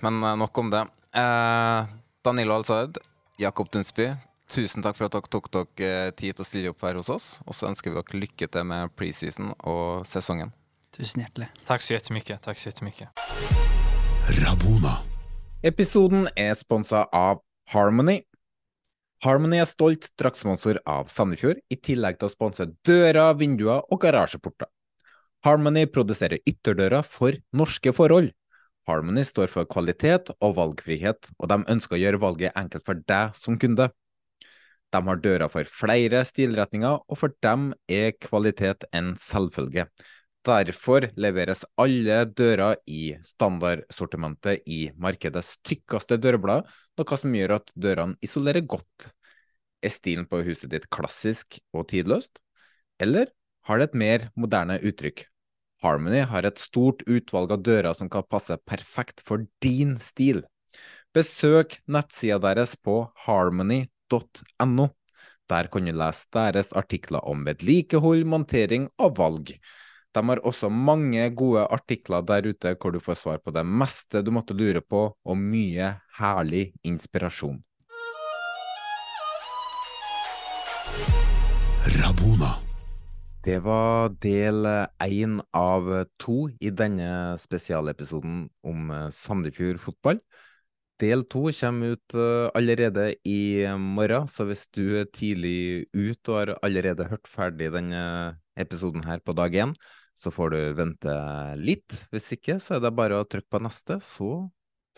Men 0.00 0.14
eh, 0.24 0.36
nok 0.40 0.60
om 0.62 0.70
det. 0.72 0.80
Eh, 1.12 1.90
Danilo 2.24 2.56
Alsaid, 2.56 2.96
Jakob 3.36 3.68
Dunsby, 3.68 4.06
tusen 4.48 4.80
takk 4.80 4.96
for 4.96 5.10
at 5.10 5.18
dere 5.18 5.28
tok 5.28 5.50
dere 5.52 6.14
tid 6.16 6.38
til 6.38 6.40
å 6.40 6.48
stille 6.48 6.72
opp 6.72 6.86
her 6.88 6.96
hos 6.96 7.12
oss. 7.12 7.26
Og 7.44 7.52
så 7.52 7.68
ønsker 7.68 7.92
vi 7.92 8.00
dere 8.00 8.22
lykke 8.24 8.48
til 8.48 8.64
med 8.72 8.96
preseason 8.96 9.52
og 9.60 10.08
sesongen. 10.08 10.54
Tusen 10.96 11.20
hjertelig. 11.26 11.50
Takk 11.68 11.84
så 11.84 11.98
jettemykke. 11.98 12.40
Takk 12.48 12.64
så 12.64 12.72
jettemykke. 12.72 13.10
Rabona. 14.40 14.96
Episoden 15.68 16.30
er 16.32 16.56
sponsa 16.56 17.04
av 17.12 17.44
Harmony. 17.76 18.22
Harmony 19.24 19.56
er 19.56 19.68
stolt 19.68 20.10
draktsponsor 20.20 20.82
av 20.84 21.06
Sandefjord, 21.08 21.62
i 21.72 21.78
tillegg 21.80 22.18
til 22.20 22.28
å 22.28 22.32
sponse 22.34 22.66
dører, 22.84 23.30
vinduer 23.40 23.80
og 23.88 24.02
garasjeporter. 24.02 24.68
Harmony 25.46 25.86
produserer 25.88 26.42
ytterdører 26.44 27.06
for 27.08 27.38
norske 27.56 27.94
forhold. 27.96 28.28
Harmony 28.84 29.24
står 29.24 29.48
for 29.48 29.68
kvalitet 29.70 30.28
og 30.44 30.58
valgfrihet, 30.58 31.30
og 31.38 31.48
de 31.48 31.58
ønsker 31.72 31.96
å 31.96 32.02
gjøre 32.02 32.20
valget 32.20 32.60
enkelt 32.60 32.84
for 32.84 33.00
deg 33.08 33.32
som 33.40 33.56
kunde. 33.60 33.88
De 34.92 35.00
har 35.08 35.24
dører 35.24 35.48
for 35.48 35.72
flere 35.72 36.20
stilretninger, 36.28 37.00
og 37.08 37.16
for 37.18 37.32
dem 37.44 37.70
er 37.88 38.12
kvalitet 38.20 38.84
en 38.92 39.14
selvfølge. 39.16 39.88
Derfor 40.44 41.06
leveres 41.16 41.62
alle 41.80 42.18
dører 42.36 42.76
i 42.84 43.14
standardsortimentet 43.24 44.66
i 44.68 44.90
markedets 45.00 45.54
tykkeste 45.64 46.18
dørblad, 46.20 46.66
noe 47.00 47.18
som 47.20 47.36
gjør 47.36 47.54
at 47.56 47.70
dørene 47.72 48.18
isolerer 48.24 48.66
godt. 48.68 49.12
Er 49.84 49.92
stilen 49.92 50.28
på 50.28 50.42
huset 50.44 50.68
ditt 50.74 50.90
klassisk 50.92 51.56
og 51.72 51.86
tidløst, 51.92 52.42
eller 53.00 53.32
har 53.64 53.80
det 53.80 53.88
et 53.88 53.96
mer 54.02 54.26
moderne 54.36 54.76
uttrykk? 54.84 55.24
Harmony 55.84 56.20
har 56.28 56.44
et 56.44 56.60
stort 56.60 57.00
utvalg 57.08 57.52
av 57.56 57.62
dører 57.64 57.96
som 57.96 58.10
kan 58.12 58.24
passe 58.28 58.56
perfekt 58.68 59.22
for 59.24 59.46
din 59.64 59.96
stil. 60.00 60.42
Besøk 61.16 61.78
nettsida 61.88 62.40
deres 62.42 62.74
på 62.76 63.06
harmony.no. 63.24 64.88
Der 65.48 65.68
kan 65.72 65.88
du 65.88 65.92
lese 65.92 66.28
deres 66.32 66.72
artikler 66.76 67.24
om 67.28 67.44
vedlikehold, 67.48 68.24
montering 68.28 68.88
og 69.00 69.16
valg. 69.20 69.52
De 70.14 70.22
har 70.28 70.38
også 70.46 70.68
mange 70.70 71.26
gode 71.34 71.64
artikler 71.74 72.22
der 72.22 72.46
ute 72.46 72.76
hvor 72.78 72.94
du 72.94 73.00
får 73.02 73.18
svar 73.18 73.40
på 73.42 73.50
det 73.54 73.64
meste 73.66 74.22
du 74.22 74.30
måtte 74.30 74.54
lure 74.54 74.78
på, 74.78 75.08
og 75.10 75.40
mye 75.40 75.88
herlig 76.20 76.68
inspirasjon. 76.86 77.58
Rabona. 81.98 82.52
Det 83.44 83.58
var 83.60 84.14
del 84.22 84.64
én 85.04 85.34
av 85.52 85.90
to 86.22 86.46
i 86.62 86.70
denne 86.70 87.34
spesialepisoden 87.42 88.46
om 88.64 88.94
eh, 88.94 89.10
Sandefjord 89.12 89.82
fotball. 89.82 90.22
Del 91.02 91.26
to 91.26 91.50
kommer 91.58 91.98
ut 91.98 92.14
eh, 92.14 92.46
allerede 92.54 93.10
i 93.26 93.66
morgen, 93.82 94.30
så 94.30 94.46
hvis 94.46 94.64
du 94.70 95.02
er 95.02 95.10
tidlig 95.10 95.90
ut 95.92 96.30
og 96.30 96.38
har 96.38 96.54
allerede 96.62 97.10
hørt 97.10 97.28
ferdig 97.28 97.68
denne 97.74 98.06
episoden 98.56 99.04
her 99.04 99.20
på 99.20 99.34
dag 99.36 99.58
én, 99.66 99.76
så 100.14 100.30
får 100.34 100.54
du 100.54 100.60
vente 100.78 101.14
litt. 101.60 102.04
Hvis 102.14 102.30
ikke, 102.36 102.58
så 102.62 102.76
er 102.76 102.84
det 102.84 102.94
bare 102.96 103.18
å 103.20 103.26
trykke 103.28 103.50
på 103.50 103.62
neste, 103.64 103.98
så 104.04 104.46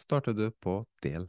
starter 0.01 0.37
du 0.37 0.51
på 0.61 0.83
del 1.05 1.29